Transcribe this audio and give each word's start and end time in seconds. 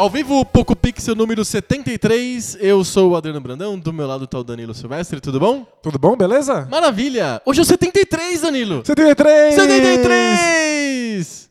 Ao 0.00 0.08
vivo, 0.08 0.42
Poco 0.46 0.74
Pixel 0.74 1.14
número 1.14 1.44
73. 1.44 2.56
Eu 2.58 2.82
sou 2.82 3.10
o 3.10 3.16
Adriano 3.16 3.38
Brandão, 3.38 3.78
do 3.78 3.92
meu 3.92 4.06
lado 4.06 4.26
tá 4.26 4.38
o 4.38 4.42
Danilo 4.42 4.72
Silvestre, 4.72 5.20
tudo 5.20 5.38
bom? 5.38 5.62
Tudo 5.82 5.98
bom, 5.98 6.16
beleza? 6.16 6.66
Maravilha! 6.70 7.42
Hoje 7.44 7.60
é 7.60 7.62
o 7.62 7.66
73, 7.66 8.40
Danilo! 8.40 8.82
73! 8.82 9.54
73! 9.56 11.50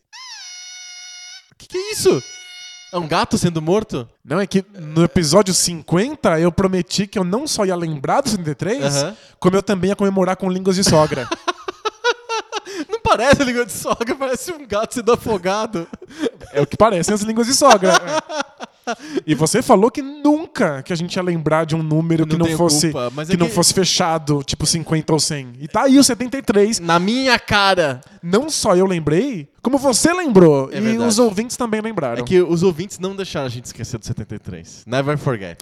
O 1.51 1.55
que, 1.59 1.67
que 1.67 1.77
é 1.77 1.91
isso? 1.91 2.23
É 2.91 2.97
um 2.97 3.07
gato 3.07 3.37
sendo 3.37 3.61
morto? 3.61 4.09
Não, 4.25 4.39
é 4.39 4.47
que 4.47 4.65
no 4.79 5.03
episódio 5.03 5.53
50 5.53 6.39
eu 6.39 6.51
prometi 6.51 7.05
que 7.05 7.19
eu 7.19 7.23
não 7.23 7.45
só 7.45 7.67
ia 7.67 7.75
lembrar 7.75 8.21
do 8.21 8.29
73, 8.29 8.83
Aham. 8.83 9.17
como 9.39 9.57
eu 9.57 9.61
também 9.61 9.89
ia 9.89 9.95
comemorar 9.95 10.35
com 10.35 10.49
línguas 10.49 10.75
de 10.75 10.83
sogra. 10.83 11.27
Não 13.09 13.17
parece 13.17 13.43
língua 13.43 13.65
de 13.65 13.71
sogra, 13.71 14.15
parece 14.15 14.51
um 14.51 14.65
gato 14.67 14.93
sendo 14.93 15.11
afogado. 15.11 15.87
é 16.53 16.61
o 16.61 16.67
que 16.67 16.77
parecem 16.77 17.13
as 17.13 17.21
línguas 17.21 17.47
de 17.47 17.53
sogra. 17.55 17.91
E 19.25 19.35
você 19.35 19.61
falou 19.61 19.91
que 19.91 20.01
nunca 20.01 20.81
que 20.81 20.91
a 20.91 20.95
gente 20.95 21.15
ia 21.15 21.21
lembrar 21.21 21.63
de 21.63 21.75
um 21.75 21.83
número 21.83 22.25
que 22.25 22.33
Não 22.33 22.39
não 22.39 22.45
tenho 22.47 22.57
fosse 22.57 22.91
culpa, 22.91 23.11
mas 23.13 23.29
é 23.29 23.33
que 23.33 23.37
não 23.37 23.47
que- 23.47 23.53
fosse 23.53 23.71
fechado, 23.73 24.41
tipo 24.43 24.65
50 24.65 25.13
ou 25.13 25.19
100. 25.19 25.53
E 25.59 25.67
tá 25.67 25.83
aí 25.83 25.99
o 25.99 26.03
73. 26.03 26.79
Na 26.79 26.97
minha 26.97 27.37
cara! 27.37 28.01
Não 28.23 28.49
só 28.49 28.75
eu 28.75 28.87
lembrei, 28.87 29.47
como 29.61 29.77
você 29.77 30.11
lembrou. 30.11 30.69
É 30.71 30.77
e 30.77 30.81
verdade. 30.81 31.07
os 31.07 31.19
ouvintes 31.19 31.55
também 31.55 31.81
lembraram. 31.81 32.21
É 32.23 32.25
que 32.25 32.41
os 32.41 32.63
ouvintes 32.63 32.97
não 32.97 33.15
deixaram 33.15 33.45
a 33.45 33.49
gente 33.49 33.65
esquecer 33.65 33.99
do 33.99 34.05
73. 34.05 34.83
Never 34.87 35.17
forget. 35.19 35.57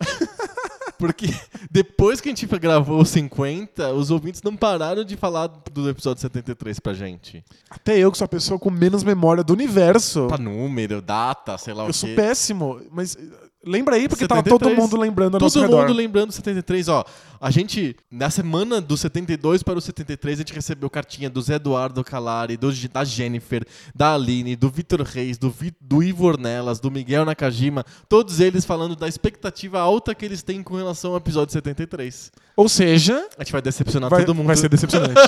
Porque 0.97 1.27
depois 1.69 2.19
que 2.19 2.29
a 2.29 2.31
gente 2.31 2.45
gravou 2.57 2.99
o 3.01 3.05
50, 3.05 3.93
os 3.93 4.11
ouvintes 4.11 4.41
não 4.41 4.55
pararam 4.55 5.03
de 5.03 5.15
falar 5.15 5.47
do 5.47 5.89
episódio 5.89 6.21
73 6.21 6.79
pra 6.79 6.93
gente. 6.93 7.43
Até 7.69 7.97
eu, 7.97 8.11
que 8.11 8.17
sou 8.17 8.25
a 8.25 8.29
pessoa 8.29 8.59
com 8.59 8.69
menos 8.69 9.03
memória 9.03 9.43
do 9.43 9.53
universo. 9.53 10.27
Pra 10.27 10.37
número, 10.37 11.01
data, 11.01 11.57
sei 11.57 11.73
lá 11.73 11.83
o 11.83 11.87
Eu 11.87 11.93
quê. 11.93 11.93
sou 11.93 12.09
péssimo, 12.15 12.81
mas 12.91 13.17
lembra 13.65 13.95
aí, 13.95 14.07
porque 14.07 14.27
tava 14.27 14.43
todo 14.43 14.65
73. 14.65 14.77
mundo 14.79 14.97
lembrando 15.01 15.37
a 15.37 15.39
nosso 15.39 15.59
Todo 15.59 15.63
redor. 15.69 15.81
mundo 15.87 15.93
lembrando 15.93 16.27
do 16.27 16.33
73, 16.33 16.87
ó. 16.87 17.03
A 17.39 17.51
gente, 17.51 17.95
na 18.09 18.29
semana 18.29 18.81
do 18.81 18.97
72 18.97 19.61
para 19.61 19.77
o 19.77 19.81
73, 19.81 20.39
a 20.39 20.41
gente 20.41 20.53
recebeu 20.53 20.89
cartinha 20.89 21.29
do 21.29 21.39
Zé 21.41 21.55
Eduardo 21.55 22.03
Calari, 22.03 22.57
do, 22.57 22.71
da 22.91 23.03
Jennifer, 23.03 23.65
da 23.93 24.13
Aline, 24.15 24.55
do 24.55 24.69
Vitor 24.69 25.01
Reis, 25.03 25.37
do, 25.37 25.53
do 25.79 26.01
Ivo 26.01 26.25
Ornelas, 26.25 26.79
do 26.79 26.89
Miguel 26.89 27.25
Nakajima, 27.25 27.85
todos 28.09 28.39
eles 28.39 28.65
falando 28.65 28.95
da 28.95 29.07
expectativa 29.07 29.79
alta 29.79 30.15
que 30.15 30.25
eles 30.25 30.41
têm 30.41 30.63
com 30.63 30.75
relação 30.75 31.11
ao 31.11 31.17
episódio 31.17 31.53
73. 31.53 32.31
Ou 32.55 32.67
seja, 32.67 33.27
A 33.37 33.43
gente 33.43 33.51
vai 33.51 33.61
decepcionar 33.61 34.09
vai, 34.09 34.21
todo 34.25 34.33
mundo. 34.33 34.47
vai 34.47 34.55
ser 34.55 34.69
decepcionante. 34.69 35.13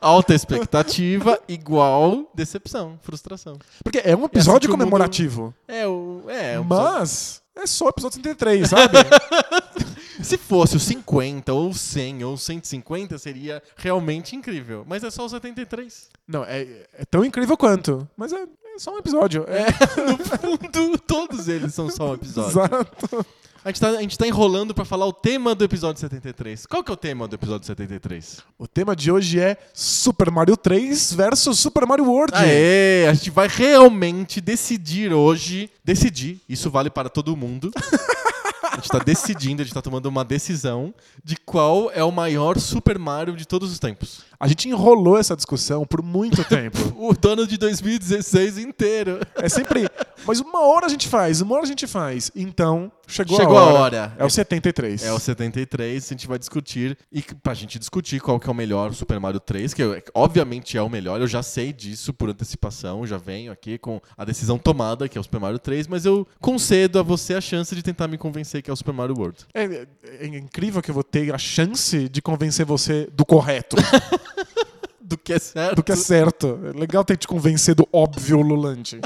Alta 0.00 0.34
expectativa 0.34 1.38
igual 1.48 2.30
decepção, 2.34 2.98
frustração. 3.02 3.58
porque 3.82 3.98
é 3.98 4.14
um 4.14 4.18
assim 4.18 4.24
episódio 4.26 4.68
que 4.68 4.74
o 4.74 4.76
mundo- 4.78 4.84
comemorativo. 4.84 5.54
É, 5.68 5.86
o, 5.86 6.22
é, 6.28 6.58
o 6.58 6.64
mas 6.64 7.42
é 7.54 7.66
só 7.66 7.86
o 7.86 7.88
episódio 7.88 8.20
33, 8.22 8.68
sabe? 8.68 8.98
Se 10.22 10.36
fosse 10.38 10.76
o 10.76 10.80
50 10.80 11.52
ou 11.52 11.68
o 11.68 11.74
100 11.74 12.24
ou 12.24 12.34
o 12.34 12.38
150 12.38 13.18
seria 13.18 13.62
realmente 13.76 14.34
incrível, 14.34 14.84
mas 14.88 15.04
é 15.04 15.10
só 15.10 15.24
o 15.26 15.28
73. 15.28 16.08
Não, 16.26 16.42
é, 16.42 16.62
é 16.98 17.04
tão 17.04 17.24
incrível 17.24 17.56
quanto. 17.56 18.08
Mas 18.16 18.32
é, 18.32 18.42
é 18.42 18.78
só 18.78 18.94
um 18.94 18.98
episódio. 18.98 19.44
É, 19.46 19.66
No 20.02 20.18
fundo, 20.18 20.98
todos 20.98 21.48
eles 21.48 21.74
são 21.74 21.88
só 21.90 22.10
um 22.10 22.14
episódio. 22.14 22.50
exato. 22.50 23.26
A 23.66 23.70
gente, 23.70 23.80
tá, 23.80 23.88
a 23.88 24.00
gente 24.00 24.16
tá 24.16 24.28
enrolando 24.28 24.72
pra 24.72 24.84
falar 24.84 25.06
o 25.06 25.12
tema 25.12 25.52
do 25.52 25.64
episódio 25.64 26.00
73. 26.00 26.66
Qual 26.66 26.84
que 26.84 26.90
é 26.92 26.94
o 26.94 26.96
tema 26.96 27.26
do 27.26 27.34
episódio 27.34 27.66
73? 27.66 28.38
O 28.56 28.68
tema 28.68 28.94
de 28.94 29.10
hoje 29.10 29.40
é 29.40 29.56
Super 29.74 30.30
Mario 30.30 30.56
3 30.56 31.12
versus 31.14 31.58
Super 31.58 31.84
Mario 31.84 32.04
World. 32.04 32.32
Aê, 32.32 33.08
a 33.08 33.12
gente 33.12 33.28
vai 33.28 33.48
realmente 33.48 34.40
decidir 34.40 35.12
hoje, 35.12 35.68
decidir, 35.84 36.40
isso 36.48 36.70
vale 36.70 36.90
para 36.90 37.08
todo 37.08 37.36
mundo. 37.36 37.72
A 38.76 38.80
gente 38.80 38.88
tá 38.90 38.98
decidindo, 38.98 39.62
a 39.62 39.64
gente 39.64 39.72
tá 39.72 39.80
tomando 39.80 40.04
uma 40.06 40.22
decisão 40.22 40.92
de 41.24 41.34
qual 41.36 41.90
é 41.94 42.04
o 42.04 42.12
maior 42.12 42.58
Super 42.58 42.98
Mario 42.98 43.34
de 43.34 43.46
todos 43.46 43.72
os 43.72 43.78
tempos. 43.78 44.20
A 44.38 44.46
gente 44.46 44.68
enrolou 44.68 45.16
essa 45.16 45.34
discussão 45.34 45.86
por 45.86 46.02
muito 46.02 46.44
tempo. 46.48 46.76
O 46.98 47.14
dono 47.14 47.46
de 47.46 47.56
2016 47.56 48.58
inteiro. 48.58 49.18
É 49.36 49.48
sempre. 49.48 49.88
Mas 50.26 50.40
uma 50.40 50.60
hora 50.66 50.84
a 50.84 50.88
gente 50.90 51.08
faz, 51.08 51.40
uma 51.40 51.54
hora 51.54 51.64
a 51.64 51.66
gente 51.66 51.86
faz. 51.86 52.30
Então, 52.36 52.92
chegou, 53.06 53.36
Chegou 53.38 53.56
a 53.56 53.60
a 53.60 53.64
hora. 53.64 53.78
hora. 53.80 54.16
É 54.18 54.24
o 54.26 54.28
73. 54.30 55.04
É 55.04 55.12
o 55.12 55.18
73, 55.18 56.04
a 56.04 56.08
gente 56.08 56.26
vai 56.26 56.38
discutir. 56.38 56.98
E 57.10 57.22
pra 57.22 57.54
gente 57.54 57.78
discutir 57.78 58.20
qual 58.20 58.38
que 58.38 58.46
é 58.46 58.52
o 58.52 58.54
melhor 58.54 58.92
Super 58.92 59.18
Mario 59.18 59.40
3, 59.40 59.72
que 59.72 59.82
eu- 59.82 60.02
obviamente 60.14 60.76
é 60.76 60.82
o 60.82 60.88
melhor, 60.90 61.18
eu 61.20 61.26
já 61.26 61.42
sei 61.42 61.72
disso 61.72 62.12
por 62.12 62.28
antecipação, 62.28 63.06
já 63.06 63.16
venho 63.16 63.50
aqui 63.50 63.78
com 63.78 64.00
a 64.18 64.24
decisão 64.24 64.58
tomada, 64.58 65.08
que 65.08 65.16
é 65.16 65.20
o 65.20 65.24
Super 65.24 65.40
Mario 65.40 65.58
3, 65.58 65.86
mas 65.86 66.04
eu 66.04 66.26
concedo 66.42 66.98
a 66.98 67.02
você 67.02 67.32
a 67.34 67.40
chance 67.40 67.74
de 67.74 67.82
tentar 67.82 68.06
me 68.08 68.18
convencer 68.18 68.62
que 68.66 68.70
é 68.70 68.72
o 68.72 68.76
Super 68.76 68.92
Mario 68.92 69.16
World. 69.16 69.38
É, 69.54 69.62
é- 69.64 69.86
é 70.22 70.26
incrível 70.26 70.82
que 70.82 70.90
eu 70.90 70.94
vou 70.94 71.04
ter 71.04 71.32
a 71.32 71.38
chance 71.38 72.08
de 72.08 72.20
convencer 72.20 72.66
você 72.66 73.08
do 73.12 73.24
correto, 73.24 73.76
Do 75.00 75.16
que 75.16 75.32
é 75.32 75.38
certo. 75.38 75.76
do 75.76 75.82
que 75.84 75.92
é 75.92 75.96
certo. 75.96 76.58
É 76.64 76.76
legal 76.76 77.04
ter 77.04 77.16
te 77.16 77.28
convencer 77.28 77.76
do 77.76 77.88
óbvio 77.92 78.40
lulante. 78.42 79.00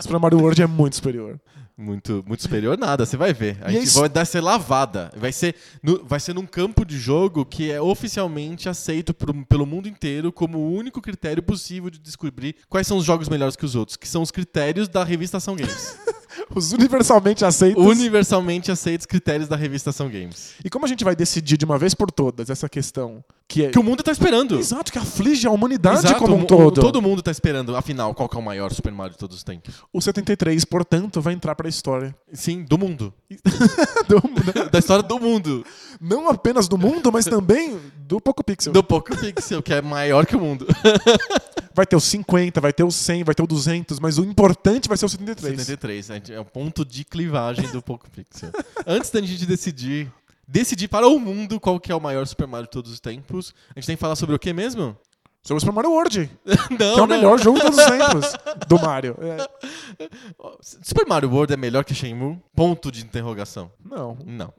Super 0.00 0.18
Mario 0.18 0.38
World 0.40 0.62
é 0.62 0.66
muito 0.66 0.96
superior. 0.96 1.38
Muito, 1.76 2.24
muito 2.26 2.40
superior 2.42 2.78
nada, 2.78 3.04
você 3.04 3.14
vai 3.16 3.34
ver. 3.34 3.58
A 3.60 3.70
E 3.70 3.74
é 3.76 3.78
gente 3.80 3.88
isso- 3.88 4.00
vai 4.00 4.08
dar 4.08 4.24
ser 4.24 4.40
lavada. 4.40 5.10
Vai 5.16 5.32
ser, 5.32 5.54
no- 5.82 6.02
vai 6.02 6.18
ser 6.18 6.32
num 6.34 6.46
campo 6.46 6.82
de 6.82 6.96
jogo 6.98 7.44
que 7.44 7.70
é 7.70 7.78
oficialmente 7.80 8.70
aceito 8.70 9.12
por- 9.12 9.34
pelo 9.46 9.66
mundo 9.66 9.86
inteiro 9.86 10.32
como 10.32 10.56
o 10.56 10.72
único 10.72 11.02
critério 11.02 11.42
possível 11.42 11.90
de 11.90 11.98
descobrir 11.98 12.54
quais 12.70 12.86
são 12.86 12.96
os 12.96 13.04
jogos 13.04 13.28
melhores 13.28 13.54
que 13.56 13.66
os 13.66 13.74
outros, 13.74 13.98
que 13.98 14.08
são 14.08 14.22
os 14.22 14.30
critérios 14.30 14.88
da 14.88 15.04
revista 15.04 15.36
Ação 15.36 15.56
Games. 15.56 15.98
Os 16.54 16.72
universalmente 16.72 17.44
aceitos. 17.44 17.84
Universalmente 17.84 18.70
aceitos 18.70 19.06
critérios 19.06 19.48
da 19.48 19.56
revista 19.56 19.90
Ação 19.90 20.08
Games. 20.08 20.54
E 20.64 20.70
como 20.70 20.84
a 20.84 20.88
gente 20.88 21.04
vai 21.04 21.14
decidir 21.16 21.56
de 21.56 21.64
uma 21.64 21.78
vez 21.78 21.94
por 21.94 22.10
todas 22.10 22.50
essa 22.50 22.68
questão 22.68 23.24
que 23.46 23.64
é. 23.66 23.70
Que 23.70 23.78
o 23.78 23.82
mundo 23.82 24.02
tá 24.02 24.10
esperando. 24.12 24.58
Exato, 24.58 24.90
que 24.92 24.98
aflige 24.98 25.46
a 25.46 25.50
humanidade 25.50 25.98
Exato, 25.98 26.18
como 26.18 26.36
um 26.36 26.44
todo. 26.44 26.80
Todo 26.80 27.02
mundo 27.02 27.22
tá 27.22 27.30
esperando, 27.30 27.76
afinal, 27.76 28.14
qual 28.14 28.28
que 28.28 28.36
é 28.36 28.40
o 28.40 28.42
maior 28.42 28.72
Super 28.72 28.92
Mario 28.92 29.12
de 29.12 29.18
todos 29.18 29.36
os 29.36 29.42
tempos. 29.44 29.82
O 29.92 30.00
73, 30.00 30.64
portanto, 30.64 31.20
vai 31.20 31.34
entrar 31.34 31.54
pra 31.54 31.68
história. 31.68 32.14
Sim, 32.32 32.64
do 32.64 32.78
mundo. 32.78 33.12
Do- 34.08 34.22
da 34.70 34.78
história 34.78 35.02
do 35.02 35.18
mundo. 35.18 35.64
não 36.00 36.28
apenas 36.28 36.68
do 36.68 36.76
mundo, 36.78 37.10
mas 37.12 37.24
também 37.24 37.78
do 38.06 38.20
Poco 38.20 38.42
Pixel. 38.44 38.72
Do 38.72 38.82
Poco 38.82 39.16
Pixel, 39.16 39.62
que 39.62 39.72
é 39.72 39.82
maior 39.82 40.26
que 40.26 40.36
o 40.36 40.40
mundo. 40.40 40.66
Vai 41.74 41.84
ter 41.84 41.96
o 41.96 42.00
50, 42.00 42.60
vai 42.60 42.72
ter 42.72 42.84
o 42.84 42.90
100, 42.90 43.24
vai 43.24 43.34
ter 43.34 43.42
o 43.42 43.46
200, 43.46 43.98
mas 43.98 44.16
o 44.18 44.24
importante 44.24 44.88
vai 44.88 44.96
ser 44.96 45.06
o 45.06 45.08
73. 45.08 45.56
73, 45.60 46.10
a 46.10 46.14
gente- 46.14 46.32
é 46.32 46.38
o 46.40 46.44
ponto 46.44 46.84
de 46.84 47.04
clivagem 47.04 47.66
do 47.72 47.82
Poco 47.82 48.08
Pixel. 48.10 48.50
Antes 48.86 49.10
da 49.10 49.20
gente 49.20 49.44
decidir, 49.44 50.10
decidir 50.46 50.86
para 50.88 51.08
o 51.08 51.18
mundo 51.18 51.58
qual 51.58 51.80
que 51.80 51.90
é 51.90 51.94
o 51.94 52.00
maior 52.00 52.26
Super 52.26 52.46
Mario 52.46 52.66
de 52.66 52.70
todos 52.70 52.92
os 52.92 53.00
tempos, 53.00 53.52
a 53.74 53.80
gente 53.80 53.86
tem 53.86 53.96
que 53.96 54.00
falar 54.00 54.14
sobre 54.16 54.34
o 54.36 54.38
que 54.38 54.52
mesmo? 54.52 54.96
Sobre 55.42 55.58
o 55.58 55.60
Super 55.60 55.72
Mario 55.74 55.90
World, 55.90 56.30
Não, 56.70 56.76
que 56.94 57.00
é 57.00 57.02
o 57.02 57.06
né? 57.06 57.16
melhor 57.16 57.38
jogo 57.38 57.58
de 57.58 57.64
todos 57.66 57.78
os 57.78 57.84
tempos 57.84 58.32
do 58.66 58.78
Mario. 58.80 59.16
É, 59.20 60.08
Super 60.82 61.06
Mario 61.06 61.28
World 61.30 61.52
é 61.52 61.56
melhor 61.56 61.84
que 61.84 61.92
Shenmue? 61.94 62.38
Ponto 62.54 62.90
de 62.90 63.02
interrogação. 63.04 63.70
não. 63.84 64.16
Não. 64.24 64.54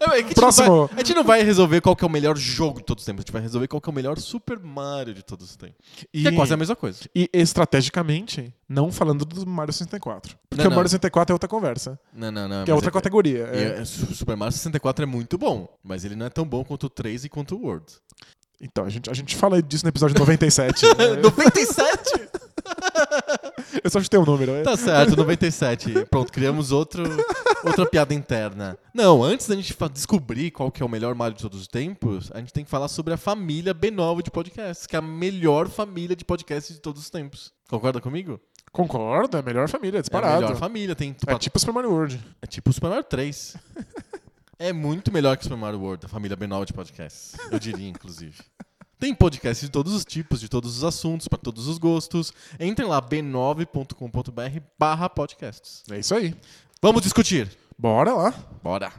É 0.00 0.06
que 0.06 0.10
a, 0.12 0.16
gente 0.18 0.34
Próximo. 0.34 0.66
Não 0.68 0.86
vai, 0.86 0.94
a 0.94 0.98
gente 0.98 1.14
não 1.14 1.24
vai 1.24 1.42
resolver 1.42 1.80
qual 1.80 1.94
que 1.96 2.04
é 2.04 2.06
o 2.06 2.10
melhor 2.10 2.36
jogo 2.36 2.78
de 2.80 2.84
todos 2.86 3.02
os 3.02 3.06
tempos, 3.06 3.20
a 3.20 3.22
gente 3.24 3.32
vai 3.32 3.42
resolver 3.42 3.68
qual 3.68 3.80
que 3.80 3.88
é 3.88 3.92
o 3.92 3.94
melhor 3.94 4.18
Super 4.18 4.58
Mario 4.58 5.14
de 5.14 5.22
todos 5.22 5.50
os 5.50 5.56
tempos. 5.56 5.76
E, 6.12 6.22
Que 6.22 6.28
é 6.28 6.32
quase 6.32 6.54
a 6.54 6.56
mesma 6.56 6.76
coisa. 6.76 7.00
e 7.14 7.28
estrategicamente, 7.32 8.54
não 8.68 8.90
falando 8.92 9.24
do 9.24 9.46
Mario 9.46 9.72
64. 9.72 10.36
Porque 10.48 10.62
Não, 10.62 10.68
o 10.68 10.70
não. 10.70 10.76
Mario 10.76 10.88
64 10.90 11.32
é 11.32 11.34
outra 11.34 11.48
conversa, 11.48 11.98
Não, 12.12 12.30
não, 12.30 12.48
não. 12.48 12.64
que 12.64 12.70
é 12.70 12.74
outra 12.74 12.90
categoria. 12.90 13.50
e 13.52 13.56
É. 13.58 13.80
é- 13.80 13.84
Su- 13.84 14.14
Super 14.14 14.36
Mario 14.36 14.52
64 14.52 15.02
é 15.02 15.06
muito 15.06 15.36
bom, 15.38 15.68
mas 15.82 16.04
ele 16.04 16.14
não 16.16 16.26
é 16.26 16.30
tão 16.30 16.44
bom 16.46 16.64
quanto 16.64 16.84
o 16.86 16.90
3 16.90 17.24
e 17.24 17.28
quanto 17.28 17.56
o 17.56 17.62
World. 17.62 17.86
Então, 18.60 18.84
a 18.84 18.88
gente, 18.88 19.10
a 19.10 19.12
gente 19.14 19.34
fala 19.34 19.60
disso 19.60 19.84
no 19.84 19.88
episódio 19.88 20.16
97. 20.18 20.84
né? 20.96 21.16
97? 21.20 22.28
Eu 23.82 23.90
só 23.90 24.00
chutei 24.00 24.18
o 24.20 24.24
número. 24.26 24.52
é. 24.52 24.62
Tá 24.62 24.76
certo, 24.76 25.16
97. 25.16 26.04
Pronto, 26.06 26.32
criamos 26.32 26.72
outro, 26.72 27.04
outra 27.64 27.86
piada 27.86 28.12
interna. 28.14 28.76
Não, 28.94 29.22
antes 29.22 29.46
da 29.48 29.54
gente 29.54 29.74
descobrir 29.92 30.50
qual 30.50 30.70
que 30.70 30.82
é 30.82 30.86
o 30.86 30.88
melhor 30.88 31.14
Mario 31.14 31.36
de 31.36 31.42
todos 31.42 31.60
os 31.60 31.66
tempos, 31.68 32.30
a 32.34 32.38
gente 32.38 32.52
tem 32.52 32.64
que 32.64 32.70
falar 32.70 32.88
sobre 32.88 33.14
a 33.14 33.16
família 33.16 33.74
B9 33.74 34.22
de 34.22 34.30
podcasts, 34.30 34.86
que 34.86 34.96
é 34.96 34.98
a 34.98 35.02
melhor 35.02 35.68
família 35.68 36.14
de 36.16 36.24
podcasts 36.24 36.74
de 36.74 36.80
todos 36.80 37.02
os 37.02 37.10
tempos. 37.10 37.52
Concorda 37.68 38.00
comigo? 38.00 38.40
Concordo, 38.70 39.36
é 39.36 39.40
a 39.40 39.42
melhor 39.42 39.68
família, 39.68 39.98
É 39.98 40.00
a 40.00 40.02
disparado. 40.02 40.40
melhor 40.42 40.56
família. 40.56 40.94
Tem, 40.94 41.14
É 41.26 41.38
tipo 41.38 41.58
Super 41.58 41.72
Mario 41.72 41.90
World. 41.90 42.20
é 42.40 42.46
tipo 42.46 42.70
o 42.70 42.72
Super 42.72 42.88
Mario 42.88 43.04
3. 43.04 43.56
É 44.58 44.72
muito 44.72 45.12
melhor 45.12 45.36
que 45.36 45.42
Super 45.44 45.56
Mario 45.58 45.80
World, 45.80 46.06
a 46.06 46.08
família 46.08 46.36
B9 46.36 46.66
de 46.66 46.72
podcasts. 46.72 47.34
Eu 47.50 47.58
diria, 47.58 47.88
inclusive. 47.88 48.36
Tem 49.02 49.12
podcasts 49.12 49.66
de 49.66 49.68
todos 49.68 49.92
os 49.94 50.04
tipos, 50.04 50.38
de 50.38 50.48
todos 50.48 50.76
os 50.76 50.84
assuntos, 50.84 51.26
para 51.26 51.36
todos 51.36 51.66
os 51.66 51.76
gostos. 51.76 52.32
Entrem 52.60 52.86
lá, 52.86 53.02
b9.com.br 53.02 54.60
barra 54.78 55.10
podcasts. 55.10 55.82
É 55.90 55.98
isso 55.98 56.14
aí. 56.14 56.36
Vamos 56.80 57.02
discutir. 57.02 57.50
Bora 57.76 58.14
lá. 58.14 58.32
Bora. 58.62 58.92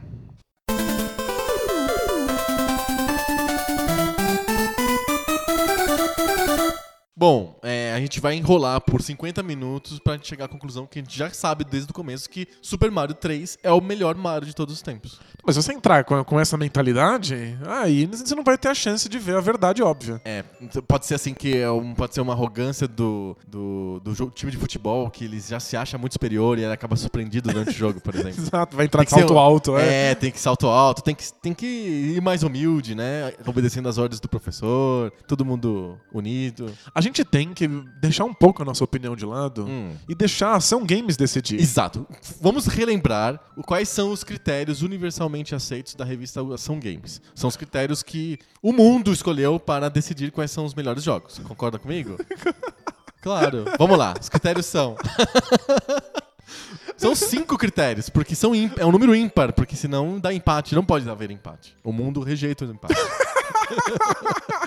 Bom, 7.16 7.56
é, 7.62 7.92
a 7.94 8.00
gente 8.00 8.18
vai 8.20 8.34
enrolar 8.34 8.80
por 8.80 9.00
50 9.00 9.40
minutos 9.40 10.00
pra 10.00 10.14
gente 10.14 10.26
chegar 10.26 10.46
à 10.46 10.48
conclusão 10.48 10.84
que 10.84 10.98
a 10.98 11.02
gente 11.02 11.16
já 11.16 11.30
sabe 11.30 11.64
desde 11.64 11.88
o 11.90 11.94
começo 11.94 12.28
que 12.28 12.48
Super 12.60 12.90
Mario 12.90 13.14
3 13.14 13.56
é 13.62 13.70
o 13.70 13.80
melhor 13.80 14.16
Mario 14.16 14.48
de 14.48 14.54
todos 14.54 14.74
os 14.74 14.82
tempos. 14.82 15.20
Mas 15.46 15.54
se 15.54 15.62
você 15.62 15.72
entrar 15.72 16.02
com, 16.02 16.24
com 16.24 16.40
essa 16.40 16.56
mentalidade, 16.56 17.56
aí 17.68 18.04
você 18.06 18.34
não 18.34 18.42
vai 18.42 18.58
ter 18.58 18.68
a 18.68 18.74
chance 18.74 19.08
de 19.08 19.16
ver 19.20 19.36
a 19.36 19.40
verdade 19.40 19.80
óbvia. 19.80 20.20
É, 20.24 20.42
então 20.60 20.82
pode 20.82 21.06
ser 21.06 21.14
assim 21.14 21.32
que 21.34 21.56
é 21.56 21.70
um- 21.70 21.94
pode 21.94 22.14
ser 22.14 22.20
uma 22.20 22.32
arrogância 22.32 22.88
do, 22.88 23.36
do, 23.46 24.00
do 24.02 24.12
jogo- 24.12 24.32
time 24.32 24.50
de 24.50 24.58
futebol 24.58 25.08
que 25.08 25.24
ele 25.26 25.38
já 25.38 25.60
se 25.60 25.76
acha 25.76 25.96
muito 25.96 26.14
superior 26.14 26.58
e 26.58 26.64
ele 26.64 26.72
acaba 26.72 26.96
surpreendido 26.96 27.48
durante 27.52 27.70
o 27.70 27.74
jogo, 27.74 28.00
por 28.00 28.12
exemplo. 28.16 28.42
Exato, 28.42 28.76
vai 28.76 28.86
entrar 28.86 29.04
Tem 29.04 29.14
de 29.14 29.20
salto 29.20 29.34
um- 29.34 29.38
alto, 29.38 29.78
é. 29.78 30.10
É, 30.10 30.14
tem 30.16 30.32
que 30.32 30.40
salto 30.40 30.66
alto, 30.66 31.00
tem 31.00 31.14
que, 31.14 31.32
tem 31.34 31.54
que 31.54 31.64
ir 32.16 32.20
mais 32.20 32.42
humilde, 32.42 32.96
né? 32.96 33.32
Obedecendo 33.46 33.88
as 33.88 33.98
ordens 33.98 34.18
do 34.18 34.28
professor, 34.28 35.12
todo 35.28 35.44
mundo 35.44 35.96
unido. 36.12 36.72
A 36.92 37.00
gente 37.04 37.24
tem 37.24 37.54
que 37.54 37.68
deixar 38.00 38.24
um 38.24 38.34
pouco 38.34 38.62
a 38.62 38.64
nossa 38.64 38.82
opinião 38.84 39.14
de 39.14 39.24
lado 39.24 39.64
Hum. 39.66 39.94
e 40.08 40.14
deixar 40.14 40.48
a 40.48 40.56
ação 40.56 40.84
games 40.84 41.16
decidir. 41.16 41.60
Exato. 41.60 42.06
Vamos 42.40 42.66
relembrar 42.66 43.40
quais 43.66 43.88
são 43.88 44.10
os 44.10 44.24
critérios 44.24 44.82
universalmente 44.82 45.54
aceitos 45.54 45.94
da 45.94 46.04
revista 46.04 46.40
Ação 46.54 46.78
Games. 46.80 47.20
São 47.34 47.48
os 47.48 47.56
critérios 47.56 48.02
que 48.02 48.38
o 48.62 48.72
mundo 48.72 49.12
escolheu 49.12 49.58
para 49.60 49.88
decidir 49.88 50.30
quais 50.32 50.50
são 50.50 50.64
os 50.64 50.74
melhores 50.74 51.02
jogos. 51.02 51.38
Concorda 51.40 51.78
comigo? 51.78 52.16
Claro. 53.24 53.64
Vamos 53.78 53.96
lá. 53.96 54.12
Os 54.20 54.28
critérios 54.28 54.66
são. 54.66 54.96
São 56.96 57.14
cinco 57.14 57.56
critérios, 57.58 58.08
porque 58.10 58.34
são 58.36 58.52
é 58.54 58.84
um 58.86 58.92
número 58.92 59.14
ímpar, 59.16 59.52
porque 59.52 59.74
senão 59.74 60.20
dá 60.20 60.32
empate. 60.32 60.74
Não 60.74 60.84
pode 60.84 61.08
haver 61.08 61.30
empate. 61.30 61.74
O 61.82 61.90
mundo 61.90 62.20
rejeita 62.20 62.64
o 62.66 62.70
empate. 62.70 62.94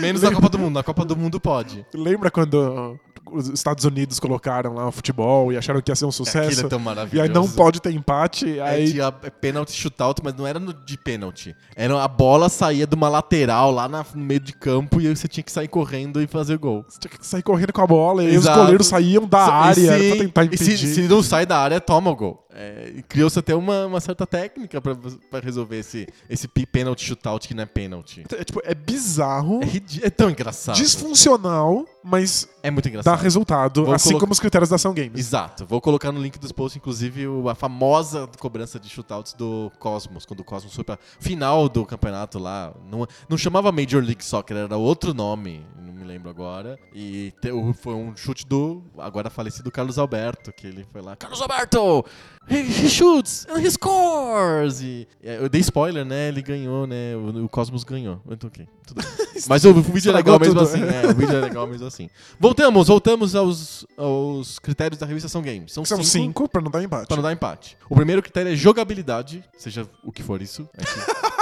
Menos 0.00 0.22
na 0.22 0.32
Copa 0.32 0.48
do 0.48 0.58
Mundo. 0.58 0.74
Na 0.74 0.82
Copa 0.82 1.04
do 1.04 1.16
Mundo 1.16 1.40
pode. 1.40 1.84
Lembra 1.94 2.30
quando 2.30 2.98
os 3.32 3.48
Estados 3.48 3.84
Unidos 3.84 4.18
colocaram 4.18 4.74
lá 4.74 4.88
o 4.88 4.90
futebol 4.92 5.52
e 5.52 5.56
acharam 5.56 5.80
que 5.80 5.90
ia 5.90 5.94
ser 5.94 6.04
um 6.04 6.08
Aquilo 6.08 6.26
sucesso? 6.26 6.66
é 6.66 6.68
tão 6.68 6.80
e 6.80 6.82
maravilhoso. 6.82 7.22
aí 7.22 7.32
não 7.32 7.48
pode 7.48 7.80
ter 7.80 7.92
empate, 7.92 8.58
É, 8.58 8.62
aí 8.62 8.90
tinha 8.92 9.12
pênalti 9.12 9.70
shootout, 9.72 10.20
mas 10.24 10.34
não 10.34 10.44
era 10.46 10.58
de 10.58 10.98
pênalti. 10.98 11.54
Era 11.76 12.02
a 12.02 12.08
bola 12.08 12.48
saía 12.48 12.86
de 12.88 12.94
uma 12.96 13.08
lateral 13.08 13.70
lá 13.70 13.86
na- 13.88 14.04
no 14.14 14.24
meio 14.24 14.40
de 14.40 14.52
campo 14.52 15.00
e 15.00 15.06
aí 15.06 15.14
você 15.16 15.28
tinha 15.28 15.44
que 15.44 15.52
sair 15.52 15.68
correndo 15.68 16.20
e 16.20 16.26
fazer 16.26 16.58
gol. 16.58 16.84
você 16.88 16.98
tinha 16.98 17.10
que 17.18 17.24
sair 17.24 17.42
correndo 17.42 17.72
com 17.72 17.82
a 17.82 17.86
bola, 17.86 18.24
e 18.24 18.36
os 18.36 18.46
goleiros 18.46 18.86
saíam 18.88 19.24
da 19.28 19.46
e 19.46 19.50
área 19.50 19.74
se- 19.98 20.08
pra 20.08 20.16
tentar 20.24 20.42
e 20.42 20.46
impedir. 20.46 20.78
se, 20.78 20.94
se 20.94 21.02
não 21.02 21.22
sai 21.22 21.46
da 21.46 21.58
área, 21.58 21.80
toma 21.80 22.10
o 22.10 22.16
gol. 22.16 22.44
É, 22.52 23.02
Criou-se 23.08 23.38
até 23.38 23.54
uma, 23.54 23.86
uma 23.86 24.00
certa 24.00 24.26
técnica 24.26 24.80
pra, 24.80 24.94
pra 25.30 25.40
resolver 25.40 25.78
esse, 25.78 26.06
esse 26.28 26.48
pênalti 26.48 27.04
shootout 27.04 27.46
que 27.46 27.54
não 27.54 27.62
é 27.62 27.66
pênalti. 27.66 28.24
É, 28.36 28.44
tipo, 28.44 28.60
é 28.64 28.74
bizarro, 28.74 29.60
É, 29.62 30.06
é 30.06 30.10
tão 30.10 30.28
engraçado. 30.30 30.74
disfuncional, 30.76 31.84
mas 32.02 32.48
É 32.62 32.70
muito 32.70 32.84
dá 32.84 32.90
engraçado. 32.90 33.20
resultado, 33.20 33.84
Vou 33.84 33.94
assim 33.94 34.08
colocar- 34.10 34.20
como 34.22 34.32
os 34.32 34.40
critérios 34.40 34.68
da 34.68 34.76
ação 34.76 34.92
games. 34.92 35.18
Exato. 35.18 35.64
Vou 35.66 35.80
colocar 35.80 36.10
no 36.12 36.20
link 36.20 36.38
dos 36.38 36.52
posts, 36.52 36.76
inclusive, 36.76 37.24
a 37.48 37.54
famosa 37.54 38.28
cobrança 38.38 38.78
de 38.80 38.88
shootouts 38.88 39.32
do 39.34 39.70
Cosmos, 39.78 40.24
quando 40.26 40.40
o 40.40 40.44
Cosmos 40.44 40.74
foi 40.74 40.84
pra 40.84 40.98
final 41.18 41.68
do 41.68 41.84
campeonato 41.86 42.38
lá. 42.38 42.74
Não, 42.90 43.06
não 43.28 43.38
chamava 43.38 43.70
Major 43.72 44.02
League 44.02 44.24
Soccer, 44.24 44.56
era 44.56 44.76
outro 44.76 45.14
nome, 45.14 45.64
não 45.78 45.92
me 45.92 46.04
lembro 46.04 46.28
agora. 46.30 46.78
E 46.94 47.32
te- 47.40 47.50
foi 47.80 47.94
um 47.94 48.16
chute 48.16 48.46
do 48.46 48.82
agora 48.98 49.30
falecido 49.30 49.70
Carlos 49.70 49.98
Alberto, 49.98 50.52
que 50.52 50.66
ele 50.66 50.86
foi 50.92 51.00
lá, 51.00 51.14
Carlos 51.16 51.40
Alberto! 51.40 52.04
He, 52.48 52.62
he 52.62 52.88
shoots 52.88 53.46
and 53.48 53.60
he 53.60 53.70
scores! 53.70 54.82
E, 54.82 55.06
é, 55.22 55.36
eu 55.36 55.48
dei 55.48 55.60
spoiler, 55.60 56.04
né? 56.04 56.28
Ele 56.28 56.42
ganhou, 56.42 56.86
né? 56.86 57.14
O, 57.14 57.44
o 57.44 57.48
Cosmos 57.48 57.84
ganhou. 57.84 58.20
Então, 58.28 58.48
ok, 58.48 58.66
tudo. 58.86 59.02
Mas 59.48 59.64
o, 59.64 59.72
vídeo 59.74 60.10
é 60.10 60.14
legal 60.14 60.38
mesmo 60.38 60.60
assim, 60.60 60.80
é, 60.82 61.10
o 61.10 61.14
vídeo 61.14 61.36
é 61.36 61.40
legal 61.40 61.66
mesmo 61.66 61.86
assim. 61.86 62.10
Voltamos, 62.38 62.88
voltamos 62.88 63.36
aos, 63.36 63.86
aos 63.96 64.58
critérios 64.58 64.98
da 64.98 65.06
revista 65.06 65.28
São 65.28 65.42
Games. 65.42 65.72
São, 65.72 65.84
São 65.84 65.98
cinco, 65.98 66.10
cinco 66.10 66.48
pra 66.48 66.60
não 66.60 66.70
dar 66.70 66.82
empate. 66.82 67.06
para 67.06 67.16
não 67.16 67.22
dar 67.22 67.32
empate. 67.32 67.76
O 67.88 67.94
primeiro 67.94 68.22
critério 68.22 68.52
é 68.52 68.56
jogabilidade, 68.56 69.44
seja 69.56 69.88
o 70.02 70.10
que 70.10 70.22
for 70.22 70.42
isso. 70.42 70.68
A 70.76 70.80
gente, 70.80 70.92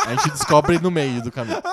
a 0.06 0.14
gente 0.14 0.30
descobre 0.32 0.78
no 0.78 0.90
meio 0.90 1.22
do 1.22 1.30
caminho. 1.30 1.62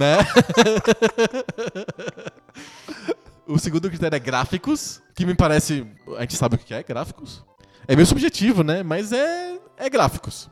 Né? 0.00 0.18
o 3.46 3.56
segundo 3.56 3.88
critério 3.88 4.16
é 4.16 4.18
gráficos, 4.18 5.00
que 5.14 5.24
me 5.24 5.32
parece. 5.32 5.86
A 6.16 6.22
gente 6.22 6.36
sabe 6.36 6.56
o 6.56 6.58
que 6.58 6.74
é 6.74 6.82
gráficos. 6.82 7.44
É 7.88 7.94
meio 7.94 8.06
subjetivo, 8.06 8.62
né? 8.62 8.82
Mas 8.82 9.12
é, 9.12 9.58
é 9.76 9.88
gráficos. 9.88 10.50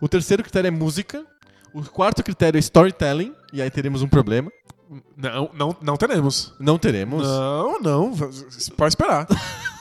O 0.00 0.08
terceiro 0.08 0.42
critério 0.42 0.68
é 0.68 0.70
música. 0.70 1.24
O 1.74 1.82
quarto 1.82 2.22
critério 2.22 2.56
é 2.56 2.60
storytelling, 2.60 3.34
e 3.52 3.60
aí 3.60 3.70
teremos 3.70 4.02
um 4.02 4.08
problema. 4.08 4.50
Não, 5.16 5.50
não, 5.52 5.76
não 5.82 5.96
teremos. 5.96 6.54
Não 6.58 6.78
teremos. 6.78 7.26
Não, 7.26 7.80
não. 7.80 8.12
Pode 8.76 8.92
esperar. 8.92 9.26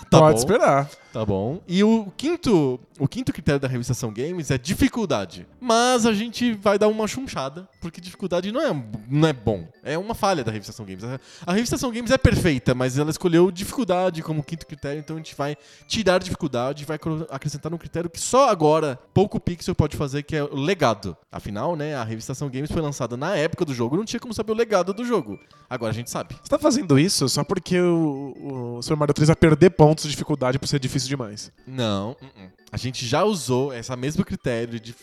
Tá 0.07 0.19
Pode 0.19 0.34
bom. 0.34 0.40
esperar. 0.40 0.90
Tá 1.12 1.25
bom. 1.25 1.62
E 1.68 1.84
o 1.84 2.12
quinto, 2.16 2.80
o 3.00 3.07
quinto 3.07 3.33
critério 3.33 3.59
da 3.59 3.68
revista 3.68 3.94
Ação 3.94 4.12
Games 4.12 4.51
é 4.51 4.57
dificuldade. 4.57 5.45
Mas 5.59 6.06
a 6.06 6.13
gente 6.13 6.53
vai 6.53 6.80
dar 6.80 6.88
uma 6.88 7.07
chunchada, 7.07 7.68
porque 7.81 8.00
dificuldade 8.00 8.51
não 8.51 8.62
é, 8.62 8.83
não 9.09 9.27
é 9.27 9.33
bom. 9.33 9.68
É 9.83 9.97
uma 9.97 10.15
falha 10.15 10.44
da 10.44 10.51
revista 10.51 10.71
Ação 10.71 10.86
Games. 10.86 11.03
A, 11.03 11.19
a 11.45 11.53
revista 11.53 11.75
Ação 11.75 11.92
Games 11.92 12.12
é 12.12 12.18
perfeita, 12.18 12.74
mas 12.74 12.97
ela 12.97 13.09
escolheu 13.09 13.51
dificuldade 13.51 14.21
como 14.21 14.44
quinto 14.44 14.65
critério, 14.65 15.00
então 15.00 15.15
a 15.15 15.19
gente 15.19 15.36
vai 15.36 15.57
tirar 15.88 16.19
dificuldade 16.19 16.83
e 16.83 16.86
vai 16.86 17.00
acrescentar 17.30 17.74
um 17.74 17.77
critério 17.77 18.09
que 18.09 18.19
só 18.19 18.50
agora 18.50 19.00
pouco 19.13 19.39
pixel 19.39 19.75
pode 19.75 19.97
fazer, 19.97 20.24
que 20.24 20.36
é 20.36 20.44
o 20.44 20.56
legado. 20.56 21.18
Afinal, 21.31 21.75
né, 21.75 21.95
a 21.95 22.03
revista 22.03 22.31
Ação 22.31 22.50
Games 22.50 22.71
foi 22.71 22.81
lançada 22.81 23.18
na 23.18 23.36
época 23.36 23.65
do 23.65 23.74
jogo, 23.74 23.97
não 23.97 24.06
tinha 24.06 24.19
como 24.19 24.33
saber 24.33 24.53
o 24.53 24.56
legado 24.56 24.94
do 24.94 25.03
jogo. 25.03 25.39
Agora 25.69 25.92
a 25.92 25.95
gente 25.95 26.09
sabe. 26.09 26.36
Você 26.42 26.50
tá 26.50 26.59
fazendo 26.59 26.97
isso 26.97 27.27
só 27.27 27.44
porque 27.44 27.80
o, 27.80 28.77
o 28.77 28.81
Super 28.81 28.97
Mario 28.97 29.13
3 29.13 29.27
vai 29.27 29.36
perder 29.36 29.71
pontos 29.71 30.06
de 30.06 30.12
dificuldade 30.12 30.57
por 30.59 30.68
ser 30.68 30.80
difícil 30.80 31.09
demais. 31.09 31.51
Não, 31.68 32.12
uh-uh. 32.12 32.55
A 32.72 32.78
gente 32.78 33.06
já 33.06 33.24
usou 33.24 33.74
esse 33.74 33.96
mesmo 33.96 34.26
critério 34.26 34.80
de, 34.80 34.94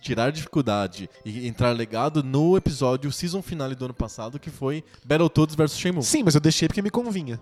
tirar 0.00 0.30
dificuldade 0.30 1.10
e 1.24 1.46
entrar 1.46 1.72
legado 1.72 2.22
no 2.22 2.56
episódio 2.56 3.12
season 3.12 3.42
finale 3.42 3.74
do 3.74 3.84
ano 3.84 3.94
passado, 3.94 4.38
que 4.38 4.50
foi 4.50 4.84
Battletoads 5.04 5.54
vs 5.54 5.78
Shenmue. 5.78 6.02
Sim, 6.02 6.22
mas 6.24 6.34
eu 6.34 6.40
deixei 6.40 6.68
porque 6.68 6.82
me 6.82 6.90
convinha. 6.90 7.40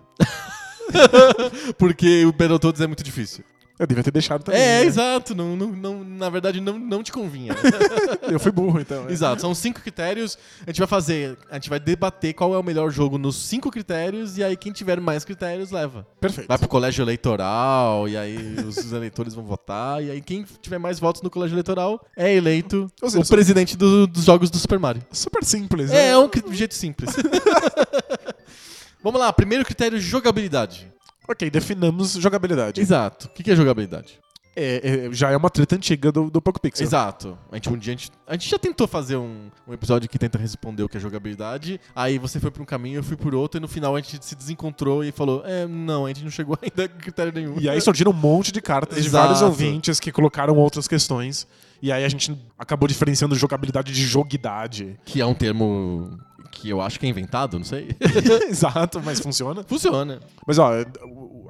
Porque 1.77 2.25
o 2.25 2.31
Battletoads 2.31 2.79
é 2.79 2.87
muito 2.87 3.03
difícil. 3.03 3.43
Eu 3.79 3.85
devia 3.85 4.03
ter 4.03 4.11
deixado 4.11 4.43
também. 4.43 4.59
É, 4.59 4.79
né? 4.81 4.85
exato. 4.85 5.35
Não, 5.35 5.55
não, 5.55 5.67
não- 5.71 6.03
na 6.03 6.29
verdade, 6.29 6.59
não, 6.59 6.79
não 6.79 7.03
te 7.03 7.11
convinha. 7.11 7.53
Eu 8.29 8.39
fui 8.39 8.51
burro, 8.51 8.79
então. 8.79 9.07
é. 9.07 9.11
exato. 9.11 9.39
São 9.41 9.53
cinco 9.53 9.79
critérios. 9.81 10.37
A 10.65 10.71
gente 10.71 10.79
vai 10.79 10.87
fazer. 10.87 11.37
A 11.49 11.55
gente 11.55 11.69
vai 11.69 11.79
debater 11.79 12.33
qual 12.33 12.53
é 12.55 12.57
o 12.57 12.63
melhor 12.63 12.89
jogo 12.89 13.17
nos 13.19 13.35
cinco 13.35 13.69
critérios. 13.69 14.37
E 14.37 14.43
aí, 14.43 14.57
quem 14.57 14.71
tiver 14.71 14.99
mais 14.99 15.23
critérios, 15.23 15.69
leva. 15.69 16.07
Perfeito. 16.19 16.47
Vai 16.47 16.57
pro 16.57 16.67
colégio 16.67 17.03
eleitoral. 17.03 18.09
E 18.09 18.17
aí, 18.17 18.55
os, 18.67 18.77
eleitores 18.91 19.35
vão 19.35 19.45
votar. 19.45 20.03
E 20.03 20.09
aí, 20.09 20.21
quem 20.21 20.43
tiver 20.61 20.79
mais 20.79 20.99
votos 20.99 21.21
no 21.21 21.29
colégio 21.29 21.53
eleitoral 21.53 22.03
é 22.17 22.33
eleito 22.33 22.91
seja, 23.03 23.19
o 23.19 23.27
presidente 23.27 23.77
do- 23.77 24.07
dos 24.07 24.25
jogos 24.25 24.49
do 24.49 24.57
Super 24.57 24.79
Mario. 24.79 25.03
Super 25.11 25.43
simples. 25.43 25.91
É, 25.91 25.93
né? 25.93 26.07
é 26.09 26.17
um 26.17 26.29
jeito 26.53 26.73
simples. 26.73 27.15
Vamos 29.03 29.19
lá, 29.21 29.31
primeiro 29.31 29.63
critério, 29.63 29.99
jogabilidade. 29.99 30.91
Ok, 31.27 31.49
definamos 31.49 32.13
jogabilidade. 32.13 32.79
Exato. 32.79 33.27
O 33.27 33.29
que 33.29 33.43
que 33.43 33.51
é 33.51 33.55
jogabilidade? 33.55 34.19
É, 34.59 35.05
é, 35.05 35.13
já 35.13 35.29
é 35.29 35.37
uma 35.37 35.51
treta 35.51 35.75
antiga 35.75 36.11
do, 36.11 36.31
do 36.31 36.41
Poco 36.41 36.59
Pixel. 36.59 36.83
Exato. 36.83 37.37
A 37.51 37.57
gente, 37.57 37.69
um 37.69 37.77
dia, 37.77 37.93
a 37.93 37.95
gente, 37.95 38.11
a 38.25 38.33
gente 38.33 38.49
já 38.49 38.57
tentou 38.57 38.87
fazer 38.87 39.15
um, 39.15 39.51
um 39.67 39.71
episódio 39.71 40.09
que 40.09 40.17
tenta 40.17 40.35
responder 40.35 40.81
o 40.81 40.89
que 40.89 40.97
é 40.97 40.99
jogabilidade. 40.99 41.79
Aí 41.95 42.17
você 42.17 42.39
foi 42.39 42.49
por 42.49 42.63
um 42.63 42.65
caminho, 42.65 42.97
eu 42.97 43.03
fui 43.03 43.15
por 43.15 43.35
outro, 43.35 43.59
e 43.59 43.61
no 43.61 43.67
final 43.67 43.95
a 43.95 44.01
gente 44.01 44.25
se 44.25 44.35
desencontrou 44.35 45.03
e 45.03 45.11
falou: 45.11 45.43
É, 45.45 45.67
não, 45.67 46.05
a 46.05 46.07
gente 46.07 46.23
não 46.23 46.31
chegou 46.31 46.57
ainda 46.63 46.85
a 46.85 46.87
critério 46.87 47.31
nenhum. 47.31 47.59
E 47.59 47.69
aí 47.69 47.79
surgiram 47.79 48.11
um 48.11 48.15
monte 48.15 48.51
de 48.51 48.59
cartas 48.59 48.97
de 48.97 49.07
Exato. 49.07 49.27
vários 49.27 49.43
ouvintes 49.43 49.99
que 49.99 50.11
colocaram 50.11 50.55
outras 50.55 50.87
questões. 50.87 51.45
E 51.79 51.91
aí 51.91 52.03
a 52.03 52.09
gente 52.09 52.35
acabou 52.57 52.87
diferenciando 52.87 53.35
jogabilidade 53.35 53.93
de 53.93 54.03
joguidade. 54.03 54.99
Que 55.05 55.21
é 55.21 55.25
um 55.27 55.35
termo 55.35 56.17
que 56.47 56.69
eu 56.69 56.81
acho 56.81 56.99
que 56.99 57.05
é 57.05 57.09
inventado, 57.09 57.57
não 57.57 57.65
sei. 57.65 57.89
Exato, 58.49 59.01
mas 59.03 59.19
funciona. 59.19 59.63
Funciona. 59.63 60.19
Mas 60.45 60.57
ó, 60.57 60.71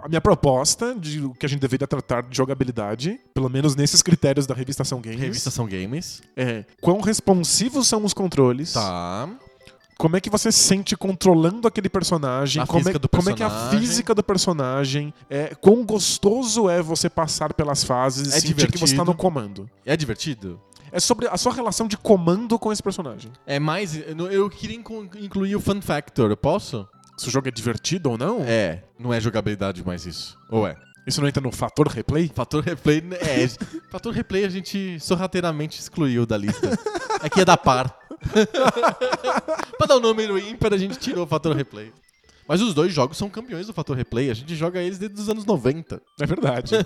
a 0.03 0.07
minha 0.09 0.21
proposta 0.21 0.95
de 0.95 1.21
o 1.23 1.31
que 1.33 1.45
a 1.45 1.49
gente 1.49 1.59
deveria 1.59 1.87
tratar 1.87 2.23
de 2.23 2.35
jogabilidade, 2.35 3.19
pelo 3.33 3.49
menos 3.49 3.75
nesses 3.75 4.01
critérios 4.01 4.45
da 4.45 4.53
revistação 4.53 4.99
Games, 5.01 5.19
Revista 5.19 5.49
são 5.51 5.67
games. 5.67 6.21
é 6.35 6.65
quão 6.81 6.99
responsivos 7.01 7.87
são 7.87 8.03
os 8.03 8.13
controles, 8.13 8.73
Tá. 8.73 9.29
como 9.97 10.15
é 10.15 10.21
que 10.21 10.29
você 10.29 10.51
se 10.51 10.59
sente 10.59 10.95
controlando 10.95 11.67
aquele 11.67 11.89
personagem, 11.89 12.61
A 12.61 12.67
como, 12.67 12.87
é, 12.87 12.93
do 12.93 13.09
como 13.09 13.29
é 13.29 13.33
que 13.33 13.43
a 13.43 13.69
física 13.69 14.13
do 14.13 14.23
personagem, 14.23 15.13
é, 15.29 15.55
quão 15.55 15.83
gostoso 15.85 16.69
é 16.69 16.81
você 16.81 17.09
passar 17.09 17.53
pelas 17.53 17.83
fases 17.83 18.33
e 18.33 18.37
É 18.37 18.39
sentir 18.39 18.71
que 18.71 18.77
você 18.77 18.95
tá 18.95 19.03
divertido. 19.03 19.05
no 19.05 19.15
comando. 19.15 19.69
É 19.85 19.95
divertido? 19.97 20.59
É 20.97 20.99
É 20.99 20.99
sobre 20.99 21.27
a 21.27 21.37
sua 21.37 21.53
relação 21.53 21.87
de 21.87 21.95
comando 21.95 22.57
com 22.57 22.71
esse 22.73 22.81
personagem. 22.81 23.31
É 23.45 23.59
mais. 23.59 23.95
Eu 24.31 24.49
queria 24.49 24.75
inclu- 24.75 25.07
incluir 25.19 25.55
o 25.55 25.59
Fun 25.61 25.79
Factor, 25.79 26.31
eu 26.31 26.37
posso? 26.37 26.87
Se 27.17 27.27
o 27.27 27.31
jogo 27.31 27.47
é 27.47 27.51
divertido 27.51 28.09
ou 28.11 28.17
não, 28.17 28.41
É, 28.41 28.83
não 28.99 29.13
é 29.13 29.19
jogabilidade 29.19 29.85
mais 29.85 30.05
isso. 30.05 30.37
Ou 30.49 30.67
é? 30.67 30.75
isso 31.05 31.21
não 31.21 31.27
entra 31.27 31.41
no 31.41 31.51
fator 31.51 31.87
replay? 31.87 32.31
Fator 32.35 32.63
replay. 32.63 33.01
É, 33.21 33.47
fator 33.91 34.11
replay 34.13 34.43
a 34.45 34.49
gente 34.49 34.99
sorrateiramente 34.99 35.79
excluiu 35.79 36.25
da 36.25 36.35
lista. 36.37 36.67
É 37.23 37.29
que 37.29 37.41
é 37.41 37.45
da 37.45 37.55
par. 37.57 37.95
pra 39.77 39.87
dar 39.87 39.97
um 39.97 40.01
número 40.01 40.37
ímpar, 40.37 40.73
a 40.73 40.77
gente 40.77 40.97
tirou 40.97 41.23
o 41.25 41.27
fator 41.27 41.55
replay. 41.55 41.93
Mas 42.47 42.61
os 42.61 42.73
dois 42.73 42.93
jogos 42.93 43.17
são 43.17 43.29
campeões 43.29 43.67
do 43.67 43.73
fator 43.73 43.95
replay. 43.97 44.29
A 44.29 44.33
gente 44.33 44.55
joga 44.55 44.81
eles 44.81 44.97
desde 44.97 45.19
os 45.19 45.29
anos 45.29 45.45
90. 45.45 46.01
É 46.19 46.25
verdade. 46.25 46.71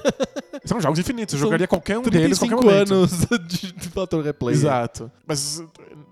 São 0.65 0.79
jogos 0.79 0.99
infinitos. 0.99 1.33
Eu 1.33 1.39
São 1.39 1.47
jogaria 1.47 1.67
qualquer 1.67 1.97
um 1.97 2.03
deles 2.03 2.37
a 2.37 2.45
35 2.45 2.55
qualquer 2.61 2.87
momento. 2.87 2.93
anos 2.93 3.11
de, 3.47 3.71
de 3.71 3.89
fator 3.89 4.23
replay. 4.23 4.53
Exato. 4.53 5.11
Mas 5.25 5.63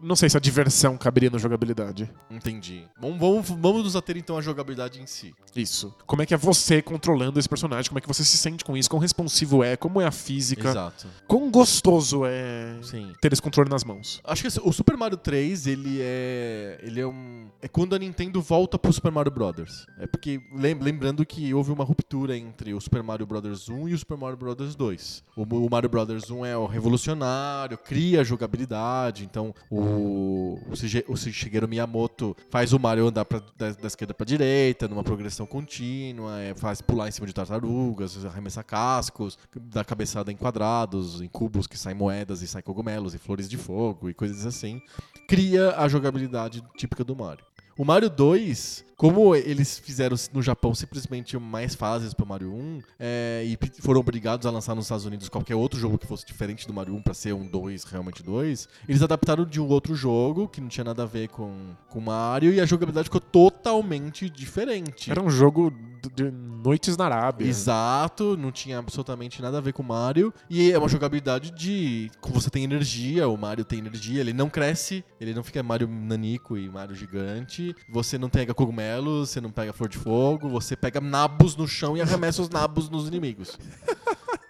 não 0.02 0.16
sei 0.16 0.28
se 0.28 0.38
a 0.38 0.40
diversão 0.40 0.98
caberia 0.98 1.30
na 1.30 1.38
jogabilidade. 1.38 2.10
Entendi. 2.32 2.84
Vamos, 3.00 3.20
vamos, 3.20 3.48
vamos 3.50 3.84
nos 3.84 3.96
ater 3.96 4.18
então 4.18 4.38
à 4.38 4.42
jogabilidade 4.42 5.00
em 5.00 5.06
si. 5.06 5.36
Isso. 5.56 5.94
Como 6.08 6.22
é 6.24 6.26
que 6.26 6.34
é 6.34 6.38
você 6.38 6.82
controlando 6.82 7.38
esse 7.38 7.48
personagem? 7.48 7.90
Como 7.90 8.00
é 8.00 8.02
que 8.02 8.08
você 8.08 8.24
se 8.24 8.38
sente 8.38 8.64
com 8.64 8.76
isso? 8.76 8.90
Quão 8.90 9.00
responsivo 9.00 9.64
é? 9.64 9.78
Como 9.78 10.02
é 10.02 10.06
a 10.08 10.12
física? 10.12 10.70
Exato. 10.70 11.08
Quão 11.28 11.52
gostoso 11.52 12.22
é 12.26 12.76
Sim. 12.82 13.14
ter 13.22 13.32
esse 13.34 13.42
controle 13.42 13.70
nas 13.70 13.84
mãos? 13.84 14.20
Acho 14.24 14.42
que 14.42 14.48
esse- 14.48 14.62
o 14.64 14.72
Super 14.72 14.98
Mario 14.98 15.18
3, 15.18 15.68
ele 15.68 16.00
é. 16.02 16.80
Ele 16.82 17.02
é 17.02 17.06
um. 17.06 17.50
É 17.62 17.68
quando 17.68 17.94
a 17.96 18.00
Nintendo 18.00 18.42
volta 18.42 18.80
pro 18.80 18.92
Super 18.92 19.12
Mario 19.12 19.32
Brothers. 19.40 19.88
É 19.98 20.06
porque. 20.06 20.42
lem- 20.54 20.78
Lembrando 20.80 21.26
que 21.26 21.54
houve 21.54 21.72
uma 21.72 21.84
ruptura 21.86 22.36
entre 22.38 22.74
o 22.74 22.82
Super 22.82 23.02
Mario 23.02 23.26
Brothers 23.26 23.70
1 23.70 23.88
e 23.88 23.94
o 23.94 23.98
Super 23.98 24.18
Mario 24.18 24.36
Brothers 24.38 24.76
2. 24.76 25.24
O, 25.38 25.70
Mario 25.70 25.88
Brothers 25.90 26.30
1 26.30 26.46
é 26.46 26.58
o 26.58 26.66
revolucionário, 26.66 27.78
cria 27.78 28.22
jogabilidade. 28.24 29.24
Então 29.24 29.54
o. 29.72 30.60
O, 30.70 30.76
Shige- 30.76 31.06
o 31.08 31.16
Shigeru 31.16 31.68
Miyamoto 31.68 32.36
faz 32.50 32.74
o 32.74 32.80
Mario 32.80 33.08
andar 33.08 33.24
pra- 33.26 33.42
da, 33.58 33.72
da 33.72 33.88
esquerda 33.88 34.14
pra 34.14 34.26
direita, 34.26 34.88
numa 34.88 35.04
progressão 35.04 35.46
contínua, 35.46 36.38
é, 36.40 36.54
faz 36.54 36.82
pular 36.82 37.08
em 37.08 37.12
cima 37.12 37.26
de 37.28 37.34
tartarugas, 37.34 38.24
arremessar 38.26 38.66
cascos, 38.66 39.38
dar 39.56 39.86
cabeçada 39.86 40.32
em 40.32 40.36
quadrados, 40.36 41.22
em 41.22 41.28
cubos 41.28 41.66
que 41.68 41.78
saem 41.78 41.96
moedas 41.96 42.42
e 42.42 42.48
saem 42.48 42.64
cogumelos 42.64 43.14
e 43.14 43.18
flores 43.18 43.48
de 43.50 43.58
fogo 43.58 44.10
e 44.10 44.14
coisas 44.14 44.46
assim. 44.46 44.82
Cria 45.28 45.76
a 45.78 45.88
jogabilidade 45.88 46.62
típica 46.76 47.04
do 47.04 47.16
Mario. 47.16 47.46
O 47.78 47.86
Mario 47.86 48.10
2, 48.10 48.84
como 49.00 49.34
eles 49.34 49.80
fizeram 49.80 50.18
no 50.34 50.42
Japão 50.42 50.76
simplesmente 50.76 51.38
mais 51.40 51.74
fases 51.74 52.14
pro 52.14 52.26
Mario 52.26 52.54
1 52.54 52.82
é, 53.00 53.46
e 53.46 53.58
foram 53.82 54.02
obrigados 54.02 54.46
a 54.46 54.52
lançar 54.52 54.76
nos 54.76 54.86
Estados 54.86 55.06
Unidos 55.06 55.30
qualquer 55.30 55.56
outro 55.56 55.80
jogo 55.80 55.98
que 55.98 56.06
fosse 56.06 56.26
diferente 56.26 56.68
do 56.68 56.74
Mario 56.74 56.94
1 56.96 57.04
pra 57.04 57.14
ser 57.14 57.34
um 57.34 57.48
2, 57.48 57.86
realmente 57.86 58.22
2, 58.22 58.68
eles 58.90 59.02
adaptaram 59.02 59.46
de 59.46 59.62
um 59.62 59.70
outro 59.70 59.96
jogo 59.96 60.50
que 60.50 60.60
não 60.60 60.68
tinha 60.68 60.84
nada 60.84 61.04
a 61.04 61.06
ver 61.06 61.30
com 61.30 61.50
o 61.96 62.02
Mario 62.02 62.52
e 62.52 62.60
a 62.60 62.66
jogabilidade 62.66 63.06
ficou 63.06 63.22
totalmente 63.22 64.30
diferente. 64.30 65.10
Era 65.10 65.22
um 65.22 65.30
jogo 65.30 65.74
de 66.08 66.32
noites 66.32 66.96
na 66.96 67.06
Arábia. 67.06 67.46
Exato, 67.46 68.38
não 68.38 68.52
tinha 68.52 68.78
absolutamente 68.78 69.42
nada 69.42 69.58
a 69.58 69.62
ver 69.62 69.74
com 69.74 69.84
o 69.84 69.86
Mario. 69.86 70.34
E 70.50 70.72
é 70.72 70.78
uma 70.78 70.88
jogabilidade 70.88 71.52
de. 71.52 72.10
Você 72.30 72.50
tem 72.50 72.64
energia, 72.64 73.28
o 73.28 73.38
Mario 73.38 73.66
tem 73.66 73.80
energia, 73.80 74.22
ele 74.22 74.34
não 74.34 74.50
cresce, 74.50 75.04
ele 75.20 75.34
não 75.34 75.44
fica 75.44 75.62
Mario 75.62 75.88
nanico 75.88 76.58
e 76.58 76.70
Mario 76.70 76.96
gigante. 76.96 77.76
Você 77.90 78.18
não 78.18 78.30
pega 78.30 78.54
cogumelos, 78.90 79.30
você 79.30 79.42
não 79.42 79.52
pega 79.52 79.72
flor 79.74 79.90
de 79.90 79.98
fogo, 79.98 80.50
você 80.50 80.76
pega 80.76 81.00
nabos 81.00 81.56
no 81.56 81.68
chão 81.68 81.96
e 81.96 82.02
arremessa 82.02 82.42
os 82.42 82.50
nabos 82.50 82.90
nos 82.90 83.08
inimigos. 83.08 83.58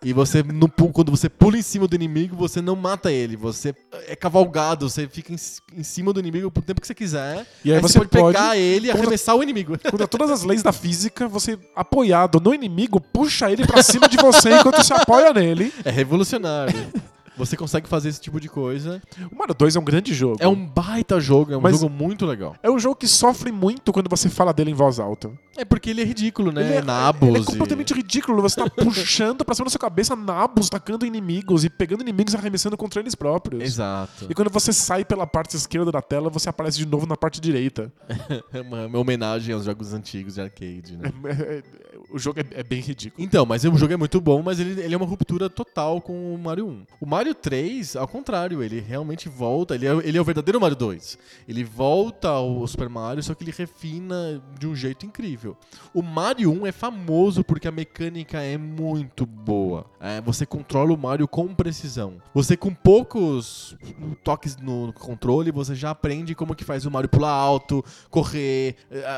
E 0.02 0.14
você, 0.14 0.42
no 0.42 0.70
quando 0.70 1.12
você 1.12 1.28
pula 1.28 1.58
em 1.58 1.62
cima 1.62 1.86
do 1.86 1.94
inimigo, 1.94 2.34
você 2.34 2.62
não 2.62 2.74
mata 2.74 3.12
ele. 3.12 3.36
Você 3.36 3.76
é 4.08 4.16
cavalgado, 4.16 4.90
você 4.90 5.10
fica 5.10 5.34
em, 5.34 5.38
em 5.76 5.84
cima 5.84 6.14
do 6.14 6.22
inimigo 6.22 6.50
por 6.50 6.64
tempo 6.64 6.80
que 6.80 6.88
você 6.88 6.96
quiser. 6.96 7.46
E 7.66 7.74
aí 7.74 7.82
você, 7.82 7.94
você 7.94 8.00
pode, 8.00 8.10
pode- 8.10 8.38
pegar 8.38 8.58
ele 8.58 8.88
e 8.88 8.92
arremessar 8.92 9.36
o 9.36 9.44
inimigo. 9.44 9.78
Contra 9.92 10.08
todas 10.08 10.32
as 10.32 10.44
leis 10.44 10.64
da 10.64 10.72
física, 10.72 11.28
você, 11.28 11.60
apoiado 11.76 12.40
no 12.40 12.54
inimigo, 12.54 13.02
puxa 13.02 13.52
ele 13.52 13.68
pra 13.68 13.84
cima 13.84 14.08
de 14.08 14.16
você 14.16 14.54
enquanto 14.54 14.78
você 14.78 14.94
apoia 14.94 15.34
nele. 15.34 15.74
É 15.84 15.92
revolucionário. 15.92 16.74
Você 17.40 17.58
consegue 17.58 17.88
fazer 17.90 18.10
esse 18.10 18.22
tipo 18.22 18.40
de 18.40 18.48
coisa. 18.48 19.02
O 19.32 19.36
Mario 19.36 19.56
2 19.56 19.76
é 19.76 19.80
um 19.80 19.84
grande 19.84 20.14
jogo. 20.14 20.38
É 20.40 20.48
um 20.48 20.56
baita 20.68 21.20
jogo, 21.20 21.52
é 21.54 21.58
um 21.58 21.62
Mas- 21.62 21.80
jogo 21.80 21.90
muito 21.92 22.26
legal. 22.26 22.56
É 22.62 22.70
um 22.70 22.78
jogo 22.78 22.96
que 22.96 23.08
sofre 23.08 23.52
muito 23.52 23.92
quando 23.92 24.10
você 24.10 24.30
fala 24.30 24.54
dele 24.54 24.72
em 24.72 24.74
voz 24.76 25.00
alta. 25.00 25.32
É 25.58 25.66
porque 25.66 25.90
ele 25.90 26.02
é 26.02 26.06
ridículo, 26.06 26.52
né? 26.52 26.62
Ele 26.64 26.74
é, 26.76 26.82
Nabos. 26.82 27.28
ele 27.28 27.38
é 27.38 27.42
e- 27.42 27.46
completamente 27.46 27.94
ridículo. 27.94 28.42
Você 28.42 28.56
tá 28.58 28.70
puxando 28.70 29.44
pra 29.44 29.56
cima 29.56 29.66
da 29.66 29.72
sua 29.72 29.80
cabeça 29.80 30.16
nabos, 30.16 30.70
tacando 30.70 31.06
inimigos 31.06 31.64
e 31.66 31.70
pegando 31.70 32.02
inimigos 32.02 32.34
e 32.34 32.38
arremessando 32.38 32.78
contra 32.78 33.02
eles 33.02 33.16
próprios. 33.16 33.64
Exato. 33.64 34.28
E 34.30 34.34
quando 34.34 34.50
você 34.50 34.72
sai 34.72 35.04
pela 35.04 35.26
parte 35.26 35.56
esquerda 35.56 35.92
da 35.92 36.02
tela, 36.02 36.30
você 36.30 36.50
aparece 36.50 36.78
de 36.78 36.86
novo 36.86 37.06
na 37.06 37.18
parte 37.18 37.40
direita. 37.42 37.92
É 38.54 38.62
uma, 38.62 38.86
uma 38.88 39.00
homenagem 39.00 39.54
aos 39.54 39.64
jogos 39.66 39.94
antigos 39.94 40.36
de 40.36 40.42
arcade, 40.42 40.98
né? 40.98 41.12
É- 41.26 41.58
é- 41.58 41.64
o 42.12 42.20
jogo 42.20 42.40
é, 42.40 42.46
é 42.60 42.64
bem 42.64 42.80
ridículo. 42.82 43.24
Então, 43.24 43.46
mas 43.46 43.64
o 43.64 43.76
jogo 43.78 43.94
é 43.94 43.98
muito 43.98 44.20
bom, 44.22 44.42
mas 44.42 44.60
ele, 44.60 44.80
ele 44.82 44.94
é 44.94 44.98
uma 44.98 45.06
ruptura 45.06 45.50
total 45.50 46.02
com 46.02 46.34
o 46.34 46.38
Mario 46.38 46.68
1. 46.68 46.86
O 47.02 47.06
Mario 47.06 47.34
3, 47.36 47.96
ao 47.96 48.08
contrário, 48.08 48.62
ele 48.64 48.80
realmente 48.80 49.28
volta, 49.30 49.76
ele 49.76 49.88
é, 49.88 49.92
ele 50.04 50.18
é 50.18 50.22
o 50.22 50.24
verdadeiro 50.24 50.60
Mario 50.60 50.76
2. 50.78 51.18
Ele 51.48 51.64
volta 51.64 52.30
ao 52.30 52.66
Super 52.68 52.90
Mario, 52.90 53.22
só 53.24 53.34
que 53.34 53.44
ele 53.44 53.54
refina 53.56 54.42
de 54.60 54.68
um 54.68 54.76
jeito 54.76 55.06
incrível. 55.06 55.56
O 55.94 56.02
Mario 56.02 56.52
1 56.52 56.68
é 56.68 56.72
famoso 56.72 57.44
porque 57.44 57.68
a 57.68 57.72
mecânica 57.72 58.42
é 58.42 58.58
muito 58.58 59.26
boa. 59.26 59.86
É, 60.00 60.22
você 60.22 60.46
controla 60.46 60.94
o 60.94 60.98
Mario 60.98 61.28
com 61.28 61.54
precisão. 61.54 62.16
Você 62.34 62.56
com 62.58 62.74
poucos 62.74 63.76
toques 64.24 64.58
no 64.58 64.92
controle, 64.94 65.52
você 65.52 65.76
já 65.76 65.90
aprende 65.92 66.36
como 66.36 66.56
que 66.56 66.64
faz 66.64 66.86
o 66.86 66.92
Mario 66.92 67.10
pular 67.10 67.32
alto, 67.32 67.84
correr, 68.10 68.76
a, 69.06 69.10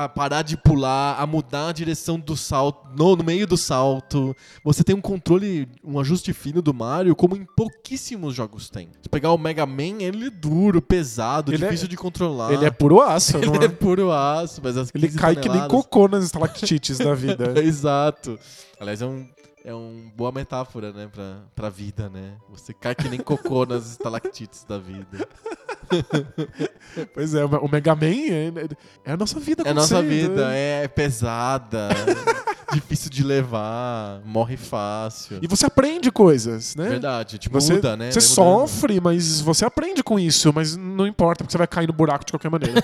a- 0.00 0.04
a 0.04 0.08
parar 0.08 0.42
de 0.42 0.56
pular, 0.56 1.18
a 1.20 1.26
mudar 1.26 1.68
a 1.68 1.72
direção 1.72 2.18
do 2.18 2.36
salto, 2.38 2.88
no, 2.96 3.16
no 3.16 3.24
meio 3.24 3.46
do 3.46 3.56
salto. 3.56 4.34
Você 4.64 4.82
tem 4.82 4.94
um 4.96 5.00
controle, 5.00 5.68
um 5.84 5.98
ajuste 6.00 6.32
fino 6.32 6.62
do 6.62 6.72
Mario, 6.72 7.14
como 7.16 7.36
em 7.36 7.44
pouquíssimos 7.44 8.34
jogos 8.34 8.70
tem. 8.70 8.88
Se 9.02 9.08
pegar 9.08 9.32
o 9.32 9.38
Mega 9.38 9.66
Man, 9.66 10.00
ele 10.00 10.26
é 10.28 10.30
duro, 10.30 10.80
pesado, 10.80 11.52
Ele 11.52 11.64
é- 11.64 11.68
difícil 11.68 11.88
de 11.88 11.96
controlar. 11.96 12.52
Ele 12.52 12.64
é 12.64 12.70
puro 12.70 13.00
aço. 13.00 13.36
Ele 13.38 13.58
é? 13.58 13.64
é 13.64 13.68
puro 13.68 14.12
aço, 14.12 14.60
mas 14.62 14.76
as 14.76 14.90
Ele 14.94 15.06
15 15.06 15.18
cai 15.18 15.34
que 15.34 15.40
nem 15.48 15.48
toneladas- 15.48 15.70
cocô 15.70 16.08
nas 16.08 16.24
estalactites 16.24 16.98
da 16.98 17.14
vida. 17.14 17.54
Exato. 17.62 18.38
Aliás, 18.80 19.02
é 19.02 19.06
um. 19.06 19.26
É 19.64 19.74
uma 19.74 20.10
boa 20.16 20.32
metáfora, 20.32 20.92
né, 20.92 21.08
pra, 21.12 21.42
pra 21.54 21.68
vida, 21.68 22.08
né? 22.08 22.34
Você 22.50 22.72
cai 22.72 22.94
que 22.94 23.08
nem 23.08 23.18
cocô 23.20 23.66
nas 23.66 23.86
estalactites 23.90 24.64
da 24.64 24.78
vida. 24.78 25.26
Pois 27.14 27.34
é, 27.34 27.44
o 27.44 27.68
Mega 27.68 27.94
Man 27.94 28.06
é, 28.06 28.52
é 29.04 29.12
a 29.12 29.16
nossa 29.16 29.38
vida 29.40 29.62
É 29.64 29.70
a 29.70 29.74
nossa 29.74 30.02
vida, 30.02 30.48
né? 30.48 30.84
é 30.84 30.88
pesada, 30.88 31.88
difícil 32.72 33.10
de 33.10 33.22
levar, 33.22 34.20
morre 34.24 34.56
fácil. 34.56 35.38
E 35.40 35.46
você 35.46 35.66
aprende 35.66 36.10
coisas, 36.10 36.74
né? 36.76 36.88
Verdade, 36.88 37.38
te 37.38 37.48
Você, 37.48 37.74
muda, 37.74 37.96
né? 37.96 38.10
você 38.10 38.20
Vai 38.20 38.28
mudando. 38.28 38.68
sofre, 38.68 39.00
mas 39.00 39.40
você 39.40 39.64
aprende 39.64 40.02
com 40.02 40.18
isso, 40.18 40.52
mas 40.54 40.76
não 40.76 41.06
importa, 41.06 41.44
porque 41.44 41.52
você 41.52 41.58
vai 41.58 41.66
cair 41.66 41.86
no 41.86 41.92
buraco 41.92 42.24
de 42.24 42.32
qualquer 42.32 42.50
maneira. 42.50 42.82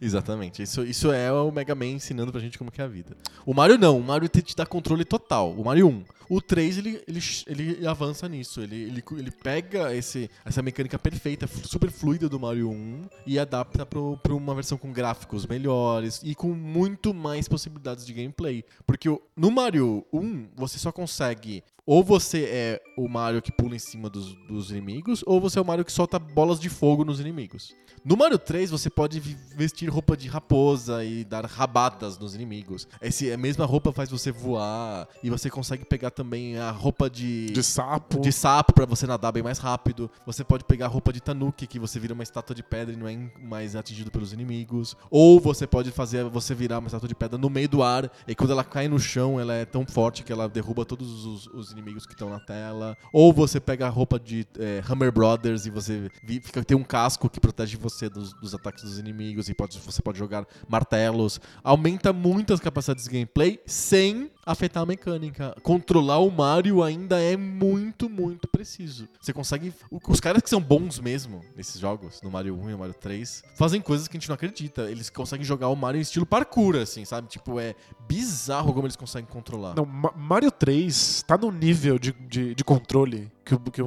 Exatamente. 0.00 0.62
Isso, 0.62 0.82
isso 0.82 1.12
é 1.12 1.30
o 1.32 1.50
Mega 1.50 1.74
Man 1.74 1.86
ensinando 1.86 2.32
pra 2.32 2.40
gente 2.40 2.58
como 2.58 2.70
que 2.70 2.80
é 2.80 2.84
a 2.84 2.88
vida. 2.88 3.16
O 3.44 3.54
Mario 3.54 3.78
não. 3.78 3.98
O 3.98 4.02
Mario 4.02 4.28
te, 4.28 4.42
te 4.42 4.56
dá 4.56 4.66
controle 4.66 5.04
total. 5.04 5.52
O 5.52 5.64
Mario 5.64 5.88
1. 5.88 6.04
O 6.28 6.40
3, 6.40 6.78
ele, 6.78 7.02
ele, 7.06 7.20
ele 7.46 7.86
avança 7.86 8.28
nisso. 8.28 8.60
Ele, 8.60 8.76
ele, 8.76 9.04
ele 9.18 9.30
pega 9.30 9.94
esse, 9.94 10.30
essa 10.44 10.62
mecânica 10.62 10.98
perfeita, 10.98 11.46
super 11.46 11.90
fluida 11.90 12.28
do 12.28 12.40
Mario 12.40 12.70
1 12.70 13.08
e 13.26 13.38
adapta 13.38 13.86
pra 13.86 14.34
uma 14.34 14.54
versão 14.54 14.78
com 14.78 14.92
gráficos 14.92 15.46
melhores 15.46 16.20
e 16.22 16.34
com 16.34 16.48
muito 16.48 17.12
mais 17.12 17.48
possibilidades 17.48 18.04
de 18.06 18.12
gameplay. 18.12 18.64
Porque 18.86 19.08
no 19.36 19.50
Mario 19.50 20.04
1, 20.12 20.48
você 20.56 20.78
só 20.78 20.90
consegue... 20.92 21.62
Ou 21.86 22.02
você 22.02 22.44
é 22.44 22.82
o 22.96 23.06
Mario 23.06 23.42
que 23.42 23.52
pula 23.52 23.76
em 23.76 23.78
cima 23.78 24.08
dos, 24.08 24.34
dos 24.46 24.70
inimigos, 24.70 25.22
ou 25.26 25.38
você 25.38 25.58
é 25.58 25.62
o 25.62 25.64
Mario 25.66 25.84
que 25.84 25.92
solta 25.92 26.18
bolas 26.18 26.58
de 26.58 26.70
fogo 26.70 27.04
nos 27.04 27.20
inimigos. 27.20 27.74
No 28.02 28.16
Mario 28.16 28.38
3, 28.38 28.70
você 28.70 28.88
pode 28.88 29.20
vestir 29.20 29.90
roupa 29.90 30.16
de 30.16 30.26
raposa 30.26 31.04
e 31.04 31.24
dar 31.24 31.44
rabadas 31.44 32.18
nos 32.18 32.34
inimigos. 32.34 32.88
Esse, 33.02 33.30
a 33.30 33.36
mesma 33.36 33.66
roupa 33.66 33.92
faz 33.92 34.10
você 34.10 34.32
voar, 34.32 35.06
e 35.22 35.28
você 35.28 35.50
consegue 35.50 35.84
pegar 35.84 36.10
também 36.14 36.56
a 36.56 36.70
roupa 36.70 37.10
de, 37.10 37.46
De 37.46 37.62
sapo. 37.62 38.20
de 38.20 38.32
sapo 38.32 38.72
pra 38.72 38.86
você 38.86 39.06
nadar 39.06 39.32
bem 39.32 39.42
mais 39.42 39.58
rápido. 39.58 40.10
Você 40.26 40.44
pode 40.44 40.64
pegar 40.64 40.86
a 40.86 40.88
roupa 40.88 41.12
de 41.12 41.20
tanuki, 41.20 41.66
que 41.66 41.78
você 41.78 41.98
vira 41.98 42.14
uma 42.14 42.22
estátua 42.22 42.54
de 42.54 42.62
pedra 42.62 42.94
e 42.94 42.96
não 42.96 43.08
é 43.08 43.16
mais 43.42 43.76
atingido 43.76 44.10
pelos 44.10 44.32
inimigos. 44.32 44.96
Ou 45.10 45.40
você 45.40 45.66
pode 45.66 45.90
fazer 45.90 46.24
você 46.24 46.54
virar 46.54 46.78
uma 46.78 46.86
estátua 46.88 47.08
de 47.08 47.14
pedra 47.14 47.38
no 47.38 47.50
meio 47.50 47.68
do 47.68 47.82
ar, 47.82 48.10
e 48.26 48.34
quando 48.34 48.50
ela 48.50 48.64
cai 48.64 48.88
no 48.88 48.98
chão, 48.98 49.38
ela 49.38 49.54
é 49.54 49.64
tão 49.64 49.86
forte 49.86 50.22
que 50.22 50.32
ela 50.32 50.48
derruba 50.48 50.84
todos 50.84 51.24
os, 51.24 51.46
os 51.48 51.72
inimigos 51.72 52.06
que 52.06 52.12
estão 52.12 52.30
na 52.30 52.40
tela. 52.40 52.96
Ou 53.12 53.32
você 53.32 53.60
pega 53.60 53.86
a 53.86 53.90
roupa 53.90 54.18
de 54.18 54.46
é, 54.58 54.82
Hammer 54.88 55.12
Brothers 55.12 55.66
e 55.66 55.70
você 55.70 56.10
fica 56.42 56.64
tem 56.64 56.76
um 56.76 56.84
casco 56.84 57.28
que 57.28 57.40
protege 57.40 57.76
você 57.76 58.08
dos, 58.08 58.32
dos 58.34 58.54
ataques 58.54 58.84
dos 58.84 58.98
inimigos 58.98 59.48
e 59.48 59.54
pode, 59.54 59.78
você 59.78 60.00
pode 60.00 60.18
jogar 60.18 60.46
martelos. 60.68 61.40
Aumenta 61.62 62.12
muito 62.12 62.52
as 62.52 62.60
capacidades 62.60 63.04
de 63.04 63.10
gameplay 63.10 63.60
sem 63.66 64.30
afetar 64.46 64.82
a 64.82 64.86
mecânica. 64.86 65.54
Controlar 65.62 66.18
o 66.18 66.30
Mario 66.30 66.82
ainda 66.82 67.20
é 67.20 67.36
muito, 67.36 68.08
muito 68.08 68.46
preciso. 68.48 69.08
Você 69.20 69.32
consegue. 69.32 69.72
Os 70.08 70.20
caras 70.20 70.42
que 70.42 70.50
são 70.50 70.60
bons 70.60 70.98
mesmo 70.98 71.42
nesses 71.56 71.80
jogos, 71.80 72.20
no 72.22 72.30
Mario 72.30 72.54
1 72.58 72.68
e 72.68 72.72
no 72.72 72.78
Mario 72.78 72.94
3, 72.94 73.42
fazem 73.56 73.80
coisas 73.80 74.08
que 74.08 74.16
a 74.16 74.20
gente 74.20 74.28
não 74.28 74.34
acredita. 74.34 74.90
Eles 74.90 75.08
conseguem 75.10 75.44
jogar 75.44 75.68
o 75.68 75.76
Mario 75.76 75.98
em 75.98 76.02
estilo 76.02 76.26
parkour, 76.26 76.76
assim, 76.76 77.04
sabe? 77.04 77.28
Tipo, 77.28 77.58
é 77.60 77.74
bizarro 78.08 78.72
como 78.72 78.86
eles 78.86 78.96
conseguem 78.96 79.28
controlar. 79.30 79.74
Não, 79.74 79.84
Ma- 79.86 80.12
Mario 80.16 80.50
3 80.50 81.22
tá 81.26 81.36
no 81.38 81.50
nível 81.50 81.98
de, 81.98 82.12
de, 82.12 82.54
de 82.54 82.64
controle 82.64 83.30
que, 83.44 83.56
que, 83.58 83.82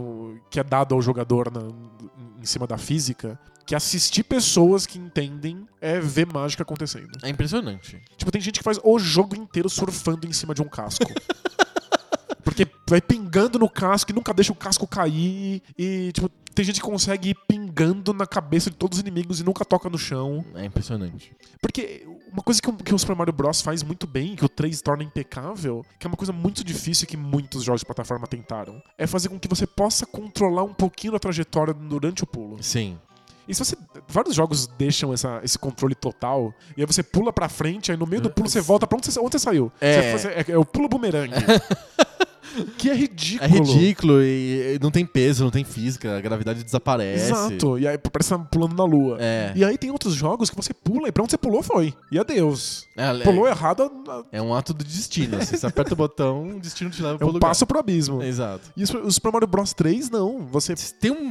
que 0.49 0.59
é 0.59 0.63
dado 0.63 0.95
ao 0.95 1.01
jogador 1.01 1.51
na- 1.51 1.67
em 2.41 2.45
cima 2.45 2.67
da 2.67 2.77
física, 2.77 3.39
que 3.67 3.75
assistir 3.75 4.23
pessoas 4.23 4.85
que 4.87 4.97
entendem 4.97 5.67
é 5.81 5.99
ver 5.99 6.25
mágica 6.25 6.63
acontecendo. 6.63 7.11
É 7.21 7.29
impressionante. 7.29 8.01
Tipo, 8.17 8.31
tem 8.31 8.41
gente 8.41 8.59
que 8.59 8.63
faz 8.63 8.79
o 8.83 8.97
jogo 8.97 9.35
inteiro 9.35 9.69
surfando 9.69 10.25
em 10.25 10.31
cima 10.33 10.55
de 10.55 10.61
um 10.61 10.69
casco. 10.69 11.03
Porque 12.43 12.65
vai 12.89 13.01
pingando 13.01 13.59
no 13.59 13.69
casco 13.69 14.09
e 14.11 14.15
nunca 14.15 14.33
deixa 14.33 14.53
o 14.53 14.55
casco 14.55 14.87
cair. 14.87 15.61
E, 15.77 16.11
tipo, 16.13 16.29
tem 16.55 16.63
gente 16.63 16.79
que 16.79 16.85
consegue 16.87 17.31
ir 17.31 17.35
pingando 17.47 18.13
na 18.13 18.25
cabeça 18.25 18.69
de 18.71 18.77
todos 18.77 18.97
os 18.97 19.01
inimigos 19.01 19.41
e 19.41 19.43
nunca 19.43 19.65
toca 19.65 19.89
no 19.89 19.97
chão. 19.97 20.45
É 20.55 20.63
impressionante. 20.65 21.33
Porque 21.61 22.07
uma 22.31 22.41
coisa 22.41 22.61
que, 22.61 22.69
o- 22.69 22.73
que 22.77 22.95
o 22.95 22.97
Super 22.97 23.15
Mario 23.17 23.33
Bros. 23.33 23.61
faz 23.61 23.83
muito 23.83 24.07
bem, 24.07 24.35
que 24.35 24.45
o 24.45 24.49
3 24.49 24.81
torna 24.81 25.03
impecável, 25.03 25.85
que 25.99 26.07
é 26.07 26.09
uma 26.09 26.15
coisa 26.17 26.31
muito 26.31 26.63
difícil 26.63 27.05
que 27.05 27.17
muitos 27.17 27.63
jogos 27.63 27.81
de 27.81 27.85
plataforma 27.85 28.25
tentaram, 28.25 28.81
é 28.97 29.05
fazer 29.05 29.27
com 29.29 29.37
que 29.37 29.47
você 29.47 29.67
possa 29.67 30.05
controlar 30.05 30.63
um 30.63 30.73
pouquinho 30.73 31.15
a 31.15 31.19
trajetória 31.19 31.73
durante 31.73 32.23
o 32.23 32.27
pulo. 32.27 32.63
Sim. 32.63 32.97
E 33.47 33.53
se 33.55 33.63
você. 33.63 33.75
Vários 34.07 34.35
jogos 34.35 34.67
deixam 34.77 35.13
essa- 35.13 35.39
esse 35.43 35.57
controle 35.57 35.95
total, 35.95 36.53
e 36.75 36.81
aí 36.81 36.85
você 36.87 37.01
pula 37.03 37.31
pra 37.33 37.47
frente, 37.49 37.91
aí 37.91 37.97
no 37.97 38.05
meio 38.07 38.21
do 38.21 38.29
pulo 38.29 38.49
você 38.49 38.61
volta 38.61 38.85
pra 38.87 38.97
onde 38.97 39.05
você, 39.11 39.19
onde 39.19 39.31
você 39.31 39.39
saiu. 39.39 39.71
É. 39.81 40.17
Você 40.17 40.27
é, 40.29 40.45
é 40.49 40.57
o 40.57 40.65
pulo 40.65 40.87
bumerangue. 40.89 41.33
que 42.77 42.89
é 42.89 42.93
ridículo. 42.95 43.43
É 43.43 43.47
ridículo 43.47 44.23
e 44.23 44.75
e 44.75 44.79
não 44.81 44.89
tem 44.89 45.05
peso, 45.05 45.43
não 45.43 45.51
tem 45.51 45.63
física, 45.63 46.17
a 46.17 46.21
gravidade 46.21 46.63
desaparece. 46.63 47.31
Exato. 47.31 47.77
E 47.77 47.87
aí 47.87 47.97
parece 47.97 48.33
que 48.33 48.37
tá 48.39 48.43
pulando 48.45 48.75
na 48.75 48.83
lua. 48.83 49.17
É. 49.19 49.51
E 49.55 49.63
aí 49.63 49.77
tem 49.77 49.91
outros 49.91 50.13
jogos 50.15 50.49
que 50.49 50.55
você 50.55 50.73
pula 50.73 51.07
e 51.07 51.11
pra 51.11 51.21
onde 51.23 51.31
você 51.31 51.37
pulou 51.37 51.61
foi. 51.61 51.93
E 52.11 52.17
adeus. 52.17 52.87
É, 52.95 53.13
Pulou 53.23 53.47
errado, 53.47 53.91
é 54.31 54.41
um 54.41 54.53
ato 54.55 54.73
do 54.73 54.83
destino. 54.83 55.37
assim. 55.37 55.55
Você 55.57 55.65
aperta 55.67 55.93
o 55.93 55.97
botão, 55.97 56.55
o 56.57 56.59
destino 56.59 56.89
te 56.89 57.01
leva 57.01 57.15
é 57.15 57.17
pro 57.17 57.27
um 57.27 57.31
lugar. 57.31 57.47
passo 57.49 57.65
pro 57.67 57.77
abismo. 57.79 58.23
Exato. 58.23 58.71
E 58.75 58.83
o 58.83 59.11
Super 59.11 59.31
Mario 59.31 59.47
Bros 59.47 59.73
3, 59.73 60.09
não. 60.09 60.47
Você, 60.47 60.73
Tem 60.99 61.11
um 61.11 61.29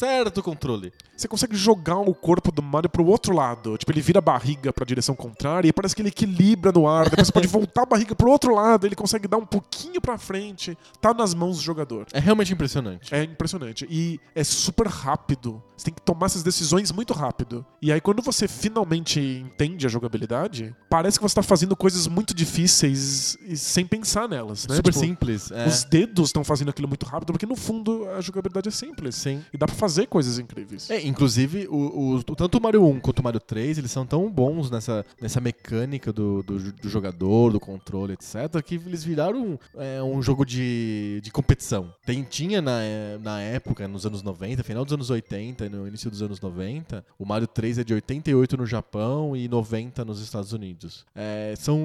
certo 0.00 0.42
controle. 0.42 0.92
você 1.16 1.28
consegue 1.28 1.54
jogar 1.54 1.98
o 1.98 2.14
corpo 2.14 2.50
do 2.50 2.62
Mario 2.62 2.88
pro 2.88 3.04
outro 3.04 3.34
lado. 3.34 3.76
Tipo, 3.76 3.92
ele 3.92 4.00
vira 4.00 4.18
a 4.18 4.22
barriga 4.22 4.72
pra 4.72 4.84
direção 4.86 5.14
contrária 5.14 5.68
e 5.68 5.72
parece 5.72 5.94
que 5.94 6.00
ele 6.00 6.08
equilibra 6.08 6.72
no 6.72 6.88
ar. 6.88 7.10
Depois 7.10 7.26
você 7.26 7.32
pode 7.32 7.46
voltar 7.48 7.82
a 7.82 7.86
barriga 7.86 8.14
pro 8.14 8.30
outro 8.30 8.54
lado, 8.54 8.86
ele 8.86 8.96
consegue 8.96 9.28
dar 9.28 9.36
um 9.36 9.44
pouquinho 9.44 10.00
pra 10.00 10.16
frente. 10.16 10.76
Tá 11.00 11.12
nas 11.12 11.34
mãos 11.34 11.58
do 11.58 11.62
jogador. 11.62 12.06
É 12.12 12.18
realmente 12.18 12.52
impressionante. 12.52 13.14
É 13.14 13.22
impressionante. 13.22 13.86
E 13.90 14.18
é 14.34 14.42
super 14.42 14.86
rápido. 14.86 15.62
Você 15.76 15.84
tem 15.86 15.94
que 15.94 16.02
tomar 16.02 16.26
essas 16.26 16.42
decisões 16.42 16.90
muito 16.92 17.12
rápido. 17.14 17.64
E 17.80 17.90
aí, 17.92 18.00
quando 18.00 18.22
você 18.22 18.46
finalmente 18.48 19.18
entende 19.20 19.86
a 19.86 19.88
jogabilidade, 19.88 20.74
parece 20.90 21.18
que 21.18 21.22
você 21.22 21.34
tá 21.34 21.42
fazendo 21.42 21.74
coisas 21.76 22.06
muito 22.06 22.34
difíceis 22.34 23.36
e 23.46 23.56
sem 23.56 23.86
pensar 23.86 24.28
nelas, 24.28 24.66
né? 24.66 24.76
Super 24.76 24.92
Tipo, 24.92 25.04
simples. 25.04 25.50
É. 25.50 25.66
Os 25.66 25.84
dedos 25.84 26.28
estão 26.28 26.44
fazendo 26.44 26.68
aquilo 26.70 26.88
muito 26.88 27.06
rápido, 27.06 27.32
porque 27.32 27.46
no 27.46 27.56
fundo 27.56 28.08
a 28.10 28.20
jogabilidade 28.20 28.68
é 28.68 28.72
simples. 28.72 29.14
Sim. 29.14 29.42
E 29.52 29.56
dá 29.58 29.66
pra 29.66 29.74
fazer 29.74 29.89
coisas 30.08 30.38
incríveis. 30.38 30.90
É, 30.90 31.06
inclusive, 31.06 31.66
o, 31.68 32.16
o- 32.16 32.22
tanto 32.36 32.58
o 32.58 32.62
Mario 32.62 32.84
1 32.86 33.00
quanto 33.00 33.18
o 33.20 33.22
Mario 33.22 33.40
3, 33.40 33.78
eles 33.78 33.90
são 33.90 34.04
tão 34.06 34.30
bons 34.30 34.70
nessa, 34.70 35.04
nessa 35.20 35.40
mecânica 35.40 36.12
do, 36.12 36.42
do, 36.42 36.72
do 36.72 36.88
jogador, 36.88 37.52
do 37.52 37.60
controle, 37.60 38.12
etc., 38.14 38.62
que 38.64 38.74
eles 38.76 39.02
viraram 39.04 39.58
é, 39.76 40.02
um 40.02 40.20
jogo 40.22 40.44
de, 40.44 41.20
de 41.22 41.30
competição. 41.30 41.92
Tem, 42.04 42.22
tinha 42.22 42.60
na, 42.62 42.82
é, 42.82 43.18
na 43.18 43.40
época, 43.40 43.86
nos 43.88 44.04
anos 44.06 44.22
90, 44.22 44.62
final 44.62 44.84
dos 44.84 44.92
anos 44.94 45.10
80 45.10 45.66
e 45.66 45.68
no 45.68 45.86
início 45.86 46.10
dos 46.10 46.22
anos 46.22 46.40
90, 46.40 47.04
o 47.18 47.24
Mario 47.24 47.46
3 47.46 47.78
é 47.78 47.84
de 47.84 47.94
88 47.94 48.56
no 48.56 48.66
Japão 48.66 49.36
e 49.36 49.48
90 49.48 50.04
nos 50.04 50.20
Estados 50.20 50.52
Unidos. 50.52 51.04
É, 51.14 51.54
são, 51.56 51.78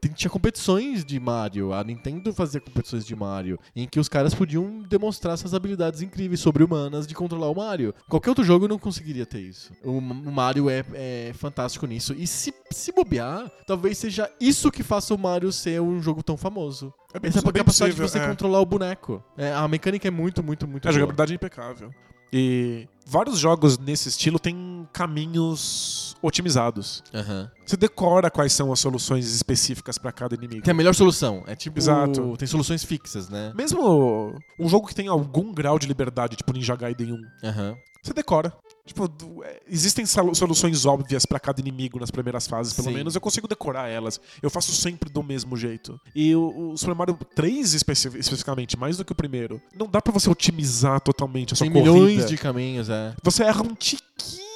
tem- 0.00 0.12
tinha 0.12 0.30
competições 0.30 1.04
de 1.04 1.18
Mario, 1.20 1.72
a 1.72 1.82
Nintendo 1.84 2.32
fazia 2.32 2.60
competições 2.60 3.04
de 3.04 3.14
Mario, 3.14 3.58
em 3.74 3.86
que 3.86 3.98
os 4.00 4.08
caras 4.08 4.34
podiam 4.34 4.82
demonstrar 4.88 5.34
essas 5.34 5.54
habilidades 5.54 6.02
incríveis 6.02 6.40
sobre-humanas 6.40 7.06
de 7.06 7.14
controlar 7.18 7.48
o 7.50 7.54
Mario. 7.54 7.94
Qualquer 8.08 8.30
outro 8.30 8.44
jogo 8.44 8.68
não 8.68 8.78
conseguiria 8.78 9.26
ter 9.26 9.40
isso. 9.40 9.72
O, 9.84 10.00
Mario 10.00 10.70
é, 10.70 10.84
é 10.94 11.32
fantástico 11.34 11.86
nisso. 11.86 12.14
E 12.16 12.26
se, 12.26 12.54
se 12.70 12.92
bobear, 12.92 13.50
talvez 13.66 13.98
seja 13.98 14.30
isso 14.40 14.70
que 14.70 14.82
faça 14.82 15.14
o 15.14 15.18
Mario 15.18 15.50
ser 15.52 15.80
um 15.80 16.00
jogo 16.00 16.22
tão 16.22 16.36
famoso. 16.36 16.92
É 17.12 17.18
bem- 17.18 17.28
Essa 17.30 17.38
é 17.40 17.42
bem 17.42 17.52
capacidade 17.52 17.92
de 17.94 18.00
possível, 18.00 18.08
você 18.08 18.18
é. 18.18 18.28
controlar 18.28 18.60
o 18.60 18.66
boneco. 18.66 19.22
É, 19.36 19.52
a 19.52 19.66
mecânica 19.66 20.06
é 20.06 20.10
muito, 20.10 20.42
muito, 20.42 20.66
muito 20.68 20.86
A 20.86 20.90
boa. 20.90 20.92
jogabilidade 21.00 21.32
é 21.32 21.34
impecável. 21.34 21.90
E 22.32 22.86
vários 23.08 23.38
jogos 23.38 23.78
nesse 23.78 24.08
estilo 24.08 24.38
têm 24.38 24.86
caminhos 24.92 26.14
otimizados. 26.20 27.02
Aham. 27.14 27.50
Você 27.64 27.76
decora 27.76 28.30
quais 28.30 28.52
são 28.52 28.72
as 28.72 28.80
soluções 28.80 29.32
específicas 29.32 29.98
pra 29.98 30.12
cada 30.12 30.34
inimigo. 30.34 30.62
Tem 30.62 30.72
a 30.72 30.74
melhor 30.76 30.94
solução. 30.94 31.42
É 31.46 31.54
tipo. 31.54 31.78
Exato. 31.78 32.36
Tem 32.36 32.46
soluções 32.46 32.84
fixas, 32.84 33.28
né? 33.28 33.52
Mesmo 33.54 34.34
um 34.58 34.68
jogo 34.68 34.86
que 34.86 34.94
tem 34.94 35.08
algum 35.08 35.52
grau 35.52 35.78
de 35.78 35.86
liberdade, 35.86 36.36
tipo 36.36 36.52
Ninja 36.52 36.76
Gaiden 36.76 37.12
1, 37.12 37.48
Aham. 37.48 37.76
você 38.02 38.12
decora. 38.12 38.52
Tipo, 38.88 39.44
é, 39.44 39.60
existem 39.68 40.04
solu- 40.06 40.34
soluções 40.34 40.84
óbvias 40.86 41.24
pra 41.26 41.38
cada 41.38 41.60
inimigo 41.60 42.00
nas 42.00 42.10
primeiras 42.10 42.46
fases, 42.46 42.72
pelo 42.72 42.88
Sim. 42.88 42.94
menos. 42.94 43.14
Eu 43.14 43.20
consigo 43.20 43.46
decorar 43.46 43.88
elas. 43.88 44.20
Eu 44.42 44.50
faço 44.50 44.72
sempre 44.72 45.10
do 45.10 45.22
mesmo 45.22 45.56
jeito. 45.56 46.00
E 46.14 46.34
o, 46.34 46.70
o 46.72 46.76
Super 46.76 46.94
Mario 46.94 47.18
3, 47.34 47.74
especi- 47.74 48.08
especificamente, 48.18 48.76
mais 48.78 48.96
do 48.96 49.04
que 49.04 49.12
o 49.12 49.14
primeiro, 49.14 49.60
não 49.76 49.86
dá 49.86 50.00
pra 50.02 50.12
você 50.12 50.28
otimizar 50.30 51.00
totalmente 51.00 51.52
a 51.52 51.56
sua 51.56 51.66
Tem 51.66 51.72
corrida. 51.72 51.92
milhões 51.92 52.26
de 52.28 52.36
caminhos, 52.36 52.88
é. 52.88 53.14
Você 53.22 53.44
erra 53.44 53.62
um 53.62 53.74
tiquinho 53.74 54.47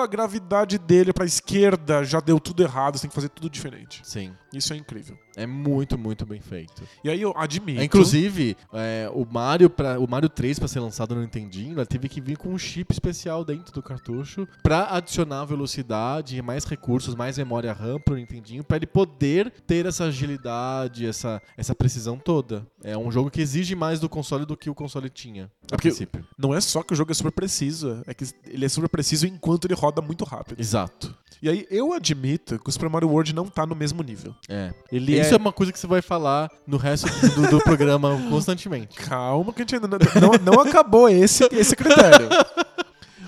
a 0.00 0.06
gravidade 0.06 0.78
dele 0.78 1.12
pra 1.12 1.24
esquerda, 1.24 2.04
já 2.04 2.20
deu 2.20 2.38
tudo 2.40 2.62
errado, 2.62 2.96
você 2.96 3.02
tem 3.02 3.08
que 3.10 3.14
fazer 3.14 3.28
tudo 3.28 3.48
diferente. 3.50 4.00
Sim. 4.04 4.32
Isso 4.52 4.72
é 4.72 4.76
incrível. 4.76 5.16
É 5.36 5.46
muito, 5.46 5.98
muito 5.98 6.24
bem 6.24 6.40
feito. 6.40 6.82
E 7.02 7.10
aí 7.10 7.20
eu 7.20 7.34
admito. 7.36 7.80
É, 7.80 7.84
inclusive, 7.84 8.56
é, 8.72 9.10
o, 9.12 9.26
Mario 9.28 9.68
pra, 9.68 9.98
o 9.98 10.08
Mario 10.08 10.28
3, 10.28 10.60
pra 10.60 10.68
ser 10.68 10.78
lançado 10.78 11.14
no 11.14 11.22
Nintendinho, 11.22 11.76
ele 11.76 11.86
teve 11.86 12.08
que 12.08 12.20
vir 12.20 12.36
com 12.36 12.50
um 12.50 12.58
chip 12.58 12.92
especial 12.92 13.44
dentro 13.44 13.72
do 13.74 13.82
cartucho 13.82 14.46
pra 14.62 14.94
adicionar 14.94 15.44
velocidade, 15.44 16.40
mais 16.40 16.64
recursos, 16.64 17.16
mais 17.16 17.36
memória 17.36 17.72
RAM 17.72 17.98
pro 17.98 18.14
Nintendinho, 18.14 18.62
pra 18.62 18.76
ele 18.76 18.86
poder 18.86 19.50
ter 19.66 19.86
essa 19.86 20.04
agilidade, 20.04 21.06
essa, 21.06 21.42
essa 21.56 21.74
precisão 21.74 22.16
toda. 22.16 22.64
É 22.82 22.96
um 22.96 23.10
jogo 23.10 23.30
que 23.30 23.40
exige 23.40 23.74
mais 23.74 23.98
do 23.98 24.08
console 24.08 24.46
do 24.46 24.56
que 24.56 24.70
o 24.70 24.74
console 24.74 25.10
tinha, 25.10 25.46
a 25.64 25.76
porque- 25.76 25.88
princípio. 25.88 26.24
Não 26.38 26.54
é 26.54 26.60
só 26.60 26.82
que 26.82 26.92
o 26.92 26.96
jogo 26.96 27.10
é 27.10 27.14
super 27.14 27.32
preciso, 27.32 28.02
é 28.06 28.14
que 28.14 28.24
ele 28.46 28.64
é 28.64 28.68
super 28.68 28.88
preciso 28.88 29.26
enquanto 29.26 29.64
ele 29.66 29.73
roda 29.74 30.00
muito 30.00 30.24
rápido. 30.24 30.60
Exato. 30.60 31.14
E 31.42 31.48
aí 31.48 31.66
eu 31.70 31.92
admito 31.92 32.58
que 32.58 32.70
o 32.70 32.72
Super 32.72 32.88
Mario 32.88 33.10
World 33.10 33.34
não 33.34 33.44
tá 33.44 33.66
no 33.66 33.74
mesmo 33.74 34.02
nível. 34.02 34.34
É. 34.48 34.72
Ele 34.90 35.20
Isso 35.20 35.32
é... 35.32 35.34
é... 35.34 35.36
uma 35.36 35.52
coisa 35.52 35.70
que 35.70 35.78
você 35.78 35.86
vai 35.86 36.00
falar 36.00 36.50
no 36.66 36.78
resto 36.78 37.06
do, 37.34 37.50
do 37.50 37.58
programa 37.60 38.18
constantemente. 38.30 38.96
Calma 38.96 39.52
que 39.52 39.60
a 39.60 39.62
gente 39.62 39.74
ainda 39.74 39.86
não, 39.86 39.98
não, 40.20 40.54
não 40.54 40.60
acabou 40.62 41.06
esse, 41.08 41.46
esse 41.52 41.76
critério. 41.76 42.28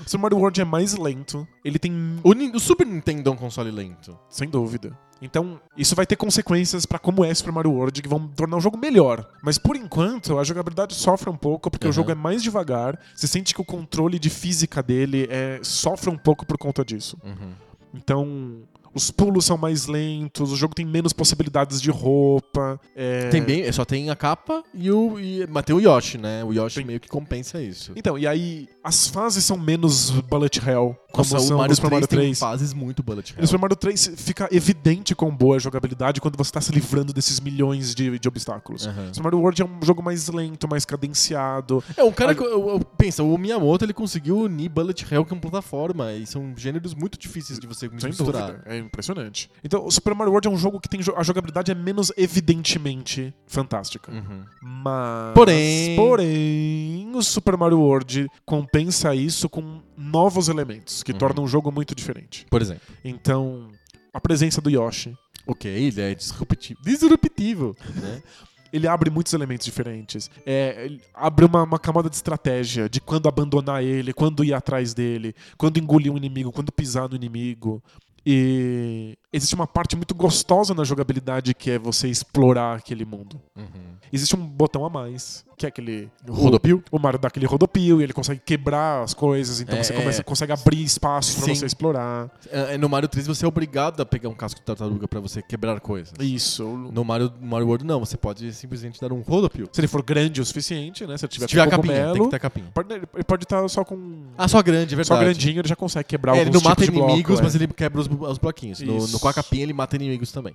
O 0.06 0.10
Super 0.10 0.22
Mario 0.22 0.38
World 0.38 0.60
é 0.60 0.64
mais 0.64 0.96
lento, 0.96 1.46
ele 1.64 1.80
tem... 1.80 1.92
O, 2.22 2.60
Super 2.60 2.86
Nintendo 2.86 3.28
é 3.28 3.32
um 3.32 3.36
console 3.36 3.72
lento. 3.72 4.16
Sem 4.30 4.48
dúvida. 4.48 4.96
Então, 5.20 5.60
isso 5.76 5.96
vai 5.96 6.06
ter 6.06 6.14
consequências 6.14 6.86
pra 6.86 6.98
como 6.98 7.24
é 7.24 7.34
Super 7.34 7.52
Mario 7.52 7.72
World, 7.72 8.00
que 8.00 8.08
vão 8.08 8.28
tornar 8.28 8.56
o 8.56 8.60
jogo 8.60 8.78
melhor. 8.78 9.28
Mas 9.42 9.58
por 9.58 9.74
enquanto, 9.74 10.38
a 10.38 10.44
jogabilidade 10.44 10.94
sofre 10.94 11.28
um 11.28 11.36
pouco, 11.36 11.70
porque 11.70 11.86
Uhum. 11.86 11.90
o 11.90 11.92
jogo 11.92 12.10
é 12.12 12.14
mais 12.14 12.42
devagar. 12.42 12.98
Você 13.14 13.26
sente 13.26 13.52
que 13.52 13.60
o 13.60 13.64
controle 13.64 14.18
de 14.18 14.30
física 14.30 14.80
dele 14.82 15.26
é, 15.28 15.58
sofre 15.62 16.08
um 16.08 16.18
pouco 16.18 16.46
por 16.46 16.56
conta 16.56 16.84
disso. 16.84 17.18
Uhum. 17.24 17.52
Então, 17.94 18.62
os 18.96 19.10
pulos 19.10 19.44
são 19.44 19.56
mais 19.58 19.86
lentos, 19.86 20.50
o 20.50 20.56
jogo 20.56 20.74
tem 20.74 20.84
menos 20.86 21.12
possibilidades 21.12 21.80
de 21.80 21.90
roupa. 21.90 22.80
é- 22.94 23.28
Tem 23.28 23.42
bem, 23.42 23.70
só 23.72 23.84
tem 23.84 24.08
a 24.10 24.16
capa 24.16 24.62
e 24.74 24.90
o. 24.90 25.18
E, 25.20 25.46
mas 25.50 25.64
tem 25.64 25.76
o 25.76 25.80
Yoshi, 25.80 26.18
né? 26.18 26.42
O 26.44 26.52
Yoshi 26.52 26.76
Tem. 26.76 26.84
meio 26.86 26.98
que 27.00 27.08
compensa 27.08 27.60
isso. 27.62 27.92
Então, 27.94 28.18
e 28.18 28.26
aí 28.26 28.68
as 28.82 29.06
fases 29.08 29.44
são 29.44 29.58
menos 29.58 30.10
bullet 30.10 30.58
hell, 30.66 30.96
como 31.12 31.28
Nossa, 31.30 31.38
são 31.46 31.56
o 31.56 31.58
Mario 31.58 31.74
Super 31.76 31.88
3, 31.88 31.92
Mario 32.00 32.08
tem 32.08 32.18
3. 32.18 32.38
fases 32.38 32.72
muito 32.72 33.02
bullet 33.02 33.32
hell. 33.32 33.40
no 33.40 33.46
Super 33.46 33.60
Mario 33.60 33.76
3 33.76 34.12
fica 34.16 34.48
evidente 34.50 35.14
quão 35.14 35.30
boa 35.34 35.56
é 35.56 35.58
a 35.58 35.60
jogabilidade 35.60 36.20
quando 36.20 36.36
você 36.36 36.50
tá 36.52 36.60
se 36.60 36.72
livrando 36.72 37.12
desses 37.12 37.38
milhões 37.40 37.94
de, 37.94 38.18
de 38.18 38.28
obstáculos. 38.28 38.86
Aham. 38.86 39.08
Super 39.12 39.24
Mario 39.24 39.40
World 39.40 39.62
é 39.62 39.64
um 39.64 39.78
jogo 39.84 40.02
mais 40.02 40.28
lento, 40.28 40.68
mais 40.68 40.84
cadenciado. 40.84 41.82
É, 41.96 42.02
um 42.04 42.12
cara 42.12 42.34
que. 42.34 42.42
eu- 42.42 42.68
eu- 42.70 42.80
Pensa, 42.96 43.22
o 43.22 43.36
Miyamoto 43.36 43.84
ele 43.84 43.92
conseguiu 43.92 44.38
unir 44.40 44.68
bullet 44.70 45.06
hell 45.12 45.24
com 45.24 45.38
plataforma. 45.38 46.12
E 46.12 46.24
são 46.26 46.54
gêneros 46.56 46.94
muito 46.94 47.18
difíceis 47.18 47.58
de 47.58 47.66
você 47.66 47.88
Sem 47.98 48.08
misturar. 48.10 48.52
dúvida. 48.52 48.62
É 48.66 48.84
impressionante. 48.86 49.50
Então, 49.62 49.84
o 49.84 49.90
Super 49.90 50.14
Mario 50.14 50.32
World 50.32 50.48
é 50.48 50.50
um 50.50 50.56
jogo 50.56 50.80
que 50.80 50.88
tem 50.88 51.00
jo- 51.00 51.14
a 51.16 51.22
jogabilidade 51.22 51.70
é 51.70 51.74
menos 51.74 52.10
evidentemente 52.16 53.34
fantástica. 53.46 54.10
Uhum. 54.12 54.44
Mas. 54.62 55.34
Porém- 55.34 55.96
Porém, 55.96 57.12
o 57.14 57.22
Super 57.22 57.56
Mario 57.56 57.78
World 57.80 58.26
compensa 58.44 59.14
isso 59.14 59.48
com 59.48 59.80
novos 59.96 60.48
elementos 60.48 61.02
que 61.02 61.12
Uhum. 61.12 61.18
tornam 61.18 61.44
o 61.44 61.48
jogo 61.48 61.70
muito 61.70 61.94
diferente. 61.94 62.46
Por 62.50 62.62
exemplo. 62.62 62.82
Então, 63.04 63.68
a 64.12 64.20
presença 64.20 64.60
do 64.60 64.70
Yoshi. 64.70 65.16
Ok, 65.46 65.70
ele 65.70 66.00
é 66.00 66.14
disruptivo. 66.14 66.80
Disruptivo, 66.82 67.76
né? 68.02 68.22
Ele 68.72 68.88
abre 68.88 69.08
muitos 69.10 69.32
elementos 69.32 69.64
diferentes. 69.64 70.28
É, 70.44 70.84
ele 70.86 71.00
abre 71.14 71.44
uma, 71.46 71.62
uma 71.62 71.78
camada 71.78 72.10
de 72.10 72.16
estratégia 72.16 72.90
de 72.90 73.00
quando 73.00 73.26
abandonar 73.28 73.82
ele, 73.82 74.12
quando 74.12 74.44
ir 74.44 74.52
atrás 74.52 74.92
dele, 74.92 75.34
quando 75.56 75.78
engolir 75.78 76.12
um 76.12 76.16
inimigo, 76.16 76.50
quando 76.52 76.72
pisar 76.72 77.08
no 77.08 77.14
inimigo. 77.14 77.82
E 78.28 79.16
existe 79.32 79.54
uma 79.54 79.68
parte 79.68 79.94
muito 79.94 80.12
gostosa 80.12 80.74
na 80.74 80.82
jogabilidade 80.82 81.54
que 81.54 81.70
é 81.70 81.78
você 81.78 82.08
explorar 82.08 82.74
aquele 82.74 83.04
mundo. 83.04 83.40
Uhum. 83.56 83.96
Existe 84.12 84.34
um 84.34 84.44
botão 84.44 84.84
a 84.84 84.90
mais, 84.90 85.45
que 85.56 85.64
é 85.66 85.68
aquele. 85.68 86.10
Rodopio? 86.28 86.82
O 86.90 86.98
Mario 86.98 87.18
dá 87.18 87.28
aquele 87.28 87.46
rodopio 87.46 88.00
e 88.00 88.04
ele 88.04 88.12
consegue 88.12 88.40
quebrar 88.44 89.02
as 89.02 89.14
coisas, 89.14 89.60
então 89.60 89.76
É, 89.78 89.82
você 89.82 89.92
é. 89.92 89.96
começa, 89.96 90.22
consegue 90.24 90.52
abrir 90.52 90.82
espaço 90.82 91.36
pra 91.36 91.46
Sim. 91.46 91.54
você 91.54 91.66
explorar. 91.66 92.30
É, 92.50 92.76
No 92.76 92.88
Mario 92.88 93.08
3 93.08 93.26
você 93.26 93.44
é 93.44 93.48
obrigado 93.48 94.00
a 94.00 94.06
pegar 94.06 94.28
um 94.28 94.34
casco 94.34 94.60
de 94.60 94.66
tartaruga 94.66 95.08
pra 95.08 95.18
você 95.20 95.40
quebrar 95.42 95.80
coisas. 95.80 96.12
Isso. 96.20 96.64
No 96.92 97.04
Mario, 97.04 97.32
Mario 97.40 97.66
World 97.68 97.84
não, 97.84 98.00
você 98.00 98.16
pode 98.16 98.52
simplesmente 98.52 99.00
dar 99.00 99.12
um 99.12 99.20
rodopio. 99.20 99.68
Se 99.72 99.80
ele 99.80 99.88
for 99.88 100.02
grande 100.02 100.40
o 100.40 100.44
suficiente, 100.44 101.06
né? 101.06 101.16
Se 101.16 101.24
ele 101.24 101.32
tiver, 101.32 101.44
Se 101.46 101.50
tiver 101.50 101.68
capinha, 101.70 101.94
tem 101.94 102.02
cogumelo, 102.04 102.24
que 102.26 102.30
ter 102.30 102.38
capinha. 102.40 102.66
pode- 102.74 102.94
ele 102.94 103.24
pode 103.24 103.44
estar 103.44 103.68
só 103.68 103.84
com. 103.84 104.24
Ah, 104.36 104.48
só 104.48 104.62
grande, 104.62 104.94
é 104.94 105.04
só 105.04 105.14
verdade. 105.16 105.38
grandinho, 105.38 105.60
ele 105.60 105.68
já 105.68 105.76
consegue 105.76 106.08
quebrar 106.08 106.32
É, 106.36 106.40
ele 106.40 106.46
alguns 106.48 106.62
não 106.62 106.68
mata 106.70 106.84
de 106.84 106.90
bloco, 106.90 107.08
inimigos, 107.10 107.40
é. 107.40 107.42
mas 107.42 107.54
ele 107.54 107.66
quebra 107.68 108.00
os, 108.00 108.08
os 108.08 108.38
bloquinhos. 108.38 108.80
No, 108.80 109.06
no 109.06 109.18
com 109.18 109.28
a 109.28 109.32
capinha 109.34 109.62
ele 109.62 109.72
mata 109.72 109.96
inimigos 109.96 110.30
também. 110.32 110.54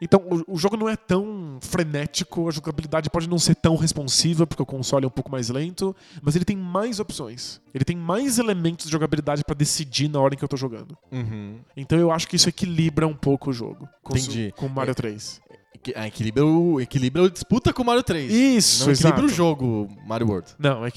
Então, 0.00 0.20
o, 0.48 0.54
o 0.54 0.58
jogo 0.58 0.76
não 0.76 0.88
é 0.88 0.96
tão 0.96 1.58
frenético, 1.60 2.48
a 2.48 2.50
jogabilidade 2.50 3.08
pode 3.10 3.28
não 3.28 3.38
ser 3.38 3.54
tão 3.54 3.76
responsiva, 3.76 4.46
porque 4.46 4.62
o 4.62 4.66
console 4.66 5.04
é 5.04 5.08
um 5.08 5.10
pouco 5.10 5.30
mais 5.30 5.48
lento, 5.48 5.94
mas 6.22 6.34
ele 6.36 6.44
tem 6.44 6.56
mais 6.56 6.98
opções. 7.00 7.60
Ele 7.72 7.84
tem 7.84 7.96
mais 7.96 8.38
elementos 8.38 8.86
de 8.86 8.92
jogabilidade 8.92 9.44
pra 9.44 9.54
decidir 9.54 10.08
na 10.08 10.20
hora 10.20 10.34
em 10.34 10.36
que 10.38 10.44
eu 10.44 10.48
tô 10.48 10.56
jogando. 10.56 10.96
Uhum. 11.12 11.58
Então 11.76 11.98
eu 11.98 12.10
acho 12.10 12.26
que 12.28 12.36
isso 12.36 12.48
equilibra 12.48 13.06
um 13.06 13.14
pouco 13.14 13.50
o 13.50 13.52
jogo. 13.52 13.88
Com, 14.02 14.16
Entendi. 14.16 14.52
Com 14.56 14.66
o 14.66 14.70
Mario 14.70 14.92
É, 14.92 14.94
3. 14.94 15.40
Equi- 15.74 15.92
ah, 15.96 16.06
Equilibra 16.06 16.46
o, 16.46 16.80
equilibra 16.80 17.22
o 17.22 17.30
disputa 17.30 17.72
com 17.72 17.82
o 17.82 17.86
Mario 17.86 18.02
3. 18.02 18.32
Isso, 18.32 18.84
não 18.86 18.92
equilibra 18.92 19.20
exato. 19.20 19.32
o 19.32 19.36
jogo 19.36 19.88
Mario 20.06 20.26
World. 20.28 20.48
Não, 20.58 20.84
é 20.84 20.88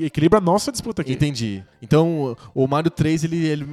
equilibra 0.00 0.38
a 0.38 0.42
nossa 0.42 0.72
disputa 0.72 1.02
aqui. 1.02 1.12
Entendi. 1.12 1.64
Então, 1.80 2.36
o 2.54 2.66
Mario 2.66 2.90
3, 2.90 3.24
ele, 3.24 3.44
ele- 3.46 3.66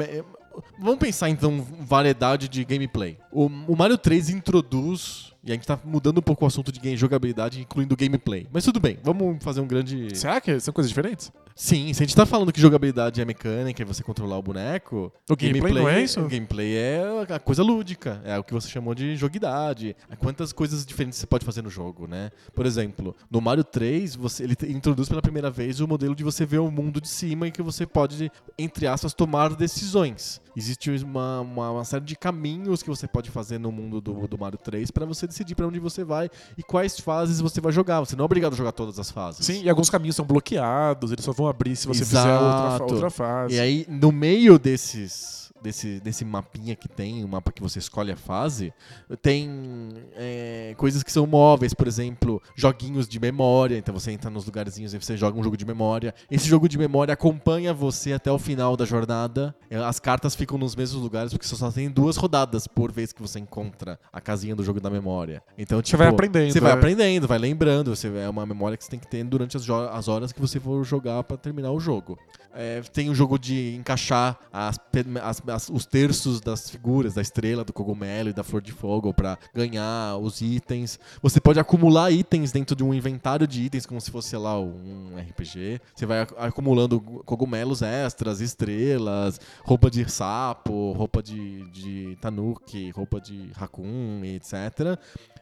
Vamos 0.79 0.99
pensar, 0.99 1.29
então, 1.29 1.65
variedade 1.81 2.47
de 2.47 2.63
gameplay. 2.63 3.17
O, 3.31 3.45
o 3.45 3.75
Mario 3.75 3.97
3 3.97 4.29
introduz... 4.29 5.29
E 5.41 5.51
a 5.51 5.55
gente 5.55 5.65
tá 5.65 5.79
mudando 5.85 6.17
um 6.17 6.21
pouco 6.21 6.43
o 6.43 6.47
assunto 6.47 6.69
de 6.69 6.81
game, 6.81 6.97
jogabilidade, 6.97 7.61
incluindo 7.61 7.95
gameplay. 7.95 8.45
Mas 8.51 8.65
tudo 8.65 8.77
bem, 8.77 8.99
vamos 9.01 9.41
fazer 9.41 9.61
um 9.61 9.67
grande... 9.67 10.13
Será 10.17 10.41
que 10.41 10.59
são 10.59 10.73
coisas 10.73 10.89
diferentes? 10.89 11.31
Sim, 11.61 11.91
se 11.93 12.01
a 12.01 12.05
gente 12.05 12.15
tá 12.15 12.25
falando 12.25 12.53
que 12.53 12.61
jogabilidade 12.61 13.19
é 13.19 13.25
mecânica, 13.25 13.83
é 13.83 13.85
você 13.85 14.01
controlar 14.01 14.37
o 14.37 14.41
boneco... 14.41 15.11
O 15.29 15.35
gameplay 15.35 15.73
não 15.73 15.89
é 15.89 16.01
isso? 16.01 16.21
O 16.21 16.29
gameplay 16.29 16.77
é 16.77 17.03
a 17.27 17.37
coisa 17.37 17.61
lúdica, 17.61 18.21
é 18.23 18.39
o 18.39 18.43
que 18.45 18.53
você 18.53 18.69
chamou 18.69 18.95
de 18.95 19.17
joguidade. 19.17 19.93
É 20.09 20.15
quantas 20.15 20.53
coisas 20.53 20.85
diferentes 20.85 21.19
você 21.19 21.27
pode 21.27 21.45
fazer 21.45 21.61
no 21.61 21.69
jogo, 21.69 22.07
né? 22.07 22.31
Por 22.55 22.65
exemplo, 22.65 23.13
no 23.29 23.41
Mario 23.41 23.65
3, 23.65 24.15
você, 24.15 24.45
ele 24.45 24.55
introduz 24.69 25.09
pela 25.09 25.21
primeira 25.21 25.51
vez 25.51 25.81
o 25.81 25.87
modelo 25.87 26.15
de 26.15 26.23
você 26.23 26.45
ver 26.45 26.59
o 26.59 26.71
mundo 26.71 27.01
de 27.01 27.09
cima 27.09 27.45
e 27.45 27.51
que 27.51 27.61
você 27.61 27.85
pode, 27.85 28.31
entre 28.57 28.87
aspas, 28.87 29.13
tomar 29.13 29.53
decisões. 29.53 30.39
Existe 30.55 30.89
uma, 31.03 31.41
uma, 31.41 31.71
uma 31.71 31.85
série 31.85 32.03
de 32.03 32.15
caminhos 32.15 32.81
que 32.81 32.89
você 32.89 33.07
pode 33.07 33.29
fazer 33.29 33.57
no 33.57 33.71
mundo 33.71 34.01
do, 34.01 34.27
do 34.27 34.37
Mario 34.37 34.57
3 34.57 34.91
para 34.91 35.05
você 35.05 35.27
decidir 35.27 35.55
para 35.55 35.67
onde 35.67 35.79
você 35.79 36.03
vai 36.03 36.29
e 36.57 36.63
quais 36.63 36.99
fases 36.99 37.39
você 37.39 37.61
vai 37.61 37.71
jogar. 37.71 37.99
Você 37.99 38.15
não 38.15 38.23
é 38.23 38.25
obrigado 38.25 38.53
a 38.53 38.55
jogar 38.55 38.71
todas 38.71 38.99
as 38.99 39.11
fases. 39.11 39.45
Sim, 39.45 39.63
e 39.63 39.69
alguns 39.69 39.89
caminhos 39.89 40.15
são 40.15 40.25
bloqueados, 40.25 41.11
eles 41.11 41.23
só 41.23 41.31
vão 41.31 41.48
abrir 41.49 41.75
se 41.75 41.87
você 41.87 42.05
fizer 42.05 42.19
outra, 42.19 42.67
Exato. 42.67 42.93
outra 42.93 43.09
fase. 43.09 43.55
E 43.55 43.59
aí, 43.59 43.85
no 43.89 44.11
meio 44.11 44.57
desses. 44.59 45.48
Desse, 45.61 45.99
desse 45.99 46.23
mapinha 46.23 46.75
que 46.75 46.87
tem, 46.87 47.23
o 47.23 47.27
mapa 47.27 47.51
que 47.51 47.61
você 47.61 47.79
escolhe 47.79 48.11
a 48.11 48.15
fase, 48.15 48.73
tem 49.21 49.89
é, 50.15 50.73
coisas 50.77 51.03
que 51.03 51.11
são 51.11 51.27
móveis, 51.27 51.73
por 51.73 51.87
exemplo, 51.87 52.41
joguinhos 52.55 53.07
de 53.07 53.19
memória. 53.19 53.77
Então 53.77 53.93
você 53.93 54.11
entra 54.11 54.29
nos 54.29 54.45
lugarzinhos 54.45 54.93
e 54.93 54.97
você 54.97 55.17
joga 55.17 55.37
um 55.37 55.43
jogo 55.43 55.57
de 55.57 55.65
memória. 55.65 56.13
Esse 56.31 56.47
jogo 56.47 56.69
de 56.69 56.77
memória 56.77 57.13
acompanha 57.13 57.73
você 57.73 58.13
até 58.13 58.31
o 58.31 58.39
final 58.39 58.77
da 58.77 58.85
jornada. 58.85 59.53
É, 59.69 59.77
As 59.77 59.99
cartas 59.99 60.35
ficam 60.35 60.57
nos 60.57 60.75
mesmos 60.75 61.01
lugares 61.01 61.31
porque 61.33 61.45
você 61.45 61.55
só 61.55 61.71
tem 61.71 61.89
duas 61.89 62.15
rodadas 62.15 62.67
por 62.67 62.91
vez 62.91 63.11
que 63.11 63.21
você 63.21 63.39
encontra 63.39 63.99
a 64.11 64.21
casinha 64.21 64.55
do 64.55 64.63
jogo 64.63 64.79
da 64.79 64.89
memória. 64.89 65.43
Então, 65.57 65.81
tipo, 65.81 65.97
vai 65.97 66.07
aprendendo, 66.07 66.51
Você 66.51 66.59
vai 66.59 66.71
é. 66.71 66.75
aprendendo, 66.75 67.27
vai 67.27 67.37
lembrando. 67.37 67.95
Você, 67.95 68.07
é 68.07 68.29
uma 68.29 68.45
memória 68.45 68.77
que 68.77 68.83
você 68.83 68.91
tem 68.91 68.99
que 68.99 69.07
ter 69.07 69.23
durante 69.23 69.57
as, 69.57 69.69
as 69.69 70.07
horas 70.07 70.31
que 70.31 70.39
você 70.39 70.59
for 70.59 70.83
jogar 70.83 71.23
pra 71.23 71.37
terminar 71.37 71.71
o 71.71 71.79
jogo. 71.79 72.17
É, 72.53 72.81
tem 72.81 73.09
o 73.09 73.15
jogo 73.15 73.37
de 73.37 73.75
encaixar 73.75 74.37
as 74.51 74.79
as- 75.21 75.41
as- 75.47 75.69
os 75.69 75.85
terços 75.85 76.41
das 76.41 76.69
figuras, 76.69 77.13
da 77.13 77.21
estrela, 77.21 77.63
do 77.63 77.71
cogumelo 77.71 78.29
e 78.29 78.33
da 78.33 78.43
flor 78.43 78.61
de 78.61 78.71
fogo 78.71 79.13
pra 79.13 79.37
ganhar 79.53 80.17
os 80.17 80.41
itens. 80.41 80.99
Você 81.21 81.39
pode 81.39 81.59
acumular 81.59 82.11
itens 82.11 82.51
dentro 82.51 82.75
de 82.75 82.83
um 82.83 82.93
inventário 82.93 83.47
de 83.47 83.61
itens, 83.63 83.85
como 83.85 84.01
se 84.01 84.09
fosse, 84.09 84.35
lá, 84.35 84.59
um 84.59 85.11
RPG. 85.17 85.79
Você 85.95 86.05
vai 86.05 86.21
ac- 86.21 86.33
acumulando 86.37 86.99
cogumelos 86.99 87.81
extras, 87.81 88.41
estrelas, 88.41 89.39
roupa 89.63 89.89
de 89.91 90.09
sapo, 90.09 90.91
roupa 90.93 91.21
de, 91.21 91.69
de 91.69 92.17
tanuki, 92.19 92.89
roupa 92.91 93.21
de 93.21 93.51
raccoon, 93.55 94.23
etc. 94.25 94.97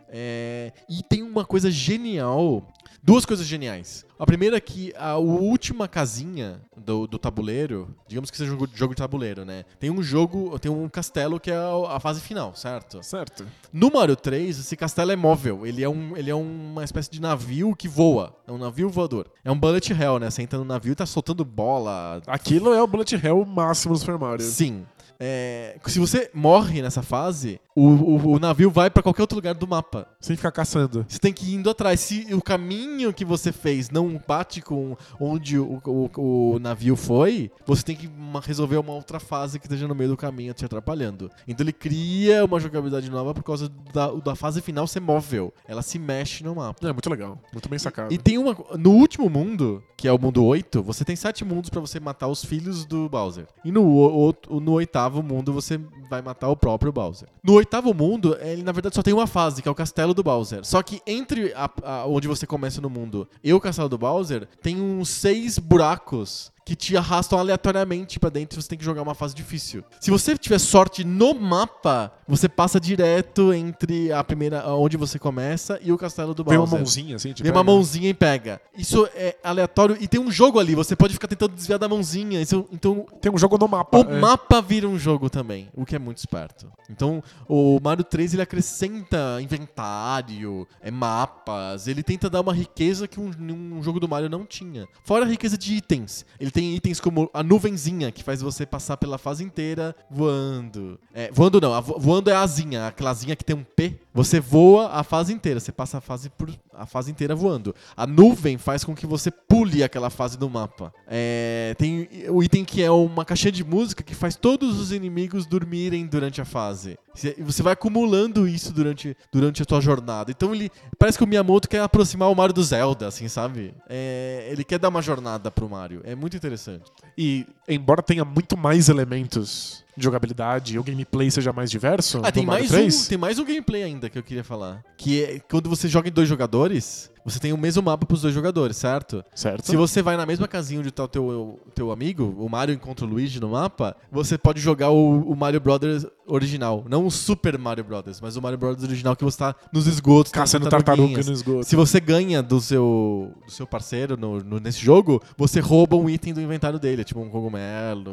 É, 0.09 0.71
e 0.89 1.03
tem 1.03 1.23
uma 1.23 1.45
coisa 1.45 1.69
genial. 1.69 2.65
Duas 3.03 3.25
coisas 3.25 3.45
geniais. 3.45 4.05
A 4.19 4.25
primeira 4.25 4.57
é 4.57 4.59
que 4.59 4.91
a 4.97 5.15
última 5.17 5.87
casinha 5.87 6.59
do, 6.75 7.07
do 7.07 7.17
tabuleiro, 7.17 7.95
digamos 8.07 8.29
que 8.29 8.35
seja 8.35 8.51
um 8.51 8.59
jogo- 8.59 8.67
de 8.67 8.95
tabuleiro, 8.95 9.45
né? 9.45 9.63
Tem 9.79 9.89
um 9.89 10.01
jogo, 10.03 10.57
tem 10.59 10.69
um 10.69 10.89
castelo 10.89 11.39
que 11.39 11.49
é 11.51 11.55
a 11.55 11.95
a 11.95 11.99
fase 12.01 12.19
final, 12.19 12.53
certo? 12.55 13.01
Certo. 13.03 13.45
No 13.71 13.89
Mario 13.91 14.15
3, 14.15 14.59
esse 14.59 14.75
castelo 14.75 15.11
é 15.11 15.15
móvel. 15.15 15.65
Ele 15.65 15.83
é, 15.83 15.87
um, 15.89 16.17
ele 16.17 16.29
é 16.29 16.35
uma 16.35 16.83
espécie 16.83 17.09
de 17.09 17.21
navio 17.21 17.73
que 17.75 17.87
voa. 17.87 18.35
É 18.45 18.51
um 18.51 18.57
navio 18.57 18.89
voador. 18.89 19.27
É 19.45 19.51
um 19.51 19.57
bullet 19.59 19.93
hell, 19.93 20.19
né? 20.19 20.29
Você 20.29 20.41
entra 20.41 20.59
no 20.59 20.65
navio 20.65 20.91
e 20.91 20.95
tá 20.95 21.05
soltando 21.05 21.45
bola. 21.45 22.21
Aquilo 22.27 22.73
é 22.73 22.81
o 22.81 22.87
Bullet 22.87 23.15
Hell 23.15 23.45
máximo 23.45 23.93
do 23.93 23.99
Super 23.99 24.17
Mario. 24.17 24.43
Sim. 24.45 24.85
É, 25.19 25.77
se 25.85 25.99
você 25.99 26.29
morre 26.33 26.81
nessa 26.81 27.01
fase, 27.01 27.59
o, 27.75 27.81
o- 27.87 28.31
o 28.33 28.39
navio 28.39 28.69
vai 28.69 28.89
pra 28.89 29.01
qualquer 29.03 29.21
outro 29.23 29.35
lugar 29.37 29.53
do 29.55 29.67
mapa. 29.67 30.07
Sem 30.19 30.35
ficar 30.35 30.51
caçando. 30.51 31.05
Você 31.07 31.19
tem 31.19 31.33
que 31.33 31.51
ir 31.51 31.55
indo 31.55 31.69
atrás. 31.69 31.99
Se 31.99 32.27
o 32.33 32.41
caminho 32.41 33.13
que 33.13 33.25
você 33.25 33.51
fez 33.51 33.89
não 33.89 34.19
bate 34.27 34.61
com 34.61 34.95
onde 35.19 35.57
o, 35.57 35.81
o- 35.85 36.53
o 36.55 36.59
navio 36.59 36.95
foi, 36.95 37.51
você 37.65 37.83
tem 37.83 37.95
que 37.95 38.09
resolver 38.43 38.77
uma 38.77 38.93
outra 38.93 39.19
fase 39.19 39.59
que 39.59 39.65
esteja 39.65 39.87
no 39.87 39.95
meio 39.95 40.11
do 40.11 40.17
caminho 40.17 40.53
te 40.53 40.65
atrapalhando. 40.65 41.29
Então 41.47 41.63
ele 41.63 41.73
cria 41.73 42.43
uma 42.45 42.59
jogabilidade 42.59 43.09
nova 43.09 43.33
por 43.33 43.43
causa 43.43 43.71
da, 43.93 44.11
da 44.11 44.35
fase 44.35 44.61
final 44.61 44.85
ser 44.87 44.99
móvel. 44.99 45.53
Ela 45.67 45.81
se 45.81 45.97
mexe 45.97 46.43
no 46.43 46.55
mapa. 46.55 46.87
É 46.87 46.91
muito 46.93 47.09
legal. 47.09 47.39
Muito 47.51 47.69
bem 47.69 47.79
sacado. 47.79 48.13
E 48.13 48.17
tem 48.17 48.37
uma. 48.37 48.55
No 48.77 48.91
último 48.91 49.29
mundo, 49.29 49.83
que 49.95 50.07
é 50.07 50.11
o 50.11 50.19
mundo 50.19 50.43
8, 50.43 50.81
você 50.83 51.03
tem 51.05 51.15
sete 51.15 51.43
mundos 51.45 51.69
pra 51.69 51.79
você 51.81 51.99
matar 51.99 52.27
os 52.27 52.43
filhos 52.43 52.85
do 52.85 53.07
Bowser. 53.09 53.47
E 53.63 53.71
no, 53.71 53.83
o- 53.83 54.29
o- 54.49 54.59
no 54.59 54.73
oitavo 54.73 55.06
mundo, 55.23 55.53
você 55.53 55.79
vai 56.09 56.21
matar 56.21 56.49
o 56.49 56.55
próprio 56.55 56.91
Bowser. 56.91 57.27
No 57.43 57.53
oitavo 57.53 57.93
mundo, 57.93 58.37
ele 58.41 58.63
na 58.63 58.71
verdade 58.71 58.95
só 58.95 59.01
tem 59.01 59.13
uma 59.13 59.27
fase, 59.27 59.61
que 59.61 59.67
é 59.67 59.71
o 59.71 59.75
castelo 59.75 60.13
do 60.13 60.23
Bowser. 60.23 60.65
Só 60.65 60.81
que 60.83 61.01
entre 61.07 61.53
a- 61.53 61.69
a- 61.83 62.05
onde 62.07 62.27
você 62.27 62.45
começa 62.45 62.81
no 62.81 62.89
mundo 62.89 63.27
e 63.43 63.53
o 63.53 63.59
castelo 63.59 63.89
do 63.89 63.97
Bowser, 63.97 64.47
tem 64.61 64.79
uns 64.81 65.09
seis 65.09 65.57
buracos 65.59 66.51
que 66.67 66.75
te 66.75 66.97
arrastam 66.97 67.39
aleatoriamente 67.39 68.19
pra 68.19 68.29
dentro 68.29 68.59
e 68.59 68.61
você 68.61 68.67
tem 68.67 68.77
que 68.77 68.83
jogar 68.83 69.01
uma 69.01 69.15
fase 69.15 69.33
difícil. 69.33 69.85
Se 70.01 70.11
você 70.11 70.37
tiver 70.37 70.59
sorte 70.59 71.01
no 71.01 71.33
mapa, 71.33 72.11
você 72.27 72.49
passa 72.49 72.77
direto 72.77 73.53
entre 73.53 74.11
a 74.11 74.21
primeira, 74.21 74.67
onde 74.75 74.97
você 74.97 75.17
começa 75.17 75.79
e 75.81 75.93
o 75.93 75.97
castelo 75.97 76.33
do 76.33 76.43
Bowser. 76.43 76.59
uma 76.59 76.67
mãozinha 76.67 77.15
assim, 77.15 77.31
tipo. 77.31 77.43
Vem 77.47 77.53
uma 77.53 77.63
mãozinha 77.63 78.09
e 78.09 78.13
pega. 78.13 78.59
Isso 78.77 79.07
é 79.15 79.37
aleatório. 79.41 79.95
E 80.01 80.09
tem 80.09 80.19
um 80.19 80.29
jogo 80.29 80.59
ali, 80.59 80.75
você 80.75 80.93
pode 80.93 81.13
ficar 81.13 81.29
tentando 81.29 81.53
desviar 81.55 81.79
da 81.79 81.87
mãozinha. 81.87 82.41
Isso- 82.41 82.67
então, 82.69 83.05
Tem 83.21 83.31
um 83.31 83.37
jogo 83.37 83.57
no 83.57 83.65
mapa. 83.69 83.99
o 83.99 84.01
é. 84.01 84.19
mapa 84.19 84.61
vira 84.61 84.89
um 84.89 84.99
jogo 84.99 85.29
também, 85.29 85.69
o 85.73 85.85
que 85.85 85.95
é 85.95 85.99
muito 85.99 86.17
esperto. 86.17 86.69
Então, 86.89 87.23
o 87.47 87.79
Mario 87.81 88.03
3 88.03 88.33
ele 88.33 88.41
acrescenta 88.41 89.39
inventário, 89.41 90.67
é 90.81 90.91
mapas, 90.91 91.87
ele 91.87 92.03
tenta 92.03 92.29
dar 92.29 92.41
uma 92.41 92.53
riqueza 92.53 93.07
que 93.07 93.19
um, 93.21 93.31
um 93.39 93.81
jogo 93.81 94.01
do 94.01 94.07
Mario 94.07 94.29
não 94.29 94.45
tinha. 94.45 94.85
Fora 95.05 95.23
a 95.23 95.27
riqueza 95.27 95.57
de 95.57 95.75
itens. 95.75 96.25
Ele 96.39 96.51
tem 96.57 96.73
itens 96.73 96.99
como 96.99 97.29
a 97.35 97.43
nuvenzinha, 97.43 98.11
que 98.11 98.23
faz 98.23 98.41
você 98.41 98.65
passar 98.65 98.97
pela 98.97 99.19
fase 99.19 99.43
inteira 99.43 99.95
voando. 100.09 100.99
É, 101.13 101.29
voando 101.31 101.61
não, 101.61 101.79
vo- 101.83 101.99
voando 101.99 102.31
é 102.31 102.33
a 102.33 102.41
asinha, 102.41 102.87
aquela 102.87 103.11
asinha 103.11 103.35
que 103.35 103.45
tem 103.45 103.55
um 103.55 103.63
P. 103.63 103.99
Você 104.11 104.39
voa 104.39 104.87
a 104.89 105.03
fase 105.03 105.31
inteira, 105.31 105.59
você 105.59 105.71
passa 105.71 105.99
a 105.99 106.01
fase, 106.01 106.31
por, 106.31 106.49
a 106.73 106.87
fase 106.87 107.11
inteira 107.11 107.35
voando. 107.35 107.75
A 107.95 108.07
nuvem 108.07 108.57
faz 108.57 108.83
com 108.83 108.95
que 108.95 109.05
você 109.05 109.29
pule 109.29 109.83
aquela 109.83 110.09
fase 110.09 110.35
do 110.35 110.49
mapa. 110.49 110.91
É, 111.07 111.75
tem 111.77 112.09
o 112.29 112.41
item 112.41 112.65
que 112.65 112.81
é 112.81 112.89
uma 112.89 113.23
caixinha 113.23 113.51
de 113.51 113.63
música 113.63 114.01
que 114.01 114.15
faz 114.15 114.35
todos 114.35 114.79
os 114.79 114.91
inimigos 114.91 115.45
dormirem 115.45 116.07
durante 116.07 116.41
a 116.41 116.45
fase. 116.45 116.97
Você- 117.17 117.35
E 117.37 117.41
você 117.41 117.63
vai 117.63 117.73
acumulando 117.73 118.47
isso 118.47 118.71
durante, 118.71 119.17
durante 119.31 119.61
a 119.61 119.65
tua 119.65 119.81
jornada. 119.81 120.29
Então 120.31 120.53
ele 120.53 120.69
parece 120.99 121.17
que 121.17 121.23
o 121.23 121.27
Miyamoto 121.27 121.67
quer 121.67 121.81
aproximar 121.81 122.29
o 122.31 122.35
Mario 122.35 122.53
do 122.53 122.63
Zelda, 122.63 123.07
assim, 123.07 123.27
sabe? 123.27 123.73
É, 123.89 124.47
ele 124.51 124.63
quer 124.63 124.77
dar 124.77 124.89
uma 124.89 125.01
jornada 125.01 125.49
pro 125.49 125.67
Mario. 125.69 126.01
É 126.03 126.13
muito 126.15 126.37
interessante. 126.37 126.91
E, 127.17 127.45
embora 127.67 128.01
tenha 128.01 128.23
muito 128.25 128.55
mais 128.57 128.89
elementos 128.89 129.83
de 129.95 130.03
jogabilidade 130.03 130.75
e 130.75 130.79
o 130.79 130.83
gameplay 130.83 131.29
seja 131.31 131.51
mais 131.51 131.71
diverso, 131.71 132.19
Ah, 132.23 132.31
tem 132.31 132.45
Mario 132.45 132.65
mais, 132.65 132.71
3, 132.71 133.05
um, 133.05 133.09
tem 133.09 133.17
mais 133.17 133.39
um 133.39 133.43
gameplay 133.45 133.81
ainda 133.83 134.09
que 134.09 134.17
eu 134.17 134.23
queria 134.23 134.43
falar. 134.43 134.83
Que 134.95 135.23
é 135.23 135.39
quando 135.39 135.69
você 135.69 135.87
joga 135.87 136.07
em 136.07 136.11
dois 136.11 136.29
jogadores, 136.29 137.09
você 137.25 137.39
tem 137.39 137.51
o 137.51 137.57
mesmo 137.57 137.81
mapa 137.81 138.05
pros 138.05 138.21
dois 138.21 138.33
jogadores, 138.33 138.77
certo? 138.77 139.25
certo? 139.33 139.65
Se 139.65 139.75
você 139.75 140.03
vai 140.03 140.15
na 140.15 140.23
mesma 140.25 140.47
casinha 140.47 140.79
onde 140.79 140.91
tá 140.91 141.03
o 141.03 141.07
teu, 141.07 141.59
teu 141.73 141.91
amigo, 141.91 142.35
o 142.37 142.47
Mario 142.47 142.75
encontra 142.75 143.05
o 143.05 143.09
Luigi 143.09 143.39
no 143.39 143.49
mapa, 143.49 143.97
você 144.11 144.37
pode 144.37 144.61
jogar 144.61 144.91
o, 144.91 145.21
o 145.31 145.35
Mario 145.35 145.59
Brothers 145.59 146.05
original. 146.27 146.85
Não 146.87 147.05
o 147.07 147.09
Super 147.11 147.57
Mario 147.57 147.83
Brothers, 147.83 148.21
mas 148.21 148.37
o 148.37 148.41
Mario 148.41 148.57
Brothers 148.59 148.83
original 148.87 149.15
que 149.15 149.23
você 149.23 149.39
tá 149.39 149.55
nos 149.73 149.87
esgotos. 149.87 150.31
Caçando 150.31 150.69
tartaruga 150.69 151.23
no 151.23 151.31
esgoto. 151.33 151.63
Se 151.65 151.75
você 151.75 151.99
ganha 151.99 152.43
do 152.43 152.61
seu, 152.61 153.33
do 153.45 153.51
seu 153.51 153.65
parceiro 153.65 154.15
no, 154.15 154.43
no- 154.43 154.59
nesse 154.59 154.79
jogo, 154.79 155.21
você 155.35 155.59
rouba 155.59 155.95
um 155.95 156.07
item 156.07 156.33
do 156.35 156.41
inventário 156.41 156.77
dele, 156.77 157.03
tipo 157.03 157.19
um 157.19 157.29
cogumelo, 157.29 157.56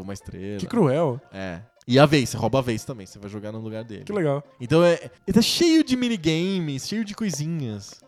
uma 0.02 0.12
estrela. 0.12 0.58
Que 0.58 0.66
cruel. 0.66 1.20
É. 1.32 1.60
E 1.86 1.98
a 1.98 2.06
vez, 2.06 2.30
você 2.30 2.36
rouba 2.36 2.58
a 2.58 2.62
vez 2.62 2.84
também, 2.84 3.06
você 3.06 3.18
vai 3.18 3.28
jogar 3.28 3.52
no 3.52 3.60
lugar 3.60 3.84
dele. 3.84 4.04
Que 4.04 4.12
legal. 4.12 4.42
Então 4.60 4.82
é, 4.82 5.10
ele 5.26 5.34
tá 5.34 5.42
cheio 5.42 5.84
de 5.84 5.96
minigames, 5.96 6.88
cheio 6.88 7.04
de 7.04 7.14
coisinhas. 7.14 8.02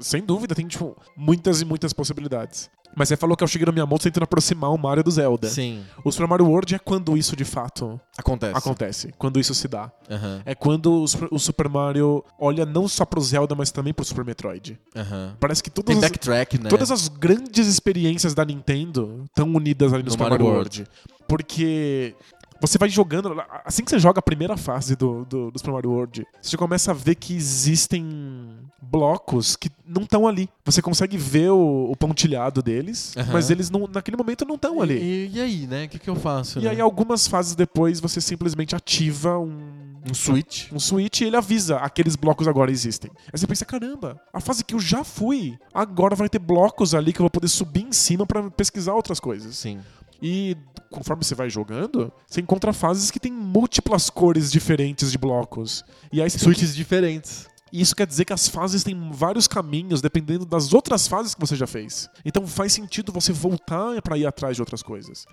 Sem 0.00 0.22
dúvida, 0.22 0.54
tem 0.54 0.66
tipo, 0.66 0.96
muitas 1.16 1.60
e 1.60 1.64
muitas 1.64 1.92
possibilidades. 1.92 2.70
Mas 2.94 3.08
você 3.08 3.16
falou 3.16 3.36
que 3.36 3.42
é 3.42 3.46
o 3.46 3.48
Shigeru 3.48 3.72
Miyamoto 3.72 4.04
tentando 4.04 4.24
aproximar 4.24 4.70
o 4.72 4.76
Mario 4.78 5.02
do 5.02 5.10
Zelda. 5.10 5.48
Sim, 5.48 5.82
O 6.04 6.12
Super 6.12 6.26
Mario 6.28 6.46
World 6.46 6.74
é 6.74 6.78
quando 6.78 7.16
isso 7.16 7.34
de 7.34 7.44
fato 7.44 8.00
acontece. 8.18 8.56
acontece. 8.58 9.14
Quando 9.18 9.40
isso 9.40 9.54
se 9.54 9.66
dá. 9.68 9.90
Aham, 10.10 10.42
É 10.44 10.54
quando 10.54 11.02
o 11.30 11.38
Super- 11.38 11.68
Mario 11.68 12.24
olha 12.38 12.66
não 12.66 12.86
só 12.88 13.04
pro 13.04 13.20
Zelda, 13.20 13.54
mas 13.54 13.70
também 13.70 13.94
pro 13.94 14.04
Super 14.04 14.24
Metroid. 14.24 14.78
aham. 14.94 15.34
Parece 15.40 15.62
que 15.62 15.70
todas 15.70 15.88
Tem 15.94 15.96
as, 15.96 16.02
backtrack, 16.10 16.58
né? 16.58 16.68
todas 16.68 16.90
as 16.90 17.08
grandes 17.08 17.66
experiências 17.66 18.34
da 18.34 18.44
Nintendo 18.44 19.22
estão 19.26 19.48
unidas 19.52 19.92
ali 19.92 20.02
no, 20.02 20.06
No 20.06 20.10
Super 20.12 20.24
Mario 20.30 20.44
Mario 20.46 20.56
World. 20.58 20.86
Porque 21.26 22.14
você 22.62 22.78
vai 22.78 22.88
jogando. 22.88 23.34
Assim 23.64 23.84
que 23.84 23.90
você 23.90 23.98
joga 23.98 24.20
a 24.20 24.22
primeira 24.22 24.56
fase 24.56 24.94
do, 24.94 25.24
do, 25.24 25.50
do 25.50 25.58
Super 25.58 25.72
Mario 25.72 25.90
World, 25.90 26.26
você 26.40 26.56
começa 26.56 26.92
a 26.92 26.94
ver 26.94 27.16
que 27.16 27.34
existem 27.34 28.58
blocos 28.80 29.56
que 29.56 29.68
não 29.84 30.02
estão 30.02 30.26
ali. 30.26 30.48
Você 30.64 30.80
consegue 30.80 31.16
ver 31.16 31.50
o, 31.50 31.90
o 31.90 31.96
pontilhado 31.96 32.62
deles, 32.62 33.14
Aham. 33.16 33.32
mas 33.32 33.50
eles 33.50 33.68
não, 33.68 33.88
naquele 33.92 34.16
momento 34.16 34.44
não 34.44 34.54
estão 34.54 34.80
ali. 34.80 34.94
E, 34.94 35.30
e 35.34 35.40
aí, 35.40 35.66
né? 35.66 35.84
O 35.84 35.88
que, 35.88 35.98
que 35.98 36.08
eu 36.08 36.14
faço? 36.14 36.60
E 36.60 36.62
né? 36.62 36.70
aí, 36.70 36.80
algumas 36.80 37.26
fases 37.26 37.54
depois, 37.56 37.98
você 38.00 38.20
simplesmente 38.20 38.76
ativa 38.76 39.38
um. 39.38 39.82
Um 40.08 40.14
switch. 40.14 40.72
Um 40.72 40.80
switch 40.80 41.20
e 41.20 41.24
ele 41.26 41.36
avisa 41.36 41.76
aqueles 41.76 42.16
blocos 42.16 42.48
agora 42.48 42.72
existem. 42.72 43.08
Aí 43.32 43.38
você 43.38 43.46
pensa, 43.46 43.64
caramba, 43.64 44.20
a 44.32 44.40
fase 44.40 44.64
que 44.64 44.74
eu 44.74 44.80
já 44.80 45.04
fui, 45.04 45.56
agora 45.72 46.16
vai 46.16 46.28
ter 46.28 46.40
blocos 46.40 46.92
ali 46.92 47.12
que 47.12 47.20
eu 47.20 47.24
vou 47.24 47.30
poder 47.30 47.46
subir 47.46 47.84
em 47.84 47.92
cima 47.92 48.26
pra 48.26 48.50
pesquisar 48.50 48.94
outras 48.94 49.20
coisas. 49.20 49.56
Sim. 49.56 49.78
E 50.22 50.56
conforme 50.90 51.24
você 51.24 51.34
vai 51.34 51.50
jogando, 51.50 52.12
você 52.26 52.40
encontra 52.40 52.72
fases 52.72 53.10
que 53.10 53.18
tem 53.18 53.32
múltiplas 53.32 54.08
cores 54.08 54.52
diferentes 54.52 55.10
de 55.10 55.18
blocos. 55.18 55.84
E 56.12 56.22
aí 56.22 56.30
tem 56.30 56.38
Switches 56.38 56.74
diferentes. 56.74 57.48
e 57.72 57.80
isso 57.80 57.96
quer 57.96 58.06
dizer 58.06 58.24
que 58.26 58.32
as 58.32 58.46
fases 58.46 58.84
têm 58.84 59.10
vários 59.10 59.48
caminhos 59.48 60.00
dependendo 60.00 60.44
das 60.44 60.72
outras 60.72 61.08
fases 61.08 61.34
que 61.34 61.40
você 61.40 61.56
já 61.56 61.66
fez. 61.66 62.08
Então 62.24 62.46
faz 62.46 62.72
sentido 62.72 63.10
você 63.10 63.32
voltar 63.32 64.00
pra 64.02 64.16
ir 64.16 64.26
atrás 64.26 64.54
de 64.56 64.62
outras 64.62 64.82
coisas. 64.82 65.24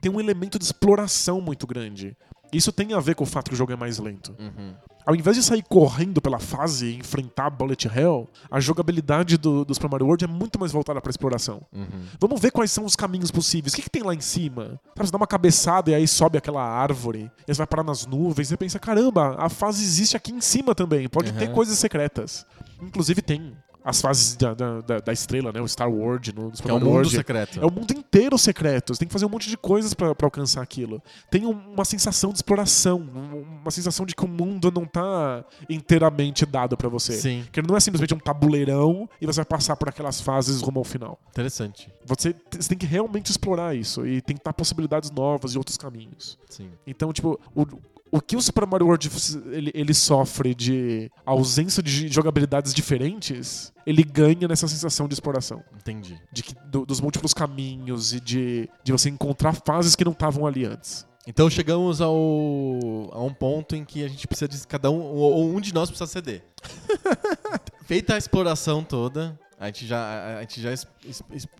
Tem 0.00 0.10
um 0.10 0.20
elemento 0.20 0.58
de 0.58 0.64
exploração 0.64 1.40
muito 1.40 1.66
grande. 1.66 2.16
Isso 2.52 2.72
tem 2.72 2.94
a 2.94 3.00
ver 3.00 3.14
com 3.14 3.24
o 3.24 3.26
fato 3.26 3.48
que 3.50 3.54
o 3.54 3.56
jogo 3.56 3.72
é 3.72 3.76
mais 3.76 3.98
lento. 3.98 4.34
Uhum. 4.38 4.74
Ao 5.08 5.14
invés 5.16 5.38
de 5.38 5.42
sair 5.42 5.62
correndo 5.62 6.20
pela 6.20 6.38
fase 6.38 6.84
e 6.88 6.96
enfrentar 6.98 7.48
Bullet 7.48 7.88
Hell, 7.88 8.28
a 8.50 8.60
jogabilidade 8.60 9.38
do, 9.38 9.64
do 9.64 9.72
Super 9.72 9.88
Mario 9.90 10.04
World 10.04 10.22
é 10.26 10.28
muito 10.28 10.60
mais 10.60 10.70
voltada 10.70 11.00
pra 11.00 11.08
exploração. 11.08 11.62
Uhum. 11.72 11.86
Vamos 12.20 12.38
ver 12.38 12.50
quais 12.50 12.70
são 12.70 12.84
os 12.84 12.94
caminhos 12.94 13.30
possíveis. 13.30 13.72
O 13.72 13.76
que, 13.76 13.80
que 13.80 13.88
tem 13.88 14.02
lá 14.02 14.14
em 14.14 14.20
cima? 14.20 14.78
Sabe, 14.94 15.06
você 15.06 15.10
dá 15.10 15.16
uma 15.16 15.26
cabeçada 15.26 15.90
e 15.90 15.94
aí 15.94 16.06
sobe 16.06 16.36
aquela 16.36 16.62
árvore, 16.62 17.30
e 17.46 17.54
você 17.54 17.56
vai 17.56 17.66
parar 17.66 17.84
nas 17.84 18.04
nuvens, 18.04 18.48
e 18.48 18.50
você 18.50 18.56
pensa, 18.58 18.78
caramba, 18.78 19.34
a 19.38 19.48
fase 19.48 19.82
existe 19.82 20.14
aqui 20.14 20.30
em 20.30 20.42
cima 20.42 20.74
também. 20.74 21.08
Pode 21.08 21.32
ter 21.32 21.48
Uhum. 21.48 21.54
coisas 21.54 21.78
secretas. 21.78 22.44
Inclusive 22.82 23.22
tem 23.22 23.56
as 23.84 24.00
fases 24.00 24.36
da, 24.36 24.54
da, 24.54 24.80
da- 25.00 25.12
estrela, 25.12 25.52
né? 25.52 25.60
O 25.60 25.68
Star 25.68 25.90
World 25.90 26.34
no 26.34 26.50
Que 26.50 26.62
é 26.62 26.72
Mario 26.72 26.86
mundo 26.86 26.94
World. 26.94 27.10
secreto. 27.16 27.60
É 27.60 27.66
o 27.66 27.70
mundo 27.70 27.90
inteiro 27.92 28.36
secreto. 28.38 28.94
Você 28.94 28.98
tem 29.00 29.08
que 29.08 29.12
fazer 29.12 29.24
um 29.26 29.28
monte 29.28 29.48
de 29.48 29.56
coisas 29.56 29.94
pra 29.94 30.14
pra 30.14 30.26
alcançar 30.26 30.62
aquilo. 30.62 31.02
Tem 31.30 31.46
um- 31.46 31.72
uma 31.72 31.84
sensação 31.84 32.30
de 32.30 32.36
exploração, 32.38 32.98
um- 33.00 33.60
uma 33.62 33.70
sensação 33.70 34.04
de 34.04 34.14
que 34.14 34.24
o 34.24 34.28
mundo 34.28 34.70
não 34.70 34.84
tá 34.84 35.44
inteiramente 35.68 36.44
dado 36.44 36.76
pra 36.76 36.88
você. 36.88 37.12
Sim. 37.14 37.44
Que 37.52 37.60
ele 37.60 37.68
não 37.68 37.76
é 37.76 37.80
simplesmente 37.80 38.14
um 38.14 38.18
tabuleirão 38.18 39.08
e 39.20 39.26
você 39.26 39.36
vai 39.36 39.44
passar 39.46 39.76
por 39.76 39.88
aquelas 39.88 40.20
fases 40.20 40.60
rumo 40.60 40.78
ao 40.80 40.84
final. 40.84 41.18
Interessante. 41.30 41.90
Você, 42.04 42.34
você 42.50 42.68
tem 42.68 42.78
que 42.78 42.86
realmente 42.86 43.30
explorar 43.30 43.74
isso 43.76 44.06
e 44.06 44.20
tentar 44.20 44.52
possibilidades 44.52 45.10
novas 45.10 45.52
e 45.54 45.58
outros 45.58 45.76
caminhos. 45.76 46.38
Sim. 46.48 46.70
Então, 46.86 47.12
tipo, 47.12 47.38
o, 47.54 47.66
o 48.10 48.20
que 48.20 48.36
o 48.36 48.42
Super 48.42 48.66
Mario 48.66 48.86
World 48.86 49.10
ele, 49.50 49.70
ele 49.74 49.94
sofre 49.94 50.54
de 50.54 51.10
ausência 51.26 51.82
de 51.82 52.08
jogabilidades 52.08 52.72
diferentes, 52.74 53.72
ele 53.86 54.02
ganha 54.02 54.46
nessa 54.48 54.66
sensação 54.68 55.06
de 55.08 55.14
exploração. 55.14 55.62
Entendi. 55.76 56.20
De 56.32 56.42
que, 56.42 56.54
do- 56.66 56.84
dos 56.86 57.00
múltiplos 57.00 57.32
caminhos 57.34 58.12
e 58.12 58.20
de, 58.20 58.68
de 58.84 58.92
você 58.92 59.08
encontrar 59.08 59.54
fases 59.66 59.94
que 59.96 60.04
não 60.04 60.12
estavam 60.12 60.46
ali 60.46 60.64
antes. 60.64 61.06
Então 61.26 61.50
chegamos 61.50 62.00
ao, 62.00 62.14
a 63.12 63.22
um 63.22 63.32
ponto 63.34 63.76
em 63.76 63.84
que 63.84 64.02
a 64.02 64.08
gente 64.08 64.26
precisa 64.26 64.48
de 64.48 64.66
cada 64.66 64.90
um, 64.90 64.98
ou 64.98 65.54
um 65.54 65.60
de 65.60 65.74
nós 65.74 65.90
precisa 65.90 66.10
ceder. 66.10 66.42
Feita 67.84 68.14
a 68.14 68.18
exploração 68.18 68.82
toda, 68.82 69.38
a 69.60 69.66
gente 69.66 69.86
já, 69.86 70.38
a- 70.38 70.40
gente 70.42 70.60
já 70.60 70.70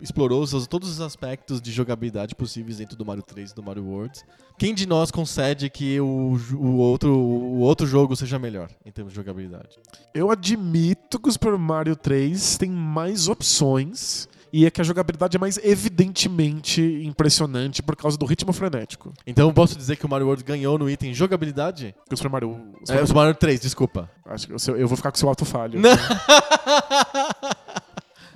explorou 0.00 0.42
os- 0.42 0.66
todos 0.66 0.88
os 0.88 1.00
aspectos 1.00 1.60
de 1.60 1.70
jogabilidade 1.72 2.34
possíveis 2.34 2.78
dentro 2.78 2.96
do 2.96 3.04
Mario 3.04 3.22
3 3.22 3.50
e 3.50 3.54
do 3.54 3.62
Mario 3.62 3.84
World. 3.84 4.20
Quem 4.58 4.74
de 4.74 4.86
nós 4.86 5.10
concede 5.10 5.68
que 5.70 6.00
o, 6.00 6.36
o, 6.54 6.76
outro, 6.78 7.16
o 7.16 7.58
outro 7.60 7.86
jogo 7.86 8.16
seja 8.16 8.38
melhor 8.38 8.68
em 8.84 8.90
termos 8.90 9.12
de 9.12 9.16
jogabilidade? 9.16 9.76
Eu 10.14 10.30
admito 10.30 11.18
que 11.20 11.28
o 11.28 11.32
Super 11.32 11.56
Mario 11.56 11.94
3 11.94 12.56
tem 12.56 12.70
mais 12.70 13.28
opções 13.28 14.28
e 14.52 14.64
é 14.64 14.70
que 14.70 14.80
a 14.80 14.84
jogabilidade 14.84 15.36
é 15.36 15.40
mais 15.40 15.58
evidentemente 15.62 16.80
impressionante 17.04 17.82
por 17.82 17.94
causa 17.94 18.16
do 18.16 18.24
ritmo 18.24 18.52
frenético. 18.52 19.12
Então 19.26 19.46
eu 19.48 19.52
posso 19.54 19.76
dizer 19.76 19.96
que 19.96 20.06
o 20.06 20.08
Mario 20.08 20.26
World 20.26 20.42
ganhou 20.42 20.78
no 20.78 20.88
item 20.88 21.12
jogabilidade? 21.12 21.94
O 22.10 22.16
Super 22.16 22.30
Mario. 22.30 22.50
o 22.50 22.86
Super 22.86 23.00
É, 23.00 23.04
o 23.04 23.14
Mario 23.14 23.34
3, 23.34 23.60
desculpa. 23.60 24.10
Acho 24.24 24.46
que 24.46 24.54
o 24.54 24.58
seu- 24.58 24.76
eu 24.76 24.88
vou 24.88 24.96
ficar 24.96 25.10
com 25.12 25.16
o 25.16 25.18
seu 25.20 25.28
auto-falho. 25.28 25.78
Não. 25.78 25.90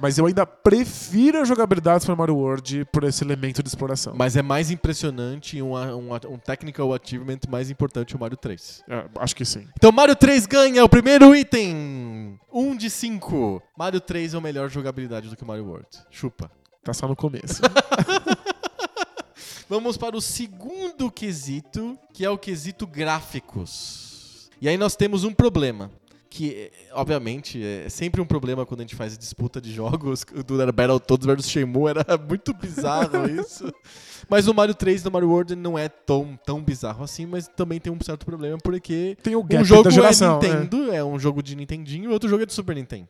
Mas 0.03 0.19
eu 0.19 0.27
ainda 0.27 0.45
prefiro 0.45 1.39
a 1.39 1.45
jogabilidade 1.45 1.99
do 1.99 2.03
Super 2.03 2.17
Mario 2.17 2.35
World 2.35 2.85
por 2.87 3.05
esse 3.05 3.23
elemento 3.23 3.63
de 3.63 3.69
exploração. 3.69 4.15
Mas 4.17 4.37
é 4.37 4.43
mais 4.43 4.69
impressionante 4.69 5.57
e 5.57 5.63
um, 5.63 5.77
um, 5.77 6.13
um 6.13 6.39
technical 6.39 6.93
achievement 6.93 7.39
mais 7.49 7.71
importante 7.71 8.17
o 8.17 8.19
Mario 8.19 8.37
3. 8.37 8.83
É, 8.89 9.05
acho 9.21 9.37
que 9.37 9.45
sim. 9.45 9.69
Então 9.77 9.93
Mario 9.93 10.17
3 10.17 10.45
ganha 10.47 10.85
o 10.85 10.89
primeiro 10.89 11.33
item! 11.37 12.37
1 12.53 12.77
de 12.77 12.91
5. 12.91 13.63
Mario 13.79 14.01
3 14.01 14.35
é 14.35 14.39
o 14.39 14.41
melhor 14.41 14.69
jogabilidade 14.69 15.29
do 15.29 15.37
que 15.37 15.45
o 15.45 15.47
Mario 15.47 15.67
World. 15.67 15.87
Chupa. 16.11 16.51
Tá 16.83 16.93
só 16.93 17.07
no 17.07 17.15
começo. 17.15 17.63
Vamos 19.71 19.97
para 19.97 20.17
o 20.17 20.21
segundo 20.21 21.13
quesito, 21.13 21.97
que 22.13 22.25
é 22.25 22.29
o 22.29 22.37
quesito 22.37 22.89
gráficos. 22.89 24.51
E 24.61 24.69
aí 24.69 24.77
nós 24.77 24.97
temos 24.97 25.23
um 25.23 25.33
problema. 25.33 25.93
Que, 26.35 26.71
obviamente, 26.95 27.63
é 27.63 27.91
sempre 27.91 28.19
um 28.19 28.25
problema 28.25 28.65
quando 28.65 28.81
a 28.81 28.85
gente 28.85 28.97
faz 28.97 29.19
disputa 29.19 29.61
de 29.61 29.71
jogos. 29.71 30.25
O 30.35 30.41
do 30.43 30.73
Battletoads 30.73 31.27
vs 31.27 31.51
Shenmue 31.51 31.91
era 31.91 32.07
muito 32.17 32.55
bizarro 32.55 33.29
isso. 33.39 33.71
Mas 34.31 34.49
o 34.49 34.55
Mario 34.55 34.75
3 34.75 35.05
e 35.05 35.11
Mario 35.11 35.29
World 35.29 35.55
não 35.55 35.79
é 35.79 35.91
tão, 35.91 36.39
tão 36.47 36.63
bizarro 36.63 37.05
assim, 37.05 37.27
mas 37.27 37.49
também 37.49 37.79
tem 37.79 37.93
um 37.93 37.99
certo 38.01 38.25
problema 38.25 38.57
porque 38.57 39.15
Tem 39.23 39.37
o 39.37 39.45
um 39.45 39.63
jogo 39.63 39.83
da 39.83 39.91
geração. 39.91 40.41
é? 40.43 40.49
Nintendo, 40.49 40.91
é. 40.91 41.05
um 41.05 41.19
jogo 41.19 41.43
de 41.43 41.55
Nintendinho 41.55 42.11
e 42.11 42.13
outro 42.15 42.31
jogo 42.31 42.43
é 42.45 42.47
de 42.47 42.55
Super 42.55 42.77
Nintendo. 42.77 43.09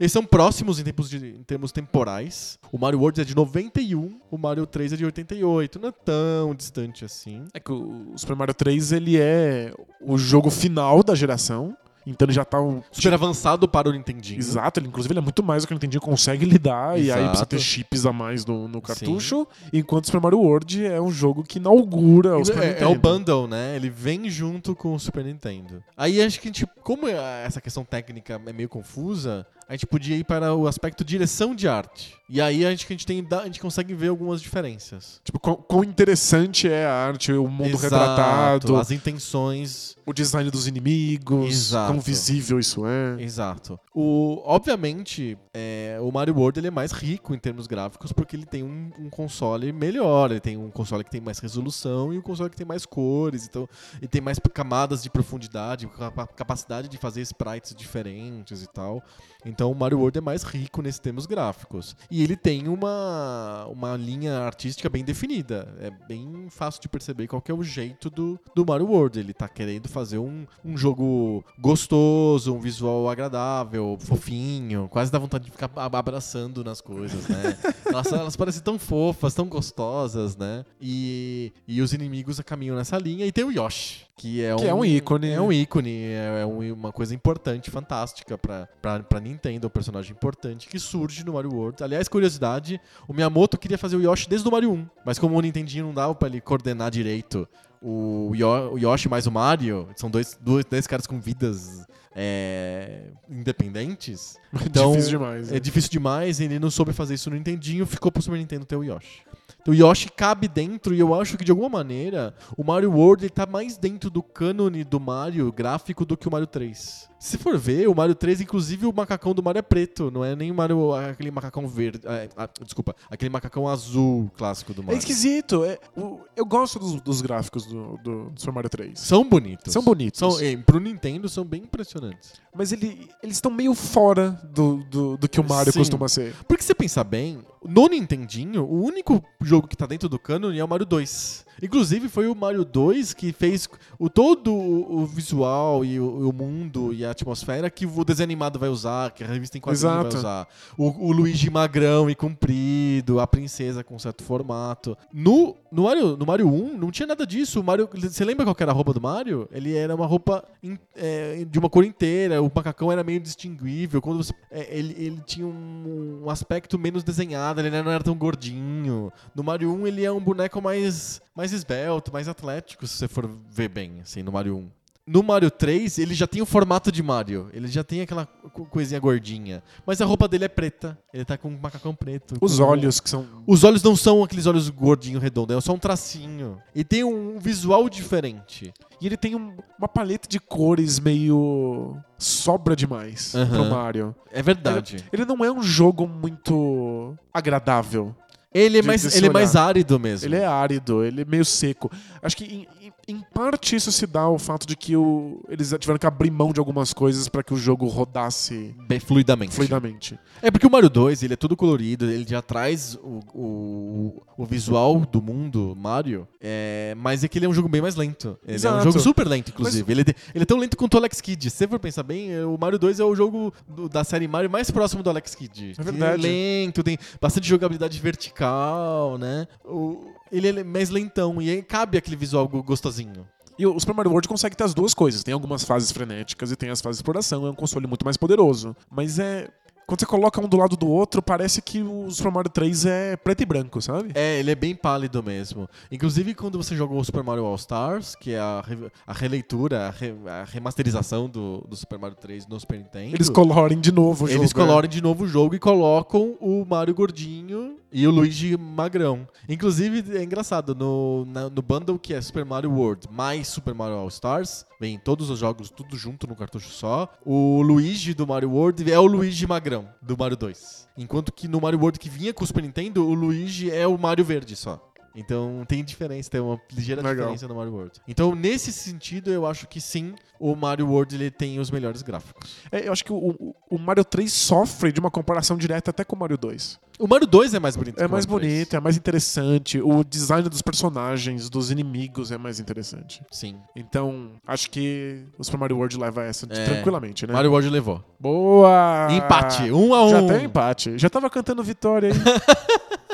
Eles 0.00 0.10
são 0.10 0.24
próximos 0.24 0.80
em, 0.80 0.82
tempos 0.82 1.08
de- 1.08 1.36
em 1.36 1.44
termos 1.44 1.70
temporais. 1.70 2.58
O 2.72 2.78
Mario 2.78 2.98
World 2.98 3.20
é 3.20 3.24
de 3.24 3.36
91, 3.36 4.18
o 4.28 4.36
Mario 4.36 4.66
3 4.66 4.92
é 4.92 4.96
de 4.96 5.04
88. 5.04 5.78
Não 5.78 5.88
é 5.90 5.92
tão 5.92 6.52
distante 6.52 7.04
assim. 7.04 7.44
É 7.54 7.60
que 7.60 7.70
o 7.70 8.12
Super 8.16 8.34
Mario 8.34 8.54
3 8.54 8.90
ele 8.90 9.16
é 9.20 9.72
o 10.00 10.18
jogo 10.18 10.50
final 10.50 11.04
da 11.04 11.14
geração 11.14 11.76
Então 12.06 12.24
ele 12.26 12.32
já 12.32 12.44
tá 12.44 12.60
um. 12.60 12.82
Super 12.92 13.14
avançado 13.14 13.66
para 13.68 13.88
o 13.88 13.92
Nintendinho. 13.92 14.38
Exato, 14.38 14.78
ele, 14.78 14.86
inclusive 14.88 15.12
ele 15.12 15.18
é 15.18 15.22
muito 15.22 15.42
mais 15.42 15.64
do 15.64 15.66
que 15.66 15.72
o 15.72 15.76
Nintendinho 15.76 16.00
consegue 16.00 16.44
lidar, 16.44 16.96
e 16.98 17.02
aí 17.10 17.18
Exato. 17.18 17.24
precisa 17.28 17.46
ter 17.46 17.58
chips 17.58 18.06
a 18.06 18.12
mais 18.12 18.44
no, 18.46 18.68
no 18.68 18.80
cartucho. 18.80 19.46
Enquanto 19.72 20.06
Super 20.06 20.20
Mario 20.20 20.38
World 20.40 20.86
é 20.86 21.00
um 21.00 21.10
jogo 21.10 21.42
que 21.42 21.58
inaugura 21.58 22.38
o 22.38 22.44
Super 22.44 22.62
É, 22.62 22.66
é 22.66 22.72
Nintendo. 22.74 22.90
o 22.92 22.94
bundle, 22.98 23.48
né? 23.48 23.74
Ele 23.76 23.90
vem 23.90 24.30
junto 24.30 24.74
com 24.76 24.94
o 24.94 25.00
Super 25.00 25.24
Nintendo. 25.24 25.82
Aí 25.96 26.22
acho 26.22 26.40
que 26.40 26.48
a 26.48 26.52
gente, 26.52 26.66
como 26.82 27.08
é- 27.08 27.44
essa 27.44 27.60
questão 27.60 27.84
técnica 27.84 28.40
é 28.46 28.52
meio 28.52 28.68
confusa, 28.68 29.46
a 29.68 29.72
gente 29.72 29.86
podia 29.86 30.16
ir 30.16 30.24
para 30.24 30.54
o 30.54 30.66
aspecto 30.66 31.04
direção 31.04 31.54
de 31.54 31.66
arte. 31.68 32.14
E 32.28 32.40
aí 32.40 32.66
a 32.66 32.70
gente, 32.70 32.86
que 32.86 32.92
a 32.92 32.96
gente, 32.96 33.06
tem, 33.06 33.24
a 33.30 33.44
gente 33.44 33.60
consegue 33.60 33.94
ver 33.94 34.08
algumas 34.08 34.42
diferenças. 34.42 35.20
Tipo, 35.22 35.38
quão, 35.38 35.54
quão 35.56 35.84
interessante 35.84 36.68
é 36.68 36.84
a 36.84 36.92
arte, 36.92 37.32
o 37.32 37.46
mundo 37.48 37.68
Exato, 37.70 37.82
retratado, 37.84 38.76
As 38.76 38.90
intenções. 38.90 39.96
o 40.04 40.12
design 40.12 40.50
dos 40.50 40.66
inimigos, 40.66 41.48
Exato. 41.48 41.92
quão 41.92 42.00
visível 42.00 42.58
isso 42.58 42.84
é. 42.84 43.22
Exato. 43.22 43.78
O, 43.94 44.42
obviamente, 44.44 45.38
é, 45.54 45.98
o 46.00 46.10
Mario 46.10 46.34
World 46.36 46.58
ele 46.58 46.66
é 46.66 46.70
mais 46.70 46.90
rico 46.90 47.32
em 47.32 47.38
termos 47.38 47.68
gráficos 47.68 48.12
porque 48.12 48.34
ele 48.34 48.44
tem 48.46 48.64
um, 48.64 48.90
um 48.98 49.08
console 49.08 49.72
melhor. 49.72 50.32
Ele 50.32 50.40
tem 50.40 50.56
um 50.56 50.70
console 50.70 51.04
que 51.04 51.10
tem 51.10 51.20
mais 51.20 51.38
resolução 51.38 52.12
e 52.12 52.18
um 52.18 52.22
console 52.22 52.50
que 52.50 52.56
tem 52.56 52.66
mais 52.66 52.84
cores. 52.84 53.46
Então, 53.46 53.68
ele 53.98 54.08
tem 54.08 54.20
mais 54.20 54.38
camadas 54.52 55.00
de 55.04 55.10
profundidade, 55.10 55.86
capa- 55.86 56.26
capacidade 56.26 56.88
de 56.88 56.98
fazer 56.98 57.20
sprites 57.22 57.72
diferentes 57.72 58.62
e 58.64 58.66
tal. 58.66 59.00
Então, 59.44 59.55
o 59.64 59.74
Mario 59.74 59.98
World 60.00 60.18
é 60.18 60.20
mais 60.20 60.42
rico 60.42 60.82
nesses 60.82 60.98
termos 61.00 61.24
gráficos. 61.26 61.96
E 62.10 62.22
ele 62.22 62.36
tem 62.36 62.68
uma, 62.68 63.66
uma 63.70 63.96
linha 63.96 64.38
artística 64.40 64.88
bem 64.88 65.04
definida. 65.04 65.74
É 65.80 65.90
bem 66.06 66.46
fácil 66.50 66.82
de 66.82 66.88
perceber 66.88 67.26
qual 67.26 67.42
é 67.48 67.52
o 67.52 67.62
jeito 67.62 68.10
do, 68.10 68.38
do 68.54 68.66
Mario 68.66 68.86
World. 68.88 69.18
Ele 69.18 69.32
tá 69.32 69.48
querendo 69.48 69.88
fazer 69.88 70.18
um, 70.18 70.44
um 70.64 70.76
jogo 70.76 71.44
gostoso, 71.58 72.54
um 72.54 72.60
visual 72.60 73.08
agradável, 73.08 73.96
fofinho. 74.00 74.88
Quase 74.88 75.10
dá 75.12 75.18
vontade 75.18 75.44
de 75.44 75.50
ficar 75.50 75.70
ab- 75.76 75.96
abraçando 75.96 76.62
nas 76.64 76.80
coisas, 76.80 77.28
né? 77.28 77.56
elas, 77.86 78.12
elas 78.12 78.36
parecem 78.36 78.62
tão 78.62 78.78
fofas, 78.78 79.34
tão 79.34 79.46
gostosas, 79.46 80.36
né? 80.36 80.64
E, 80.80 81.52
e 81.68 81.80
os 81.80 81.92
inimigos 81.92 82.40
caminham 82.40 82.76
nessa 82.76 82.98
linha. 82.98 83.26
E 83.26 83.32
tem 83.32 83.44
o 83.44 83.50
Yoshi. 83.52 84.06
Que 84.18 84.42
é, 84.42 84.56
Que 84.56 84.64
um, 84.64 84.68
é 84.68 84.74
um 84.74 84.84
ícone. 84.84 85.28
É 85.30 85.40
um 85.40 85.52
ícone, 85.52 85.90
é, 86.04 86.40
é 86.42 86.46
um- 86.46 86.72
uma 86.72 86.90
coisa 86.90 87.14
importante, 87.14 87.70
fantástica 87.70 88.38
pra, 88.38 88.66
pra, 88.80 89.00
pra 89.00 89.20
Nintendo, 89.20 89.45
um 89.50 89.70
personagem 89.70 90.12
importante 90.12 90.68
que 90.68 90.78
surge 90.78 91.24
no 91.24 91.34
Mario 91.34 91.52
World. 91.52 91.82
Aliás, 91.82 92.08
curiosidade, 92.08 92.80
o 93.06 93.12
Miyamoto 93.14 93.56
queria 93.58 93.78
fazer 93.78 93.96
o 93.96 94.02
Yoshi 94.02 94.28
desde 94.28 94.46
o 94.48 94.50
Mario 94.50 94.72
1, 94.72 94.86
mas 95.04 95.18
como 95.18 95.36
o 95.36 95.40
Nintendinho 95.40 95.86
não 95.86 95.94
dava 95.94 96.14
pra 96.14 96.28
ele 96.28 96.40
coordenar 96.40 96.90
direito 96.90 97.48
o, 97.80 98.32
Yo- 98.34 98.72
o 98.72 98.78
Yoshi 98.78 99.08
mais 99.08 99.26
o 99.26 99.30
Mario, 99.30 99.88
são 99.96 100.10
dois, 100.10 100.36
dois, 100.40 100.64
dois 100.64 100.86
caras 100.86 101.06
com 101.06 101.20
vidas 101.20 101.86
é, 102.14 103.02
independentes, 103.28 104.36
Então, 104.66 104.92
Difícil 104.92 105.10
demais. 105.18 105.50
né? 105.50 105.56
é 105.56 105.60
difícil 105.60 105.90
demais, 105.90 106.40
ele 106.40 106.58
não 106.58 106.70
soube 106.70 106.92
fazer 106.92 107.14
isso 107.14 107.30
no 107.30 107.36
Nintendinho, 107.36 107.86
ficou 107.86 108.10
pro 108.10 108.22
Super 108.22 108.38
Nintendo 108.38 108.64
ter 108.64 108.76
o 108.76 108.82
Yoshi. 108.82 109.22
Então 109.60 109.74
o 109.74 109.76
Yoshi 109.76 110.08
cabe 110.10 110.46
dentro 110.46 110.94
e 110.94 111.00
eu 111.00 111.12
acho 111.14 111.36
que 111.36 111.44
de 111.44 111.50
alguma 111.50 111.68
maneira 111.68 112.34
o 112.56 112.62
Mario 112.64 112.92
World 112.92 113.24
ele 113.24 113.30
tá 113.30 113.46
mais 113.46 113.76
dentro 113.76 114.08
do 114.08 114.22
cânone 114.22 114.84
do 114.84 115.00
Mario 115.00 115.50
gráfico 115.52 116.04
do 116.06 116.16
que 116.16 116.28
o 116.28 116.30
Mario 116.30 116.46
3. 116.46 117.08
Se 117.18 117.38
for 117.38 117.56
ver, 117.56 117.88
o 117.88 117.94
Mario 117.94 118.14
3, 118.14 118.42
inclusive 118.42 118.86
o 118.86 118.92
macacão 118.92 119.32
do 119.34 119.42
Mario 119.42 119.58
é 119.60 119.62
preto, 119.62 120.10
não 120.10 120.22
é 120.22 120.36
nem 120.36 120.50
o 120.50 120.54
Mario, 120.54 120.92
aquele 120.94 121.30
macacão 121.30 121.66
verde, 121.66 122.00
é, 122.04 122.28
ah, 122.36 122.48
desculpa, 122.62 122.94
aquele 123.10 123.30
macacão 123.30 123.66
azul 123.66 124.30
clássico 124.36 124.74
do 124.74 124.82
É 124.82 124.84
Mario. 124.84 124.98
esquisito. 124.98 125.64
é- 125.64 125.78
o- 125.96 126.20
eu 126.36 126.44
gosto 126.44 126.78
dos, 126.78 127.00
dos 127.00 127.22
gráficos 127.22 127.64
do, 127.64 127.96
do 127.98 128.32
Super 128.36 128.52
Mario 128.52 128.68
3. 128.70 129.00
São 129.00 129.26
bonitos. 129.26 129.72
São 129.72 129.82
bonitos. 129.82 130.18
São, 130.18 130.30
pro 130.66 130.78
Nintendo 130.78 131.26
são 131.28 131.42
bem 131.44 131.62
impressionantes. 131.62 132.34
Mas 132.54 132.70
ele- 132.72 133.08
eles 133.22 133.36
estão 133.38 133.50
meio 133.50 133.74
fora 133.74 134.38
do, 134.52 134.84
do, 134.84 135.16
do 135.16 135.28
que 135.28 135.40
o 135.40 135.44
Mario 135.48 135.72
Sim. 135.72 135.78
costuma 135.78 136.08
ser. 136.08 136.34
Porque 136.46 136.62
se 136.62 136.66
você 136.68 136.74
pensar 136.74 137.04
bem, 137.04 137.40
no 137.64 137.88
Nintendinho, 137.88 138.62
o 138.64 138.82
único 138.84 139.24
jogo 139.40 139.66
que 139.66 139.76
tá 139.76 139.86
dentro 139.86 140.08
do 140.08 140.18
cânone 140.18 140.58
é 140.58 140.64
o 140.64 140.68
Mario 140.68 140.84
2. 140.84 141.45
Inclusive, 141.62 142.08
foi 142.08 142.26
o 142.28 142.34
Mario 142.34 142.64
2 142.64 143.14
que 143.14 143.32
fez 143.32 143.68
o, 143.98 144.08
todo 144.10 144.52
o 144.54 144.86
o 144.96 145.06
visual 145.06 145.84
e 145.84 145.98
o, 146.00 146.28
o 146.28 146.32
mundo 146.32 146.92
e 146.92 147.04
a 147.04 147.10
atmosfera 147.10 147.68
que 147.70 147.86
o 147.86 148.04
desenho 148.04 148.26
animado 148.26 148.58
vai 148.58 148.68
usar, 148.68 149.10
que 149.10 149.22
a 149.24 149.26
revista 149.26 149.56
em 149.58 149.60
quadrinho 149.60 149.88
vai 149.88 150.02
usar. 150.18 150.48
O, 150.76 151.08
o 151.08 151.12
Luigi 151.12 151.50
magrão 151.50 152.08
e 152.08 152.14
comprido, 152.14 153.20
a 153.20 153.26
princesa 153.26 153.82
com 153.84 153.98
certo 153.98 154.22
formato. 154.22 154.96
No, 155.12 155.56
no, 155.70 155.84
Mario, 155.84 156.16
no 156.16 156.26
Mario 156.26 156.48
1, 156.48 156.76
não 156.78 156.90
tinha 156.90 157.06
nada 157.06 157.26
disso. 157.26 157.60
O 157.60 157.64
Mario, 157.64 157.88
você 157.92 158.24
lembra 158.24 158.44
qual 158.44 158.56
era 158.58 158.70
a 158.70 158.74
roupa 158.74 158.92
do 158.92 159.00
Mario? 159.00 159.48
Ele 159.52 159.74
era 159.74 159.94
uma 159.94 160.06
roupa 160.06 160.44
in- 160.62 160.78
é, 160.94 161.44
de 161.44 161.58
uma 161.58 161.68
cor 161.68 161.84
inteira, 161.84 162.40
o 162.42 162.50
macacão 162.54 162.90
era 162.90 163.02
meio 163.04 163.20
distinguível. 163.20 164.00
Quando 164.00 164.22
você, 164.22 164.32
é, 164.50 164.66
ele, 164.78 164.94
ele 164.98 165.20
tinha 165.26 165.46
um, 165.46 166.22
um 166.24 166.30
aspecto 166.30 166.78
menos 166.78 167.02
desenhado, 167.02 167.60
ele 167.60 167.70
não 167.82 167.90
era 167.90 168.02
tão 168.04 168.14
gordinho. 168.14 169.12
No 169.34 169.42
Mario 169.42 169.72
1, 169.72 169.86
ele 169.86 170.04
é 170.04 170.12
um 170.12 170.20
boneco 170.20 170.60
mais, 170.62 171.20
mais 171.34 171.45
esbelto, 171.52 172.12
mais 172.12 172.28
atlético, 172.28 172.86
se 172.86 172.94
você 172.96 173.08
for 173.08 173.28
ver 173.50 173.68
bem, 173.68 174.00
assim, 174.02 174.22
no 174.22 174.32
Mario 174.32 174.56
1. 174.56 174.68
No 175.08 175.22
Mario 175.22 175.52
3, 175.52 175.98
ele 175.98 176.14
já 176.14 176.26
tem 176.26 176.42
o 176.42 176.46
formato 176.46 176.90
de 176.90 177.00
Mario. 177.00 177.48
Ele 177.52 177.68
já 177.68 177.84
tem 177.84 178.00
aquela 178.00 178.26
co- 178.26 178.64
coisinha 178.64 178.98
gordinha. 178.98 179.62
Mas 179.86 180.00
a 180.00 180.04
roupa 180.04 180.26
dele 180.26 180.46
é 180.46 180.48
preta. 180.48 180.98
Ele 181.14 181.24
tá 181.24 181.38
com 181.38 181.46
um 181.48 181.56
macacão 181.56 181.94
preto. 181.94 182.34
Os 182.40 182.58
olhos 182.58 182.98
que 182.98 183.08
são. 183.08 183.24
Os 183.46 183.62
olhos 183.62 183.84
não 183.84 183.94
são 183.94 184.24
aqueles 184.24 184.46
olhos 184.46 184.68
gordinho 184.68 185.20
redondo, 185.20 185.52
é 185.56 185.60
só 185.60 185.72
um 185.72 185.78
tracinho. 185.78 186.58
E 186.74 186.82
tem 186.82 187.04
um 187.04 187.38
visual 187.38 187.88
diferente. 187.88 188.74
E 189.00 189.06
ele 189.06 189.16
tem 189.16 189.36
um- 189.36 189.56
uma 189.78 189.86
paleta 189.86 190.28
de 190.28 190.40
cores 190.40 190.98
meio. 190.98 191.96
sobra 192.18 192.74
demais 192.74 193.32
Aham. 193.34 193.46
pro 193.62 193.64
Mario. 193.70 194.14
É 194.32 194.42
verdade. 194.42 195.04
Ele 195.12 195.24
não 195.26 195.44
é 195.44 195.52
um 195.52 195.62
jogo 195.62 196.06
muito 196.08 197.14
agradável. 197.32 198.14
Ele 198.56 198.78
é 198.78 198.82
mais, 198.82 199.14
ele 199.14 199.26
é 199.26 199.30
mais 199.30 199.54
árido 199.54 200.00
mesmo. 200.00 200.26
Ele 200.26 200.36
é 200.36 200.46
árido, 200.46 201.04
ele 201.04 201.20
é 201.20 201.24
meio 201.26 201.44
seco. 201.44 201.90
Acho 202.22 202.36
que 202.36 202.44
em, 202.44 202.68
em- 203.08 203.20
parte 203.34 203.76
isso 203.76 203.92
se 203.92 204.06
dá 204.06 204.22
ao 204.22 204.38
fato 204.38 204.66
de 204.66 204.74
que 204.76 204.96
o- 204.96 205.40
eles 205.48 205.72
tiveram 205.78 205.98
que 205.98 206.06
abrir 206.06 206.30
mão 206.30 206.52
de 206.52 206.58
algumas 206.60 206.92
coisas 206.92 207.28
pra 207.28 207.42
que 207.42 207.52
o 207.54 207.56
jogo 207.56 207.86
rodasse 207.86 208.74
Bem 208.88 208.98
fluidamente. 209.00 209.54
fluidamente. 209.54 210.18
É 210.42 210.50
porque 210.50 210.66
o 210.66 210.70
Mario 210.70 210.90
2, 210.90 211.22
ele 211.22 211.34
é 211.34 211.36
todo 211.36 211.56
colorido, 211.56 212.10
ele 212.10 212.26
já 212.28 212.42
traz 212.42 212.96
o, 213.02 213.20
o, 213.34 214.22
o 214.36 214.44
visual 214.44 215.00
do 215.00 215.22
mundo 215.22 215.74
Mario, 215.76 216.26
é, 216.40 216.94
mas 216.96 217.22
é 217.24 217.28
que 217.28 217.38
ele 217.38 217.46
é 217.46 217.48
um 217.48 217.54
jogo 217.54 217.68
bem 217.68 217.80
mais 217.80 217.94
lento. 217.96 218.38
Ele 218.42 218.52
é 218.52 218.52
um 218.52 218.54
Exato. 218.56 218.84
jogo 218.84 219.00
super 219.00 219.26
lento, 219.26 219.50
inclusive. 219.50 219.90
Ele, 219.92 220.00
ele 220.34 220.42
é 220.42 220.46
tão 220.46 220.58
lento 220.58 220.76
quanto 220.76 220.94
o 220.94 220.98
Alex 220.98 221.20
Kidd. 221.20 221.48
Se 221.50 221.56
você 221.56 221.68
for 221.68 221.78
pensar 221.78 222.02
bem, 222.02 222.32
é, 222.32 222.44
o 222.44 222.56
Mario 222.58 222.78
2 222.78 222.98
é 223.00 223.04
o 223.04 223.14
jogo 223.14 223.52
do- 223.68 223.88
da 223.88 224.04
série 224.04 224.26
Mario 224.28 224.50
mais 224.50 224.70
próximo 224.70 225.02
do 225.02 225.10
Alex 225.10 225.34
Kidd. 225.34 225.74
É 225.78 225.82
verdade. 225.82 226.14
Ele 226.26 226.26
é 226.26 226.64
lento, 226.66 226.82
tem 226.82 226.98
bastante 227.20 227.46
jogabilidade 227.48 227.98
vertical, 228.00 229.18
né? 229.18 229.46
O- 229.64 230.14
ele 230.30 230.48
é 230.48 230.64
mais 230.64 230.90
lentão 230.90 231.40
e 231.40 231.50
aí 231.50 231.62
cabe 231.62 231.98
aquele 231.98 232.16
visual 232.16 232.46
go- 232.48 232.62
gostosinho. 232.62 233.26
E 233.58 233.66
o 233.66 233.78
Super 233.80 233.94
Mario 233.94 234.10
World 234.12 234.28
consegue 234.28 234.54
ter 234.54 234.64
as 234.64 234.74
duas 234.74 234.92
coisas. 234.92 235.24
Tem 235.24 235.32
algumas 235.32 235.64
fases 235.64 235.90
frenéticas 235.90 236.50
e 236.52 236.56
tem 236.56 236.68
as 236.68 236.80
fases 236.82 236.98
de 236.98 237.02
exploração. 237.02 237.46
É 237.46 237.50
um 237.50 237.54
console 237.54 237.86
muito 237.86 238.04
mais 238.04 238.16
poderoso. 238.16 238.76
Mas 238.90 239.18
é. 239.18 239.48
Quando 239.86 240.00
você 240.00 240.06
coloca 240.06 240.40
um 240.40 240.48
do 240.48 240.56
lado 240.56 240.76
do 240.76 240.88
outro, 240.88 241.22
parece 241.22 241.62
que 241.62 241.80
o 241.80 242.10
Super 242.10 242.32
Mario 242.32 242.50
3 242.50 242.86
é 242.86 243.16
preto 243.16 243.42
e 243.42 243.46
branco, 243.46 243.80
sabe? 243.80 244.10
É, 244.16 244.40
ele 244.40 244.50
é 244.50 244.54
bem 244.56 244.74
pálido 244.74 245.22
mesmo. 245.22 245.68
Inclusive, 245.92 246.34
quando 246.34 246.58
você 246.60 246.74
joga 246.74 246.92
o 246.92 247.04
Super 247.04 247.22
Mario 247.22 247.44
All 247.44 247.54
Stars, 247.54 248.16
que 248.16 248.32
é 248.32 248.38
a, 248.40 248.64
re- 248.66 248.90
a 249.06 249.12
releitura, 249.12 249.86
a, 249.86 249.90
re- 249.90 250.16
a 250.26 250.42
remasterização 250.44 251.28
do, 251.28 251.64
do 251.68 251.76
Super 251.76 252.00
Mario 252.00 252.16
3 252.20 252.48
no 252.48 252.58
Super 252.58 252.78
Nintendo. 252.78 253.14
Eles 253.14 253.30
colorem 253.30 253.78
de 253.78 253.92
novo 253.92 254.24
o 254.24 254.28
jogo. 254.28 254.40
Eles 254.42 254.50
é. 254.50 254.54
colorem 254.54 254.90
de 254.90 255.00
novo 255.00 255.22
o 255.22 255.28
jogo 255.28 255.54
e 255.54 255.58
colocam 255.60 256.34
o 256.40 256.64
Mario 256.68 256.92
gordinho 256.92 257.76
e 257.92 258.08
o 258.08 258.10
Luigi 258.10 258.56
magrão. 258.56 259.24
Inclusive, 259.48 260.18
é 260.18 260.24
engraçado, 260.24 260.74
no, 260.74 261.24
na- 261.26 261.48
no 261.48 261.62
bundle 261.62 261.96
que 261.96 262.12
é 262.12 262.20
Super 262.20 262.44
Mario 262.44 262.72
World 262.72 263.06
mais 263.08 263.46
Super 263.46 263.72
Mario 263.72 263.94
All 263.98 264.08
Stars, 264.08 264.66
vem 264.80 264.98
todos 264.98 265.30
os 265.30 265.38
jogos 265.38 265.70
tudo 265.70 265.96
junto 265.96 266.26
no 266.26 266.34
cartucho 266.34 266.70
só, 266.70 267.08
o 267.24 267.62
Luigi 267.62 268.14
do 268.14 268.26
Mario 268.26 268.50
World 268.50 268.90
é 268.90 268.98
o 268.98 269.06
Luigi 269.06 269.46
magrão 269.46 269.75
do 270.00 270.16
Mario 270.16 270.36
2. 270.36 270.88
Enquanto 270.96 271.32
que 271.32 271.48
no 271.48 271.60
Mario 271.60 271.78
World 271.78 271.98
que 271.98 272.08
vinha 272.08 272.32
com 272.32 272.44
o 272.44 272.46
Super 272.46 272.62
Nintendo, 272.62 273.06
o 273.06 273.14
Luigi 273.14 273.70
é 273.70 273.86
o 273.86 273.98
Mario 273.98 274.24
verde 274.24 274.54
só. 274.54 274.92
Então 275.16 275.64
tem 275.66 275.82
diferença, 275.82 276.30
tem 276.30 276.40
uma 276.40 276.60
ligeira 276.72 277.00
Legal. 277.00 277.14
diferença 277.16 277.48
no 277.48 277.54
Mario 277.54 277.72
World. 277.72 277.92
Então, 278.06 278.34
nesse 278.34 278.70
sentido, 278.72 279.30
eu 279.30 279.46
acho 279.46 279.66
que 279.66 279.80
sim, 279.80 280.14
o 280.38 280.54
Mario 280.54 280.86
World 280.88 281.14
ele 281.14 281.30
tem 281.30 281.58
os 281.58 281.70
melhores 281.70 282.02
gráficos. 282.02 282.56
É, 282.70 282.86
eu 282.86 282.92
acho 282.92 283.02
que 283.04 283.12
o, 283.12 283.54
o- 283.70 283.78
Mario 283.78 284.04
3 284.04 284.30
sofre 284.32 284.92
de 284.92 285.00
uma 285.00 285.10
comparação 285.10 285.56
direta 285.56 285.90
até 285.90 286.04
com 286.04 286.14
o 286.14 286.18
Mario 286.18 286.36
2. 286.36 286.78
O 286.98 287.06
Mario 287.06 287.26
2 287.26 287.54
é 287.54 287.58
mais 287.58 287.76
bonito. 287.76 287.98
É 287.98 288.06
mais 288.08 288.26
Mario 288.26 288.40
3. 288.40 288.52
bonito, 288.58 288.76
é 288.76 288.80
mais 288.80 288.96
interessante. 288.96 289.80
O 289.80 290.02
design 290.04 290.48
dos 290.48 290.60
personagens, 290.62 291.48
dos 291.50 291.70
inimigos 291.70 292.30
é 292.32 292.38
mais 292.38 292.58
interessante. 292.60 293.22
Sim. 293.30 293.56
Então, 293.74 294.32
acho 294.46 294.70
que 294.70 295.24
o 295.38 295.44
Super 295.44 295.58
Mario 295.58 295.76
World 295.76 295.98
leva 295.98 296.24
essa 296.24 296.46
É. 296.50 296.64
tranquilamente, 296.64 297.26
né? 297.26 297.32
Mario 297.32 297.50
World 297.50 297.68
levou. 297.70 298.02
Boa! 298.20 299.08
Empate, 299.10 299.70
um 299.70 299.94
a 299.94 300.04
um. 300.04 300.08
Já 300.10 300.26
tem 300.26 300.44
empate. 300.44 300.98
Já 300.98 301.08
tava 301.10 301.28
cantando 301.30 301.62
vitória 301.62 302.10
aí. 302.12 302.16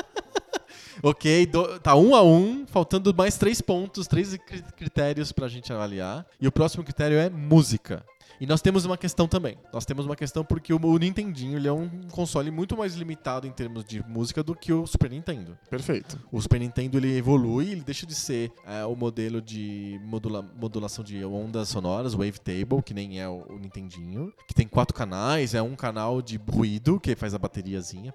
Ok, 1.03 1.45
do- 1.47 1.79
tá 1.79 1.95
um 1.95 2.15
a 2.15 2.23
um, 2.23 2.65
faltando 2.65 3.13
mais 3.13 3.37
três 3.37 3.59
pontos, 3.61 4.07
três 4.07 4.37
cri- 4.37 4.63
critérios 4.77 5.33
pra 5.33 5.49
gente 5.49 5.71
avaliar. 5.73 6.25
E 6.39 6.47
o 6.47 6.51
próximo 6.51 6.81
critério 6.83 7.17
é 7.17 7.29
música. 7.29 8.05
E 8.41 8.47
nós 8.47 8.61
temos 8.61 8.83
uma 8.83 8.97
questão 8.97 9.27
também. 9.27 9.57
Nós 9.71 9.85
temos 9.85 10.05
uma 10.05 10.15
questão 10.15 10.43
porque 10.43 10.73
o, 10.73 10.97
Nintendinho 10.97 11.57
ele 11.57 11.67
é 11.67 11.71
um 11.71 11.87
console 12.09 12.49
muito 12.51 12.75
mais 12.75 12.95
limitado 12.95 13.45
em 13.45 13.51
termos 13.51 13.83
de 13.85 14.03
música 14.07 14.41
do 14.41 14.55
que 14.55 14.73
o 14.73 14.87
Super 14.87 15.09
Nintendo. 15.11 15.57
Perfeito. 15.69 16.19
O 16.31 16.41
Super 16.41 16.59
Nintendo 16.59 16.97
ele 16.97 17.15
evolui, 17.17 17.69
ele 17.71 17.81
deixa 17.81 18.05
de 18.05 18.15
ser 18.15 18.51
é, 18.65 18.83
o 18.85 18.95
modelo 18.95 19.41
de 19.41 19.99
modula- 20.03 20.41
modulação 20.59 21.03
de 21.03 21.23
ondas 21.23 21.69
sonoras, 21.69 22.13
wavetable, 22.13 22.81
que 22.83 22.93
nem 22.93 23.19
é 23.21 23.27
o, 23.29 23.45
o 23.49 23.59
Nintendinho, 23.59 24.33
que 24.47 24.53
tem 24.53 24.67
quatro 24.67 24.95
canais, 24.95 25.53
é 25.53 25.61
um 25.61 25.75
canal 25.75 26.21
de 26.21 26.37
ruído 26.49 26.99
que 26.99 27.15
faz 27.15 27.33
a 27.33 27.37
bateriazinha, 27.37 28.13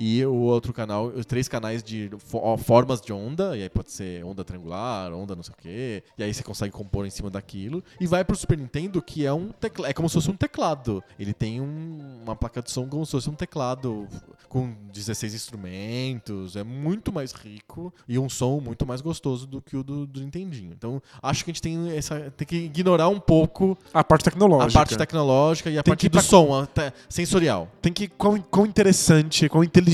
e 0.00 0.24
o 0.24 0.32
outro 0.34 0.72
canal, 0.72 1.06
os 1.06 1.26
três 1.26 1.48
canais 1.48 1.82
de 1.82 2.08
formas 2.58 3.00
de 3.00 3.12
onda, 3.12 3.56
e 3.56 3.62
aí 3.64 3.68
pode 3.68 3.90
ser 3.90 4.24
onda 4.24 4.44
triangular, 4.44 5.12
onda 5.12 5.34
não 5.34 5.42
sei 5.42 5.52
o 5.52 5.56
quê, 5.60 6.02
e 6.16 6.22
aí 6.22 6.32
você 6.32 6.42
consegue 6.44 6.72
compor 6.72 7.04
em 7.04 7.10
cima 7.10 7.28
daquilo, 7.28 7.82
e 8.00 8.06
vai 8.06 8.24
pro 8.24 8.36
Super 8.36 8.56
Nintendo 8.56 9.02
que 9.02 9.26
é 9.26 9.32
um 9.32 9.48
teclado, 9.48 9.90
é 9.90 9.92
como 9.92 10.08
se 10.08 10.14
fosse 10.14 10.30
um 10.30 10.36
teclado. 10.36 11.02
Ele 11.18 11.32
tem 11.34 11.60
um- 11.60 12.20
uma 12.22 12.36
placa 12.36 12.62
de 12.62 12.70
som 12.70 12.86
como 12.86 13.04
se 13.04 13.10
fosse 13.10 13.28
um 13.28 13.34
teclado 13.34 14.06
com 14.48 14.72
16 14.92 15.34
instrumentos, 15.34 16.54
é 16.54 16.62
muito 16.62 17.12
mais 17.12 17.32
rico 17.32 17.92
e 18.06 18.18
um 18.20 18.28
som 18.28 18.60
muito 18.60 18.86
mais 18.86 19.00
gostoso 19.00 19.46
do 19.48 19.60
que 19.60 19.76
o 19.76 19.82
do, 19.82 20.06
do 20.06 20.20
Nintendinho. 20.20 20.72
Então, 20.72 21.02
acho 21.20 21.44
que 21.44 21.50
a 21.50 21.52
gente 21.52 21.62
tem, 21.62 21.90
essa, 21.96 22.30
tem 22.36 22.46
que 22.46 22.56
ignorar 22.56 23.08
um 23.08 23.18
pouco 23.18 23.76
A 23.92 24.04
parte 24.04 24.24
tecnológica. 24.24 24.70
a 24.70 24.72
parte 24.84 24.96
tecnológica 24.96 25.70
e 25.70 25.76
a 25.78 25.82
Tem 25.82 25.90
parte 25.90 26.08
do 26.08 26.22
som, 26.22 26.66
sensorial. 27.08 27.68
Tem 27.82 27.92
que 27.92 28.06
quão, 28.06 28.40
quão 28.40 28.64
interessante, 28.64 29.48
quão 29.48 29.64
inteligente 29.64 29.87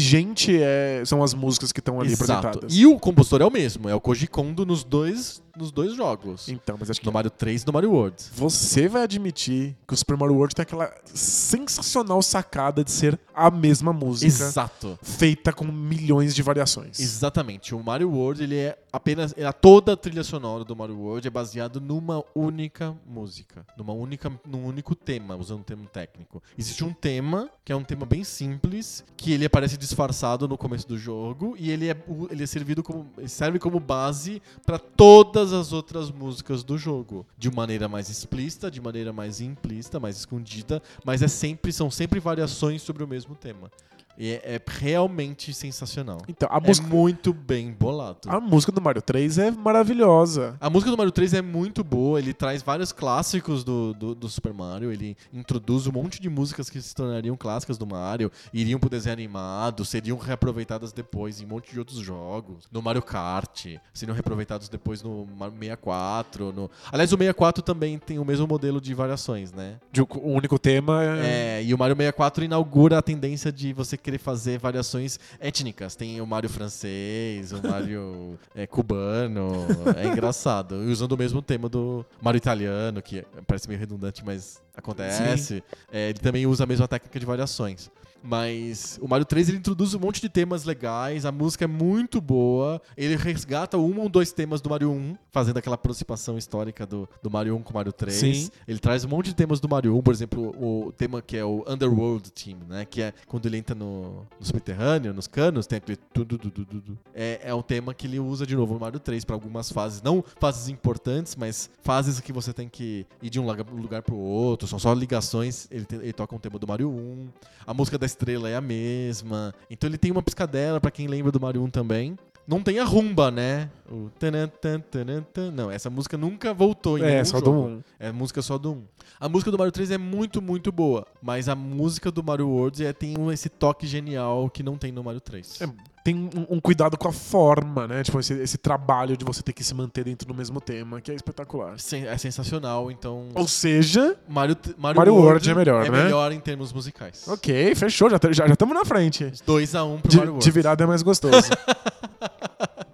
é- 0.61 1.03
são 1.05 1.23
as 1.23 1.35
músicas 1.35 1.73
que 1.73 1.81
estão 1.81 2.01
ali 2.01 2.13
Exato. 2.13 2.33
apresentadas. 2.33 2.77
E 2.77 2.87
o 2.87 2.99
compositor 2.99 3.43
é 3.43 3.45
o 3.47 3.51
mesmo, 3.51 3.89
é 3.89 3.95
o 3.95 4.01
Koji 4.01 4.27
Kondo 4.27 4.65
nos 4.65 4.85
dois, 4.85 5.43
nos 5.57 5.71
dois 5.71 5.95
jogos. 5.95 6.49
Então, 6.49 6.77
mas 6.79 6.91
acho 6.91 7.01
que 7.01 7.07
No 7.07 7.13
Mario 7.13 7.31
3 7.31 7.63
e 7.63 7.67
no 7.67 7.73
Mario 7.73 7.91
World. 7.93 8.17
você 8.35 8.89
vai 8.89 9.03
admitir 9.03 9.77
que 9.87 9.95
o 9.95 9.97
Super 9.97 10.17
Mario 10.17 10.35
World 10.37 10.55
tem 10.55 10.63
aquela 10.63 10.93
sensacional 11.13 12.23
sacada 12.23 12.83
de 12.85 12.91
ser 12.91 13.19
a 13.35 13.51
mesma 13.51 13.93
música 13.93 14.27
Exato. 14.45 14.99
feita 15.03 15.53
com 15.53 15.65
milhões 15.65 16.35
de 16.35 16.43
variações. 16.43 17.01
Exatamente. 17.01 17.75
O 17.75 17.83
Mario 17.83 18.11
World, 18.11 18.43
ele 18.43 18.57
é 18.57 18.79
apenas. 18.93 19.35
é- 19.37 19.51
Toda 19.53 19.93
a 19.93 19.97
trilha 19.97 20.23
sonora 20.25 20.65
do 20.65 20.75
Mario 20.77 20.97
World 20.99 21.27
é 21.27 21.31
baseado 21.31 21.81
numa 21.81 22.23
única 22.35 22.95
música. 23.07 23.65
Numa 23.77 23.93
única, 23.93 24.31
num 24.47 24.67
único 24.67 24.95
tema, 24.95 25.37
usando 25.37 25.61
um 25.61 25.63
termo 25.63 25.87
técnico. 25.87 26.43
Existe 26.59 26.85
um 26.85 26.93
tema, 26.93 27.49
que 27.65 27.73
é 27.73 27.77
um 27.77 27.85
tema 27.85 28.05
bem 28.07 28.23
simples, 28.25 29.05
que 29.17 29.33
ele 29.33 29.45
aparece 29.47 29.77
disfarçado 29.77 30.47
no 30.49 30.57
começo 30.59 30.87
do 30.87 30.99
jogo, 30.99 31.55
e 31.59 31.71
ele 31.71 31.89
é, 31.89 31.97
ele 32.31 32.43
é 32.43 32.47
servido 32.47 32.83
como. 32.83 33.07
serve 33.27 33.59
como 33.59 33.81
base 33.81 34.41
para 34.65 34.79
todas 34.79 35.44
as 35.53 35.73
outras 35.73 36.11
músicas 36.11 36.63
do 36.63 36.79
jogo. 36.79 37.27
De 37.37 37.51
maneira 37.51 37.89
mais 37.89 38.09
explícita, 38.09 38.71
de 38.71 38.81
maneira 38.81 39.13
mais 39.13 39.41
implícita, 39.41 40.01
mais 40.01 40.17
escondida, 40.17 40.83
mas 41.05 41.23
é 41.23 41.29
sempre, 41.29 41.73
são 41.73 41.91
sempre 41.91 42.21
variações 42.21 42.83
sobre 42.83 43.03
o 43.05 43.09
mesmo 43.09 43.35
tema. 43.35 43.71
E 44.17 44.31
é, 44.31 44.55
é 44.57 44.61
realmente 44.67 45.53
sensacional. 45.53 46.19
Então, 46.29 46.49
a 46.51 46.59
É 46.59 46.61
música, 46.61 46.87
muito 46.87 47.33
bem 47.33 47.73
bolado. 47.73 48.19
a 48.29 48.41
música 48.41 48.71
do 48.73 48.81
Mario 48.81 49.03
3 49.03 49.39
é 49.39 49.51
maravilhosa. 49.51 50.57
A 50.61 50.71
música 50.71 50.91
do 50.91 50.97
Mario 50.97 51.13
3 51.13 51.35
é 51.35 51.43
muito 51.43 51.83
boa, 51.85 52.19
ele 52.19 52.33
traz 52.33 52.63
vários 52.63 52.93
clássicos 52.93 53.65
do, 53.65 53.93
do, 53.95 54.15
do 54.15 54.29
Super 54.29 54.53
Mario, 54.53 54.93
ele 54.93 55.17
introduz 55.33 55.87
um 55.87 55.93
monte 55.93 56.21
de 56.21 56.29
músicas 56.29 56.71
que 56.71 56.81
se 56.81 56.95
tornariam 56.95 57.37
clássicas 57.37 57.77
do 57.79 57.87
Mario, 57.87 58.31
iriam 58.53 58.79
pro 58.79 58.89
desenho 58.89 59.13
animado, 59.15 59.85
seriam 59.85 60.17
reaproveitadas 60.19 60.93
depois 60.93 61.41
em 61.41 61.45
um 61.45 61.49
monte 61.49 61.73
de 61.73 61.79
outros 61.79 61.99
jogos. 61.99 62.65
No 62.71 62.81
Mario 62.81 63.03
Kart, 63.03 63.67
seriam 63.93 64.15
reaproveitados 64.15 64.69
depois 64.69 65.03
no 65.03 65.27
Mario 65.37 65.55
64. 65.59 66.53
No... 66.53 66.71
Aliás, 66.91 67.13
o 67.13 67.17
64 67.17 67.63
também 67.63 67.99
tem 67.99 68.19
o 68.19 68.25
mesmo 68.25 68.47
modelo 68.47 68.81
de 68.81 68.95
variações, 68.95 69.53
né? 69.53 69.77
De 69.93 70.03
único 70.23 70.59
tema 70.59 71.03
é... 71.03 71.59
É, 71.59 71.65
e 71.65 71.75
o 71.75 71.79
Mario 71.79 71.97
64 71.97 72.45
inaugura 72.45 72.99
a 72.99 73.03
tendência 73.03 73.51
de 73.53 73.73
você 73.73 73.97
querer 74.05 74.19
fazer 74.19 74.59
variações 74.59 75.19
étnicas. 75.41 75.97
Tem 75.97 76.21
o 76.21 76.27
Mario 76.27 76.51
francês, 76.51 77.53
o 77.53 77.67
Mario 77.67 78.39
é, 78.55 78.67
cubano. 78.67 79.67
É 79.97 80.07
engraçado. 80.07 80.77
E 80.85 80.93
usando 80.93 81.13
o 81.13 81.17
mesmo 81.17 81.41
tema 81.41 81.69
do 81.69 82.05
Mario 82.21 82.39
italiano, 82.39 83.01
que 83.03 83.25
parece 83.47 83.67
meio 83.67 83.81
redundante, 83.81 84.25
mas 84.25 84.63
acontece. 84.77 85.65
É, 85.91 86.11
ele 86.11 86.19
também 86.19 86.47
usa 86.47 86.65
a 86.65 86.67
mesma 86.67 86.87
técnica 86.87 87.19
de 87.19 87.27
variações. 87.27 87.91
Mas 88.27 88.99
o 89.03 89.07
Mario 89.07 89.27
3 89.27 89.51
ele 89.51 89.59
introduz 89.59 89.93
um 89.93 89.99
monte 89.99 90.19
de 90.19 90.31
temas 90.31 90.65
legais, 90.65 91.27
a 91.27 91.33
música 91.33 91.65
é 91.65 91.69
muito 91.69 92.23
boa, 92.23 92.81
ele 92.97 93.17
resgata 93.17 93.77
um 93.77 94.01
ou 94.01 94.09
dois 94.09 94.33
temas 94.33 94.63
do 94.63 94.71
Mario 94.71 94.91
1, 94.91 95.17
fazendo 95.31 95.59
aquela 95.59 95.75
aproximação 95.75 96.39
histórica 96.39 96.87
do, 96.87 97.07
do 97.23 97.31
Mario 97.31 97.55
1 97.57 97.63
com 97.63 97.73
o 97.73 97.75
Mario 97.75 97.93
3. 97.93 98.15
Sim. 98.15 98.51
Ele 98.67 98.79
traz 98.79 99.05
um 99.05 99.09
monte 99.09 99.27
de 99.27 99.35
temas 99.35 99.61
do 99.61 99.69
Mario 99.69 99.95
1, 99.99 100.03
por 100.03 100.15
exemplo, 100.15 100.55
o, 100.59 100.91
tema 100.93 101.21
que 101.21 101.37
é 101.37 101.45
o 101.45 101.63
Underworld 101.69 102.31
Team, 102.33 102.59
né? 102.67 102.87
Que 102.87 103.03
é 103.03 103.13
quando 103.27 103.45
ele 103.45 103.59
entra 103.59 103.75
no, 103.75 104.27
no 104.41 104.47
subterrâneo, 104.47 105.13
nos 105.13 105.27
canos, 105.27 105.67
tem 105.67 105.77
aquele. 105.77 105.97
tu, 105.97 106.25
tu, 106.25 106.39
tu, 106.39 106.51
tu, 106.51 106.65
tu, 106.65 106.81
tu. 106.81 106.99
É, 107.15 107.41
é 107.45 107.55
um 107.55 107.63
tema 107.63 107.93
que 107.93 108.07
ele 108.07 108.19
usa 108.19 108.47
de 108.47 108.57
novo 108.57 108.73
no 108.73 108.81
Mario 108.81 109.01
3 109.01 109.23
para 109.25 109.37
algumas 109.37 109.71
fases. 109.71 110.01
Não 110.01 110.25
fases 110.41 110.69
importantes, 110.69 111.37
mas 111.37 111.69
fases 111.83 112.21
que 112.21 112.33
você 112.33 112.55
tem 112.55 112.71
que 112.71 113.07
ir 113.21 113.29
de 113.29 113.39
um 113.39 113.45
lugar, 113.45 114.03
pro 114.03 114.17
outro. 114.17 114.67
São 114.67 114.79
só 114.79 114.95
ligações. 114.95 115.69
Ele, 115.71 115.87
ele 115.93 116.13
toca 116.15 116.35
um 116.35 116.39
tema 116.39 116.59
do 116.59 116.67
Mario 116.67 116.89
1. 116.89 117.29
A 117.67 117.75
música 117.75 117.99
da 117.99 118.07
estrela 118.15 118.49
é 118.49 118.57
a 118.57 118.61
mesma. 118.61 119.53
Então 119.69 119.89
ele 119.89 119.99
tem 119.99 120.11
uma 120.11 120.23
piscadela 120.23 120.81
pra 120.81 120.91
quem 120.91 121.07
lembra 121.07 121.31
do 121.31 121.41
Mario 121.41 121.63
1 121.63 121.71
também. 121.71 122.17
Não 122.47 122.63
tem 122.63 122.79
a 122.79 122.85
rumba, 122.85 123.31
né? 123.31 123.71
O 123.91 124.11
tanan, 124.19 124.49
tan, 124.49 124.79
tanan, 124.79 125.23
tan. 125.33 125.51
Não, 125.51 125.71
essa 125.71 125.89
música 125.89 126.17
nunca 126.19 126.53
voltou 126.53 126.99
em 126.99 127.03
É, 127.03 127.25
só 127.25 127.41
do 127.41 127.47
jogo. 127.47 127.69
1. 127.69 127.83
É 127.99 128.13
música 128.13 128.43
só 128.43 128.59
do 128.59 128.73
1. 128.73 128.83
A 129.19 129.29
música 129.31 129.51
do 129.51 129.57
Mario 129.57 129.73
3 129.73 129.93
é 129.93 129.99
muito, 129.99 130.43
muito 130.43 130.71
boa. 130.71 131.07
Mas 131.23 131.49
a 131.49 131.55
música 131.55 132.11
do 132.11 132.23
Mario 132.23 132.49
World 132.49 132.85
é, 132.85 132.93
tem 132.93 133.15
esse 133.33 133.49
toque 133.49 133.87
genial 133.87 134.51
que 134.51 134.63
não 134.63 134.77
tem 134.77 134.93
no 134.93 135.03
Mario 135.03 135.23
3. 135.23 135.63
É, 135.63 135.67
tem 136.05 136.15
um, 136.15 136.57
um 136.57 136.61
cuidado 136.61 136.99
com 136.99 137.09
a 137.09 137.13
forma, 137.13 137.89
né? 137.89 138.03
Tipo, 138.05 138.21
esse, 138.21 138.35
esse 138.35 138.59
trabalho 138.59 139.17
de 139.17 139.25
você 139.25 139.43
ter 139.43 139.55
que 139.55 139.65
se 139.65 139.75
manter 139.75 140.05
dentro 140.05 140.29
do 140.29 140.35
mesmo 140.35 140.61
tema, 140.61 141.01
que 141.01 141.11
é 141.11 141.15
espetacular. 141.15 141.77
É 142.07 142.19
sensacional, 142.19 142.91
então. 142.91 143.31
Ou 143.35 143.49
seja, 143.49 144.15
Mario, 144.29 144.55
Mario, 144.77 144.99
Mario 144.99 145.15
World, 145.15 145.49
World 145.49 145.51
é 145.51 145.55
melhor, 145.55 145.87
é 145.87 145.91
né? 145.91 146.05
melhor 146.05 146.31
em 146.31 146.41
termos 146.41 146.75
musicais. 146.75 147.27
ok, 147.27 147.75
fechou, 147.75 148.11
já 148.11 148.17
estamos 148.17 148.37
já, 148.37 148.47
já 148.47 148.55
na 148.67 148.85
frente. 148.85 149.25
2x1 149.25 150.01
pro 150.03 150.11
De, 150.11 150.17
Mario 150.19 150.33
World. 150.33 150.45
de 150.45 150.51
virada 150.51 150.85
é 150.85 150.87
mais 150.87 151.03
gostoso. 151.03 151.49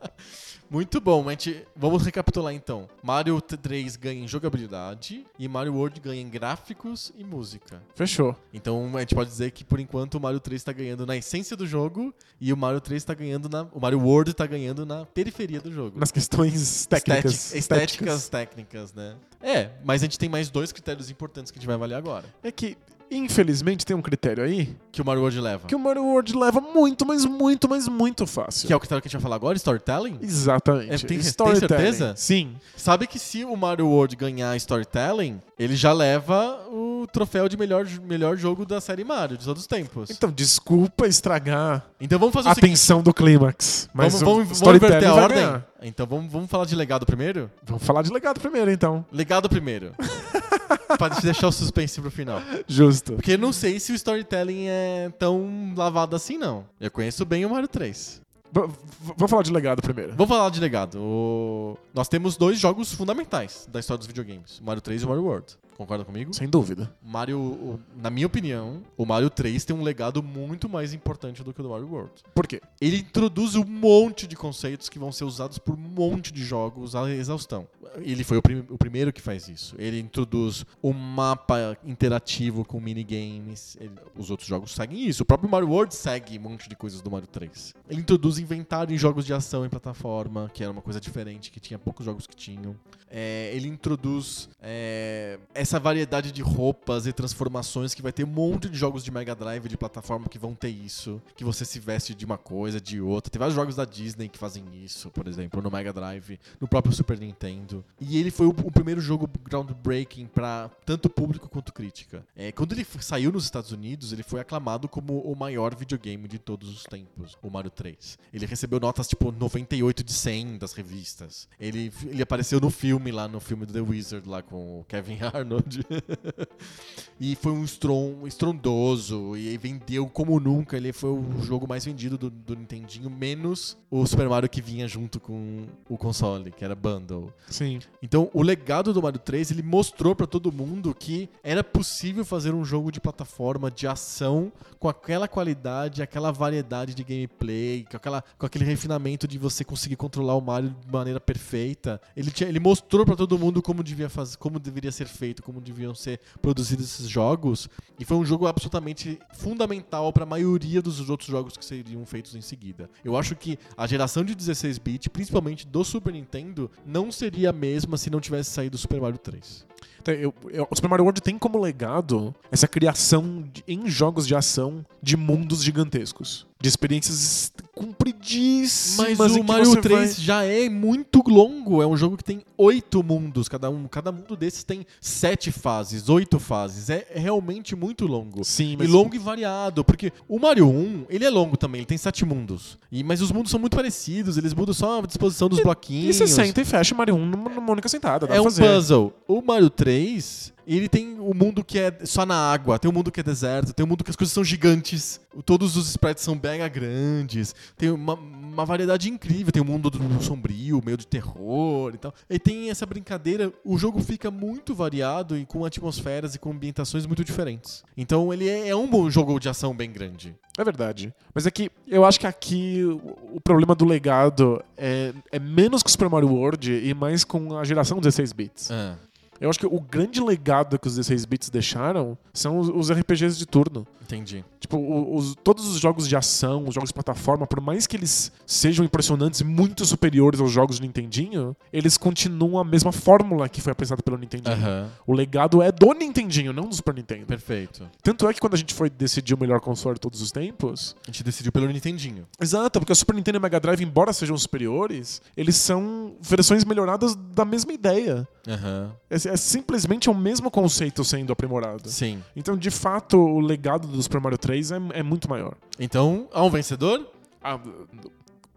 Muito 0.70 1.00
bom, 1.00 1.26
a 1.28 1.32
gente, 1.32 1.66
vamos 1.74 2.04
recapitular 2.04 2.54
então. 2.54 2.88
Mario 3.02 3.40
3 3.40 3.96
ganha 3.96 4.22
em 4.22 4.28
jogabilidade 4.28 5.26
e 5.36 5.48
Mario 5.48 5.74
World 5.74 5.98
ganha 5.98 6.20
em 6.22 6.28
gráficos 6.28 7.12
e 7.18 7.24
música. 7.24 7.82
fechou. 7.96 8.36
Então 8.54 8.96
a 8.96 9.00
gente 9.00 9.14
pode 9.14 9.28
dizer 9.30 9.50
que 9.50 9.64
por 9.64 9.80
enquanto 9.80 10.14
o 10.14 10.20
Mario 10.20 10.38
3 10.38 10.60
está 10.60 10.72
ganhando 10.72 11.04
na 11.04 11.16
essência 11.16 11.56
do 11.56 11.66
jogo 11.66 12.14
e 12.40 12.52
o 12.52 12.56
Mario 12.56 12.80
3 12.80 13.02
está 13.02 13.14
ganhando 13.14 13.48
na. 13.48 13.62
O 13.72 13.80
Mario 13.80 13.98
World 14.00 14.30
está 14.30 14.46
ganhando 14.46 14.86
na 14.86 15.04
periferia 15.04 15.60
do 15.60 15.72
jogo. 15.72 15.98
Nas 15.98 16.12
questões 16.12 16.86
técnicas. 16.86 17.52
Estética- 17.52 17.58
estéticas 17.58 18.28
técnicas, 18.28 18.94
né? 18.94 19.16
É, 19.42 19.70
mas 19.84 20.02
a 20.02 20.04
gente 20.04 20.18
tem 20.20 20.28
mais 20.28 20.50
dois 20.50 20.70
critérios 20.70 21.10
importantes 21.10 21.50
que 21.50 21.58
a 21.58 21.60
gente 21.60 21.66
vai 21.66 21.74
avaliar 21.74 21.98
agora. 21.98 22.26
É 22.44 22.52
que, 22.52 22.76
infelizmente, 23.10 23.84
tem 23.84 23.96
um 23.96 24.02
critério 24.02 24.42
aí 24.44 24.74
Que 24.92 25.02
o 25.02 25.04
Mario 25.04 25.22
World 25.22 25.40
leva. 25.40 25.66
que 25.68 25.74
o 25.74 25.78
Mario 25.78 26.04
World 26.04 26.36
leva 26.36 26.60
muito, 26.60 27.04
mas 27.06 27.24
muito, 27.24 27.68
mas 27.68 27.88
muito 27.88 28.26
fácil. 28.26 28.66
Que 28.66 28.72
é 28.72 28.76
o 28.76 28.80
critério 28.80 29.02
que 29.02 29.08
a 29.08 29.10
gente 29.10 29.16
vai 29.18 29.22
falar 29.22 29.36
agora, 29.36 29.56
storytelling? 29.56 30.18
Exatamente. 30.22 30.92
É, 30.92 30.98
tem- 30.98 31.06
tem 31.08 31.18
Storytelling. 31.18 31.68
certeza? 31.68 32.14
Sim. 32.16 32.54
Sabe 32.76 33.06
que 33.06 33.18
se 33.18 33.44
o 33.44 33.56
Mario 33.56 33.86
World 33.88 34.14
ganhar 34.16 34.56
storytelling, 34.56 35.40
ele 35.62 35.76
já 35.76 35.92
leva 35.92 36.58
o 36.70 37.06
troféu 37.12 37.48
de 37.48 37.56
melhor, 37.56 37.86
melhor 38.02 38.36
jogo 38.36 38.64
da 38.64 38.80
série 38.80 39.04
Mario 39.04 39.36
de 39.36 39.44
todos 39.44 39.62
os 39.62 39.66
tempos. 39.66 40.08
Então, 40.10 40.30
desculpa 40.30 41.06
estragar 41.06 41.84
Então 42.00 42.18
vamos 42.18 42.32
fazer 42.32 42.48
a 42.48 42.52
o 42.52 42.54
seguinte. 42.54 42.70
tensão 42.70 43.02
do 43.02 43.12
clímax. 43.12 43.88
Mas 43.92 44.14
Vamos, 44.14 44.22
o 44.22 44.24
vamos, 44.24 44.42
vamos 44.44 44.56
storytelling 44.58 44.94
inverter 44.96 45.10
a 45.10 45.14
vai 45.14 45.22
ordem? 45.24 45.38
ganhar. 45.42 45.66
Então 45.82 46.06
vamos, 46.06 46.32
vamos 46.32 46.50
falar 46.50 46.64
de 46.64 46.74
legado 46.74 47.04
primeiro? 47.04 47.50
Vamos 47.62 47.82
falar 47.84 48.02
de 48.02 48.10
legado 48.10 48.40
primeiro, 48.40 48.70
então. 48.70 49.04
Legado 49.12 49.48
primeiro. 49.48 49.92
pra 50.98 51.10
te 51.10 51.22
deixar 51.22 51.48
o 51.48 51.52
suspense 51.52 52.00
pro 52.00 52.10
final. 52.10 52.40
Justo. 52.66 53.12
Porque 53.14 53.32
eu 53.32 53.38
não 53.38 53.52
sei 53.52 53.78
se 53.78 53.92
o 53.92 53.94
storytelling 53.94 54.66
é 54.66 55.10
tão 55.18 55.74
lavado 55.76 56.16
assim, 56.16 56.36
não. 56.38 56.64
Eu 56.80 56.90
conheço 56.90 57.24
bem 57.24 57.44
o 57.44 57.50
Mario 57.50 57.68
3. 57.68 58.20
Vamos 58.52 59.30
falar 59.30 59.42
de 59.42 59.52
legado 59.52 59.80
primeiro. 59.82 60.12
Vamos 60.12 60.28
falar 60.28 60.50
de 60.50 60.60
legado. 60.60 60.98
O- 61.00 61.78
Nós 61.94 62.08
temos 62.08 62.36
dois 62.36 62.58
jogos 62.58 62.92
fundamentais 62.92 63.66
da 63.70 63.78
história 63.80 63.98
dos 63.98 64.06
videogames: 64.06 64.58
o 64.58 64.64
Mario 64.64 64.80
3 64.82 65.02
e 65.02 65.04
o 65.04 65.08
Mario 65.08 65.24
World. 65.24 65.56
Concorda 65.80 66.04
comigo? 66.04 66.34
Sem 66.34 66.46
dúvida. 66.46 66.94
Mario, 67.02 67.38
o- 67.40 67.80
na 67.96 68.10
minha 68.10 68.26
opinião, 68.26 68.82
o 68.98 69.06
Mario 69.06 69.30
3 69.30 69.64
tem 69.64 69.74
um 69.74 69.82
legado 69.82 70.22
muito 70.22 70.68
mais 70.68 70.92
importante 70.92 71.42
do 71.42 71.54
que 71.54 71.60
o 71.60 71.62
do 71.62 71.70
Mario 71.70 71.88
World. 71.90 72.12
Por 72.34 72.46
quê? 72.46 72.60
Ele 72.78 72.98
introduz 72.98 73.54
um 73.54 73.64
monte 73.64 74.26
de 74.26 74.36
conceitos 74.36 74.90
que 74.90 74.98
vão 74.98 75.10
ser 75.10 75.24
usados 75.24 75.56
por 75.56 75.74
um 75.74 75.78
monte 75.78 76.34
de 76.34 76.44
jogos 76.44 76.94
à 76.94 77.10
exaustão. 77.10 77.66
ele 78.02 78.22
foi 78.22 78.36
o, 78.36 78.42
prim- 78.42 78.64
o 78.68 78.78
primeiro 78.78 79.12
que 79.12 79.20
faz 79.20 79.48
isso. 79.48 79.74
Ele 79.78 79.98
introduz 79.98 80.64
um 80.82 80.92
mapa 80.92 81.76
interativo 81.84 82.64
com 82.64 82.78
minigames. 82.80 83.76
Ele- 83.80 83.90
os 84.16 84.30
outros 84.30 84.48
jogos 84.48 84.72
seguem 84.74 85.08
isso. 85.08 85.22
O 85.22 85.26
próprio 85.26 85.50
Mario 85.50 85.68
World 85.70 85.92
segue 85.94 86.38
um 86.38 86.42
monte 86.42 86.68
de 86.68 86.76
coisas 86.76 87.00
do 87.00 87.10
Mario 87.10 87.26
3. 87.26 87.74
Ele 87.88 88.00
introduz 88.00 88.38
inventário 88.38 88.94
em 88.94 88.98
jogos 88.98 89.24
de 89.26 89.32
ação 89.34 89.64
em 89.66 89.68
plataforma, 89.68 90.48
que 90.54 90.62
era 90.62 90.70
uma 90.70 90.82
coisa 90.82 91.00
diferente, 91.00 91.50
que 91.50 91.58
tinha 91.58 91.78
poucos 91.80 92.04
jogos 92.06 92.26
que 92.28 92.36
tinham. 92.36 92.76
É, 93.10 93.50
ele 93.54 93.66
introduz 93.66 94.48
é, 94.62 95.38
essa 95.70 95.78
variedade 95.78 96.32
de 96.32 96.42
roupas 96.42 97.06
e 97.06 97.12
transformações 97.12 97.94
que 97.94 98.02
vai 98.02 98.10
ter 98.10 98.24
um 98.24 98.26
monte 98.26 98.68
de 98.68 98.76
jogos 98.76 99.04
de 99.04 99.10
Mega 99.12 99.36
Drive 99.36 99.68
de 99.68 99.76
plataforma 99.76 100.28
que 100.28 100.36
vão 100.36 100.52
ter 100.52 100.68
isso. 100.68 101.22
Que 101.36 101.44
você 101.44 101.64
se 101.64 101.78
veste 101.78 102.12
de 102.12 102.24
uma 102.24 102.36
coisa, 102.36 102.80
de 102.80 103.00
outra. 103.00 103.30
Tem 103.30 103.38
vários 103.38 103.54
jogos 103.54 103.76
da 103.76 103.84
Disney 103.84 104.28
que 104.28 104.36
fazem 104.36 104.64
isso, 104.84 105.10
por 105.10 105.28
exemplo, 105.28 105.62
no 105.62 105.70
Mega 105.70 105.92
Drive, 105.92 106.40
no 106.60 106.66
próprio 106.66 106.92
Super 106.92 107.20
Nintendo. 107.20 107.84
E 108.00 108.18
ele 108.18 108.32
foi 108.32 108.46
o, 108.46 108.50
o 108.50 108.72
primeiro 108.72 109.00
jogo 109.00 109.30
groundbreaking 109.44 110.26
para 110.26 110.68
tanto 110.84 111.08
público 111.08 111.48
quanto 111.48 111.72
crítica. 111.72 112.24
É, 112.34 112.50
quando 112.50 112.72
ele 112.72 112.84
saiu 112.98 113.30
nos 113.30 113.44
Estados 113.44 113.70
Unidos, 113.70 114.12
ele 114.12 114.24
foi 114.24 114.40
aclamado 114.40 114.88
como 114.88 115.20
o 115.20 115.36
maior 115.36 115.76
videogame 115.76 116.26
de 116.26 116.40
todos 116.40 116.68
os 116.68 116.82
tempos, 116.82 117.38
o 117.40 117.48
Mario 117.48 117.70
3. 117.70 118.18
Ele 118.34 118.44
recebeu 118.44 118.80
notas 118.80 119.06
tipo 119.06 119.30
98 119.30 120.02
de 120.02 120.12
100 120.12 120.58
das 120.58 120.72
revistas. 120.72 121.48
Ele, 121.60 121.92
ele 122.06 122.22
apareceu 122.22 122.58
no 122.58 122.70
filme 122.70 123.12
lá, 123.12 123.28
no 123.28 123.38
filme 123.38 123.64
do 123.64 123.72
The 123.72 123.80
Wizard, 123.80 124.28
lá 124.28 124.42
com 124.42 124.80
o 124.80 124.84
Kevin 124.88 125.18
Arnold. 125.32 125.49
e 127.18 127.34
foi 127.36 127.52
um 127.52 127.64
estron, 127.64 128.26
estrondoso 128.26 129.36
e 129.36 129.56
vendeu 129.58 130.06
como 130.06 130.38
nunca. 130.38 130.76
Ele 130.76 130.92
foi 130.92 131.10
o 131.10 131.42
jogo 131.42 131.66
mais 131.66 131.84
vendido 131.84 132.16
do, 132.16 132.30
do 132.30 132.56
Nintendinho, 132.56 133.10
menos 133.10 133.76
o 133.90 134.06
Super 134.06 134.28
Mario 134.28 134.48
que 134.48 134.62
vinha 134.62 134.86
junto 134.86 135.18
com 135.18 135.64
o 135.88 135.98
console, 135.98 136.52
que 136.52 136.64
era 136.64 136.74
bundle. 136.74 137.32
Sim. 137.48 137.80
Então, 138.02 138.30
o 138.32 138.42
legado 138.42 138.92
do 138.92 139.02
Mario 139.02 139.18
3, 139.18 139.50
ele 139.50 139.62
mostrou 139.62 140.14
pra 140.14 140.26
todo 140.26 140.52
mundo 140.52 140.94
que 140.94 141.28
era 141.42 141.64
possível 141.64 142.24
fazer 142.24 142.54
um 142.54 142.64
jogo 142.64 142.92
de 142.92 143.00
plataforma 143.00 143.70
de 143.70 143.86
ação 143.86 144.52
com 144.78 144.88
aquela 144.88 145.26
qualidade, 145.26 146.02
aquela 146.02 146.30
variedade 146.30 146.94
de 146.94 147.02
gameplay, 147.04 147.84
com, 147.90 147.96
aquela, 147.96 148.24
com 148.38 148.46
aquele 148.46 148.64
refinamento 148.64 149.26
de 149.26 149.38
você 149.38 149.64
conseguir 149.64 149.96
controlar 149.96 150.36
o 150.36 150.40
Mario 150.40 150.70
de 150.70 150.92
maneira 150.92 151.20
perfeita. 151.20 152.00
Ele, 152.16 152.30
tinha, 152.30 152.48
ele 152.48 152.60
mostrou 152.60 153.04
pra 153.04 153.16
todo 153.16 153.38
mundo 153.38 153.60
como 153.60 153.82
devia 153.82 154.08
fazer, 154.08 154.36
como 154.38 154.58
deveria 154.58 154.92
ser 154.92 155.06
feito, 155.06 155.39
como 155.40 155.60
deviam 155.60 155.94
ser 155.94 156.20
produzidos 156.40 156.86
esses 156.86 157.08
jogos, 157.08 157.68
e 157.98 158.04
foi 158.04 158.16
um 158.16 158.24
jogo 158.24 158.46
absolutamente 158.46 159.18
fundamental 159.34 160.12
pra 160.12 160.24
maioria 160.26 160.80
dos 160.80 161.08
outros 161.10 161.28
jogos 161.28 161.56
que 161.56 161.64
seriam 161.64 162.04
feitos 162.06 162.34
em 162.34 162.40
seguida. 162.40 162.88
Eu 163.04 163.16
acho 163.16 163.34
que 163.34 163.58
a 163.76 163.86
geração 163.86 164.24
de 164.24 164.34
16 164.34 164.78
bit, 164.78 165.10
principalmente 165.10 165.66
do 165.66 165.84
Super 165.84 166.12
Nintendo, 166.12 166.70
não 166.86 167.10
seria 167.10 167.50
a 167.50 167.52
mesma 167.52 167.96
se 167.96 168.10
não 168.10 168.20
tivesse 168.20 168.50
saído 168.50 168.76
o 168.76 168.78
Super 168.78 169.00
Mario 169.00 169.18
3. 169.18 169.64
Então, 170.00 170.14
eu- 170.14 170.34
eu- 170.50 170.66
o 170.70 170.74
Super 170.74 170.88
Mario 170.88 171.04
World 171.04 171.20
tem 171.20 171.38
como 171.38 171.58
legado 171.60 172.34
essa 172.50 172.66
criação 172.66 173.42
de- 173.52 173.62
em 173.68 173.88
jogos 173.88 174.26
de 174.26 174.34
ação 174.34 174.84
de 175.02 175.16
mundos 175.16 175.62
gigantescos. 175.62 176.46
De 176.60 176.68
experiências 176.68 177.52
compridíssimas. 177.74 179.16
Mas 179.18 179.36
o 179.36 179.42
Mario 179.42 179.64
você 179.70 179.80
3 179.80 180.00
vai- 180.16 180.24
já 180.24 180.44
é 180.44 180.68
muito 180.68 181.22
longo. 181.26 181.82
É 181.82 181.86
um 181.86 181.96
jogo 181.96 182.16
que 182.16 182.24
tem 182.24 182.42
oito 182.58 183.02
mundos, 183.02 183.48
cada 183.48 183.70
um. 183.70 183.86
Cada 183.88 184.12
mundo 184.12 184.36
desses 184.36 184.62
tem 184.64 184.84
sete 185.00 185.50
fases, 185.50 186.08
oito 186.08 186.38
fases. 186.38 186.90
É 186.90 187.06
realmente 187.14 187.74
muito 187.74 188.06
longo. 188.06 188.44
Sim, 188.44 188.72
E 188.74 188.76
mas 188.76 188.88
longo 188.90 189.14
e 189.14 189.18
variado, 189.18 189.84
porque 189.84 190.12
o 190.28 190.38
Mario 190.38 190.68
1, 190.68 191.06
ele 191.08 191.24
é 191.24 191.30
longo 191.30 191.56
também, 191.56 191.80
ele 191.80 191.86
tem 191.86 191.98
sete 191.98 192.24
mundos. 192.24 192.78
E, 192.92 193.02
mas 193.02 193.20
os 193.22 193.32
mundos 193.32 193.50
são 193.50 193.58
muito 193.60 193.76
parecidos, 193.76 194.36
eles 194.36 194.52
mudam 194.54 194.74
só 194.74 194.98
a 195.02 195.06
disposição 195.06 195.48
dos 195.48 195.58
E 195.58 195.62
bloquinhos. 195.62 196.16
você 196.16 196.26
senta 196.26 196.60
e 196.60 196.64
fecha 196.64 196.94
o 196.94 196.98
Mario 196.98 197.14
1 197.14 197.26
numa, 197.26 197.48
numa 197.50 197.72
única 197.72 197.88
sentada. 197.88 198.26
É 198.26 198.40
um 198.40 198.44
fazer. 198.44 198.66
puzzle. 198.66 199.12
O 199.26 199.40
Mario 199.40 199.70
3, 199.70 200.52
ele 200.76 200.88
tem 200.88 201.18
o 201.18 201.34
mundo 201.34 201.64
que 201.64 201.78
é 201.78 201.92
só 202.04 202.24
na 202.24 202.52
água, 202.52 202.78
tem 202.78 202.90
um 202.90 202.94
mundo 202.94 203.10
que 203.10 203.20
é 203.20 203.22
deserto, 203.22 203.72
tem 203.72 203.84
um 203.84 203.88
mundo 203.88 204.04
que 204.04 204.10
as 204.10 204.16
coisas 204.16 204.32
são 204.32 204.44
gigantes, 204.44 205.20
todos 205.44 205.76
os 205.76 205.88
sprites 205.90 206.22
são 206.22 206.38
mega 206.40 206.68
grandes, 206.68 207.54
tem 207.76 207.90
uma, 207.90 208.14
uma 208.14 208.64
variedade 208.64 209.10
incrível, 209.10 209.52
tem 209.52 209.62
um 209.62 209.66
mundo 209.66 209.90
do 209.90 210.22
sombrio, 210.22 210.80
meio 210.84 210.96
de 210.96 211.06
terror 211.06 211.92
e 211.94 211.98
tal. 211.98 212.14
E 212.28 212.38
tem 212.38 212.70
essa 212.70 212.86
brincadeira, 212.86 213.52
o 213.64 213.76
jogo 213.76 214.00
fica 214.00 214.30
muito 214.30 214.74
variado 214.74 215.36
e 215.36 215.44
com 215.44 215.64
atmosferas 215.64 216.34
e 216.34 216.38
com 216.38 216.52
ambientações 216.52 217.04
muito 217.04 217.24
diferentes. 217.24 217.82
Então 217.96 218.32
ele 218.32 218.48
é, 218.48 218.68
é 218.68 218.76
um 218.76 218.88
bom 218.88 219.10
jogo 219.10 219.40
de 219.40 219.48
ação 219.48 219.74
bem 219.74 219.90
grande. 219.90 220.36
É 220.56 220.64
verdade. 220.64 221.12
Mas 221.34 221.46
é 221.46 221.50
que 221.50 221.70
eu 221.88 222.04
acho 222.04 222.20
que 222.20 222.26
aqui 222.26 222.84
o, 222.84 223.36
o 223.36 223.40
problema 223.40 223.74
do 223.74 223.84
legado 223.84 224.62
é, 224.76 225.12
é 225.32 225.38
menos 225.38 225.82
com 225.82 225.88
o 225.88 225.90
Super 225.90 226.08
Mario 226.08 226.28
World 226.28 226.70
e 226.70 226.92
mais 226.94 227.24
com 227.24 227.56
a 227.56 227.64
geração 227.64 227.98
16 227.98 228.32
bits. 228.32 228.70
Ah, 228.70 228.96
Eu 229.40 229.48
acho 229.48 229.58
que 229.58 229.66
o 229.66 229.80
grande 229.80 230.20
legado 230.20 230.78
que 230.78 230.86
os 230.86 230.96
16 230.96 231.24
bits 231.24 231.48
deixaram 231.48 232.18
são 232.32 232.58
os, 232.58 232.90
RPGs 232.92 233.38
de 233.38 233.46
turno. 233.46 233.86
Entendi. 234.14 234.44
Tipo, 234.58 234.76
os- 235.16 235.34
todos 235.42 235.66
os 235.66 235.78
jogos 235.80 236.06
de 236.08 236.14
ação, 236.16 236.64
os 236.66 236.74
jogos 236.74 236.90
de 236.90 236.94
plataforma, 236.94 237.46
por 237.46 237.60
mais 237.60 237.86
que 237.86 237.96
eles 237.96 238.30
sejam 238.46 238.84
impressionantes 238.84 239.40
e 239.40 239.44
muito 239.44 239.84
superiores 239.86 240.40
aos 240.40 240.50
jogos 240.50 240.78
do 240.78 240.82
Nintendinho, 240.82 241.56
eles 241.72 241.96
continuam 241.96 242.58
a 242.58 242.64
mesma 242.64 242.92
fórmula 242.92 243.48
que 243.48 243.60
foi 243.60 243.72
apresentada 243.72 244.02
pelo 244.02 244.18
Nintendinho. 244.18 244.54
Aham, 244.54 244.88
O 245.06 245.14
legado 245.14 245.62
é 245.62 245.70
do 245.72 245.92
Nintendinho, 245.92 246.52
não 246.52 246.64
do 246.68 246.74
Super 246.74 246.94
Nintendo. 246.94 247.26
perfeito. 247.26 247.88
Tanto 248.02 248.28
é 248.28 248.34
que 248.34 248.40
quando 248.40 248.54
a 248.54 248.56
gente 248.58 248.74
foi 248.74 248.90
decidir 248.90 249.34
o 249.34 249.38
melhor 249.38 249.60
console 249.60 249.94
de 249.94 250.00
todos 250.00 250.20
os 250.20 250.30
tempos, 250.30 250.94
A 251.06 251.10
gente 251.10 251.22
decidiu 251.24 251.52
pelo 251.52 251.66
Nintendinho. 251.66 252.26
Exato, 252.40 252.78
porque 252.80 252.92
o 252.92 252.96
Super 252.96 253.14
Nintendo 253.14 253.36
e 253.36 253.40
o 253.40 253.42
Mega 253.42 253.58
Drive, 253.60 253.82
embora 253.82 254.12
sejam 254.12 254.36
superiores, 254.36 255.22
eles 255.36 255.56
são 255.56 256.14
versões 256.20 256.64
melhoradas 256.64 257.14
da 257.14 257.44
mesma 257.44 257.72
ideia. 257.72 258.26
Aham, 258.48 258.92
É, 259.08 259.14
é 259.14 259.36
simplesmente 259.36 260.08
o 260.10 260.14
mesmo 260.14 260.50
conceito 260.50 261.04
sendo 261.04 261.32
aprimorado. 261.32 261.88
sim. 261.88 262.22
Então, 262.34 262.56
de 262.56 262.70
fato, 262.70 263.16
o 263.18 263.40
legado 263.40 263.86
do 263.88 263.99
Super 264.02 264.20
Mario 264.20 264.38
3 264.38 264.72
é, 264.72 264.76
é 264.94 265.02
muito 265.02 265.28
maior. 265.28 265.54
Então, 265.78 266.28
há 266.32 266.42
um 266.42 266.50
vencedor? 266.50 267.06
Ah, 267.42 267.58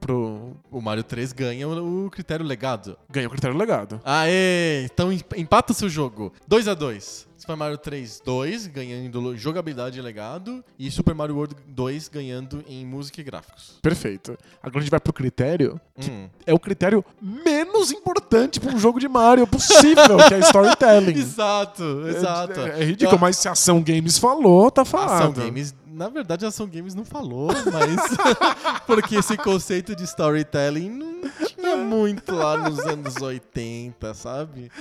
pro... 0.04 0.56
O 0.70 0.82
Mario 0.82 1.04
3 1.04 1.32
ganha 1.34 1.68
o 1.68 2.10
critério 2.12 2.46
legado. 2.46 2.98
Ganha 3.10 3.28
o 3.28 3.32
critério 3.32 3.58
legado. 3.58 4.02
Aê! 4.04 4.84
Então 4.86 5.12
em- 5.12 5.22
empata 5.38 5.72
o 5.72 5.76
seu 5.76 5.90
jogo. 5.90 6.34
2 6.48 6.68
a 6.68 6.74
2 6.74 7.28
Super 7.44 7.58
Mario 7.58 7.78
3, 7.78 8.22
2, 8.24 8.68
ganhando 8.68 9.36
jogabilidade 9.36 10.00
e 10.00 10.02
legado. 10.02 10.64
E 10.80 10.90
Super 10.90 11.14
Mario 11.14 11.36
World 11.36 11.54
2 11.68 12.08
ganhando 12.08 12.64
em 12.70 12.86
música 12.86 13.20
e 13.20 13.24
gráficos. 13.24 13.78
Perfeito. 13.82 14.38
Agora 14.62 14.80
a 14.80 14.82
gente 14.82 14.90
vai 14.90 15.00
pro 15.02 15.12
critério. 15.12 15.78
Hum. 15.98 16.30
É 16.46 16.54
o 16.54 16.60
critério 16.60 17.04
menos 17.22 17.92
importante 17.92 18.62
pra 18.62 18.74
um 18.74 18.80
jogo 18.80 18.98
de 18.98 19.10
Mario 19.10 19.46
possível, 19.46 20.20
que 20.26 20.34
é 20.36 20.40
storytelling. 20.40 21.12
Exato, 21.20 22.08
exato. 22.08 22.62
É, 22.62 22.80
é 22.82 22.86
ridículo, 22.86 23.20
mas 23.20 23.36
se 23.36 23.50
a 23.50 23.52
Ação 23.52 23.84
Games 23.84 24.18
falou, 24.18 24.72
tá 24.72 24.86
falado. 24.86 25.32
Ação 25.32 25.34
Games, 25.34 25.76
na 25.94 26.10
verdade, 26.10 26.46
a 26.46 26.48
Ação 26.50 26.68
Games 26.68 26.96
não 26.96 27.06
falou, 27.06 27.50
mas. 27.72 28.18
porque 28.86 29.16
esse 29.16 29.38
conceito 29.38 29.96
de 29.96 30.04
storytelling 30.04 30.90
não 30.90 31.48
tinha 31.48 31.78
muito 31.78 32.34
lá 32.34 32.58
nos 32.58 32.80
anos 32.80 33.16
80, 33.22 34.14
sabe? 34.14 34.72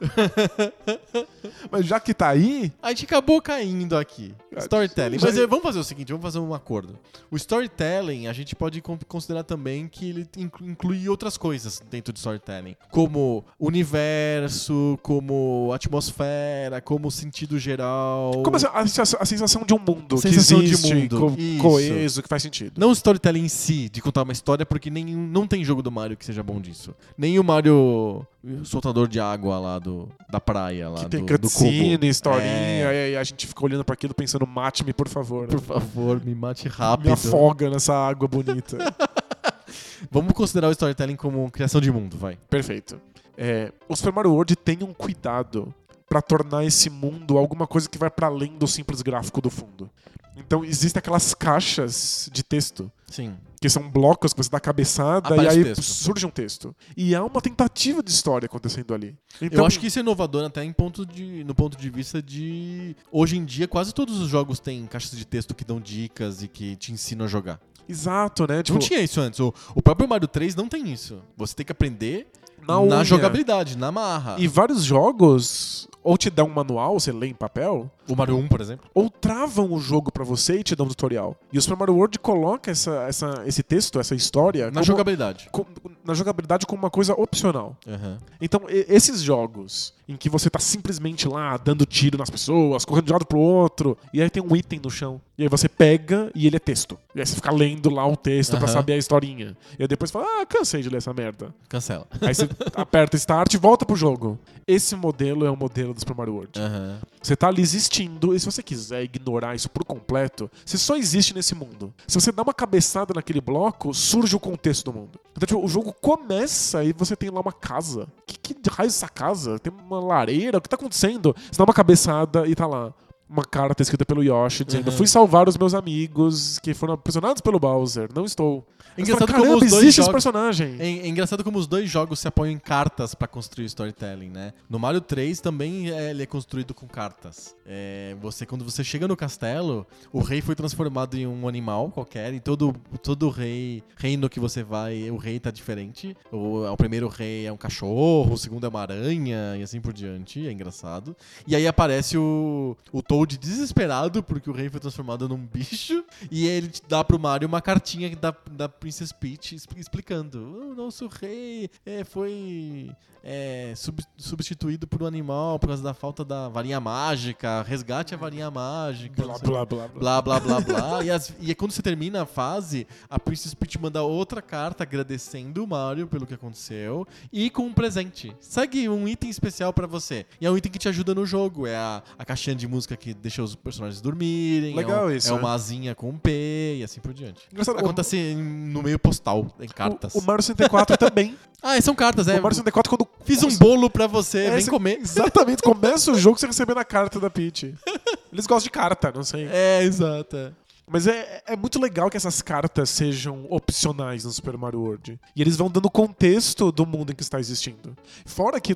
Mas 1.70 1.86
já 1.86 1.98
que 2.00 2.12
tá 2.14 2.28
aí, 2.28 2.72
A 2.82 2.90
gente 2.90 3.04
acabou 3.04 3.40
caindo 3.42 3.96
aqui. 3.96 4.34
Storytelling. 4.56 5.18
Já- 5.18 5.26
Mas 5.26 5.36
eh, 5.38 5.46
vamos 5.46 5.62
fazer 5.62 5.78
o 5.78 5.84
seguinte, 5.84 6.08
vamos 6.08 6.22
fazer 6.22 6.38
um 6.38 6.52
acordo. 6.54 6.98
O 7.30 7.36
storytelling, 7.36 8.26
a 8.26 8.32
gente 8.32 8.54
pode 8.56 8.80
con- 8.80 8.98
considerar 9.06 9.44
também 9.44 9.86
que 9.88 10.08
ele 10.08 10.28
inclu- 10.36 10.66
inclui 10.68 11.08
outras 11.08 11.36
coisas 11.36 11.80
dentro 11.90 12.12
do 12.12 12.16
storytelling. 12.16 12.74
Como 12.90 13.44
universo, 13.58 14.98
como 15.02 15.70
atmosfera, 15.74 16.80
como 16.80 17.10
sentido 17.10 17.58
geral. 17.58 18.32
Como 18.42 18.56
a, 18.56 18.60
a- 18.60 18.80
a 18.82 19.24
sensação 19.26 19.62
de 19.64 19.74
um 19.74 19.78
mundo 19.78 20.16
Sensação 20.18 20.58
que 20.60 20.66
de 20.66 20.72
existe, 20.72 20.94
mundo. 20.94 21.20
co- 21.20 21.62
coeso, 21.62 22.22
que 22.22 22.28
faz 22.28 22.42
sentido. 22.42 22.72
Não 22.78 22.88
o 22.90 22.92
storytelling 22.92 23.44
em 23.44 23.48
si, 23.48 23.88
de 23.88 24.00
contar 24.02 24.22
uma 24.22 24.32
história, 24.32 24.66
porque 24.66 24.90
nenhum, 24.90 25.26
não 25.26 25.46
tem 25.46 25.64
jogo 25.64 25.82
do 25.82 25.90
Mario 25.90 26.16
que 26.16 26.24
seja 26.24 26.42
bom 26.42 26.60
disso. 26.60 26.94
Nem 27.16 27.38
o 27.38 27.44
Mario 27.44 28.26
soltador 28.64 29.08
de 29.08 29.20
água 29.20 29.58
lá 29.58 29.78
do, 29.78 29.87
da 30.30 30.40
praia, 30.40 30.88
lá 30.88 31.00
que 31.00 31.08
tem 31.10 31.24
do, 31.24 31.38
do 31.38 31.40
cutscene, 31.42 31.92
cubo. 31.96 32.04
historinha, 32.06 32.92
É. 32.92 33.10
e 33.12 33.16
a 33.16 33.24
gente 33.24 33.46
fica 33.46 33.64
olhando 33.64 33.84
pra 33.84 33.94
aquilo 33.94 34.14
pensando, 34.14 34.46
mate-me, 34.46 34.92
por 34.92 35.08
favor. 35.08 35.46
Por 35.48 35.60
favor, 35.60 36.20
me 36.24 36.34
mate 36.34 36.64
Me 36.64 36.70
rápido. 36.70 37.12
afoga 37.12 37.70
nessa 37.70 37.94
água 37.94 38.26
bonita. 38.28 38.76
Vamos 40.10 40.32
considerar 40.32 40.68
o 40.68 40.72
storytelling 40.72 41.16
como 41.16 41.50
criação 41.50 41.80
de 41.80 41.90
mundo, 41.90 42.16
vai. 42.16 42.38
Perfeito. 42.48 43.00
É, 43.36 43.72
o 43.88 43.94
Super 43.96 44.12
Mario 44.12 44.32
World 44.32 44.56
tem 44.56 44.78
um 44.82 44.92
cuidado 44.92 45.72
pra 46.08 46.22
tornar 46.22 46.64
esse 46.64 46.88
mundo 46.88 47.36
alguma 47.36 47.66
coisa 47.66 47.88
que 47.88 47.98
vai 47.98 48.10
pra 48.10 48.28
além 48.28 48.56
do 48.56 48.66
simples 48.66 49.02
gráfico 49.02 49.40
do 49.40 49.50
fundo. 49.50 49.90
Então 50.36 50.64
existem 50.64 51.00
aquelas 51.00 51.34
caixas 51.34 52.30
de 52.32 52.44
texto 52.44 52.90
Sim. 53.08 53.34
que 53.60 53.68
são 53.68 53.90
blocos 53.90 54.32
que 54.32 54.42
você 54.42 54.48
dá 54.48 54.60
cabeçada 54.60 55.34
Aparece 55.34 55.56
e 55.56 55.58
aí 55.58 55.64
texto. 55.64 55.82
surge 55.82 56.24
um 56.24 56.30
texto. 56.30 56.74
E 56.96 57.12
há 57.14 57.24
uma 57.24 57.40
tentativa 57.40 58.02
de 58.02 58.10
história 58.10 58.46
acontecendo 58.46 58.94
ali. 58.94 59.16
Então, 59.42 59.60
Eu 59.60 59.66
acho 59.66 59.80
que 59.80 59.88
isso 59.88 59.98
é 59.98 60.02
inovador 60.02 60.44
até 60.44 60.62
em 60.62 60.72
ponto 60.72 61.04
de, 61.04 61.42
no 61.42 61.54
ponto 61.54 61.76
de 61.76 61.90
vista 61.90 62.22
de. 62.22 62.94
Hoje 63.10 63.36
em 63.36 63.44
dia, 63.44 63.66
quase 63.66 63.92
todos 63.92 64.18
os 64.20 64.28
jogos 64.28 64.60
têm 64.60 64.86
caixas 64.86 65.18
de 65.18 65.24
texto 65.26 65.54
que 65.54 65.64
dão 65.64 65.80
dicas 65.80 66.42
e 66.42 66.48
que 66.48 66.76
te 66.76 66.92
ensinam 66.92 67.24
a 67.24 67.28
jogar. 67.28 67.60
Exato, 67.88 68.46
né? 68.46 68.62
Tipo, 68.62 68.78
não 68.78 68.86
tinha 68.86 69.00
isso 69.00 69.20
antes. 69.20 69.40
O, 69.40 69.52
o 69.74 69.82
próprio 69.82 70.08
Mario 70.08 70.28
3 70.28 70.54
não 70.54 70.68
tem 70.68 70.92
isso. 70.92 71.20
Você 71.36 71.54
tem 71.54 71.66
que 71.66 71.72
aprender 71.72 72.28
na, 72.66 72.80
Na 72.80 73.04
jogabilidade, 73.04 73.76
na 73.76 73.90
marra. 73.92 74.36
E 74.38 74.46
vários 74.48 74.84
jogos 74.84 75.88
ou 76.02 76.16
te 76.16 76.30
dão 76.30 76.46
um 76.46 76.54
manual, 76.54 76.98
você 76.98 77.12
lê 77.12 77.26
em 77.28 77.34
papel, 77.34 77.90
O 78.08 78.16
Mario 78.16 78.36
1, 78.36 78.48
por 78.48 78.60
exemplo. 78.60 78.88
ou 78.94 79.10
travam 79.10 79.72
o 79.72 79.78
jogo 79.78 80.10
pra 80.10 80.24
você 80.24 80.60
e 80.60 80.62
te 80.62 80.74
dão 80.74 80.86
um 80.86 80.88
tutorial. 80.88 81.36
E 81.52 81.58
o 81.58 81.62
Super 81.62 81.76
Mario 81.76 81.94
World 81.94 82.18
coloca 82.18 82.70
essa, 82.70 83.04
essa, 83.08 83.42
esse 83.46 83.62
texto, 83.62 83.98
essa 84.00 84.14
história, 84.14 84.66
Na 84.66 84.72
como- 84.72 84.84
jogabilidade. 84.84 85.48
com- 85.52 85.66
na 86.04 86.14
jogabilidade 86.14 86.66
como 86.66 86.82
uma 86.82 86.90
coisa 86.90 87.12
opcional. 87.14 87.76
Aham. 87.86 88.18
Então, 88.40 88.62
e- 88.68 88.86
esses 88.88 89.20
jogos 89.20 89.92
em 90.08 90.16
que 90.16 90.30
você 90.30 90.48
tá 90.48 90.58
simplesmente 90.58 91.28
lá 91.28 91.56
dando 91.58 91.84
tiro 91.84 92.16
nas 92.16 92.30
pessoas, 92.30 92.84
correndo 92.84 93.04
de 93.06 93.12
um 93.12 93.14
lado 93.16 93.26
pro 93.26 93.38
outro, 93.38 93.96
e 94.12 94.22
aí 94.22 94.30
tem 94.30 94.42
um 94.42 94.56
item 94.56 94.80
no 94.82 94.90
chão. 94.90 95.20
E 95.36 95.42
aí 95.42 95.48
você 95.48 95.68
pega 95.68 96.30
e 96.34 96.46
ele 96.46 96.56
é 96.56 96.58
texto. 96.58 96.98
E 97.14 97.20
aí 97.20 97.26
você 97.26 97.34
fica 97.36 97.52
lendo 97.52 97.90
lá 97.90 98.06
o 98.06 98.16
texto 98.16 98.52
pra 98.52 98.60
Aham. 98.64 98.68
saber 98.72 98.94
a 98.94 98.96
historinha. 98.96 99.54
E 99.78 99.82
aí 99.82 99.86
depois 99.88 100.10
fala, 100.10 100.24
ah, 100.40 100.46
cansei 100.46 100.80
de 100.82 100.88
ler 100.88 100.96
essa 100.96 101.12
merda. 101.12 101.54
Cancela. 101.68 102.06
Aí 102.22 102.34
você 102.34 102.48
aperta 102.74 103.16
Start 103.16 103.52
e 103.54 103.58
volta 103.58 103.84
pro 103.84 103.94
jogo. 103.94 104.38
Esse 104.66 104.96
modelo 104.96 105.44
é 105.44 105.50
o 105.50 105.56
modelo 105.56 105.92
do 105.92 106.00
Super 106.00 106.16
Mario 106.16 106.34
World. 106.34 106.58
Aham. 106.58 106.98
Você 107.22 107.36
tá 107.36 107.48
ali 107.48 107.60
existindo, 107.60 107.97
e 108.34 108.40
se 108.40 108.46
você 108.46 108.62
quiser 108.62 109.02
ignorar 109.02 109.54
isso 109.54 109.68
por 109.68 109.84
completo, 109.84 110.50
você 110.64 110.78
só 110.78 110.96
existe 110.96 111.34
nesse 111.34 111.54
mundo. 111.54 111.92
Se 112.06 112.20
você 112.20 112.30
dá 112.30 112.42
uma 112.42 112.54
cabeçada 112.54 113.14
naquele 113.14 113.40
bloco, 113.40 113.92
surge 113.94 114.34
o 114.36 114.40
contexto 114.40 114.84
do 114.84 114.92
mundo. 114.92 115.20
Então, 115.36 115.46
tipo, 115.46 115.64
o 115.64 115.68
jogo 115.68 115.92
começa 115.92 116.84
e 116.84 116.92
você 116.92 117.16
tem 117.16 117.30
lá 117.30 117.40
uma 117.40 117.52
casa. 117.52 118.06
Que, 118.26 118.54
que 118.54 118.70
raio 118.70 118.86
é 118.86 118.88
essa 118.88 119.08
casa? 119.08 119.58
Tem 119.58 119.72
uma 119.72 120.00
lareira? 120.00 120.58
O 120.58 120.60
que 120.60 120.68
tá 120.68 120.76
acontecendo? 120.76 121.34
Você 121.50 121.58
dá 121.58 121.64
uma 121.64 121.74
cabeçada 121.74 122.46
e 122.46 122.54
tá 122.54 122.66
lá. 122.66 122.92
Uma 123.28 123.44
carta 123.44 123.82
escrita 123.82 124.04
pelo 124.06 124.22
Yoshi 124.22 124.64
dizendo: 124.64 124.90
Uhum. 124.90 124.96
Fui 124.96 125.06
salvar 125.06 125.48
os 125.48 125.56
meus 125.56 125.74
amigos 125.74 126.58
que 126.60 126.72
foram 126.72 126.94
aprisionados 126.94 127.40
pelo 127.42 127.58
Bowser. 127.58 128.08
Não 128.14 128.24
estou. 128.24 128.66
É 128.96 129.04
fala, 129.04 129.24
engraçado 129.24 129.32
como 129.34 129.54
os 129.54 129.60
dois 129.60 129.72
existe 129.72 129.88
esse 129.88 129.96
jogos- 129.98 130.12
personagem. 130.12 130.76
É, 130.78 130.86
é 130.86 131.06
engraçado 131.08 131.44
como 131.44 131.58
os 131.58 131.66
dois 131.66 131.88
jogos 131.88 132.18
se 132.20 132.26
apoiam 132.26 132.52
em 132.52 132.58
cartas 132.58 133.14
pra 133.14 133.28
construir 133.28 133.66
storytelling, 133.66 134.30
né? 134.30 134.52
No 134.68 134.78
Mario 134.78 135.00
3 135.00 135.40
também 135.40 135.90
é, 135.90 136.10
ele 136.10 136.22
é 136.22 136.26
construído 136.26 136.74
com 136.74 136.86
cartas. 136.86 137.54
É, 137.66 138.16
você 138.20 138.44
quando 138.46 138.64
você 138.64 138.82
chega 138.82 139.06
no 139.06 139.16
castelo, 139.16 139.86
o 140.12 140.20
rei 140.20 140.40
foi 140.40 140.54
transformado 140.54 141.16
em 141.16 141.26
um 141.26 141.46
animal 141.46 141.90
qualquer, 141.90 142.32
e 142.34 142.40
todo 142.40 142.74
todo 143.02 143.28
rei 143.28 143.82
reino 143.96 144.28
que 144.28 144.40
você 144.40 144.62
vai, 144.62 145.10
o 145.10 145.16
rei 145.16 145.38
tá 145.38 145.50
diferente. 145.50 146.16
O, 146.32 146.64
o 146.66 146.76
primeiro 146.76 147.08
rei 147.08 147.46
é 147.46 147.52
um 147.52 147.56
cachorro, 147.56 148.32
o 148.32 148.38
segundo 148.38 148.64
é 148.64 148.68
uma 148.68 148.80
aranha 148.80 149.54
e 149.58 149.62
assim 149.62 149.80
por 149.80 149.92
diante. 149.92 150.46
É 150.46 150.50
engraçado. 150.50 151.14
E 151.46 151.54
aí 151.54 151.66
aparece 151.68 152.16
o 152.16 152.76
o 152.90 153.02
Toad 153.18 153.36
desesperado 153.38 154.22
porque 154.22 154.48
o 154.48 154.52
rei 154.52 154.68
foi 154.68 154.78
transformado 154.80 155.28
num 155.28 155.44
bicho 155.44 156.04
e 156.30 156.46
ele 156.46 156.70
dá 156.88 157.02
pro 157.02 157.18
Mario 157.18 157.48
uma 157.48 157.60
cartinha 157.60 158.14
da, 158.14 158.34
da 158.52 158.68
Princess 158.68 159.12
Peach 159.12 159.56
explicando: 159.76 160.38
o 160.70 160.74
nosso 160.74 161.08
rei 161.08 161.68
é, 161.84 162.04
foi 162.04 162.90
é, 163.24 163.72
sub- 163.76 164.00
substituído 164.16 164.86
por 164.86 165.02
um 165.02 165.06
animal 165.06 165.58
por 165.58 165.66
causa 165.68 165.82
da 165.82 165.92
falta 165.92 166.24
da 166.24 166.48
varinha 166.48 166.78
mágica, 166.80 167.62
resgate 167.62 168.14
a 168.14 168.16
varinha 168.16 168.50
mágica. 168.50 169.20
Blá, 169.22 169.38
blá, 169.38 169.66
blá, 169.66 169.88
blá. 169.88 170.22
Blá, 170.22 170.22
blá, 170.22 170.40
blá, 170.40 170.60
blá. 170.60 171.02
e, 171.04 171.10
as- 171.10 171.32
e 171.40 171.54
quando 171.54 171.72
você 171.72 171.82
termina 171.82 172.22
a 172.22 172.26
fase, 172.26 172.86
a 173.10 173.18
Princess 173.18 173.52
Peach 173.54 173.78
manda 173.80 174.02
outra 174.02 174.40
carta 174.40 174.84
agradecendo 174.84 175.64
o 175.64 175.66
Mario 175.66 176.06
pelo 176.06 176.26
que 176.26 176.34
aconteceu 176.34 177.06
e 177.32 177.50
com 177.50 177.62
um 177.66 177.72
presente. 177.72 178.34
Segue 178.40 178.88
um 178.88 179.08
item 179.08 179.28
especial 179.30 179.72
pra 179.72 179.86
você. 179.86 180.24
E 180.40 180.46
é 180.46 180.50
um 180.50 180.56
item 180.56 180.70
que 180.70 180.78
te 180.78 180.88
ajuda 180.88 181.14
no 181.14 181.26
jogo. 181.26 181.66
É 181.66 181.76
a, 181.76 182.02
a 182.16 182.24
caixinha 182.24 182.54
de 182.54 182.66
música 182.68 182.96
que 182.96 183.07
deixa 183.14 183.42
os 183.42 183.54
personagens 183.54 184.00
dormirem. 184.00 184.74
Legal 184.74 185.08
é 185.08 185.12
um- 185.12 185.16
isso, 185.16 185.28
É 185.28 185.30
é. 185.30 185.34
uma 185.38 185.52
asinha 185.52 185.94
com 185.94 186.10
um 186.10 186.18
P 186.18 186.76
e 186.78 186.84
assim 186.84 187.00
por 187.00 187.12
diante. 187.12 187.42
Engraçado, 187.52 187.76
o- 187.76 187.80
Acontece 187.80 188.16
em- 188.16 188.36
no 188.36 188.82
meio 188.82 188.98
postal, 188.98 189.46
em 189.60 189.68
cartas. 189.68 190.14
O, 190.14 190.18
o 190.18 190.22
Mario 190.22 190.42
64 190.42 190.96
também. 190.98 191.36
Ah, 191.62 191.80
são 191.80 191.94
cartas, 191.94 192.28
é. 192.28 192.38
O 192.38 192.42
Mario 192.42 192.54
64, 192.56 192.88
quando. 192.90 193.08
Fiz 193.24 193.42
um 193.42 193.56
bolo 193.58 193.90
pra 193.90 194.06
você, 194.06 194.38
É, 194.46 194.50
vem 194.52 194.60
você- 194.60 194.70
comer. 194.70 194.98
Exatamente, 195.00 195.62
começa 195.62 196.12
o 196.12 196.18
jogo 196.18 196.38
você 196.38 196.46
recebendo 196.46 196.78
a 196.78 196.84
carta 196.84 197.18
da 197.20 197.28
Peach. 197.30 197.74
Eles 198.32 198.46
gostam 198.46 198.64
de 198.64 198.70
carta, 198.70 199.10
não 199.14 199.22
sei. 199.24 199.48
É, 199.50 199.82
exato. 199.82 200.36
é. 200.36 200.52
Mas 200.90 201.06
é, 201.06 201.42
é 201.46 201.54
muito 201.54 201.78
legal 201.78 202.08
que 202.08 202.16
essas 202.16 202.40
cartas 202.40 202.88
sejam 202.88 203.46
opcionais 203.50 204.24
no 204.24 204.30
Super 204.30 204.56
Mario 204.56 204.80
World. 204.80 205.20
E 205.36 205.42
eles 205.42 205.54
vão 205.54 205.68
dando 205.70 205.90
contexto 205.90 206.72
do 206.72 206.86
mundo 206.86 207.12
em 207.12 207.14
que 207.14 207.22
está 207.22 207.38
existindo. 207.38 207.94
Fora 208.24 208.58
que 208.58 208.74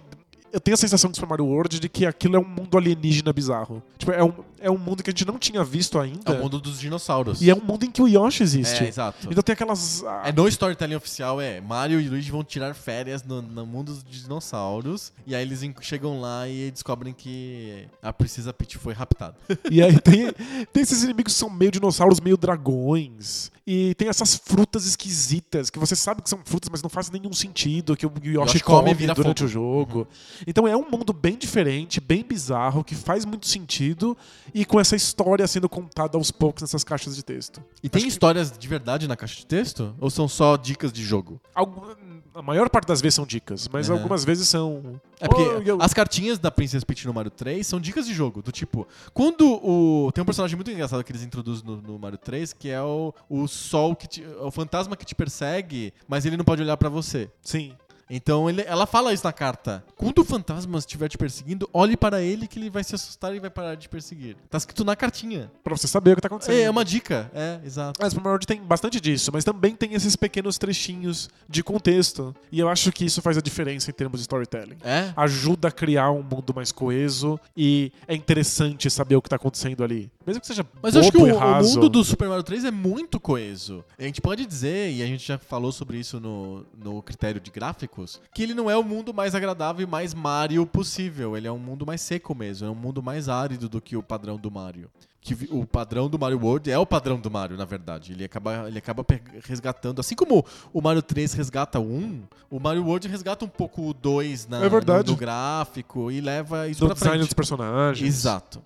eu 0.53 0.61
tenho 0.61 0.74
a 0.74 0.78
sensação 0.78 1.11
do 1.11 1.14
Super 1.16 1.28
Mario 1.28 1.46
World 1.46 1.80
de 1.80 1.88
que 1.88 2.05
aquilo 2.05 2.36
é 2.36 2.38
um 2.38 2.44
mundo 2.44 2.76
alienígena 2.76 3.32
bizarro. 3.32 3.82
Tipo, 3.98 4.12
é 4.12 4.22
um, 4.22 4.32
é 4.61 4.70
um 4.70 4.76
mundo 4.76 5.03
que 5.03 5.11
a 5.11 5.12
gente 5.12 5.26
não 5.26 5.38
tinha 5.38 5.64
visto 5.64 5.98
ainda. 5.98 6.32
É 6.32 6.38
o 6.38 6.42
mundo 6.42 6.61
dos 6.61 6.78
dinossauros. 6.78 7.40
E 7.40 7.50
é 7.50 7.55
um 7.55 7.61
mundo 7.61 7.84
em 7.84 7.90
que 7.90 8.03
o 8.03 8.07
Yoshi 8.07 8.42
existe. 8.42 8.84
É, 8.84 8.88
exato. 8.88 9.28
Então 9.30 9.42
tem 9.42 9.55
aquelas. 9.55 10.05
ah, 10.05 10.22
É 10.26 10.32
no 10.32 10.46
storytelling 10.48 10.94
oficial, 10.94 11.40
é 11.40 11.61
Mario 11.61 12.00
e 12.00 12.09
Luigi 12.09 12.30
vão 12.30 12.44
tirar 12.44 12.74
férias 12.74 13.22
no, 13.22 13.40
no 13.40 13.64
mundo 13.64 13.94
dos 13.94 14.05
dinossauros. 14.05 15.12
E 15.26 15.34
aí 15.34 15.42
eles 15.42 15.61
chegam 15.80 16.20
lá 16.20 16.46
e 16.48 16.70
descobrem 16.70 17.14
que 17.14 17.86
a 18.03 18.12
Princesa 18.12 18.53
Peach 18.53 18.76
foi 18.78 18.92
raptada. 18.92 19.34
E 19.70 19.82
aí 19.82 19.98
tem, 20.00 20.32
tem 20.72 20.82
esses 20.82 21.03
inimigos 21.03 21.32
que 21.32 21.38
são 21.38 21.48
meio 21.48 21.70
dinossauros, 21.70 22.20
meio 22.20 22.36
dragões. 22.36 23.50
E 23.66 23.94
tem 23.94 24.09
essas 24.09 24.34
frutas 24.34 24.86
esquisitas, 24.86 25.70
que 25.70 25.78
você 25.78 25.94
sabe 25.94 26.20
que 26.20 26.28
são 26.28 26.40
frutas, 26.44 26.68
mas 26.68 26.82
não 26.82 26.90
faz 26.90 27.11
nenhum 27.11 27.32
sentido, 27.32 27.96
que 27.96 28.05
o 28.05 28.12
Yoshi, 28.20 28.34
Yoshi 28.34 28.61
come, 28.61 28.78
come 28.80 28.94
vira 28.94 29.14
durante 29.14 29.38
fogo. 29.38 29.48
o 29.48 29.53
jogo. 29.53 30.09
Então 30.47 30.66
é 30.66 30.76
um 30.76 30.88
mundo 30.90 31.12
bem 31.12 31.36
diferente, 31.36 32.01
bem 32.01 32.22
bizarro, 32.24 32.82
que 32.84 32.95
faz 32.95 33.24
muito 33.24 33.47
sentido, 33.47 34.16
e 34.55 34.64
com 34.64 34.78
essa 34.80 34.97
história 34.97 35.47
sendo 35.47 35.68
contada 35.68 36.16
aos 36.18 36.30
poucos 36.30 36.62
nessas 36.62 36.84
caixas 36.84 37.16
de 37.16 37.22
texto. 37.22 37.62
E 37.82 37.88
tem 37.88 38.01
Acho 38.01 38.07
que- 38.07 38.12
histórias 38.12 38.53
de 38.57 38.68
verdade 38.68 39.07
na 39.09 39.16
caixa 39.16 39.36
de 39.36 39.47
texto? 39.47 39.95
Ou 40.01 40.11
são 40.11 40.26
só 40.28 40.57
dicas 40.57 40.93
de 40.93 41.03
jogo? 41.03 41.40
Algu- 41.55 41.97
a 42.34 42.40
maior 42.40 42.70
parte 42.70 42.86
das 42.88 43.01
vezes 43.03 43.14
são 43.14 43.26
dicas, 43.26 43.68
mas 43.68 43.88
Uhum. 43.90 43.97
algumas 43.97 44.24
vezes 44.24 44.49
são. 44.49 44.99
É 45.20 45.28
porque 45.28 45.43
Oh, 45.43 45.62
eu- 45.62 45.78
as 45.82 45.93
cartinhas 45.93 46.38
da 46.38 46.51
Princess 46.51 46.82
Peach 46.82 47.07
no 47.07 47.12
Mario 47.12 47.30
3 47.30 47.66
são 47.66 47.78
dicas 47.78 48.07
de 48.07 48.14
jogo. 48.14 48.40
Do 48.43 48.51
tipo, 48.51 48.88
quando 49.12 49.47
o. 49.62 50.11
Tem 50.12 50.22
um 50.22 50.24
personagem 50.24 50.57
muito 50.57 50.70
engraçado 50.70 51.05
que 51.05 51.12
eles 51.12 51.22
introduzem 51.22 51.64
no, 51.66 51.76
no 51.82 51.99
Mario 51.99 52.16
3, 52.18 52.53
que 52.55 52.70
é 52.70 52.80
o, 52.80 53.12
o 53.28 53.47
sol 53.47 53.95
que 53.95 54.07
te, 54.09 54.24
o 54.40 54.51
fantasma 54.51 54.97
que 54.97 55.05
te 55.05 55.14
persegue, 55.14 55.93
mas 56.09 56.24
ele 56.24 56.36
não 56.38 56.45
pode 56.45 56.62
olhar 56.62 56.76
pra 56.78 56.88
você. 56.88 57.30
Sim. 57.43 57.72
Então 58.14 58.48
ele- 58.50 58.62
ela 58.66 58.86
fala 58.86 59.12
isso 59.14 59.24
na 59.24 59.32
carta. 59.32 59.82
Quando 59.96 60.18
o 60.18 60.24
fantasma 60.24 60.78
estiver 60.78 61.08
te 61.08 61.16
perseguindo, 61.16 61.66
olhe 61.72 61.96
para 61.96 62.20
ele 62.20 62.46
que 62.46 62.58
ele 62.58 62.68
vai 62.68 62.84
se 62.84 62.94
assustar 62.94 63.34
e 63.34 63.40
vai 63.40 63.48
parar 63.48 63.74
de 63.74 63.88
perseguir. 63.88 64.36
Tá 64.50 64.58
escrito 64.58 64.84
na 64.84 64.94
cartinha. 64.94 65.50
Pra 65.64 65.74
você 65.74 65.88
saber 65.88 66.12
o 66.12 66.16
que 66.16 66.20
tá 66.20 66.26
acontecendo. 66.28 66.56
É, 66.56 66.62
é 66.64 66.70
uma 66.70 66.84
dica. 66.84 67.30
É, 67.34 67.58
exato. 67.64 67.98
Mas 68.02 68.14
World 68.14 68.46
tem 68.46 68.60
bastante 68.62 69.00
disso, 69.00 69.30
mas 69.32 69.44
também 69.44 69.74
tem 69.74 69.94
esses 69.94 70.14
pequenos 70.14 70.58
trechinhos 70.58 71.30
de 71.48 71.62
contexto. 71.64 72.34
E 72.50 72.60
eu 72.60 72.68
acho 72.68 72.92
que 72.92 73.04
isso 73.06 73.22
faz 73.22 73.38
a 73.38 73.40
diferença 73.40 73.90
em 73.90 73.94
termos 73.94 74.20
de 74.20 74.24
storytelling. 74.24 74.76
É? 74.84 75.12
Ajuda 75.16 75.68
a 75.68 75.72
criar 75.72 76.10
um 76.10 76.22
mundo 76.22 76.52
mais 76.54 76.70
coeso 76.70 77.40
e 77.56 77.90
é 78.06 78.14
interessante 78.14 78.90
saber 78.90 79.16
o 79.16 79.22
que 79.22 79.30
tá 79.30 79.36
acontecendo 79.36 79.82
ali. 79.82 80.10
Mesmo 80.26 80.40
que 80.40 80.46
seja 80.46 80.64
Mas 80.82 80.94
eu 80.94 81.00
acho 81.00 81.12
que 81.12 81.18
o, 81.18 81.36
o 81.36 81.62
mundo 81.62 81.88
do 81.88 82.04
Super 82.04 82.28
Mario 82.28 82.42
3 82.44 82.64
é 82.64 82.70
muito 82.70 83.18
coeso. 83.20 83.84
A 83.98 84.02
gente 84.02 84.20
pode 84.20 84.46
dizer, 84.46 84.92
e 84.92 85.02
a 85.02 85.06
gente 85.06 85.26
já 85.26 85.38
falou 85.38 85.72
sobre 85.72 85.98
isso 85.98 86.20
no, 86.20 86.64
no 86.76 87.02
critério 87.02 87.40
de 87.40 87.50
gráficos, 87.50 88.20
que 88.34 88.42
ele 88.42 88.54
não 88.54 88.70
é 88.70 88.76
o 88.76 88.82
mundo 88.82 89.12
mais 89.12 89.34
agradável 89.34 89.86
e 89.86 89.90
mais 89.90 90.14
Mario 90.14 90.66
possível. 90.66 91.36
Ele 91.36 91.46
é 91.46 91.52
um 91.52 91.58
mundo 91.58 91.86
mais 91.86 92.00
seco 92.00 92.34
mesmo. 92.34 92.66
É 92.66 92.70
um 92.70 92.74
mundo 92.74 93.02
mais 93.02 93.28
árido 93.28 93.68
do 93.68 93.80
que 93.80 93.96
o 93.96 94.02
padrão 94.02 94.36
do 94.36 94.50
Mario. 94.50 94.90
Que 95.24 95.36
o 95.52 95.64
padrão 95.64 96.08
do 96.08 96.18
Mario 96.18 96.40
World 96.42 96.68
é 96.68 96.76
o 96.76 96.84
padrão 96.84 97.16
do 97.20 97.30
Mario, 97.30 97.56
na 97.56 97.64
verdade. 97.64 98.10
Ele 98.10 98.24
acaba, 98.24 98.66
ele 98.66 98.78
acaba 98.78 99.06
resgatando. 99.44 100.00
Assim 100.00 100.16
como 100.16 100.44
o 100.72 100.80
Mario 100.82 101.00
3 101.00 101.32
resgata 101.34 101.78
o 101.78 101.84
1, 101.84 102.22
o 102.50 102.58
Mario 102.58 102.84
World 102.84 103.06
resgata 103.06 103.44
um 103.44 103.48
pouco 103.48 103.88
o 103.88 103.94
2 103.94 104.48
na, 104.48 104.64
É 104.64 104.68
no, 104.68 105.02
no 105.04 105.16
gráfico 105.16 106.10
e 106.10 106.20
leva 106.20 106.66
isso 106.66 106.80
do 106.80 106.86
pra 106.86 106.94
design 106.94 107.18
frente. 107.18 107.28
dos 107.28 107.34
personagens. 107.34 108.04
Exato. 108.08 108.60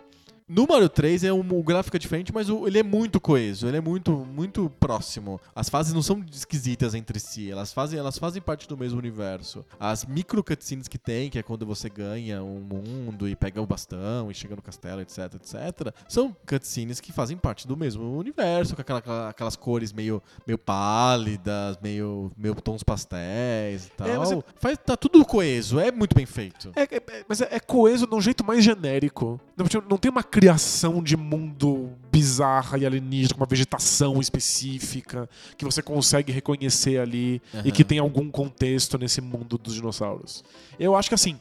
No 0.49 0.65
Mario 0.65 0.89
3 0.89 1.25
é 1.25 1.33
um, 1.33 1.41
o 1.59 1.61
gráfico 1.61 1.97
é 1.97 1.99
diferente, 1.99 2.33
mas 2.33 2.49
o- 2.49 2.69
ele 2.69 2.79
é 2.79 2.83
muito 2.85 3.21
coeso, 3.21 3.67
ele 3.67 3.79
é 3.79 3.81
muito, 3.81 4.13
muito 4.13 4.71
próximo. 4.79 5.41
As 5.53 5.69
fases 5.69 5.93
não 5.93 6.03
são 6.03 6.25
esquisitas 6.33 6.95
entre 6.95 7.19
si, 7.19 7.51
elas 7.51 7.73
fazem, 7.73 7.99
elas 7.99 8.17
fazem 8.17 8.41
parte 8.41 8.69
do 8.69 8.77
mesmo 8.77 8.97
universo. 8.97 9.65
As 9.79 10.05
micro 10.05 10.45
cutscenes 10.45 10.87
que 10.87 10.99
tem, 10.99 11.29
que 11.31 11.37
é 11.41 11.43
quando 11.43 11.67
você 11.67 11.89
ganha 11.89 12.45
um 12.45 12.61
mundo 12.61 13.29
e 13.29 13.35
pega 13.35 13.61
o 13.61 13.67
bastão 13.67 14.31
e 14.31 14.35
chega 14.35 14.55
no 14.55 14.63
castelo, 14.63 15.01
etc, 15.01 15.35
etc, 15.35 15.93
são 16.09 16.35
cutscenes 16.49 17.01
que 17.01 17.11
fazem 17.13 17.37
parte 17.37 17.67
do 17.67 17.77
mesmo 17.77 18.17
universo, 18.17 18.77
com 18.77 18.83
aquela- 18.83 19.01
aquela- 19.01 19.29
aquelas 19.31 19.57
cores 19.57 19.93
meio, 19.93 20.23
meio 20.47 20.59
pálidas, 20.59 21.77
meio, 21.83 22.31
meio 22.37 22.55
tons 22.55 22.85
pastéis 22.85 23.87
e 23.87 23.91
tal. 23.91 24.07
É, 24.07 24.17
mas 24.17 24.31
é- 24.31 24.45
Faz, 24.61 24.79
tá 24.79 24.97
tudo 24.97 25.25
coeso, 25.25 25.81
é 25.81 25.91
muito 25.91 26.15
bem 26.15 26.25
feito. 26.25 26.71
É, 26.77 26.83
é- 26.83 26.97
é- 27.19 27.25
mas 27.29 27.41
é, 27.41 27.49
é 27.51 27.59
coeso 27.59 28.07
de 28.07 28.15
um 28.15 28.21
jeito 28.21 28.45
mais 28.47 28.63
genérico. 28.63 29.41
Não, 29.57 29.67
tipo, 29.67 29.85
não 29.91 29.99
tem 29.99 30.09
uma 30.11 30.23
criação 30.37 31.03
de 31.03 31.17
mundo 31.17 31.93
bizarra 32.13 32.77
e 32.77 32.85
alienígena, 32.85 33.33
com 33.33 33.41
uma 33.41 33.47
vegetação 33.47 34.21
específica 34.21 35.27
que 35.57 35.65
você 35.65 35.81
consegue 35.81 36.31
reconhecer 36.31 36.99
ali 36.99 37.41
e 37.55 37.57
Aham. 37.57 37.71
que 37.71 37.83
tem 37.83 37.99
algum 37.99 38.31
contexto 38.31 38.99
nesse 38.99 39.23
mundo 39.23 39.57
dos 39.57 39.73
dinossauros. 39.73 40.45
Eu 40.79 40.95
acho 40.95 41.09
que 41.09 41.15
assim. 41.15 41.39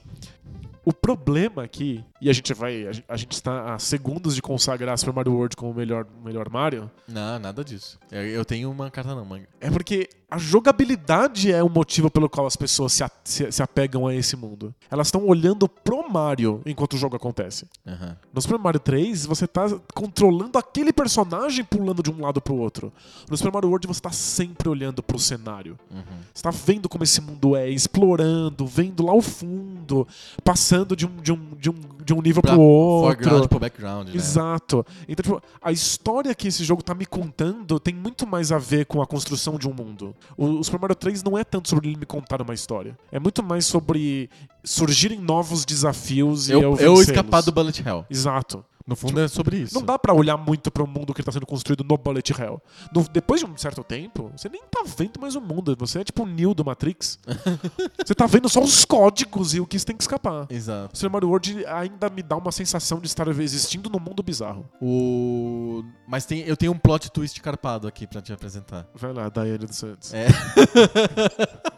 O 0.85 0.93
problema 0.93 1.63
aqui, 1.63 2.03
e 2.21 2.29
a 2.29 2.33
gente 2.33 2.53
vai. 2.53 2.87
A 3.09 3.17
gente, 3.17 3.31
está 3.33 3.73
a 3.73 3.79
segundos 3.79 4.35
de 4.35 4.41
consagrar 4.41 4.95
Super 4.97 5.13
Mario 5.15 5.33
World 5.33 5.55
como 5.57 5.71
o 5.71 5.73
melhor, 5.73 6.05
melhor 6.23 6.47
Mario, 6.49 6.89
Não, 7.07 7.39
nada 7.39 7.63
disso. 7.63 7.97
Eu, 8.11 8.45
tenho 8.45 8.69
uma 8.69 8.91
carta 8.91 9.15
não, 9.15 9.25
mas 9.25 9.43
é 9.59 9.71
porque 9.71 10.07
a 10.29 10.37
jogabilidade 10.37 11.51
é 11.51 11.63
o 11.63 11.69
motivo 11.69 12.09
pelo 12.11 12.29
qual 12.29 12.45
as 12.45 12.55
pessoas 12.55 12.93
se, 12.93 13.03
a- 13.03 13.11
se- 13.23 13.51
se 13.51 13.63
apegam 13.63 14.05
a 14.07 14.13
esse 14.13 14.35
mundo. 14.35 14.73
Elas 14.91 15.07
estão 15.07 15.25
olhando 15.25 15.67
pro 15.67 16.07
Mario 16.09 16.61
enquanto 16.65 16.93
o 16.93 16.97
jogo 16.97 17.15
acontece. 17.15 17.65
Aham. 17.87 18.15
No 18.33 18.41
Super 18.41 18.59
Mario 18.59 18.79
3, 18.79 19.25
você 19.25 19.47
tá 19.47 19.65
controlando 19.93 20.57
aquele 20.57 20.91
personagem 20.93 21.63
pulando 21.65 22.03
de 22.03 22.11
um 22.11 22.21
lado 22.21 22.41
pro 22.41 22.55
outro. 22.55 22.91
No 23.29 23.37
Super 23.37 23.51
Mario 23.53 23.69
World, 23.69 23.87
você 23.87 24.01
tá 24.01 24.11
sempre 24.11 24.67
olhando 24.69 25.01
pro 25.01 25.17
cenário. 25.17 25.77
Uhum. 25.89 26.03
Você 26.33 26.43
tá 26.43 26.51
vendo 26.51 26.87
como 26.89 27.03
esse 27.03 27.21
mundo 27.21 27.55
é, 27.55 27.69
explorando, 27.69 28.65
vendo 28.67 29.05
lá 29.05 29.13
o 29.13 29.21
fundo, 29.21 30.07
passando 30.43 30.74
de 30.83 31.05
um, 31.05 31.15
de 31.17 31.31
um, 31.31 31.49
de 31.57 31.69
um, 31.69 31.75
de 32.03 32.13
um 32.13 32.21
nível 32.21 32.41
Pra 32.41 32.53
pro 32.53 32.61
outro. 32.61 33.15
foreground 33.23 33.47
pro 33.47 33.59
background, 33.59 34.07
né? 34.07 34.15
Exato. 34.15 34.85
Então, 35.07 35.23
tipo, 35.23 35.41
a 35.61 35.71
história 35.71 36.33
que 36.33 36.47
esse 36.47 36.63
jogo 36.63 36.81
tá 36.83 36.93
me 36.95 37.05
contando 37.05 37.79
tem 37.79 37.93
muito 37.93 38.25
mais 38.27 38.51
a 38.51 38.57
ver 38.57 38.85
com 38.85 39.01
a 39.01 39.05
construção 39.07 39.57
de 39.57 39.67
um 39.67 39.73
mundo. 39.73 40.15
O, 40.35 40.45
o 40.59 40.63
Super 40.63 40.79
Mario 40.81 40.95
3 40.95 41.23
não 41.23 41.37
é 41.37 41.43
tanto 41.43 41.69
sobre 41.69 41.87
ele 41.89 41.97
me 41.99 42.05
contar 42.05 42.41
uma 42.41 42.53
história. 42.53 42.97
É 43.11 43.19
muito 43.19 43.41
mais 43.43 43.65
sobre 43.65 44.29
surgirem 44.63 45.19
novos 45.19 45.63
desafios 45.63 46.49
e 46.49 46.53
eu, 46.53 46.59
Eu, 46.59 46.69
eu 46.71 46.75
vencê-los. 46.75 46.99
escapar 47.01 47.41
do 47.43 47.51
Bullet 47.51 47.81
Hell. 47.87 48.03
Exato. 48.09 48.65
No 48.87 48.95
fundo 48.95 49.19
é 49.19 49.27
sobre 49.27 49.57
isso. 49.57 49.73
Não 49.73 49.81
dá 49.81 49.97
pra 49.97 50.13
olhar 50.13 50.37
muito 50.37 50.69
pro 50.69 50.85
mundo 50.85 51.11
que 51.11 51.23
tá 51.23 51.31
sendo 51.31 51.47
construído 51.47 51.83
no 51.83 51.97
Bullet 51.97 52.31
Hell. 52.39 52.61
No- 52.93 53.01
depois 53.09 53.39
de 53.41 53.47
um 53.47 53.57
certo 53.57 53.83
tempo, 53.83 54.31
você 54.37 54.47
nem 54.47 54.61
tá 54.69 54.83
vendo 54.85 55.19
mais 55.19 55.35
o 55.35 55.41
mundo. 55.41 55.75
Você 55.79 56.01
é 56.01 56.03
tipo 56.03 56.21
o 56.21 56.25
Neo 56.27 56.53
do 56.53 56.63
Matrix. 56.63 57.17
você 58.05 58.13
tá 58.13 58.27
vendo 58.27 58.47
só 58.47 58.61
os 58.61 58.85
códigos 58.85 59.55
e 59.55 59.59
o 59.59 59.65
que 59.65 59.79
você 59.79 59.85
tem 59.85 59.97
que 59.97 60.03
escapar. 60.03 60.45
Exato. 60.51 60.93
O 60.93 60.97
Super 60.97 61.09
Mario 61.09 61.29
World 61.29 61.65
ainda 61.65 62.11
me 62.11 62.21
dá 62.21 62.37
uma 62.37 62.51
sensação 62.51 62.99
de 62.99 63.07
estar 63.07 63.27
existindo 63.27 63.89
num 63.89 63.99
mundo 63.99 64.21
bizarro. 64.21 64.69
O... 64.79 65.83
Mas 66.07 66.27
tem, 66.27 66.41
eu 66.41 66.55
tenho 66.55 66.71
um 66.71 66.77
plot 66.77 67.09
twist 67.11 67.41
carpado 67.41 67.87
aqui 67.87 68.05
pra 68.05 68.21
te 68.21 68.31
apresentar. 68.33 68.85
Vai 68.93 69.11
lá, 69.13 69.29
Daiane 69.29 69.65
dos 69.65 69.77
Santos. 69.77 70.13
É. 70.13 70.27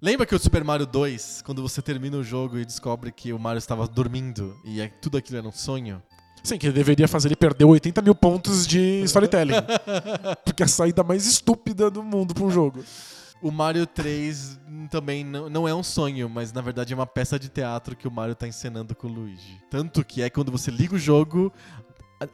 Lembra 0.00 0.26
que 0.26 0.34
o 0.34 0.38
Super 0.38 0.62
Mario 0.64 0.86
2, 0.86 1.42
quando 1.42 1.62
você 1.62 1.80
termina 1.80 2.16
o 2.18 2.22
jogo 2.22 2.58
e 2.58 2.64
descobre 2.64 3.10
que 3.10 3.32
o 3.32 3.38
Mario 3.38 3.58
estava 3.58 3.86
dormindo 3.88 4.54
e 4.64 4.80
é- 4.80 4.88
tudo 4.88 5.16
aquilo 5.16 5.38
era 5.38 5.48
um 5.48 5.52
sonho? 5.52 6.02
Sim, 6.44 6.58
que 6.58 6.70
deveria 6.70 7.08
fazer 7.08 7.28
ele 7.28 7.36
perder 7.36 7.64
80 7.64 8.02
mil 8.02 8.14
pontos 8.14 8.66
de 8.66 9.00
storytelling. 9.04 9.54
Porque 10.44 10.62
é 10.62 10.66
a 10.66 10.68
saída 10.68 11.02
mais 11.02 11.26
estúpida 11.26 11.90
do 11.90 12.02
mundo 12.02 12.34
pra 12.34 12.44
um 12.44 12.50
jogo. 12.50 12.84
O 13.40 13.50
Mario 13.50 13.86
3 13.86 14.60
também 14.90 15.24
não, 15.24 15.48
não 15.48 15.66
é 15.66 15.74
um 15.74 15.82
sonho, 15.82 16.28
mas 16.28 16.52
na 16.52 16.60
verdade 16.60 16.92
é 16.92 16.96
uma 16.96 17.06
peça 17.06 17.38
de 17.38 17.48
teatro 17.48 17.96
que 17.96 18.06
o 18.06 18.10
Mario 18.10 18.34
tá 18.34 18.46
encenando 18.46 18.94
com 18.94 19.06
o 19.06 19.10
Luigi. 19.10 19.58
Tanto 19.70 20.04
que 20.04 20.20
é 20.20 20.28
quando 20.28 20.52
você 20.52 20.70
liga 20.70 20.94
o 20.94 20.98
jogo, 20.98 21.50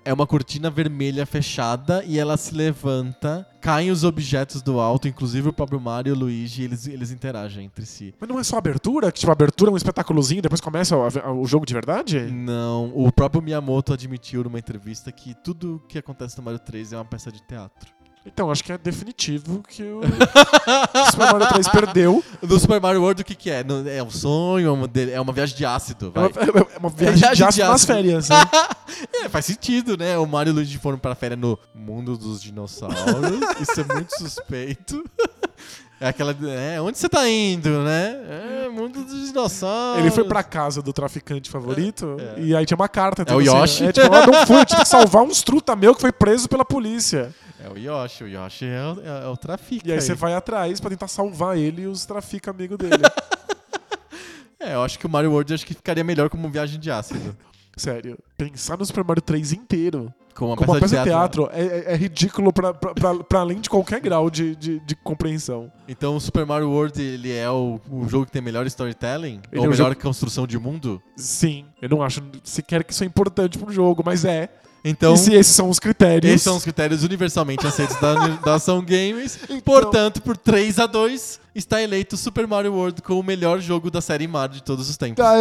é 0.04 0.12
uma 0.12 0.26
cortina 0.26 0.70
vermelha 0.70 1.26
fechada 1.26 2.04
e 2.04 2.18
ela 2.18 2.36
se 2.36 2.54
levanta, 2.54 3.46
caem 3.60 3.90
os 3.90 4.04
objetos 4.04 4.62
do 4.62 4.78
alto, 4.78 5.08
inclusive 5.08 5.48
o 5.48 5.52
próprio 5.52 5.80
Mario 5.80 6.10
e 6.10 6.16
o 6.16 6.18
Luigi, 6.18 6.62
eles, 6.62 6.86
eles 6.86 7.10
interagem 7.10 7.66
entre 7.66 7.86
si. 7.86 8.14
Mas 8.18 8.28
não 8.28 8.38
é 8.38 8.44
só 8.44 8.58
abertura? 8.58 9.10
Que 9.10 9.20
tipo, 9.20 9.30
a 9.30 9.32
abertura 9.32 9.70
é 9.70 9.74
um 9.74 9.76
espetáculozinho 9.76 10.38
e 10.38 10.42
depois 10.42 10.60
começa 10.60 10.96
o, 10.96 11.40
o 11.40 11.46
jogo 11.46 11.66
de 11.66 11.74
verdade? 11.74 12.20
Não, 12.20 12.92
o 12.94 13.10
próprio 13.12 13.42
Miyamoto 13.42 13.92
admitiu 13.92 14.44
numa 14.44 14.58
entrevista 14.58 15.10
que 15.10 15.34
tudo 15.34 15.82
que 15.88 15.98
acontece 15.98 16.36
no 16.38 16.44
Mario 16.44 16.60
3 16.60 16.92
é 16.92 16.96
uma 16.96 17.04
peça 17.04 17.30
de 17.30 17.40
teatro. 17.42 17.99
Então, 18.26 18.50
acho 18.50 18.62
que 18.62 18.70
é 18.70 18.76
definitivo 18.76 19.62
que 19.66 19.82
o 19.82 20.02
Super 21.10 21.32
Mario 21.32 21.48
3 21.48 21.68
perdeu. 21.68 22.24
No 22.42 22.58
Super 22.60 22.78
Mario 22.80 23.00
World, 23.00 23.22
o 23.22 23.24
que, 23.24 23.34
que 23.34 23.50
é? 23.50 23.64
É 23.96 24.02
um 24.02 24.10
sonho, 24.10 24.68
é 24.68 24.70
uma, 24.70 24.90
é 25.12 25.20
uma 25.20 25.32
viagem 25.32 25.56
de 25.56 25.64
ácido. 25.64 26.12
É 26.14 26.18
uma, 26.18 26.28
é 26.74 26.78
uma 26.78 26.90
viagem 26.90 27.18
Viagem 27.18 27.48
de 27.48 27.54
de 27.54 27.62
ácido 27.62 27.66
nas 27.66 27.74
ácido. 27.76 27.92
férias. 27.94 28.28
Né? 28.28 28.36
É, 29.24 29.28
faz 29.28 29.46
sentido, 29.46 29.96
né? 29.96 30.18
O 30.18 30.26
Mario 30.26 30.50
e 30.50 30.52
o 30.52 30.54
Luigi 30.56 30.76
foram 30.78 30.98
pra 30.98 31.14
férias 31.14 31.38
no 31.40 31.58
mundo 31.74 32.16
dos 32.18 32.42
dinossauros. 32.42 32.98
Isso 33.60 33.80
é 33.80 33.84
muito 33.94 34.10
suspeito. 34.18 35.02
É 36.00 36.08
aquela. 36.08 36.36
É, 36.48 36.80
onde 36.80 36.98
você 36.98 37.08
tá 37.08 37.28
indo, 37.28 37.68
né? 37.82 38.16
É, 38.64 38.68
mundo 38.68 39.04
dos 39.04 39.28
dinossauros. 39.28 40.00
Ele 40.00 40.10
foi 40.10 40.24
pra 40.24 40.42
casa 40.42 40.82
do 40.82 40.92
traficante 40.92 41.48
favorito 41.50 42.16
É. 42.36 42.40
e 42.40 42.56
aí 42.56 42.66
tinha 42.66 42.76
uma 42.76 42.88
carta. 42.88 43.22
É 43.22 43.34
o 43.34 43.38
tipo 43.42 43.56
Yoshi. 43.56 43.84
é, 43.84 43.92
tipo, 43.92 44.06
ah, 44.14 44.26
não 44.26 44.46
fui, 44.46 44.56
eu 44.60 44.64
tive 44.66 44.82
que 44.82 44.88
salvar 44.88 45.22
uns 45.22 45.42
truta 45.42 45.74
meu 45.76 45.94
que 45.94 46.00
foi 46.00 46.12
preso 46.12 46.48
pela 46.48 46.64
polícia. 46.64 47.32
É 47.64 47.68
o 47.68 47.76
Yoshi. 47.76 48.24
O 48.24 48.28
Yoshi 48.28 48.64
é 48.66 48.82
o, 48.82 49.00
é, 49.00 49.24
é 49.24 49.28
o 49.28 49.36
trafica. 49.36 49.88
E 49.88 49.92
aí 49.92 50.00
você 50.00 50.14
vai 50.14 50.34
atrás 50.34 50.80
pra 50.80 50.90
tentar 50.90 51.08
salvar 51.08 51.56
ele 51.58 51.82
e 51.82 51.86
os 51.86 52.04
trafica 52.06 52.50
amigo 52.50 52.76
dele. 52.76 52.92
É, 54.62 54.74
eu 54.74 54.82
acho 54.82 54.98
que 54.98 55.06
o 55.06 55.08
Mario 55.08 55.30
World 55.32 55.54
acho 55.54 55.64
que 55.64 55.72
ficaria 55.72 56.04
melhor 56.04 56.28
como 56.28 56.46
viagem 56.50 56.78
de 56.78 56.90
ácido. 56.90 57.34
Sério, 57.74 58.18
pensar 58.36 58.76
no 58.76 58.84
Super 58.84 59.02
Mario 59.02 59.22
3 59.22 59.52
inteiro 59.54 60.12
Como 60.34 60.50
uma 60.50 60.56
como 60.56 60.72
uma 60.72 60.78
peça 60.80 60.98
de 60.98 61.02
teatro. 61.02 61.44
teatro 61.46 61.58
é, 61.58 61.92
é- 61.92 61.92
é 61.94 61.96
ridículo 61.96 62.52
pra, 62.52 62.74
pra, 62.74 62.92
pra, 62.92 63.14
pra 63.24 63.40
além 63.40 63.58
de 63.58 63.70
qualquer 63.70 64.00
grau 64.00 64.28
de, 64.28 64.54
de, 64.54 64.78
de 64.80 64.94
compreensão. 64.96 65.72
Então 65.88 66.14
o 66.14 66.20
Super 66.20 66.44
Mario 66.44 66.68
World 66.68 67.00
ele 67.00 67.32
é 67.34 67.48
o, 67.48 67.80
o 67.90 68.06
jogo 68.06 68.26
que 68.26 68.32
tem 68.32 68.42
melhor 68.42 68.66
storytelling? 68.66 69.40
Ele 69.50 69.60
ou 69.60 69.64
é 69.66 69.68
melhor 69.70 69.88
jogo- 69.92 70.00
construção 70.02 70.46
de 70.46 70.58
mundo? 70.58 71.00
Sim, 71.16 71.64
eu 71.80 71.88
não 71.88 72.02
acho 72.02 72.22
sequer 72.44 72.84
que 72.84 72.92
isso 72.92 73.02
é 73.02 73.06
importante 73.06 73.56
pro 73.56 73.72
jogo, 73.72 74.02
mas 74.04 74.26
é. 74.26 74.50
Então, 74.82 75.14
e 75.14 75.18
se 75.18 75.34
esses 75.34 75.54
são 75.54 75.68
os 75.68 75.78
critérios. 75.78 76.30
esses 76.32 76.42
são 76.42 76.56
os 76.56 76.62
critérios 76.62 77.04
universalmente 77.04 77.66
aceitos 77.66 77.96
da, 78.00 78.28
da 78.28 78.54
Ação 78.54 78.80
Games. 78.80 79.38
Portanto, 79.64 80.22
por 80.22 80.36
3 80.36 80.78
a 80.78 80.86
2 80.86 81.40
está 81.54 81.82
eleito 81.82 82.16
Super 82.16 82.46
Mario 82.46 82.72
World 82.72 83.02
como 83.02 83.20
o 83.20 83.22
melhor 83.22 83.60
jogo 83.60 83.90
da 83.90 84.00
série 84.00 84.26
Mario 84.26 84.54
de 84.54 84.62
todos 84.62 84.88
os 84.88 84.96
tempos. 84.96 85.22
Aê! 85.24 85.40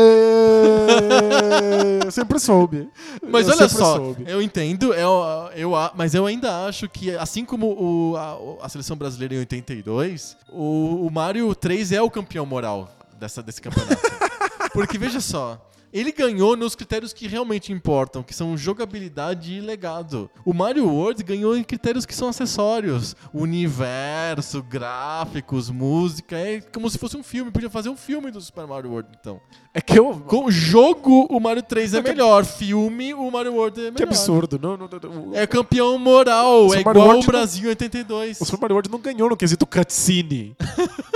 Eu 2.06 2.12
sempre 2.12 2.40
soube. 2.40 2.90
Mas 3.28 3.48
Eu 3.48 3.54
olha 3.56 3.70
só, 3.70 3.96
soube. 3.98 4.24
eu 4.28 4.42
entendo, 4.42 4.94
eu, 4.94 5.24
eu, 5.56 5.76
a- 5.76 5.92
mas 5.96 6.14
eu 6.14 6.26
ainda 6.26 6.66
acho 6.66 6.90
que, 6.90 7.12
assim 7.16 7.46
como 7.46 7.68
o- 7.68 8.18
a, 8.18 8.66
a 8.66 8.70
seleção 8.70 8.98
brasileira 8.98 9.36
em 9.36 9.40
82, 9.40 10.36
o, 10.52 11.06
o 11.08 11.12
Mario 11.12 11.54
3 11.56 11.92
é 11.92 12.02
o 12.02 12.10
campeão 12.10 12.46
moral 12.46 12.90
dessa, 13.20 13.42
desse 13.44 13.62
campeonato. 13.62 14.02
Porque 14.74 14.98
veja 14.98 15.20
só. 15.22 15.60
Ele 15.92 16.12
ganhou 16.12 16.56
nos 16.56 16.76
critérios 16.76 17.12
que 17.14 17.28
realmente 17.28 17.74
importam, 17.74 18.22
que 18.22 18.34
são 18.34 18.56
jogabilidade 18.56 19.54
e 19.54 19.60
legado. 19.62 20.30
O 20.46 20.54
Mario 20.54 20.88
World 20.88 21.24
ganhou 21.24 21.58
em 21.58 21.64
critérios 21.64 22.06
que 22.06 22.16
são 22.16 22.28
acessórios. 22.30 23.16
Universo, 23.34 24.62
gráficos, 24.62 25.70
música. 25.70 26.38
É 26.38 26.62
como 26.62 26.90
se 26.90 26.98
fosse 26.98 27.18
um 27.18 27.24
filme. 27.24 27.52
Podia 27.52 27.70
fazer 27.70 27.90
um 27.90 27.98
filme 27.98 28.30
do 28.30 28.40
Super 28.40 28.68
Mario 28.68 28.92
World, 28.92 29.10
então. 29.20 29.42
É 29.74 29.82
que 29.82 29.98
eu. 29.98 30.20
Com 30.28 30.52
jogo, 30.52 31.26
o 31.30 31.40
Mario 31.40 31.64
3 31.64 31.96
é 31.96 32.02
melhor. 32.02 32.46
Filme, 32.46 33.14
o 33.14 33.32
Mario 33.32 33.54
World 33.54 33.80
é 33.80 33.84
melhor. 33.86 33.98
Que 33.98 34.04
absurdo. 34.04 34.60
Não, 34.62 34.78
não, 34.78 34.88
não, 34.88 35.36
É 35.36 35.48
campeão 35.48 35.98
moral, 35.98 36.68
O 36.68 36.76
é 36.76 36.82
igual 36.82 36.96
World 36.98 37.24
o 37.24 37.28
Brasil 37.28 37.66
em 37.66 37.70
82. 37.70 38.42
O 38.42 38.46
Super 38.46 38.62
Mario 38.62 38.76
World 38.76 38.92
não 38.92 39.00
ganhou 39.00 39.30
no 39.30 39.36
quesito 39.38 39.66
cutscene. 39.66 40.56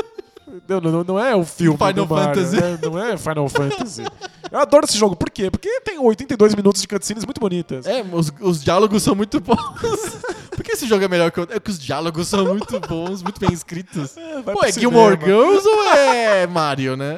não, 0.68 0.82
não, 0.82 1.04
não 1.04 1.20
é 1.20 1.36
o 1.36 1.44
filme 1.44 1.78
Final 1.78 1.94
do 1.94 2.08
Mario, 2.08 2.36
Fantasy. 2.36 2.62
né? 2.62 2.80
Não 2.82 3.00
é 3.00 3.18
Final 3.18 3.50
Fantasy. 3.50 4.04
Eu 4.54 4.60
adoro 4.60 4.86
esse 4.86 4.96
jogo. 5.00 5.16
Por 5.16 5.32
quê? 5.32 5.50
Porque 5.50 5.82
tem 5.82 5.98
82 5.98 6.54
minutos 6.54 6.80
de 6.80 6.88
cutscenes 6.88 7.26
muito 7.26 7.42
bonitas. 7.42 7.88
É, 7.88 8.04
os, 8.04 8.32
os 8.40 8.64
diálogos 8.64 9.02
são 9.02 9.16
muito 9.16 9.40
bons. 9.40 9.58
Por 10.56 10.64
que 10.64 10.74
esse 10.74 10.88
jogo 10.88 11.04
é 11.04 11.08
melhor 11.08 11.32
que 11.32 11.40
o 11.40 11.42
outro? 11.42 11.58
É 11.58 11.60
que 11.60 11.72
os 11.72 11.80
diálogos 11.80 12.28
são 12.28 12.46
muito 12.46 12.80
bons, 12.82 13.24
muito 13.24 13.40
bem 13.40 13.52
escritos. 13.52 14.14
vai 14.46 14.54
Pô, 14.54 14.64
é 14.64 14.72
Gilmore. 14.72 15.18
Girls 15.20 15.68
ou 15.68 15.84
é 15.96 16.46
Mario, 16.46 16.96
né? 16.96 17.18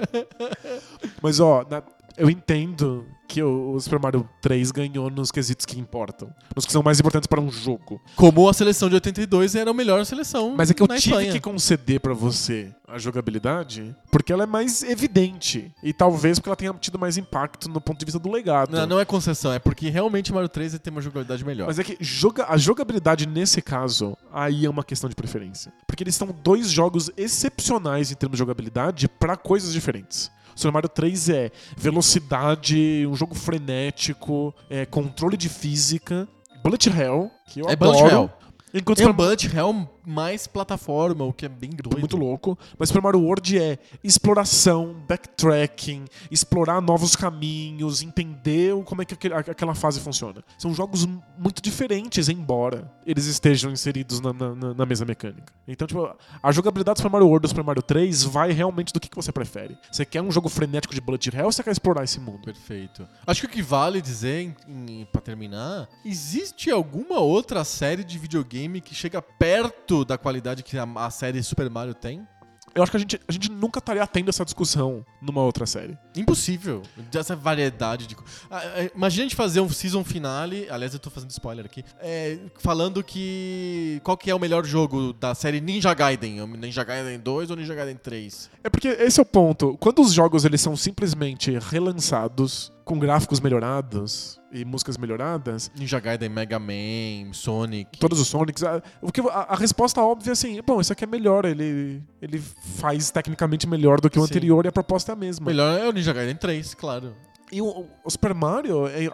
Mas, 1.22 1.42
ó, 1.42 1.66
na- 1.70 1.84
eu 2.16 2.30
entendo 2.30 3.06
que 3.28 3.42
o, 3.42 3.80
Super 3.80 4.00
Mario 4.00 4.28
3 4.42 4.72
ganhou 4.72 5.10
nos 5.10 5.32
quesitos 5.32 5.66
que 5.66 5.80
importam. 5.80 6.30
Nos 6.56 6.66
que 6.66 6.72
são 6.72 6.84
mais 6.84 7.00
importantes 7.00 7.28
para 7.28 7.42
um 7.42 7.52
jogo. 7.52 8.02
Como 8.16 8.48
a 8.48 8.54
seleção 8.54 8.90
de 8.90 8.96
82 8.96 9.56
era 9.56 9.72
a 9.72 9.74
melhor 9.74 10.06
seleção 10.06 10.54
Mas 10.56 10.72
é 10.72 10.74
que 10.74 10.82
eu 10.82 10.88
tive 10.88 10.98
Espanha. 10.98 11.32
que 11.32 11.40
conceder 11.40 12.00
pra 12.00 12.14
você 12.14 12.74
a 12.88 12.98
jogabilidade 12.98 13.96
porque 14.12 14.32
ela 14.32 14.44
é 14.44 14.46
mais 14.46 14.84
evidente. 14.84 15.74
E 15.84 15.92
talvez 15.92 16.40
porque 16.40 16.50
ela 16.50 16.56
tenha 16.56 16.74
tido 16.74 17.00
mais 17.00 17.18
impacto 17.18 17.68
no 17.68 17.82
ponto 17.82 18.00
de 18.00 18.06
vista 18.06 18.20
do 18.20 18.32
legado. 18.32 18.72
Não, 18.72 18.86
não 18.86 19.00
é 19.00 19.06
concessão, 19.06 19.52
é 19.52 19.60
porque 19.60 19.90
realmente 19.90 20.32
o 20.32 20.36
Mario 20.36 20.50
3 20.50 20.80
tem 20.80 20.92
uma 20.92 21.02
jogabilidade 21.02 21.44
melhor. 21.44 21.68
Mas 21.68 21.80
é 21.80 21.84
que 21.84 21.98
joga, 22.00 22.46
a 22.48 22.58
jogabilidade 22.58 23.28
nesse 23.28 23.62
caso, 23.62 24.18
aí 24.32 24.66
é 24.66 24.70
uma 24.70 24.84
questão 24.84 25.10
de 25.10 25.16
preferência. 25.16 25.74
Porque 25.88 26.04
eles 26.04 26.16
são 26.16 26.28
dois 26.44 26.70
jogos 26.70 27.12
excepcionais 27.18 28.12
em 28.12 28.16
termos 28.16 28.38
de 28.38 28.40
jogabilidade 28.40 29.08
pra 29.08 29.36
coisas 29.36 29.74
diferentes. 29.74 30.32
Super 30.56 30.72
Mario 30.72 30.90
3 30.90 31.30
é 31.30 31.52
velocidade, 31.78 33.06
um 33.10 33.16
jogo 33.16 33.36
frenético, 33.36 34.54
é 34.70 34.86
controle 34.86 35.36
de 35.38 35.50
física, 35.50 36.28
Bullet 36.64 36.90
Hell, 36.90 37.30
que 37.48 37.60
eu 37.60 37.70
É 37.70 37.74
adoro. 37.74 37.92
Bullet 37.98 38.14
Hell. 38.14 38.30
Enquanto 38.74 39.02
É 39.02 39.08
um 39.08 39.14
Bullet 39.14 39.56
Hell 39.56 39.90
mais 40.06 40.48
plataforma, 40.48 41.24
o 41.26 41.34
que 41.34 41.46
é 41.46 41.50
bem 41.50 41.70
doido. 41.72 42.00
muito 42.00 42.18
louco. 42.18 42.58
Mas 42.78 42.90
Super 42.90 43.02
Mario 43.02 43.22
World 43.22 43.58
é 43.60 43.78
exploração, 44.04 44.96
backtracking, 45.08 46.06
explorar 46.32 46.82
novos 46.82 47.16
caminhos, 47.16 48.02
entender 48.02 48.74
o- 48.74 48.84
como 48.84 49.02
é 49.02 49.06
que 49.06 49.14
aquele- 49.14 49.34
aquela 49.36 49.76
fase 49.76 50.00
funciona. 50.00 50.44
São 50.58 50.74
jogos 50.74 51.06
muito 51.38 51.62
diferentes, 51.62 52.28
embora 52.30 52.92
eles 53.06 53.26
estejam 53.26 53.72
inseridos 53.72 54.20
na, 54.20 54.34
na- 54.34 54.74
na- 54.74 54.86
mesa 54.86 55.06
mecânica. 55.06 55.52
Então, 55.68 55.88
tipo, 55.88 56.10
a 56.44 56.52
jogabilidade 56.52 56.96
do 56.96 56.98
Super 57.00 57.12
Mario 57.12 57.28
World 57.28 57.44
do 57.44 57.48
Super 57.50 57.64
Mario 57.64 57.82
3 57.82 58.24
vai 58.24 58.52
realmente 58.52 58.94
do 58.94 59.00
que, 59.00 59.10
que 59.10 59.16
você 59.16 59.32
prefere. 59.32 59.78
Você 59.92 60.06
quer 60.06 60.22
um 60.22 60.32
jogo 60.32 60.48
frenético 60.50 60.94
de 60.94 61.02
Bullet 61.02 61.30
Hell 61.36 61.46
ou 61.46 61.52
você 61.52 61.64
quer 61.64 61.72
explorar 61.72 62.04
esse 62.04 62.20
mundo? 62.20 62.42
Perfeito. 62.44 63.08
Acho 63.26 63.42
que 63.42 63.48
o 63.48 63.50
que 63.50 63.62
vale 63.62 64.02
dizer, 64.02 64.42
em, 64.68 65.02
em, 65.02 65.06
pra 65.12 65.22
terminar, 65.22 65.88
existe 66.04 66.70
alguma 66.72 67.20
outra 67.20 67.64
série 67.64 68.04
de 68.04 68.18
videogame 68.18 68.80
que 68.82 68.94
chega 68.94 69.22
perto 69.22 69.95
da 70.04 70.18
qualidade 70.18 70.64
que 70.64 70.78
a, 70.78 70.88
a 70.96 71.10
série 71.10 71.42
Super 71.44 71.70
Mario 71.70 71.94
tem? 71.94 72.28
Eu 72.76 72.84
acho 72.84 72.92
que 72.92 72.98
a 72.98 73.00
gente, 73.00 73.22
a 73.26 73.32
gente 73.32 73.50
nunca 73.50 73.80
estaria 73.80 74.06
tendo 74.06 74.28
essa 74.28 74.44
discussão 74.44 75.06
numa 75.22 75.42
outra 75.42 75.66
série. 75.66 75.98
Impossível. 76.14 76.82
Dessa 77.10 77.34
variedade 77.34 78.06
de. 78.06 78.18
Ah, 78.52 78.60
ah, 78.60 78.90
Imagina 78.94 79.24
a 79.24 79.26
gente 79.28 79.36
fazer 79.36 79.62
um 79.62 79.70
season 79.70 80.04
finale. 80.04 80.68
Aliás, 80.70 80.94
eu 80.94 81.00
tô 81.00 81.10
fazendo 81.10 81.30
spoiler 81.32 81.64
aqui. 81.66 81.86
é, 82.02 82.38
falando 82.58 83.02
que. 83.02 84.02
Qual 84.04 84.18
que 84.18 84.30
é 84.30 84.36
o 84.36 84.40
melhor 84.40 84.66
jogo 84.66 85.14
da 85.14 85.34
série 85.34 85.62
Ninja 85.62 85.94
Gaiden? 85.94 86.42
O 86.42 86.48
Ninja 86.48 86.84
Gaiden 86.84 87.18
2 87.18 87.50
ou 87.50 87.56
Ninja 87.56 87.74
Gaiden 87.74 87.96
3? 87.96 88.50
É 88.62 88.70
porque 88.70 88.90
esse 88.90 89.22
é 89.22 89.24
o 89.24 89.26
ponto. 89.26 89.78
Quando 89.78 90.02
os 90.02 90.12
jogos 90.12 90.44
eles 90.44 90.60
são 90.60 90.76
simplesmente 90.76 91.58
relançados 91.58 92.74
com 92.86 93.00
gráficos 93.00 93.40
melhorados 93.40 94.40
e 94.52 94.64
músicas 94.64 94.96
melhoradas, 94.98 95.72
Ninja 95.76 96.00
Gaiden 96.00 96.30
Mega 96.30 96.60
Man, 96.60 97.34
Sonic. 97.34 97.98
todos 98.00 98.20
os 98.20 98.28
Sonics, 98.28 98.64
a, 98.64 98.82
o 99.02 99.12
que, 99.12 99.20
a, 99.22 99.48
a 99.50 99.56
resposta 99.56 100.00
óbvia 100.02 100.32
é 100.32 100.34
assim, 100.34 100.62
bom, 100.66 100.80
esse 100.80 100.94
aqui 100.94 101.04
é 101.04 101.08
melhor, 101.08 101.46
ele, 101.46 102.02
ele 102.22 102.40
faz 102.78 103.10
tecnicamente 103.10 103.68
melhor 103.68 104.00
do 104.00 104.10
que 104.10 104.20
o 104.20 104.22
Sim. 104.22 104.28
anterior 104.32 104.64
e 104.66 104.68
a 104.70 104.72
proposta 104.72 105.12
é 105.12 105.14
a 105.14 105.16
mesma. 105.16 105.48
Melhor 105.48 105.80
é 105.80 105.90
o 105.90 105.92
Ninja 105.92 106.14
Gaiden 106.14 106.36
3, 106.36 106.76
claro. 106.76 107.16
E 107.52 107.62
o, 107.62 107.86
o 108.04 108.10
Super 108.10 108.34
Mario, 108.34 108.88
é, 108.88 109.08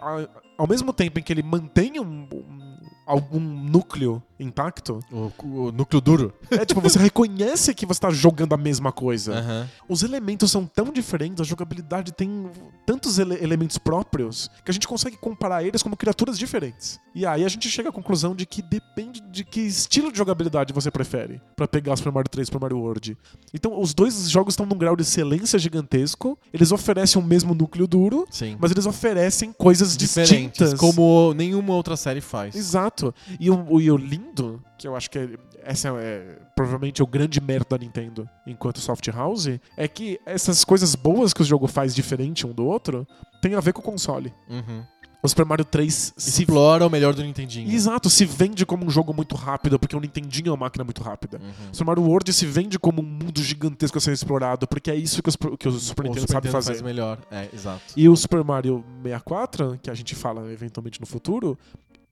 ao 0.58 0.66
mesmo 0.68 0.92
tempo 0.92 1.18
em 1.18 1.22
que 1.22 1.32
ele 1.32 1.42
mantém 1.42 1.98
um- 1.98 2.28
um- 2.32 2.61
algum 3.06 3.40
núcleo 3.40 4.22
intacto, 4.38 4.98
O, 5.12 5.30
o 5.68 5.72
núcleo 5.72 6.00
duro. 6.00 6.34
é 6.50 6.64
tipo, 6.64 6.80
você 6.80 6.98
reconhece 6.98 7.72
que 7.74 7.86
você 7.86 8.00
tá 8.00 8.10
jogando 8.10 8.52
a 8.54 8.56
mesma 8.56 8.90
coisa. 8.90 9.34
Aham. 9.34 9.68
Os 9.88 10.02
elementos 10.02 10.50
são 10.50 10.66
tão 10.66 10.86
diferentes, 10.92 11.40
a 11.40 11.44
jogabilidade 11.44 12.10
tem 12.12 12.50
tantos 12.84 13.20
ele- 13.20 13.40
elementos 13.42 13.78
próprios 13.78 14.50
que 14.64 14.70
a 14.70 14.74
gente 14.74 14.88
consegue 14.88 15.16
comparar 15.16 15.62
eles 15.62 15.80
como 15.82 15.96
criaturas 15.96 16.36
diferentes. 16.36 16.98
E 17.14 17.24
aí 17.24 17.44
a 17.44 17.48
gente 17.48 17.68
chega 17.70 17.90
à 17.90 17.92
conclusão 17.92 18.34
de 18.34 18.44
que 18.44 18.60
depende 18.62 19.20
de 19.30 19.44
que 19.44 19.60
estilo 19.60 20.10
de 20.10 20.18
jogabilidade 20.18 20.72
você 20.72 20.90
prefere 20.90 21.40
pra 21.54 21.68
pegar 21.68 21.94
Super 21.96 22.10
Mario 22.12 22.28
3 22.30 22.44
e 22.44 22.48
Super 22.48 22.60
Mario 22.60 22.78
World. 22.78 23.16
Então, 23.54 23.80
os 23.80 23.94
dois 23.94 24.28
jogos 24.28 24.54
estão 24.54 24.66
num 24.66 24.76
grau 24.76 24.96
de 24.96 25.02
excelência 25.02 25.56
gigantesco, 25.58 26.36
eles 26.52 26.72
oferecem 26.72 27.22
o 27.22 27.24
mesmo 27.24 27.54
núcleo 27.54 27.86
duro, 27.86 28.26
Sim. 28.30 28.56
mas 28.58 28.72
eles 28.72 28.86
oferecem 28.86 29.52
coisas 29.52 29.96
Diferentes, 29.96 30.58
distintas. 30.58 30.74
como 30.80 31.32
nenhuma 31.34 31.74
outra 31.74 31.96
série 31.96 32.20
faz. 32.20 32.56
Exato. 32.56 32.91
E 33.38 33.50
o, 33.50 33.66
o- 33.74 33.80
e 33.80 33.90
o 33.90 33.96
lindo, 33.96 34.62
que 34.78 34.86
eu 34.86 34.94
acho 34.96 35.10
que 35.10 35.18
é, 35.18 35.28
essa 35.62 35.88
é, 35.88 35.92
é 36.00 36.38
provavelmente 36.54 37.02
o 37.02 37.06
grande 37.06 37.40
mérito 37.40 37.70
da 37.70 37.78
Nintendo 37.78 38.28
enquanto 38.46 38.80
soft 38.80 39.06
house, 39.08 39.48
é 39.76 39.88
que 39.88 40.20
essas 40.26 40.64
coisas 40.64 40.94
boas 40.94 41.32
que 41.32 41.42
o 41.42 41.44
jogo 41.44 41.66
faz 41.66 41.94
diferente 41.94 42.46
um 42.46 42.52
do 42.52 42.64
outro 42.66 43.06
tem 43.40 43.54
a 43.54 43.60
ver 43.60 43.72
com 43.72 43.80
o 43.80 43.84
console. 43.84 44.32
Uhum. 44.48 44.82
O 45.24 45.28
Super 45.28 45.46
Mario 45.46 45.64
3 45.64 46.14
se 46.16 46.42
Explora 46.42 46.84
o 46.84 46.90
melhor 46.90 47.14
do 47.14 47.22
Nintendinho. 47.22 47.70
Exato, 47.70 48.10
se 48.10 48.24
vende 48.24 48.66
como 48.66 48.84
um 48.84 48.90
jogo 48.90 49.14
muito 49.14 49.36
rápido, 49.36 49.78
porque 49.78 49.94
o 49.94 50.00
Nintendinho 50.00 50.48
é 50.48 50.50
uma 50.50 50.56
máquina 50.56 50.82
muito 50.82 51.00
rápida. 51.00 51.38
Uhum. 51.40 51.70
O 51.70 51.76
Super 51.76 51.84
Mario 51.86 52.02
World 52.02 52.32
se 52.32 52.44
vende 52.44 52.76
como 52.76 53.00
um 53.00 53.04
mundo 53.04 53.40
gigantesco 53.40 53.96
a 53.98 54.00
ser 54.00 54.12
explorado, 54.12 54.66
porque 54.66 54.90
é 54.90 54.96
isso 54.96 55.22
que, 55.22 55.28
os, 55.28 55.36
que 55.36 55.68
o 55.68 55.72
Super 55.78 56.06
O 56.06 56.08
Nintendo 56.08 56.20
Super 56.22 56.32
sabe 56.32 56.46
Nintendo 56.48 56.52
fazer. 56.52 56.72
faz 56.72 56.82
melhor. 56.82 57.20
É, 57.30 57.48
exato. 57.54 57.80
E 57.96 58.08
o 58.08 58.16
Super 58.16 58.42
Mario 58.42 58.84
64, 59.04 59.78
que 59.80 59.88
a 59.88 59.94
gente 59.94 60.16
fala 60.16 60.50
eventualmente 60.50 61.00
no 61.00 61.06
futuro, 61.06 61.56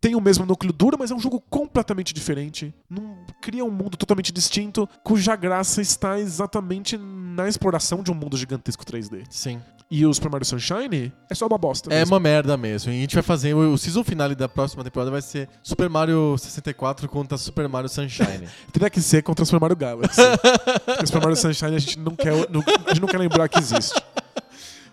tem 0.01 0.15
o 0.15 0.21
mesmo 0.21 0.47
núcleo 0.47 0.73
duro, 0.73 0.97
mas 0.99 1.11
é 1.11 1.15
um 1.15 1.21
jogo 1.21 1.43
completamente 1.51 2.15
diferente. 2.15 2.75
Não 2.89 3.19
cria 3.41 3.65
um 3.65 3.71
mundo 3.71 3.97
totalmente 3.97 4.33
distinto, 4.33 4.89
cuja 5.05 5.37
graça 5.37 5.83
está 5.83 6.19
exatamente 6.19 6.97
na 6.97 7.47
exploração 7.49 8.03
de 8.03 8.11
um 8.11 8.15
mundo 8.15 8.37
gigantesco 8.37 8.85
3D. 8.85 9.25
Sim. 9.29 9.61
E 9.93 10.07
o 10.07 10.15
Super 10.15 10.31
Mario 10.31 10.47
Sunshine 10.47 11.13
é 11.29 11.35
só 11.35 11.49
uma 11.49 11.59
bosta. 11.59 11.93
É 11.93 11.99
mesmo. 11.99 12.15
uma 12.15 12.21
merda 12.21 12.57
mesmo. 12.57 12.93
E 12.93 12.97
a 12.97 13.01
gente 13.01 13.15
vai 13.15 13.25
fazer. 13.25 13.55
O 13.55 13.73
o 13.73 13.77
season 13.79 14.05
finale 14.05 14.37
da 14.37 14.49
próxima 14.49 14.85
temporada 14.85 15.11
vai 15.11 15.21
ser 15.21 15.49
Super 15.65 15.89
Mario 15.91 16.37
64 16.39 17.09
contra 17.09 17.37
Super 17.37 17.69
Mario 17.69 17.89
Sunshine. 17.89 18.49
Teria 18.73 18.89
que 18.89 19.01
ser 19.01 19.23
contra 19.23 19.45
Super 19.45 19.61
Mario 19.61 19.77
Galaxy. 19.77 20.21
Porque 20.87 21.07
Super 21.07 21.21
Mario 21.21 21.37
Sunshine 21.37 21.75
a 21.75 21.79
gente 21.79 21.99
não 21.99 22.15
quer, 22.15 22.33
não- 22.51 22.63
a 22.87 22.91
gente 22.91 23.01
não 23.01 23.09
quer 23.09 23.19
lembrar 23.19 23.49
que 23.49 23.59
existe. 23.59 24.01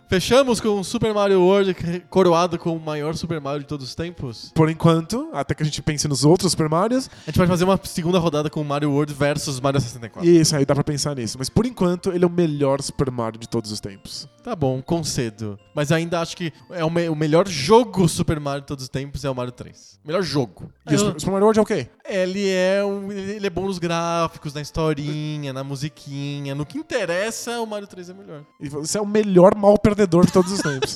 Fechamos 0.09 0.61
com 0.61 0.69
o 0.79 0.83
Super 0.85 1.13
Mario 1.13 1.41
World 1.41 1.75
coroado 2.09 2.57
como 2.57 2.77
o 2.77 2.79
maior 2.79 3.13
Super 3.15 3.41
Mario 3.41 3.59
de 3.61 3.67
todos 3.67 3.85
os 3.87 3.93
tempos. 3.93 4.51
Por 4.55 4.69
enquanto, 4.69 5.29
até 5.33 5.53
que 5.53 5.61
a 5.61 5.65
gente 5.65 5.81
pense 5.81 6.07
nos 6.07 6.23
outros 6.23 6.51
Super 6.51 6.69
Marios, 6.69 7.09
A 7.25 7.29
gente 7.29 7.37
vai 7.37 7.45
fazer 7.47 7.65
uma 7.65 7.77
segunda 7.83 8.17
rodada 8.17 8.49
com 8.49 8.63
Mario 8.63 8.91
World 8.91 9.13
versus 9.13 9.59
Mario 9.59 9.81
64. 9.81 10.27
e 10.27 10.39
isso 10.39 10.55
aí 10.55 10.65
dá 10.65 10.73
pra 10.73 10.83
pensar 10.83 11.13
nisso. 11.15 11.35
Mas 11.37 11.49
por 11.49 11.65
enquanto, 11.65 12.11
ele 12.11 12.23
é 12.23 12.27
o 12.27 12.29
melhor 12.31 12.81
Super 12.81 13.11
Mario 13.11 13.37
de 13.37 13.49
todos 13.49 13.69
os 13.71 13.81
tempos. 13.81 14.27
Tá 14.43 14.55
bom, 14.55 14.81
concedo. 14.81 15.59
Mas 15.75 15.91
ainda 15.91 16.21
acho 16.21 16.37
que 16.37 16.53
é 16.71 16.85
o, 16.85 16.89
me- 16.89 17.09
o 17.09 17.15
melhor 17.15 17.45
jogo 17.45 18.07
Super 18.07 18.39
Mario 18.39 18.61
de 18.61 18.67
todos 18.67 18.83
os 18.85 18.89
tempos 18.89 19.25
é 19.25 19.29
o 19.29 19.35
Mario 19.35 19.51
3. 19.51 19.99
Melhor 20.05 20.21
jogo. 20.23 20.71
E 20.89 20.95
o 20.95 20.99
Super- 20.99 21.31
Mario 21.31 21.43
World 21.47 21.59
é 21.59 21.61
o 21.61 21.65
quê? 21.65 21.87
Ele 22.05 22.47
é, 22.49 22.81
um, 22.85 23.11
ele 23.11 23.45
é 23.45 23.49
bom 23.49 23.65
nos 23.65 23.77
gráficos, 23.77 24.53
na 24.53 24.61
historinha, 24.61 25.51
na 25.51 25.65
musiquinha. 25.65 26.55
No 26.55 26.65
que 26.65 26.77
interessa, 26.77 27.59
o 27.59 27.65
Mario 27.67 27.87
3 27.87 28.09
é 28.09 28.13
melhor. 28.13 28.43
E 28.61 28.69
você 28.69 28.97
é 28.97 29.01
o 29.01 29.05
melhor 29.05 29.53
mal 29.53 29.77
perdedor 29.97 30.27
de 30.27 30.31
todos 30.31 30.51
os 30.51 30.59
tempos. 30.59 30.95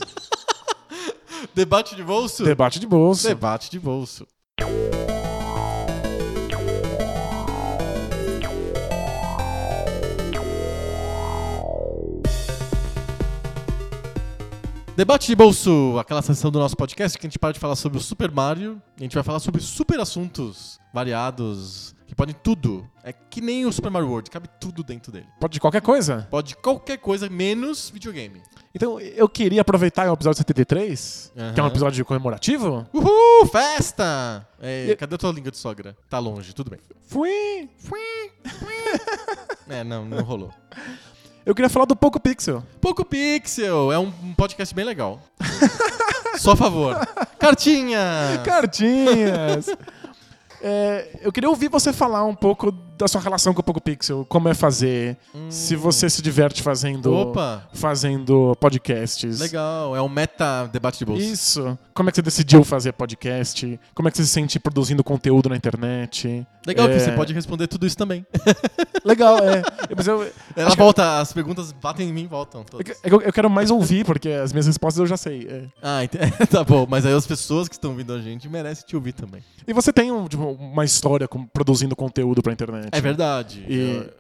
Debate 1.56 1.95
de 1.95 2.04
bolso? 2.04 2.43
Debate 2.43 2.80
de 2.80 2.86
bolso. 2.86 3.28
Debate 3.28 3.72
de 3.72 3.80
bolso. 3.80 4.28
Debate 14.95 15.26
de 15.26 15.36
bolso, 15.36 15.97
aquela 15.97 16.22
sessão 16.22 16.52
do 16.52 16.60
nosso 16.60 16.78
podcast 16.78 17.18
que 17.18 17.26
a 17.26 17.28
gente 17.28 17.39
para 17.39 17.54
de 17.54 17.60
falar 17.60 17.76
sobre 17.76 17.97
o 17.97 18.02
Super 18.02 18.30
Mario 18.30 18.80
a 18.99 19.02
gente 19.02 19.16
vai 19.16 19.24
falar 19.24 19.39
sobre 19.39 19.60
super 19.62 19.99
assuntos 19.99 20.80
variados 20.93 21.95
que 22.12 22.16
podem 22.16 22.36
tudo. 22.43 22.86
É 23.05 23.14
que 23.14 23.39
nem 23.39 23.66
o 23.66 23.72
Super 23.72 23.89
Mario 23.89 24.09
World, 24.09 24.30
cabe 24.30 24.49
tudo 24.59 24.84
dentro 24.84 25.14
dele. 25.14 25.26
Pode 25.39 25.53
de 25.53 25.62
qualquer 25.62 25.82
coisa. 25.82 26.28
Pode 26.30 26.57
qualquer 26.57 26.97
coisa 26.97 27.30
menos 27.30 27.89
videogame. 27.89 28.41
Então, 28.76 28.99
eu 28.99 29.30
queria 29.30 29.62
aproveitar 29.62 30.09
o 30.09 30.14
episódio 30.14 30.38
73, 30.39 31.32
que 31.53 31.59
é 31.59 31.64
um 31.64 31.68
episódio 31.68 32.03
comemorativo. 32.03 32.86
Uhul, 32.93 33.45
festa! 33.47 34.45
É, 34.62 34.88
E- 34.89 34.95
cadê 34.97 35.16
a 35.16 35.18
tua 35.18 35.32
língua 35.32 35.51
de 35.51 35.57
sogra? 35.57 35.95
Tá 36.09 36.20
longe, 36.20 36.53
tudo 36.53 36.70
bem. 36.72 36.80
Fui! 37.07 37.70
É, 39.70 39.82
não, 39.82 40.03
não 40.03 40.22
rolou. 40.22 40.51
Eu 41.45 41.55
queria 41.55 41.70
falar 41.70 41.86
do 41.86 41.95
Poco 41.95 42.20
Pixel. 42.20 42.62
Poco 42.82 43.05
Pixel 43.05 43.89
é 43.89 43.97
um 43.97 44.12
podcast 44.34 44.76
bem 44.76 44.84
legal. 44.84 45.22
Só 46.38 46.51
a 46.51 46.55
favor. 46.57 46.95
Cartinha! 47.39 48.01
Cartinhas! 48.43 49.68
É, 50.64 51.07
eu 51.22 51.32
queria 51.32 51.49
ouvir 51.49 51.70
você 51.70 51.91
falar 51.91 52.24
um 52.24 52.36
pouco 52.36 52.72
da 53.02 53.08
sua 53.08 53.20
relação 53.22 53.54
com 53.54 53.62
o 53.62 53.64
Poco 53.64 53.82
Pixel, 53.82 54.26
como 54.30 54.47
é 54.47 54.54
fazer, 54.54 55.18
se 55.49 55.76
você 55.76 56.10
se 56.10 56.22
diverte 56.22 56.62
fazendo, 56.62 57.14
Opa, 57.14 57.68
fazendo 57.74 58.56
podcasts. 58.60 59.39
legal. 59.39 59.95
É 59.95 60.02
um 60.02 60.08
meta 60.10 60.68
debate 60.72 60.99
de 60.99 61.06
bolsa. 61.06 61.24
Isso. 61.24 61.78
Como 61.93 62.10
é 62.10 62.12
que 62.12 62.16
você 62.18 62.22
decidiu 62.22 62.64
fazer 62.64 62.93
podcast? 62.93 63.80
Como 63.93 64.08
é 64.08 64.12
que 64.12 64.18
você 64.18 64.24
se 64.26 64.30
sente 64.30 64.60
produzindo 64.60 65.04
conteúdo 65.04 65.49
na 65.49 65.56
internet? 65.58 66.45
Legal 66.66 66.88
que 66.88 66.93
É, 66.93 66.99
você 66.99 67.12
pode 67.14 67.34
responder 67.34 67.68
tudo 67.68 67.86
isso 67.88 67.97
também. 67.97 68.26
Legal, 69.04 69.39
é. 69.39 69.62
Mas 69.95 70.08
eu, 70.08 70.32
Ela 70.56 70.70
que- 70.72 70.78
volta, 70.78 71.20
as 71.20 71.34
perguntas 71.34 71.72
batem 71.72 72.10
em 72.10 72.14
mim 72.14 72.24
e 72.24 72.28
voltam. 72.28 72.62
é 72.62 72.64
todas. 72.66 72.86
que- 72.88 73.10
que 73.10 73.14
eu, 73.14 73.22
eu 73.22 73.34
quero 73.34 73.49
mais 73.49 73.72
ouvir, 73.72 74.06
porque 74.06 74.30
as 74.30 74.54
minhas 74.54 74.68
respostas 74.68 74.99
eu 74.99 75.08
já 75.08 75.18
sei. 75.18 75.47
é. 75.49 75.64
Ah, 75.82 76.04
ent- 76.04 76.14
tá 76.52 76.64
bom. 76.64 76.86
Mas 76.88 77.06
aí 77.06 77.14
as 77.14 77.26
pessoas 77.26 77.68
que 77.68 77.74
estão 77.76 77.91
ouvindo 77.91 78.14
a 78.14 78.22
gente 78.22 78.47
merecem 78.47 78.86
te 78.86 78.95
ouvir 78.95 79.14
também. 79.14 79.43
E 79.68 79.74
você 79.74 79.91
tem 79.91 80.12
um, 80.12 80.28
tipo, 80.28 80.43
uma 80.52 80.86
história 80.86 81.28
com- 81.28 81.45
produzindo 81.47 81.95
conteúdo 81.95 82.41
pra 82.43 82.54
internet. 82.54 82.89
É 82.92 83.02
verdade. 83.02 83.66
E- 83.68 83.74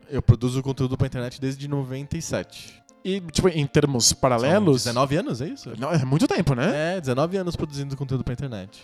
Eu, 0.09 0.15
eu 0.17 0.21
produzo 0.21 0.61
conteúdo 0.61 0.97
pra 0.97 1.07
internet 1.07 1.39
desde 1.39 1.67
97. 1.67 2.81
E, 3.03 3.19
tipo, 3.19 3.49
em 3.49 3.65
termos 3.65 4.05
São 4.07 4.17
paralelos. 4.19 4.83
19 4.83 5.15
anos, 5.17 5.41
é 5.41 5.47
isso? 5.47 5.71
Não, 5.79 5.91
é 5.91 6.05
muito 6.05 6.27
tempo, 6.27 6.53
né? 6.53 6.97
É, 6.97 7.01
19 7.01 7.37
anos 7.37 7.55
produzindo 7.55 7.97
conteúdo 7.97 8.23
pra 8.23 8.33
internet. 8.33 8.83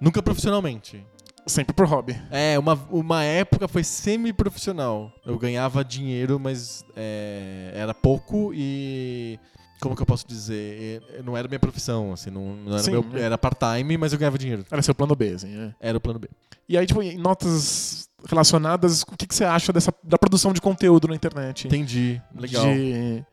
Nunca 0.00 0.20
profissionalmente. 0.22 1.04
Sempre 1.46 1.74
por 1.74 1.86
hobby. 1.86 2.20
É, 2.30 2.58
uma, 2.58 2.72
uma 2.90 3.22
época 3.22 3.68
foi 3.68 3.84
semi-profissional. 3.84 5.12
Eu 5.24 5.38
ganhava 5.38 5.84
dinheiro, 5.84 6.40
mas 6.40 6.84
é, 6.96 7.70
era 7.74 7.92
pouco 7.94 8.50
e. 8.54 9.38
Como 9.84 9.94
que 9.94 10.02
eu 10.02 10.06
posso 10.06 10.26
dizer? 10.26 11.02
Não 11.24 11.36
era 11.36 11.46
minha 11.46 11.60
profissão, 11.60 12.12
assim, 12.12 12.30
não, 12.30 12.56
não 12.56 12.72
era, 12.72 12.82
Sim, 12.82 12.90
meu- 12.90 13.04
é. 13.14 13.20
era 13.20 13.38
part-time, 13.38 13.96
mas 13.96 14.12
eu 14.12 14.18
ganhava 14.18 14.36
dinheiro. 14.38 14.64
Era 14.70 14.82
seu 14.82 14.94
plano 14.94 15.14
B, 15.14 15.28
assim, 15.30 15.54
é. 15.56 15.74
Era 15.78 15.98
o 15.98 16.00
plano 16.00 16.18
B. 16.18 16.28
E 16.68 16.76
aí, 16.78 16.86
tipo, 16.86 17.02
em 17.02 17.16
notas 17.18 18.08
relacionadas, 18.26 19.02
o 19.02 19.16
que, 19.16 19.26
que 19.26 19.34
você 19.34 19.44
acha 19.44 19.72
dessa, 19.72 19.92
da 20.02 20.16
produção 20.18 20.52
de 20.52 20.60
conteúdo 20.60 21.06
na 21.06 21.14
internet? 21.14 21.66
Entendi. 21.66 22.20
Legal. 22.34 22.64
De 22.64 23.24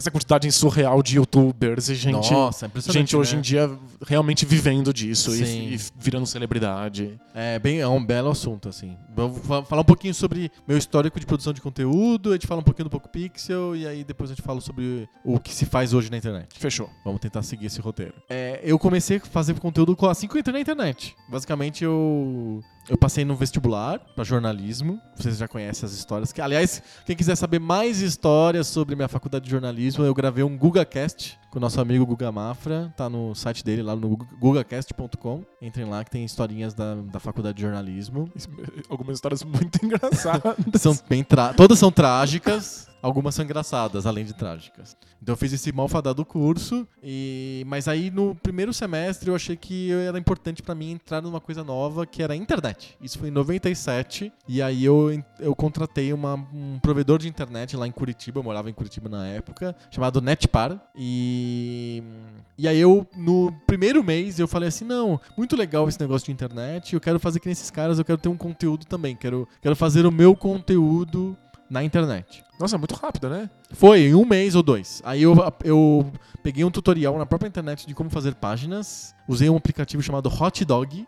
essa 0.00 0.10
quantidade 0.10 0.50
surreal 0.50 1.02
de 1.02 1.16
youtubers 1.16 1.90
e 1.90 1.94
gente, 1.94 2.32
Nossa, 2.32 2.66
é 2.74 2.92
gente 2.92 3.14
hoje 3.14 3.34
né? 3.34 3.38
em 3.38 3.42
dia 3.42 3.70
realmente 4.06 4.46
vivendo 4.46 4.94
disso 4.94 5.34
e, 5.36 5.74
e 5.74 5.80
virando 5.98 6.26
celebridade. 6.26 7.20
É, 7.34 7.58
bem, 7.58 7.80
é 7.80 7.86
um 7.86 8.02
belo 8.02 8.30
assunto, 8.30 8.66
assim. 8.68 8.96
Vamos 9.14 9.38
fa- 9.46 9.62
falar 9.62 9.82
um 9.82 9.84
pouquinho 9.84 10.14
sobre 10.14 10.50
meu 10.66 10.78
histórico 10.78 11.20
de 11.20 11.26
produção 11.26 11.52
de 11.52 11.60
conteúdo, 11.60 12.30
a 12.30 12.32
gente 12.32 12.46
fala 12.46 12.62
um 12.62 12.64
pouquinho 12.64 12.88
do 12.88 12.90
Poco 12.90 13.10
Pixel 13.10 13.76
e 13.76 13.86
aí 13.86 14.02
depois 14.02 14.30
a 14.30 14.34
gente 14.34 14.42
fala 14.44 14.60
sobre 14.62 15.06
o 15.22 15.38
que 15.38 15.54
se 15.54 15.66
faz 15.66 15.92
hoje 15.92 16.10
na 16.10 16.16
internet. 16.16 16.58
Fechou. 16.58 16.88
Vamos 17.04 17.20
tentar 17.20 17.42
seguir 17.42 17.66
esse 17.66 17.80
roteiro. 17.80 18.14
É, 18.28 18.58
eu 18.64 18.78
comecei 18.78 19.18
a 19.18 19.20
fazer 19.20 19.52
conteúdo 19.60 19.94
assim 20.08 20.26
que 20.26 20.34
eu 20.34 20.40
entrei 20.40 20.54
na 20.54 20.60
internet. 20.60 21.14
Basicamente, 21.28 21.84
eu 21.84 22.62
eu 22.90 22.98
passei 22.98 23.24
no 23.24 23.36
vestibular 23.36 24.00
para 24.16 24.24
jornalismo. 24.24 25.00
Vocês 25.14 25.38
já 25.38 25.46
conhecem 25.46 25.86
as 25.86 25.92
histórias. 25.92 26.32
Que, 26.32 26.40
aliás, 26.40 26.82
quem 27.06 27.14
quiser 27.14 27.36
saber 27.36 27.60
mais 27.60 28.00
histórias 28.00 28.66
sobre 28.66 28.96
minha 28.96 29.06
faculdade 29.06 29.44
de 29.44 29.50
jornalismo, 29.50 30.04
eu 30.04 30.12
gravei 30.12 30.42
um 30.42 30.58
GugaCast 30.58 31.38
com 31.52 31.58
o 31.58 31.60
nosso 31.60 31.80
amigo 31.80 32.04
Guga 32.04 32.32
Mafra. 32.32 32.92
Tá 32.96 33.08
no 33.08 33.32
site 33.32 33.64
dele, 33.64 33.84
lá 33.84 33.94
no 33.94 34.16
gugacast.com. 34.40 35.44
Entrem 35.62 35.86
lá 35.86 36.02
que 36.02 36.10
tem 36.10 36.24
historinhas 36.24 36.74
da, 36.74 36.96
da 36.96 37.20
faculdade 37.20 37.58
de 37.58 37.62
jornalismo. 37.62 38.28
Algumas 38.88 39.18
histórias 39.18 39.44
muito 39.44 39.78
engraçadas. 39.86 40.56
São 40.80 40.98
bem 41.08 41.24
Todas 41.56 41.78
são 41.78 41.92
trágicas. 41.92 42.89
Algumas 43.02 43.34
são 43.34 43.44
engraçadas, 43.44 44.06
além 44.06 44.24
de 44.24 44.34
trágicas. 44.34 44.96
Então 45.22 45.32
eu 45.32 45.36
fiz 45.36 45.52
esse 45.52 45.72
malfadado 45.72 46.24
curso, 46.24 46.86
e... 47.02 47.64
mas 47.66 47.88
aí 47.88 48.10
no 48.10 48.34
primeiro 48.34 48.72
semestre 48.72 49.28
eu 49.30 49.34
achei 49.34 49.56
que 49.56 49.90
era 49.92 50.18
importante 50.18 50.62
pra 50.62 50.74
mim 50.74 50.92
entrar 50.92 51.20
numa 51.20 51.40
coisa 51.40 51.62
nova, 51.64 52.06
que 52.06 52.22
era 52.22 52.32
a 52.32 52.36
internet. 52.36 52.96
Isso 53.00 53.18
foi 53.18 53.28
em 53.28 53.32
97, 53.32 54.32
e 54.48 54.60
aí 54.62 54.84
eu, 54.84 55.22
eu 55.38 55.54
contratei 55.54 56.12
uma- 56.12 56.34
um 56.52 56.78
provedor 56.80 57.18
de 57.18 57.28
internet 57.28 57.76
lá 57.76 57.86
em 57.86 57.92
Curitiba, 57.92 58.38
eu 58.40 58.44
morava 58.44 58.70
em 58.70 58.72
Curitiba 58.74 59.08
na 59.08 59.26
época, 59.26 59.74
chamado 59.90 60.20
Netpar, 60.20 60.80
e... 60.94 62.02
E 62.58 62.68
aí 62.68 62.78
eu, 62.78 63.06
no 63.16 63.50
primeiro 63.66 64.04
mês, 64.04 64.38
eu 64.38 64.46
falei 64.46 64.68
assim, 64.68 64.84
não, 64.84 65.18
muito 65.36 65.56
legal 65.56 65.88
esse 65.88 65.98
negócio 66.00 66.26
de 66.26 66.32
internet, 66.32 66.92
eu 66.94 67.00
quero 67.00 67.18
fazer 67.18 67.40
que 67.40 67.48
nesses 67.48 67.70
caras, 67.70 67.98
eu 67.98 68.04
quero 68.04 68.18
ter 68.18 68.28
um 68.28 68.36
conteúdo 68.36 68.84
também, 68.84 69.16
quero, 69.16 69.48
quero 69.62 69.74
fazer 69.74 70.04
o 70.04 70.12
meu 70.12 70.36
conteúdo 70.36 71.36
na 71.70 71.84
internet. 71.84 72.44
Nossa, 72.58 72.76
muito 72.76 72.94
rápido, 72.94 73.30
né? 73.30 73.48
Foi 73.70 74.00
em 74.00 74.14
um 74.14 74.24
mês 74.24 74.54
ou 74.54 74.62
dois. 74.62 75.00
Aí 75.04 75.22
eu, 75.22 75.34
eu 75.64 76.12
peguei 76.42 76.64
um 76.64 76.70
tutorial 76.70 77.16
na 77.16 77.24
própria 77.24 77.48
internet 77.48 77.86
de 77.86 77.94
como 77.94 78.10
fazer 78.10 78.34
páginas. 78.34 79.14
Usei 79.28 79.48
um 79.48 79.56
aplicativo 79.56 80.02
chamado 80.02 80.28
Hot 80.28 80.64
Dog. 80.64 81.06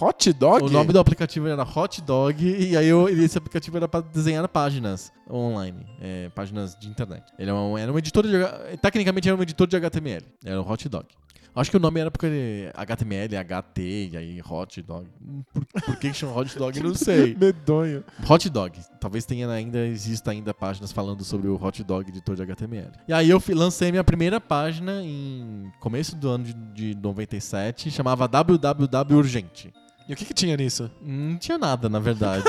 Hot 0.00 0.32
dog? 0.32 0.64
O 0.64 0.68
nome 0.68 0.92
do 0.92 0.98
aplicativo 0.98 1.46
era 1.46 1.62
Hot 1.62 2.02
Dog. 2.02 2.42
E 2.70 2.76
aí 2.76 2.88
eu, 2.88 3.08
esse 3.08 3.38
aplicativo 3.38 3.76
era 3.76 3.86
para 3.86 4.00
desenhar 4.00 4.46
páginas 4.48 5.12
online, 5.30 5.86
é, 6.00 6.28
páginas 6.30 6.76
de 6.78 6.88
internet. 6.88 7.24
Ele 7.38 7.50
era 7.50 7.58
um, 7.58 7.78
era 7.78 7.92
um 7.92 7.96
editor 7.96 8.26
de. 8.26 8.76
Tecnicamente 8.78 9.28
era 9.28 9.38
um 9.38 9.42
editor 9.42 9.68
de 9.68 9.76
HTML. 9.76 10.26
Era 10.44 10.60
o 10.60 10.68
Hot 10.68 10.88
Dog. 10.88 11.06
Acho 11.54 11.70
que 11.70 11.76
o 11.76 11.80
nome 11.80 12.00
era 12.00 12.10
porque 12.10 12.70
HTML, 12.74 13.34
HT, 13.36 14.10
e 14.12 14.16
aí 14.16 14.40
Hot 14.48 14.80
Dog. 14.82 15.06
Por, 15.52 15.64
por 15.82 15.96
que 15.96 16.12
chama 16.12 16.32
Hot 16.36 16.56
Dog? 16.58 16.78
Eu 16.78 16.84
não 16.84 16.94
sei. 16.94 17.34
Medonho. 17.38 18.04
Hot 18.28 18.48
Dog. 18.48 18.78
Talvez 19.00 19.24
tenha 19.26 19.48
ainda, 19.50 19.78
exista 19.86 20.30
ainda 20.30 20.54
páginas 20.54 20.92
falando 20.92 21.24
sobre 21.24 21.48
o 21.48 21.62
Hot 21.62 21.82
Dog 21.82 22.08
editor 22.08 22.36
de 22.36 22.42
HTML. 22.42 22.92
E 23.08 23.12
aí 23.12 23.28
eu 23.30 23.42
lancei 23.50 23.90
minha 23.90 24.04
primeira 24.04 24.40
página 24.40 25.02
em 25.02 25.70
começo 25.80 26.14
do 26.16 26.28
ano 26.28 26.44
de, 26.44 26.54
de 26.54 26.94
97, 27.00 27.90
chamava 27.90 28.28
www 28.28 29.16
Urgente. 29.16 29.72
E 30.08 30.12
o 30.12 30.16
que 30.16 30.24
que 30.24 30.34
tinha 30.34 30.56
nisso? 30.56 30.90
Não 31.02 31.36
tinha 31.36 31.58
nada, 31.58 31.88
na 31.88 31.98
verdade. 31.98 32.44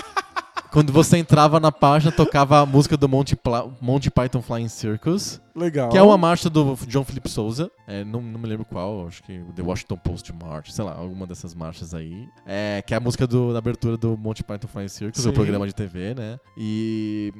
Quando 0.70 0.92
você 0.92 1.16
entrava 1.18 1.60
na 1.60 1.70
página, 1.70 2.10
tocava 2.10 2.60
a 2.60 2.66
música 2.66 2.96
do 2.96 3.08
Monty, 3.08 3.36
Pla- 3.36 3.68
Monty 3.80 4.10
Python 4.10 4.42
Flying 4.42 4.68
Circus, 4.68 5.40
Legal. 5.54 5.88
que 5.88 5.96
é 5.96 6.02
uma 6.02 6.18
marcha 6.18 6.50
do 6.50 6.76
John 6.88 7.04
Philip 7.04 7.28
Souza. 7.28 7.70
É, 7.86 8.02
não, 8.04 8.20
não 8.20 8.38
me 8.40 8.46
lembro 8.48 8.64
qual, 8.64 9.06
acho 9.06 9.22
que 9.22 9.40
The 9.54 9.62
Washington 9.62 9.96
Post 9.98 10.32
March, 10.32 10.70
sei 10.72 10.84
lá, 10.84 10.94
alguma 10.94 11.26
dessas 11.26 11.54
marchas 11.54 11.94
aí. 11.94 12.28
É, 12.46 12.82
que 12.86 12.92
é 12.92 12.96
a 12.96 13.00
música 13.00 13.26
do, 13.26 13.52
da 13.52 13.58
abertura 13.58 13.96
do 13.96 14.16
Monty 14.16 14.42
Python 14.42 14.66
Flying 14.68 14.88
Circus, 14.88 15.24
o 15.26 15.32
programa 15.32 15.66
de 15.66 15.74
TV, 15.74 16.14
né? 16.14 16.38
E. 16.56 17.32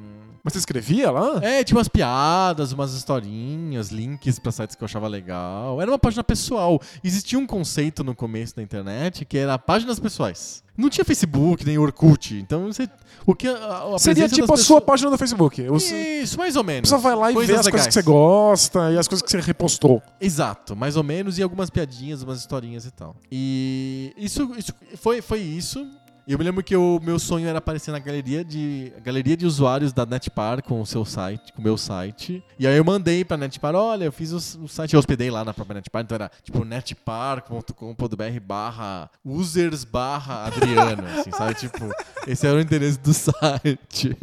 Mas 0.43 0.53
você 0.53 0.59
escrevia 0.59 1.09
lá? 1.11 1.39
É, 1.43 1.63
tinha 1.63 1.77
umas 1.77 1.87
piadas, 1.87 2.71
umas 2.71 2.93
historinhas, 2.93 3.89
links 3.89 4.37
pra 4.39 4.51
sites 4.51 4.75
que 4.75 4.83
eu 4.83 4.85
achava 4.85 5.07
legal. 5.07 5.81
Era 5.81 5.89
uma 5.91 5.99
página 5.99 6.23
pessoal. 6.23 6.79
Existia 7.03 7.37
um 7.39 7.47
conceito 7.47 8.03
no 8.03 8.13
começo 8.15 8.55
da 8.55 8.61
internet 8.61 9.25
que 9.25 9.37
era 9.37 9.57
páginas 9.57 9.99
pessoais. 9.99 10.63
Não 10.77 10.89
tinha 10.89 11.05
Facebook, 11.05 11.65
nem 11.65 11.77
Orkut. 11.77 12.35
Então 12.35 12.65
você. 12.71 12.87
O 13.25 13.33
que 13.33 13.47
a, 13.47 13.95
a 13.95 13.97
Seria 13.97 14.27
tipo 14.27 14.43
a 14.43 14.55
das 14.55 14.59
sua 14.59 14.75
pessoas- 14.81 14.83
página 14.83 15.09
no 15.09 15.17
Facebook. 15.17 15.63
Você 15.69 16.19
Isso, 16.21 16.37
mais 16.37 16.55
ou 16.57 16.63
menos. 16.63 16.81
pessoa 16.89 16.99
vai 17.01 17.15
lá 17.15 17.31
e 17.31 17.33
Coisas 17.33 17.53
vê 17.53 17.59
as 17.59 17.67
coisas 17.69 17.87
que 17.87 17.91
legais. 17.91 17.93
você 17.93 18.03
gosta 18.05 18.91
e 18.91 18.97
as 18.97 19.07
coisas 19.07 19.23
que 19.23 19.31
você 19.31 19.41
repostou. 19.41 20.01
Exato, 20.21 20.75
mais 20.75 20.95
ou 20.95 21.03
menos, 21.03 21.37
e 21.37 21.43
algumas 21.43 21.69
piadinhas, 21.69 22.21
umas 22.21 22.39
historinhas 22.39 22.85
e 22.85 22.91
tal. 22.91 23.15
E 23.31 24.13
isso, 24.17 24.51
isso 24.57 24.73
foi, 24.95 25.21
foi 25.21 25.39
isso. 25.39 25.85
Eu 26.27 26.39
me 26.39 26.43
lembro 26.43 26.63
que 26.63 26.75
o 26.75 26.99
meu 27.03 27.19
sonho 27.19 27.47
era 27.47 27.59
aparecer 27.59 27.91
na 27.91 27.99
galeria 27.99 28.43
de 28.43 28.91
galeria 29.03 29.37
de 29.37 29.45
usuários 29.45 29.93
da 29.93 30.07
Netpar 30.07 30.63
com 30.63 30.81
o 30.81 30.85
seu 30.85 31.05
site, 31.05 31.53
com 31.53 31.61
o 31.61 31.63
meu 31.63 31.77
site. 31.77 32.43
E 32.57 32.65
aí 32.65 32.75
eu 32.75 32.83
mandei 32.83 33.23
pra 33.23 33.37
Netpar, 33.37 33.75
olha, 33.75 34.05
eu 34.05 34.11
fiz 34.11 34.31
o, 34.31 34.63
o 34.63 34.67
site, 34.67 34.95
eu 34.95 34.99
hospedei 34.99 35.29
lá 35.29 35.45
na 35.45 35.53
própria 35.53 35.75
Netpar, 35.75 36.01
então 36.01 36.15
era 36.15 36.31
tipo 36.41 36.65
netpar.com.br 36.65 38.39
barra 38.41 39.07
users 39.23 39.83
barra 39.83 40.47
Adriano, 40.47 41.05
assim, 41.19 41.29
sabe? 41.31 41.53
Tipo, 41.53 41.91
esse 42.25 42.47
era 42.47 42.57
o 42.57 42.59
endereço 42.61 42.99
do 43.01 43.13
site. 43.13 44.17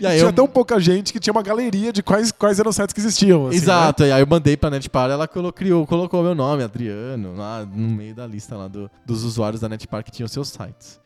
E 0.00 0.06
aí 0.06 0.18
tinha 0.18 0.28
eu, 0.28 0.32
tão 0.32 0.46
pouca 0.46 0.78
gente 0.80 1.12
que 1.12 1.20
tinha 1.20 1.32
uma 1.32 1.42
galeria 1.42 1.92
de 1.92 2.02
quais, 2.02 2.30
quais 2.32 2.58
eram 2.60 2.70
os 2.70 2.76
sites 2.76 2.92
que 2.92 3.00
existiam. 3.00 3.48
assim, 3.48 3.56
Exato, 3.56 4.04
e 4.04 4.12
aí 4.12 4.20
eu 4.22 4.26
mandei 4.26 4.56
pra 4.56 4.70
Netpar, 4.70 5.10
ela 5.10 5.26
colo- 5.28 5.52
criou, 5.52 5.86
colocou 5.86 6.22
meu 6.22 6.34
nome, 6.34 6.62
Adriano, 6.62 7.34
lá 7.36 7.64
no 7.64 7.88
meio 7.88 8.14
da 8.14 8.26
lista 8.26 8.56
lá 8.56 8.68
do- 8.68 8.90
dos 9.04 9.24
usuários 9.24 9.60
da 9.60 9.68
Netpar 9.68 10.02
que 10.04 10.10
tinham 10.10 10.28
seus 10.28 10.48
sites. 10.48 11.00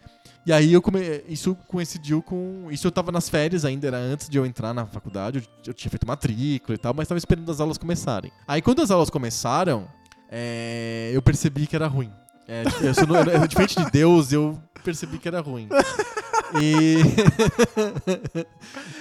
E 0.46 0.52
aí 0.52 0.72
eu 0.72 0.80
come... 0.80 1.00
isso 1.28 1.54
coincidiu 1.68 2.22
com. 2.22 2.66
Isso 2.70 2.86
eu 2.86 2.90
tava 2.90 3.12
nas 3.12 3.28
férias 3.28 3.64
ainda, 3.64 3.86
era 3.86 3.98
antes 3.98 4.26
de 4.28 4.38
eu 4.38 4.46
entrar 4.46 4.72
na 4.72 4.86
faculdade, 4.86 5.46
eu, 5.66 5.74
tinha 5.74 5.90
feito 5.90 6.06
matrícula 6.06 6.74
e 6.74 6.78
tal, 6.78 6.94
mas 6.94 7.06
tava 7.06 7.18
esperando 7.18 7.50
as 7.52 7.60
aulas 7.60 7.76
começarem. 7.76 8.32
Aí 8.48 8.62
quando 8.62 8.80
as 8.80 8.90
aulas 8.90 9.10
começaram, 9.10 9.86
é, 10.30 11.10
eu 11.12 11.20
percebi 11.20 11.66
que 11.66 11.76
era 11.76 11.86
ruim. 11.86 12.10
É, 12.48 12.62
eu 12.82 12.94
sou, 12.94 13.04
diferente 13.46 13.76
de 13.84 13.90
Deus, 13.90 14.32
eu 14.32 14.58
percebi 14.82 15.18
que 15.18 15.28
era 15.28 15.40
ruim. 15.40 15.68
E. 16.60 16.96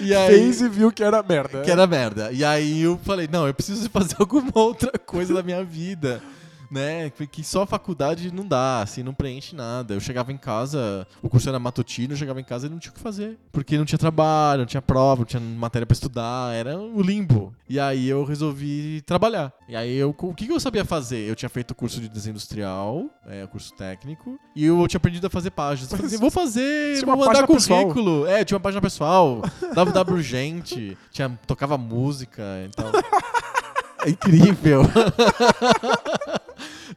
e 0.00 0.10
né? 0.10 0.26
Fez 0.26 0.60
e 0.60 0.68
viu 0.68 0.92
que 0.92 1.02
era 1.02 1.22
merda. 1.22 1.62
que 1.62 1.70
era 1.70 1.86
merda. 1.86 2.30
E 2.32 2.44
aí 2.44 2.82
eu 2.82 2.98
falei, 3.02 3.28
não, 3.30 3.46
eu 3.46 3.54
preciso 3.54 3.88
fazer 3.90 4.16
alguma 4.20 4.52
outra 4.54 4.92
coisa 4.98 5.34
da 5.34 5.42
minha 5.42 5.64
vida. 5.64 6.22
Né, 6.70 7.10
que 7.10 7.42
só 7.42 7.62
a 7.62 7.66
faculdade 7.66 8.32
não 8.32 8.46
dá, 8.46 8.82
assim, 8.82 9.02
não 9.02 9.12
preenche 9.12 9.56
nada. 9.56 9.94
Eu 9.94 10.00
chegava 10.00 10.32
em 10.32 10.36
casa, 10.36 11.06
o 11.20 11.28
curso 11.28 11.48
era 11.48 11.58
matutino, 11.58 12.12
eu 12.12 12.16
chegava 12.16 12.40
em 12.40 12.44
casa 12.44 12.66
e 12.66 12.70
não 12.70 12.78
tinha 12.78 12.92
o 12.92 12.94
que 12.94 13.00
fazer. 13.00 13.36
Porque 13.50 13.76
não 13.76 13.84
tinha 13.84 13.98
trabalho, 13.98 14.60
não 14.60 14.66
tinha 14.66 14.80
prova, 14.80 15.20
não 15.20 15.24
tinha 15.24 15.40
matéria 15.40 15.84
pra 15.84 15.94
estudar, 15.94 16.54
era 16.54 16.78
o 16.78 17.02
limbo. 17.02 17.52
E 17.68 17.78
aí 17.80 18.08
eu 18.08 18.24
resolvi 18.24 19.02
trabalhar. 19.02 19.52
E 19.68 19.74
aí 19.74 19.96
eu, 19.96 20.14
o 20.16 20.34
que 20.34 20.46
que 20.46 20.52
eu 20.52 20.60
sabia 20.60 20.84
fazer? 20.84 21.28
Eu 21.28 21.34
tinha 21.34 21.48
feito 21.48 21.72
o 21.72 21.74
curso 21.74 22.00
de 22.00 22.08
desenho 22.08 22.32
industrial, 22.32 23.06
é, 23.26 23.46
curso 23.46 23.74
técnico, 23.74 24.38
e 24.54 24.64
eu 24.64 24.86
tinha 24.86 24.98
aprendido 24.98 25.26
a 25.26 25.30
fazer 25.30 25.50
páginas. 25.50 25.90
Eu 25.90 25.96
falei 25.96 26.06
assim, 26.12 26.20
vou 26.20 26.30
fazer, 26.30 27.04
vou 27.04 27.16
mandar 27.16 27.30
página 27.32 27.46
pessoal. 27.46 27.82
currículo. 27.82 28.26
É, 28.26 28.44
tinha 28.44 28.56
uma 28.56 28.62
página 28.62 28.80
pessoal, 28.80 29.42
WW 29.74 30.14
Urgente, 30.14 30.96
tinha, 31.10 31.28
tocava 31.46 31.76
música 31.76 32.42
e 32.66 32.70
tal. 32.70 32.90
É 34.04 34.10
incrível. 34.10 34.82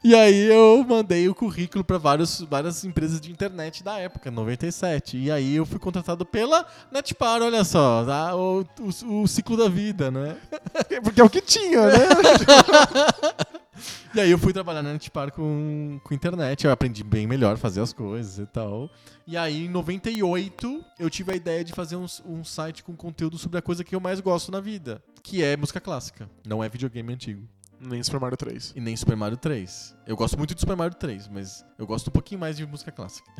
E 0.02 0.14
aí 0.14 0.52
eu 0.52 0.84
mandei 0.86 1.30
o 1.30 1.34
currículo 1.34 1.82
para 1.82 1.96
várias 1.96 2.84
empresas 2.84 3.18
de 3.18 3.32
internet 3.32 3.82
da 3.82 3.98
época, 3.98 4.30
97. 4.30 5.16
E 5.16 5.30
aí 5.30 5.56
eu 5.56 5.64
fui 5.64 5.78
contratado 5.78 6.26
pela 6.26 6.66
Netpar, 6.92 7.40
olha 7.40 7.64
só, 7.64 8.04
tá? 8.04 8.36
o, 8.36 8.66
o, 8.80 9.22
o 9.22 9.26
ciclo 9.26 9.56
da 9.56 9.66
vida, 9.66 10.10
né? 10.10 10.36
Porque 11.02 11.22
é 11.22 11.24
o 11.24 11.30
que 11.30 11.40
tinha, 11.40 11.86
né? 11.86 11.98
E 14.14 14.20
aí 14.20 14.30
eu 14.30 14.38
fui 14.38 14.52
trabalhar 14.52 14.82
na 14.82 14.92
Netpar 14.92 15.32
com, 15.32 15.98
com 16.04 16.14
internet, 16.14 16.64
eu 16.64 16.70
aprendi 16.70 17.02
bem 17.02 17.26
melhor 17.26 17.56
fazer 17.56 17.80
as 17.80 17.92
coisas 17.92 18.38
e 18.38 18.46
tal. 18.46 18.88
E 19.26 19.36
aí 19.36 19.64
em 19.64 19.68
98 19.68 20.84
eu 21.00 21.10
tive 21.10 21.32
a 21.32 21.34
ideia 21.34 21.64
de 21.64 21.72
fazer 21.72 21.96
um, 21.96 22.06
um 22.24 22.44
site 22.44 22.84
com 22.84 22.94
conteúdo 22.94 23.36
sobre 23.36 23.58
a 23.58 23.62
coisa 23.62 23.82
que 23.82 23.92
eu 23.92 23.98
mais 23.98 24.20
gosto 24.20 24.52
na 24.52 24.60
vida, 24.60 25.02
que 25.24 25.42
é 25.42 25.56
música 25.56 25.80
clássica, 25.80 26.28
não 26.46 26.62
é 26.62 26.68
videogame 26.68 27.14
antigo. 27.14 27.48
Nem 27.84 28.02
Super 28.02 28.18
Mario 28.18 28.36
3. 28.36 28.72
E 28.74 28.80
nem 28.80 28.96
Super 28.96 29.14
Mario 29.14 29.36
3. 29.36 29.94
Eu 30.06 30.16
gosto 30.16 30.38
muito 30.38 30.54
de 30.54 30.60
Super 30.60 30.74
Mario 30.74 30.96
3, 30.96 31.28
mas 31.28 31.62
eu 31.78 31.86
gosto 31.86 32.08
um 32.08 32.10
pouquinho 32.10 32.40
mais 32.40 32.56
de 32.56 32.66
música 32.66 32.90
clássica. 32.90 33.30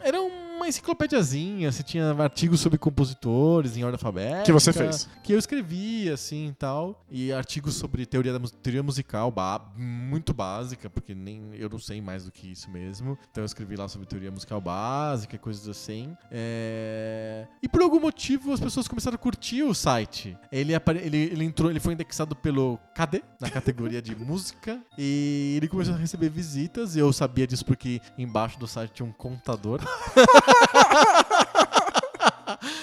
era 0.00 0.20
uma 0.20 0.43
uma 0.64 0.68
enciclopédiazinha, 0.68 1.70
você 1.70 1.82
tinha 1.82 2.10
artigos 2.14 2.60
sobre 2.60 2.78
compositores 2.78 3.76
em 3.76 3.84
ordem 3.84 3.94
alfabética. 3.96 4.42
Que 4.44 4.52
você 4.52 4.72
fez? 4.72 5.08
Que 5.22 5.32
eu 5.34 5.38
escrevi, 5.38 6.08
assim, 6.10 6.48
e 6.48 6.52
tal. 6.52 7.04
E 7.10 7.32
artigos 7.32 7.74
sobre 7.74 8.06
teoria, 8.06 8.38
da, 8.38 8.48
teoria 8.62 8.82
musical, 8.82 9.32
muito 9.76 10.32
básica, 10.32 10.88
porque 10.88 11.14
nem 11.14 11.50
eu 11.54 11.68
não 11.68 11.78
sei 11.78 12.00
mais 12.00 12.24
do 12.24 12.32
que 12.32 12.50
isso 12.50 12.70
mesmo. 12.70 13.18
Então 13.30 13.42
eu 13.42 13.46
escrevi 13.46 13.76
lá 13.76 13.86
sobre 13.88 14.06
teoria 14.06 14.30
musical 14.30 14.60
básica, 14.60 15.36
coisas 15.38 15.68
assim. 15.68 16.16
É, 16.30 17.46
E 17.62 17.68
por 17.68 17.82
algum 17.82 18.00
motivo 18.00 18.52
as 18.52 18.60
pessoas 18.60 18.88
começaram 18.88 19.14
a 19.16 19.18
curtir 19.18 19.62
o 19.62 19.74
site. 19.74 20.36
Ele, 20.50 20.74
apare- 20.74 21.00
ele, 21.00 21.16
ele 21.18 21.44
entrou, 21.44 21.70
ele 21.70 21.80
foi 21.80 21.92
indexado 21.92 22.34
pelo 22.34 22.78
KD, 22.94 23.22
na 23.40 23.50
categoria 23.50 24.00
de 24.00 24.14
música. 24.16 24.80
E 24.96 25.54
ele 25.56 25.68
começou 25.68 25.94
a 25.94 25.98
receber 25.98 26.28
visitas. 26.30 26.96
E 26.96 26.98
eu 27.00 27.12
sabia 27.12 27.46
disso 27.46 27.64
porque 27.64 28.00
embaixo 28.16 28.58
do 28.58 28.66
site 28.66 28.92
tinha 28.92 29.06
um 29.06 29.12
contador. 29.12 29.80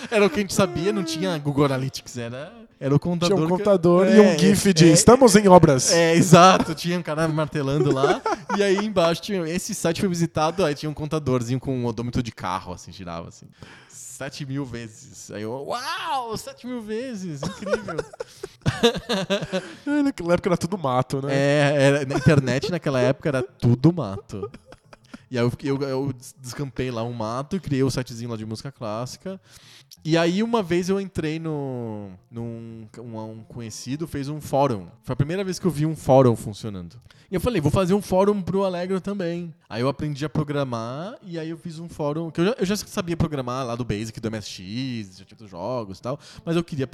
Era 0.10 0.26
o 0.26 0.30
que 0.30 0.38
a 0.38 0.42
gente 0.42 0.54
sabia, 0.54 0.92
não 0.92 1.04
tinha 1.04 1.38
Google 1.38 1.66
Analytics, 1.66 2.18
era, 2.18 2.52
era 2.80 2.94
o 2.94 3.00
contador. 3.00 3.38
Tinha 3.38 3.46
um 3.46 3.50
que- 3.50 3.58
contador 3.64 4.06
É, 4.08 4.18
e 4.18 4.20
um 4.20 4.38
GIF 4.38 4.74
de 4.74 4.90
é, 4.90 4.94
estamos 4.94 5.36
em 5.38 5.48
obras. 5.48 5.92
é, 5.92 6.14
exato. 6.16 6.76
Tinha 6.76 7.00
um 7.00 7.02
cara 7.02 7.28
martelando 7.30 7.92
lá. 7.94 8.22
e 8.58 8.62
aí 8.62 8.76
embaixo 8.78 9.22
tinha. 9.22 9.42
Esse 9.48 9.74
site 9.74 10.02
foi 10.02 10.10
visitado, 10.10 10.66
aí 10.66 10.76
tinha 10.76 10.90
um 10.90 10.94
contadorzinho 10.94 11.60
com 11.60 11.74
um 11.76 11.86
odômetro 11.86 12.22
de 12.22 12.32
carro, 12.32 12.74
assim, 12.74 12.92
girava 12.92 13.30
assim. 13.30 13.46
7 13.88 14.46
mil 14.46 14.66
vezes. 14.66 15.32
Aí 15.32 15.42
eu, 15.44 15.52
uau! 15.52 16.38
7 16.38 16.68
mil 16.68 16.82
vezes! 16.82 17.42
Incrível! 17.42 17.98
É, 19.86 20.02
Naquela 20.04 20.34
época 20.34 20.50
era 20.50 20.58
tudo 20.58 20.78
mato, 20.78 21.22
né? 21.26 21.34
é, 21.34 21.76
era, 21.80 22.06
na 22.06 22.16
internet 22.16 22.72
naquela 22.72 23.00
época 23.00 23.30
era 23.30 23.42
tudo 23.44 23.92
mato. 23.92 24.50
E 25.32 25.38
aí 25.38 25.44
eu, 25.46 25.50
fiquei- 25.50 25.72
eu, 25.72 25.82
eu 25.82 26.14
descampei 26.38 26.92
lá 26.92 27.04
um 27.04 27.14
mato, 27.14 27.58
criei 27.60 27.82
o 27.84 27.90
sitezinho 27.90 28.30
lá 28.30 28.36
de 28.36 28.46
música 28.46 28.70
clássica. 28.72 29.40
E 30.04 30.18
aí 30.18 30.42
uma 30.42 30.64
vez 30.64 30.90
eu 30.90 31.00
entrei 31.00 31.38
no. 31.40 32.10
num 32.32 32.88
um, 32.98 33.20
um 33.20 33.44
conhecido 33.48 34.08
fez 34.08 34.30
um 34.30 34.42
fórum. 34.42 34.88
Foi 35.04 35.14
a 35.14 35.16
primeira 35.16 35.44
vez 35.44 35.60
que 35.60 35.66
eu 35.68 35.72
vi 35.72 35.86
um 35.86 35.96
fórum 35.96 36.36
funcionando. 36.36 37.00
E 37.30 37.36
eu 37.36 37.40
falei, 37.40 37.62
vou 37.62 37.72
fazer 37.72 37.94
um 37.94 38.02
fórum 38.02 38.42
pro 38.42 38.66
Allegro 38.66 39.00
também. 39.00 39.54
Aí 39.70 39.82
eu 39.82 39.88
aprendi 39.88 40.26
a 40.26 40.30
programar 40.30 41.16
e 41.24 41.40
aí 41.40 41.50
eu 41.50 41.58
fiz 41.58 41.80
um 41.80 41.88
fórum. 41.88 42.30
Que 42.30 42.42
eu 42.42 42.46
já, 42.46 42.56
eu 42.60 42.66
já 42.66 42.76
sabia 42.76 43.16
programar 43.16 43.66
lá 43.66 43.74
do 43.76 43.86
Basic, 43.86 44.20
do 44.20 44.30
MSX, 44.30 45.20
já 45.20 45.24
tinha 45.24 45.48
jogos 45.48 46.00
e 46.00 46.02
tal. 46.02 46.20
Mas 46.44 46.58
eu 46.58 46.64
queria 46.64 46.90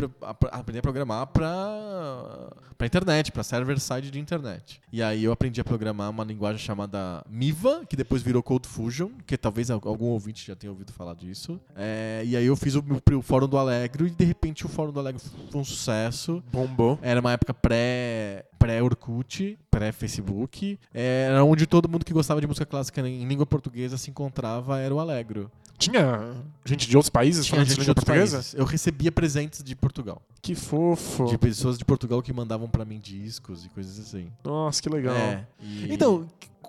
aprender 0.52 0.80
a 0.80 0.82
programar 0.84 1.26
pra, 1.28 2.52
pra 2.78 2.86
internet, 2.86 3.32
pra 3.32 3.42
server 3.44 3.80
side 3.80 4.12
de 4.12 4.20
internet. 4.20 4.80
E 4.92 5.02
aí 5.02 5.24
eu 5.24 5.32
aprendi 5.32 5.60
a 5.60 5.64
programar 5.64 6.10
uma 6.12 6.24
linguagem 6.24 6.60
chamada 6.60 7.26
Miva, 7.28 7.84
que 7.90 7.96
depois 7.96 8.22
virou 8.22 8.44
Code 8.44 8.68
Fusion, 8.68 9.10
que 9.26 9.38
talvez 9.38 9.72
al- 9.72 9.82
algum 9.86 10.06
ouvinte 10.06 10.46
já 10.46 10.56
tenha 10.56 10.72
ouvido 10.72 10.94
falar 10.94 11.16
disso. 11.16 11.60
É, 11.76 12.22
e 12.26 12.36
aí 12.38 12.46
eu 12.46 12.56
fiz 12.56 12.76
o, 12.76 12.84
o 13.16 13.22
fórum 13.22 13.48
do 13.48 13.58
Allegro 13.58 14.06
e 14.08 14.10
de 14.10 14.24
repente 14.26 14.66
o 14.66 14.70
fórum 14.70 14.92
do 14.92 15.00
Allegro 15.00 15.22
foi 15.52 15.62
um 15.62 15.64
sucesso. 15.66 16.44
Bombou. 16.52 16.98
Era 17.02 17.20
uma 17.20 17.32
época 17.32 17.54
pré 17.54 18.46
pré 18.58 18.82
Orkut, 18.82 19.58
pré 19.70 19.92
Facebook. 19.92 20.80
Era 20.94 21.44
onde 21.44 21.66
todo 21.68 21.88
mundo 21.88 22.04
que 22.06 22.14
gostava 22.14 22.42
de 22.42 22.48
música 22.48 22.66
clássica 22.66 23.02
em 23.08 23.26
língua 23.28 23.46
portuguesa 23.46 23.98
se 23.98 24.10
encontrava 24.10 24.80
era 24.80 24.94
o 24.94 25.00
Allegro. 25.00 25.52
Tinha 25.78 26.34
gente 26.66 26.90
de 26.90 26.98
outros 26.98 27.10
países 27.12 27.46
Tinha 27.46 27.58
falando 27.58 27.68
gente 27.70 27.84
de 27.84 27.90
outros 27.92 28.04
portuguesa? 28.04 28.38
países. 28.38 28.54
Eu 28.56 28.66
recebia 28.66 29.12
presentes 29.12 29.62
de 29.64 29.76
Portugal, 29.76 30.20
Que 30.42 30.56
fofo. 30.56 31.26
de 31.26 31.38
pessoas 31.38 31.78
de 31.78 31.86
Portugal 31.86 32.20
que 32.24 32.34
mandavam 32.34 32.68
pra 32.68 32.84
mim 32.84 32.98
discos 33.00 33.64
e 33.64 33.70
coisas 33.70 34.00
assim. 34.00 34.28
Nossa, 34.44 34.82
que 34.82 34.90
legal. 34.90 35.16
É, 35.16 35.46
e- 35.62 35.94
Então, 35.94 36.28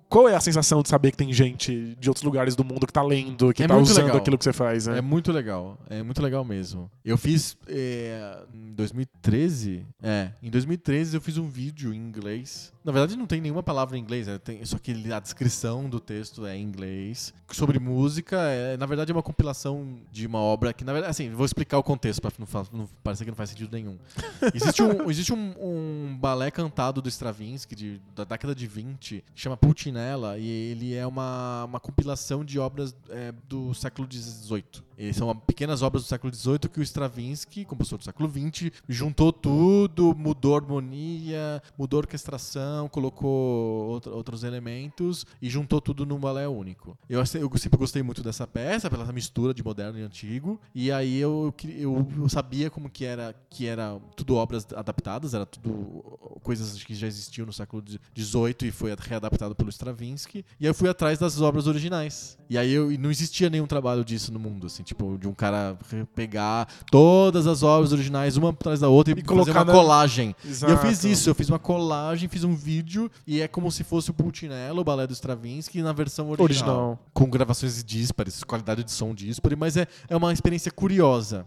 qual 0.08 0.28
é 0.28 0.34
a 0.34 0.40
sensação 0.40 0.82
de 0.82 0.88
saber 0.88 1.10
que 1.10 1.16
tem 1.16 1.32
gente 1.32 1.96
de 1.98 2.08
outros 2.08 2.22
lugares 2.24 2.56
do 2.56 2.64
mundo 2.64 2.86
que 2.86 2.92
tá 2.92 3.02
lendo, 3.02 3.52
que 3.52 3.62
É 3.62 3.66
tá 3.68 3.76
usando 3.76 4.04
legal. 4.04 4.16
aquilo 4.18 4.38
que 4.38 4.44
você 4.44 4.52
faz, 4.52 4.86
né? 4.86 4.98
É 4.98 5.00
muito 5.00 5.30
legal, 5.32 5.78
é 5.90 6.02
muito 6.02 6.22
legal 6.22 6.44
mesmo. 6.44 6.90
Eu 7.04 7.18
fiz 7.18 7.56
é, 7.68 8.38
em 8.54 8.72
2013, 8.74 9.86
é, 10.02 10.30
em 10.42 10.50
2013 10.50 11.16
eu 11.16 11.20
fiz 11.20 11.36
um 11.38 11.48
vídeo 11.48 11.92
em 11.92 11.96
inglês. 11.98 12.72
Na 12.88 12.92
verdade 12.92 13.16
não 13.18 13.26
tem 13.26 13.38
nenhuma 13.38 13.62
palavra 13.62 13.98
em 13.98 14.00
inglês, 14.00 14.26
né? 14.26 14.38
tem, 14.38 14.64
só 14.64 14.78
que 14.78 15.12
a 15.12 15.20
descrição 15.20 15.90
do 15.90 16.00
texto 16.00 16.46
é 16.46 16.56
em 16.56 16.62
inglês. 16.62 17.34
Sobre 17.52 17.78
música, 17.78 18.38
é, 18.48 18.78
na 18.78 18.86
verdade 18.86 19.12
é 19.12 19.14
uma 19.14 19.22
compilação 19.22 19.98
de 20.10 20.26
uma 20.26 20.38
obra 20.38 20.72
que, 20.72 20.84
na 20.84 20.94
verdade, 20.94 21.10
assim, 21.10 21.28
vou 21.30 21.44
explicar 21.44 21.76
o 21.76 21.82
contexto 21.82 22.22
pra 22.22 22.32
não, 22.38 22.46
não 22.72 22.88
parecer 23.04 23.24
que 23.24 23.30
não 23.30 23.36
faz 23.36 23.50
sentido 23.50 23.70
nenhum. 23.70 23.98
Existe 24.54 24.82
um, 24.82 25.10
existe 25.10 25.34
um, 25.34 25.54
um 25.60 26.16
balé 26.18 26.50
cantado 26.50 27.02
do 27.02 27.10
Stravinsky 27.10 27.74
de- 27.76 28.00
da 28.16 28.24
década 28.24 28.54
de 28.54 28.66
20 28.66 29.22
que 29.34 29.40
chama 29.40 29.54
Pulcinella 29.54 30.38
e 30.38 30.48
ele 30.48 30.94
é 30.94 31.06
uma, 31.06 31.64
uma 31.64 31.80
compilação 31.80 32.42
de 32.42 32.58
obras 32.58 32.96
é, 33.10 33.34
do 33.46 33.74
século 33.74 34.08
XVIII. 34.10 34.88
E 34.96 35.14
são 35.14 35.34
pequenas 35.36 35.80
obras 35.80 36.02
do 36.02 36.08
século 36.08 36.34
XVIII 36.34 36.58
que 36.72 36.80
o 36.80 36.82
Stravinsky, 36.82 37.64
compositor 37.64 37.98
do 37.98 38.04
século 38.04 38.28
XX, 38.28 38.72
juntou 38.88 39.32
tudo, 39.32 40.12
mudou 40.12 40.56
a 40.56 40.58
harmonia, 40.58 41.62
mudou 41.78 41.98
a 41.98 42.02
colocou 42.86 44.00
outros 44.12 44.44
elementos 44.44 45.24
e 45.40 45.48
juntou 45.48 45.80
tudo 45.80 46.04
num 46.04 46.18
balé 46.18 46.46
único. 46.46 46.96
Eu, 47.08 47.18
eu 47.20 47.26
sempre 47.56 47.78
gostei 47.78 48.02
muito 48.02 48.22
dessa 48.22 48.46
peça, 48.46 48.90
pela 48.90 49.10
mistura 49.12 49.54
de 49.54 49.64
moderno 49.64 49.98
e 49.98 50.02
antigo. 50.02 50.60
E 50.74 50.92
aí 50.92 51.16
eu, 51.18 51.54
eu, 51.76 52.06
eu 52.18 52.28
sabia 52.28 52.68
como 52.68 52.90
que 52.90 53.04
era, 53.06 53.34
que 53.48 53.66
era 53.66 53.98
tudo 54.14 54.36
obras 54.36 54.66
adaptadas, 54.76 55.32
era 55.32 55.46
tudo 55.46 56.02
coisas 56.42 56.82
que 56.84 56.94
já 56.94 57.06
existiam 57.06 57.46
no 57.46 57.52
século 57.52 57.82
XVIII 58.16 58.68
e 58.68 58.70
foi 58.70 58.94
readaptado 58.98 59.54
pelo 59.54 59.70
Stravinsky. 59.70 60.44
E 60.60 60.66
aí 60.66 60.70
eu 60.70 60.74
fui 60.74 60.88
atrás 60.88 61.18
das 61.18 61.40
obras 61.40 61.66
originais. 61.66 62.36
E 62.50 62.58
aí 62.58 62.72
eu, 62.72 62.92
e 62.92 62.98
não 62.98 63.10
existia 63.10 63.48
nenhum 63.48 63.66
trabalho 63.66 64.04
disso 64.04 64.32
no 64.32 64.38
mundo, 64.38 64.66
assim, 64.66 64.82
tipo, 64.82 65.16
de 65.18 65.26
um 65.28 65.34
cara 65.34 65.78
pegar 66.14 66.68
todas 66.90 67.46
as 67.46 67.62
obras 67.62 67.92
originais, 67.92 68.36
uma 68.36 68.50
atrás 68.50 68.80
da 68.80 68.88
outra, 68.88 69.12
e, 69.12 69.14
E 69.14 69.16
fazer 69.22 69.26
colocar 69.28 69.58
uma 69.60 69.64
na- 69.64 69.72
colagem. 69.72 70.34
E 70.44 70.48
Exato. 70.48 70.72
eu 70.72 70.78
fiz 70.78 71.04
isso, 71.04 71.30
eu 71.30 71.34
fiz 71.34 71.48
uma 71.48 71.58
colagem, 71.58 72.28
fiz 72.28 72.44
um 72.44 72.54
vídeo, 72.68 73.10
e 73.26 73.40
é 73.40 73.48
como 73.48 73.72
se 73.72 73.82
fosse 73.82 74.10
o 74.10 74.14
Pulcinella, 74.14 74.78
o 74.78 74.84
balé 74.84 75.06
do 75.06 75.14
Stravinsky, 75.14 75.80
na 75.80 75.94
versão 75.94 76.28
original. 76.28 76.44
Original. 76.44 76.98
Com 77.14 77.30
gravações 77.30 77.82
díspares, 77.82 78.44
qualidade 78.44 78.84
de 78.84 78.90
som 78.90 79.14
díspare, 79.14 79.56
mas 79.56 79.78
é, 79.78 79.86
é 80.06 80.14
uma 80.14 80.34
experiência 80.34 80.70
curiosa. 80.70 81.46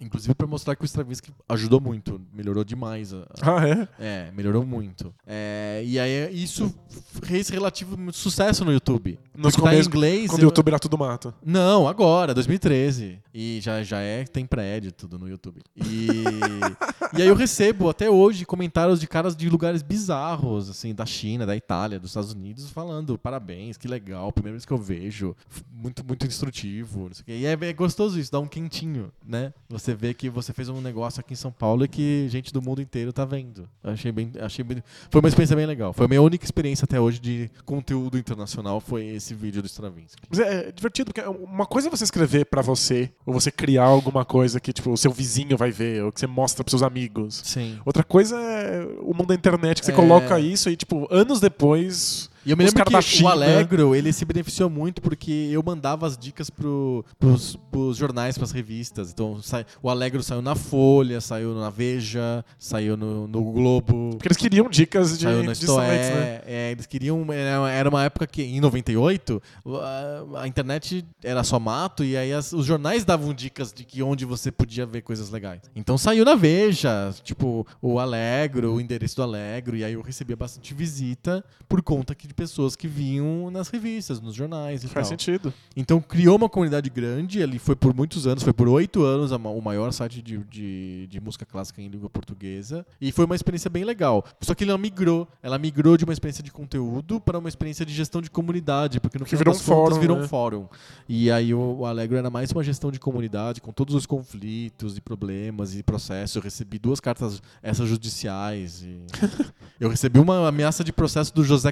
Inclusive 0.00 0.34
pra 0.34 0.46
mostrar 0.46 0.74
que 0.76 0.82
o 0.82 0.84
Stravinsky 0.84 1.30
ajudou 1.48 1.80
muito, 1.80 2.20
melhorou 2.32 2.64
demais. 2.64 3.12
a- 3.12 3.26
a- 3.40 3.56
Ah, 3.58 3.68
é? 3.68 3.88
é, 3.98 4.30
melhorou 4.32 4.64
muito. 4.66 5.14
É, 5.26 5.82
e 5.84 5.98
aí 5.98 6.42
isso 6.42 6.74
fez 7.22 7.48
relativo 7.48 7.96
sucesso 8.12 8.64
no 8.64 8.72
YouTube. 8.72 9.18
Nos 9.34 9.52
Porque 9.52 9.56
tá 9.56 9.70
começos, 9.70 9.86
inglês. 9.86 10.30
quando 10.30 10.42
o 10.42 10.44
YouTube 10.44 10.68
era 10.68 10.78
tudo 10.78 10.96
mato. 10.98 11.34
Não, 11.44 11.86
agora, 11.88 12.32
2013. 12.34 13.18
E 13.32 13.58
já, 13.62 13.82
já 13.82 13.98
é, 14.00 14.24
tem 14.24 14.46
prédio 14.46 14.92
tudo 14.92 15.18
no 15.18 15.28
YouTube. 15.28 15.60
E, 15.76 16.06
e 17.18 17.22
aí 17.22 17.28
eu 17.28 17.34
recebo 17.34 17.88
até 17.88 18.08
hoje 18.08 18.44
comentários 18.44 19.00
de 19.00 19.06
caras 19.06 19.34
de 19.36 19.48
lugares 19.48 19.82
bizarros, 19.82 20.70
assim, 20.70 20.94
da 20.94 21.04
China, 21.06 21.44
da 21.46 21.56
Itália, 21.56 21.98
dos 21.98 22.10
Estados 22.10 22.32
Unidos, 22.32 22.70
falando 22.70 23.18
parabéns, 23.18 23.76
que 23.76 23.88
legal, 23.88 24.30
primeira 24.32 24.54
vez 24.54 24.64
que 24.64 24.72
eu 24.72 24.78
vejo, 24.78 25.34
muito, 25.72 26.04
muito 26.06 26.26
instrutivo. 26.26 27.10
E 27.26 27.44
é, 27.46 27.52
é 27.52 27.72
gostoso 27.72 28.18
isso, 28.18 28.30
dá 28.30 28.38
um 28.40 28.46
quentinho, 28.46 29.10
né? 29.26 29.52
Você 29.68 29.83
vê 29.92 30.14
que 30.14 30.30
você 30.30 30.52
fez 30.52 30.68
um 30.68 30.80
negócio 30.80 31.18
aqui 31.20 31.32
em 31.32 31.36
São 31.36 31.50
Paulo 31.50 31.84
e 31.84 31.88
que 31.88 32.26
gente 32.28 32.52
do 32.52 32.62
mundo 32.62 32.80
inteiro 32.80 33.12
tá 33.12 33.24
vendo. 33.24 33.68
Achei 33.82 34.12
bem, 34.12 34.30
achei 34.40 34.64
bem, 34.64 34.82
foi 35.10 35.20
uma 35.20 35.28
experiência 35.28 35.56
bem 35.56 35.66
legal. 35.66 35.92
Foi 35.92 36.06
a 36.06 36.08
minha 36.08 36.22
única 36.22 36.44
experiência 36.44 36.84
até 36.84 37.00
hoje 37.00 37.18
de 37.20 37.50
conteúdo 37.64 38.16
internacional, 38.16 38.80
foi 38.80 39.04
esse 39.06 39.34
vídeo 39.34 39.60
do 39.60 39.66
Stravinsky. 39.66 40.22
Mas 40.30 40.38
é, 40.38 40.68
é 40.68 40.72
divertido, 40.72 41.12
porque 41.12 41.28
uma 41.28 41.66
coisa 41.66 41.88
é 41.88 41.90
você 41.90 42.04
escrever 42.04 42.46
pra 42.46 42.62
você, 42.62 43.10
ou 43.26 43.34
você 43.34 43.50
criar 43.50 43.84
alguma 43.86 44.24
coisa 44.24 44.60
que, 44.60 44.72
tipo, 44.72 44.92
o 44.92 44.96
seu 44.96 45.10
vizinho 45.12 45.56
vai 45.56 45.72
ver, 45.72 46.04
ou 46.04 46.12
que 46.12 46.20
você 46.20 46.26
mostra 46.26 46.62
pros 46.62 46.70
seus 46.70 46.82
amigos. 46.82 47.42
Sim. 47.44 47.78
Outra 47.84 48.04
coisa 48.04 48.36
é 48.40 48.84
o 49.00 49.12
mundo 49.12 49.26
da 49.26 49.34
internet, 49.34 49.80
que 49.80 49.86
você 49.86 49.92
É. 49.92 49.96
coloca 49.96 50.38
isso 50.38 50.70
e, 50.70 50.76
tipo, 50.76 51.08
anos 51.10 51.40
depois. 51.40 52.30
E 52.46 52.50
eu 52.50 52.56
me 52.56 52.64
lembro 52.64 52.84
que 52.84 52.92
da 52.92 52.98
o 52.98 53.02
China- 53.02 53.30
Alegro, 53.30 53.94
ele 53.94 54.12
se 54.12 54.24
beneficiou 54.24 54.68
muito 54.68 55.00
porque 55.00 55.48
eu 55.50 55.62
mandava 55.62 56.06
as 56.06 56.16
dicas 56.16 56.50
pro, 56.50 57.04
pros, 57.18 57.56
pros 57.70 57.96
jornais, 57.96 58.36
pras 58.36 58.50
revistas. 58.52 59.10
Então, 59.10 59.40
sai- 59.42 59.64
o 59.82 59.88
Alegro 59.88 60.22
saiu 60.22 60.42
na 60.42 60.54
Folha, 60.54 61.20
saiu 61.20 61.54
na 61.54 61.70
Veja, 61.70 62.44
saiu 62.58 62.96
no, 62.96 63.26
no 63.26 63.42
Globo, 63.52 64.10
Porque 64.12 64.28
eles 64.28 64.36
queriam 64.36 64.68
dicas 64.68 65.16
de, 65.18 65.24
saiu 65.24 65.38
no 65.42 65.52
de 65.52 65.52
Isto 65.52 65.66
sites, 65.74 65.80
É, 65.80 66.14
né? 66.14 66.40
é, 66.46 66.70
Eles 66.72 66.86
queriam... 66.86 67.24
Era 67.32 67.70
era 67.70 67.88
uma 67.88 68.04
época 68.04 68.26
que, 68.26 68.42
em 68.42 68.60
98, 68.60 69.42
a, 69.66 70.42
a 70.42 70.48
internet 70.48 71.04
era 71.22 71.42
só 71.42 71.58
mato 71.58 72.04
e 72.04 72.16
aí 72.16 72.32
as- 72.32 72.52
os 72.52 72.66
jornais 72.66 73.04
davam 73.04 73.32
dicas 73.32 73.72
de 73.72 73.84
que 73.84 74.02
onde 74.02 74.24
você 74.24 74.50
podia 74.50 74.84
ver 74.86 75.02
coisas 75.02 75.30
legais. 75.30 75.60
Então 75.74 75.96
saiu 75.96 76.24
na 76.24 76.34
Veja, 76.34 77.12
tipo, 77.22 77.66
o 77.80 77.98
Alegro, 77.98 78.74
o 78.74 78.80
endereço 78.80 79.16
do 79.16 79.22
Alegro, 79.22 79.76
e 79.76 79.84
aí 79.84 79.94
eu 79.94 80.02
recebia 80.02 80.36
bastante 80.36 80.74
visita 80.74 81.42
por 81.68 81.82
conta 81.82 82.14
que 82.14 82.33
de 82.34 82.36
pessoas 82.36 82.74
que 82.74 82.88
vinham 82.88 83.48
nas 83.50 83.68
revistas, 83.68 84.20
nos 84.20 84.34
jornais 84.34 84.82
e 84.82 84.88
Faz 84.88 85.08
tal. 85.08 85.16
sentido. 85.16 85.54
Então 85.76 86.00
criou 86.00 86.36
uma 86.36 86.48
comunidade 86.48 86.90
grande, 86.90 87.38
ele 87.38 87.58
foi 87.58 87.76
por 87.76 87.94
muitos 87.94 88.26
anos, 88.26 88.42
foi 88.42 88.52
por 88.52 88.68
oito 88.68 89.04
anos 89.04 89.32
a 89.32 89.36
o 89.36 89.60
maior 89.60 89.92
site 89.92 90.20
de, 90.20 90.38
de, 90.38 91.06
de 91.06 91.20
música 91.20 91.44
clássica 91.46 91.80
em 91.80 91.88
língua 91.88 92.10
portuguesa. 92.10 92.84
E 93.00 93.12
foi 93.12 93.24
uma 93.24 93.34
experiência 93.36 93.70
bem 93.70 93.84
legal. 93.84 94.24
Só 94.40 94.54
que 94.54 94.64
ela 94.64 94.76
migrou. 94.76 95.28
Ela 95.42 95.58
migrou 95.58 95.96
de 95.96 96.04
uma 96.04 96.12
experiência 96.12 96.42
de 96.42 96.50
conteúdo 96.50 97.20
para 97.20 97.38
uma 97.38 97.48
experiência 97.48 97.84
de 97.86 97.92
gestão 97.92 98.20
de 98.20 98.30
comunidade, 98.30 98.98
porque 99.00 99.18
no 99.18 99.24
Que 99.24 99.30
final 99.36 99.40
virou 99.40 99.54
das 99.54 99.62
um 99.62 99.66
contas 99.66 99.88
fórum, 99.90 100.00
virou 100.00 100.16
né? 100.16 100.24
um 100.24 100.28
fórum. 100.28 100.66
E 101.08 101.30
aí 101.30 101.54
o, 101.54 101.76
o 101.80 101.86
Allegro 101.86 102.16
era 102.16 102.30
mais 102.30 102.50
uma 102.50 102.64
gestão 102.64 102.90
de 102.90 102.98
comunidade, 102.98 103.60
com 103.60 103.70
todos 103.70 103.94
os 103.94 104.06
conflitos 104.06 104.96
e 104.96 105.00
problemas 105.00 105.74
e 105.76 105.82
processos. 105.82 106.36
Eu 106.36 106.42
recebi 106.42 106.78
duas 106.78 107.00
cartas 107.00 107.42
essas 107.62 107.88
judiciais 107.88 108.82
e 108.82 108.98
eu 109.78 109.88
recebi 109.90 110.18
uma 110.18 110.48
ameaça 110.48 110.82
de 110.82 110.92
processo 110.92 111.34
do 111.34 111.44
José 111.44 111.70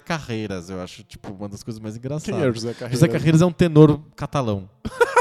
Carreiras, 0.52 0.70
eu 0.70 0.80
acho, 0.80 1.02
tipo, 1.04 1.32
uma 1.32 1.48
das 1.48 1.62
coisas 1.62 1.80
mais 1.80 1.96
engraçadas. 1.96 2.24
Quem 2.24 2.44
é 2.44 2.48
o 2.48 2.52
José 2.52 2.72
Carreira? 2.72 2.94
José 2.94 3.08
Carreiras 3.08 3.42
é 3.42 3.46
um 3.46 3.52
tenor 3.52 4.00
catalão. 4.14 4.68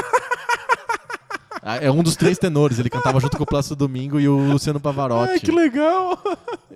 É 1.64 1.90
um 1.90 2.02
dos 2.02 2.16
três 2.16 2.38
tenores. 2.38 2.78
Ele 2.78 2.90
cantava 2.90 3.20
junto 3.20 3.36
com 3.36 3.44
o 3.44 3.46
Plácido 3.46 3.76
Domingo 3.76 4.18
e 4.18 4.28
o 4.28 4.36
Luciano 4.36 4.80
Pavarotti. 4.80 5.30
Ai, 5.32 5.40
que 5.40 5.52
legal! 5.52 6.18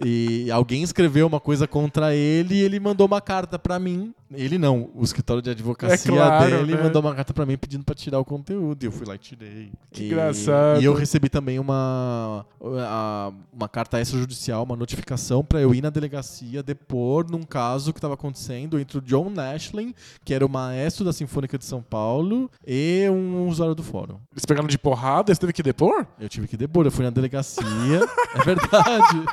E 0.05 0.51
alguém 0.51 0.83
escreveu 0.83 1.27
uma 1.27 1.41
coisa 1.41 1.67
contra 1.67 2.15
ele 2.15 2.55
e 2.57 2.61
ele 2.61 2.79
mandou 2.79 3.07
uma 3.07 3.21
carta 3.21 3.59
pra 3.59 3.79
mim. 3.79 4.13
Ele 4.35 4.59
não, 4.59 4.91
o 4.95 5.05
escritório 5.05 5.41
de 5.41 5.51
advocacia 5.51 5.95
É 6.13 6.17
claro, 6.17 6.51
dele 6.51 6.75
né? 6.77 6.83
mandou 6.83 7.01
uma 7.01 7.15
carta 7.15 7.33
pra 7.33 7.47
mim 7.47 7.57
pedindo 7.57 7.85
pra 7.85 7.95
tirar 7.95 8.19
o 8.19 8.25
conteúdo. 8.25 8.83
E 8.83 8.87
eu 8.87 8.93
fui 8.93 9.07
lá 9.07 9.15
e 9.15 9.19
tirei. 9.19 9.71
Que 9.93 10.03
e, 10.03 10.07
engraçado. 10.07 10.81
E 10.83 10.85
eu 10.85 10.93
recebi 10.95 11.29
também 11.29 11.59
uma, 11.61 12.45
a- 12.61 13.33
uma 13.53 13.69
carta 13.69 14.01
extrajudicial, 14.01 14.65
uma 14.65 14.75
notificação 14.77 15.45
pra 15.45 15.61
eu 15.61 15.73
ir 15.75 15.81
na 15.81 15.91
delegacia 15.91 16.63
depor 16.63 17.25
num 17.31 17.43
caso 17.45 17.93
que 17.93 17.99
estava 17.99 18.15
acontecendo 18.15 18.79
entre 18.81 18.99
o 18.99 19.01
John 19.01 19.31
Nashlin, 19.31 19.95
que 20.25 20.35
era 20.35 20.45
o 20.45 20.49
maestro 20.49 21.05
da 21.05 21.13
Sinfônica 21.13 21.57
de 21.57 21.65
São 21.65 21.81
Paulo, 21.81 22.51
e 22.67 23.09
um 23.09 23.47
usuário 23.49 23.75
do 23.77 23.83
fórum. 23.85 24.17
Eles 24.33 24.45
pegaram 24.45 24.67
de 24.69 24.76
porrada, 24.79 25.35
você 25.35 25.41
teve 25.41 25.53
que 25.53 25.63
depor? 25.63 26.07
Eu 26.19 26.29
tive 26.29 26.47
que 26.49 26.57
depor, 26.57 26.85
eu 26.87 26.91
fui 26.91 27.05
na 27.05 27.11
delegacia. 27.11 27.65
é 28.35 28.45
verdade. 28.45 29.25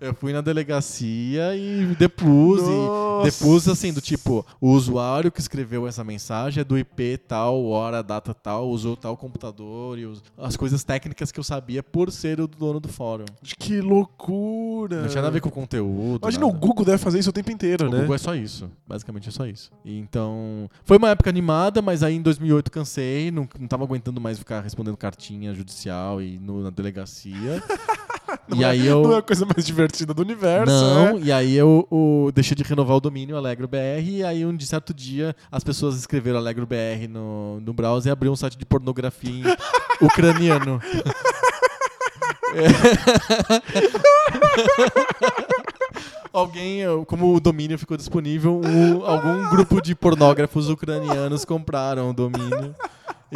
Eu 0.00 0.14
fui 0.14 0.32
na 0.32 0.40
delegacia 0.40 1.56
e 1.56 1.94
depus. 1.98 2.60
E 2.62 3.24
depus 3.24 3.68
assim, 3.68 3.92
do 3.92 4.00
tipo, 4.00 4.46
o 4.60 4.70
usuário 4.70 5.30
que 5.32 5.40
escreveu 5.40 5.86
essa 5.88 6.04
mensagem 6.04 6.60
é 6.60 6.64
do 6.64 6.78
IP 6.78 7.18
tal, 7.26 7.64
hora, 7.66 8.02
data 8.02 8.32
tal, 8.32 8.68
usou 8.68 8.96
tal 8.96 9.16
computador 9.16 9.98
e 9.98 10.08
as 10.36 10.56
coisas 10.56 10.84
técnicas 10.84 11.32
que 11.32 11.40
eu 11.40 11.44
sabia 11.44 11.82
por 11.82 12.10
ser 12.12 12.40
o 12.40 12.46
dono 12.46 12.78
do 12.78 12.88
fórum. 12.88 13.24
Que 13.58 13.80
loucura! 13.80 15.02
Não 15.02 15.08
tinha 15.08 15.22
nada 15.22 15.28
a 15.28 15.32
ver 15.32 15.40
com 15.40 15.48
o 15.48 15.52
conteúdo. 15.52 16.20
Imagina, 16.22 16.44
o 16.46 16.52
nada. 16.52 16.58
Google 16.66 16.84
deve 16.84 16.98
fazer 16.98 17.18
isso 17.18 17.30
o 17.30 17.32
tempo 17.32 17.50
inteiro, 17.50 17.88
O 17.88 17.90
né? 17.90 17.98
Google 18.00 18.14
é 18.14 18.18
só 18.18 18.34
isso. 18.34 18.70
Basicamente 18.86 19.28
é 19.28 19.32
só 19.32 19.46
isso. 19.46 19.70
E 19.84 19.98
então. 19.98 20.70
Foi 20.84 20.96
uma 20.96 21.10
época 21.10 21.28
animada, 21.30 21.82
mas 21.82 22.02
aí 22.02 22.14
em 22.14 22.22
2008 22.22 22.70
cansei. 22.70 23.30
Não, 23.30 23.48
não 23.58 23.66
tava 23.66 23.84
aguentando 23.84 24.20
mais 24.20 24.38
ficar 24.38 24.60
respondendo 24.60 24.96
cartinha 24.96 25.52
judicial 25.54 26.22
e 26.22 26.38
no- 26.38 26.62
na 26.62 26.70
delegacia. 26.70 27.62
e 28.54 28.64
aí 28.64 28.86
eu. 28.86 29.02
Não 29.02 29.14
é 29.14 29.18
a 29.18 29.22
coisa 29.22 29.46
mais 29.46 29.64
divertida 29.64 30.12
do 30.14 30.22
universo, 30.22 30.72
Não, 30.72 31.14
né? 31.14 31.20
e 31.24 31.32
aí 31.32 31.54
eu, 31.56 31.86
deixei 32.34 32.54
de 32.54 32.62
renovar 32.62 32.96
o 32.96 33.00
domínio 33.00 33.36
Alegro 33.36 33.66
BR, 33.68 34.02
e 34.06 34.22
aí 34.24 34.44
um 34.44 34.54
de 34.56 34.66
certo 34.66 34.92
dia 34.94 35.34
as 35.50 35.64
pessoas 35.64 35.96
escreveram 35.96 36.38
Alegro 36.38 36.66
BR 36.66 37.08
no, 37.08 37.60
no 37.60 37.72
browser 37.72 38.10
e 38.10 38.12
abriu 38.12 38.30
um 38.32 38.36
site 38.36 38.56
de 38.58 38.66
pornografia 38.66 39.30
em 39.30 39.44
ucraniano. 40.04 40.80
Alguém, 46.32 46.80
como 47.06 47.34
o 47.34 47.40
domínio 47.40 47.78
ficou 47.78 47.96
disponível, 47.96 48.60
o- 48.60 49.04
algum 49.04 49.48
grupo 49.50 49.80
de 49.80 49.94
pornógrafos 49.94 50.68
ucranianos 50.68 51.44
compraram 51.44 52.10
o 52.10 52.12
domínio. 52.12 52.74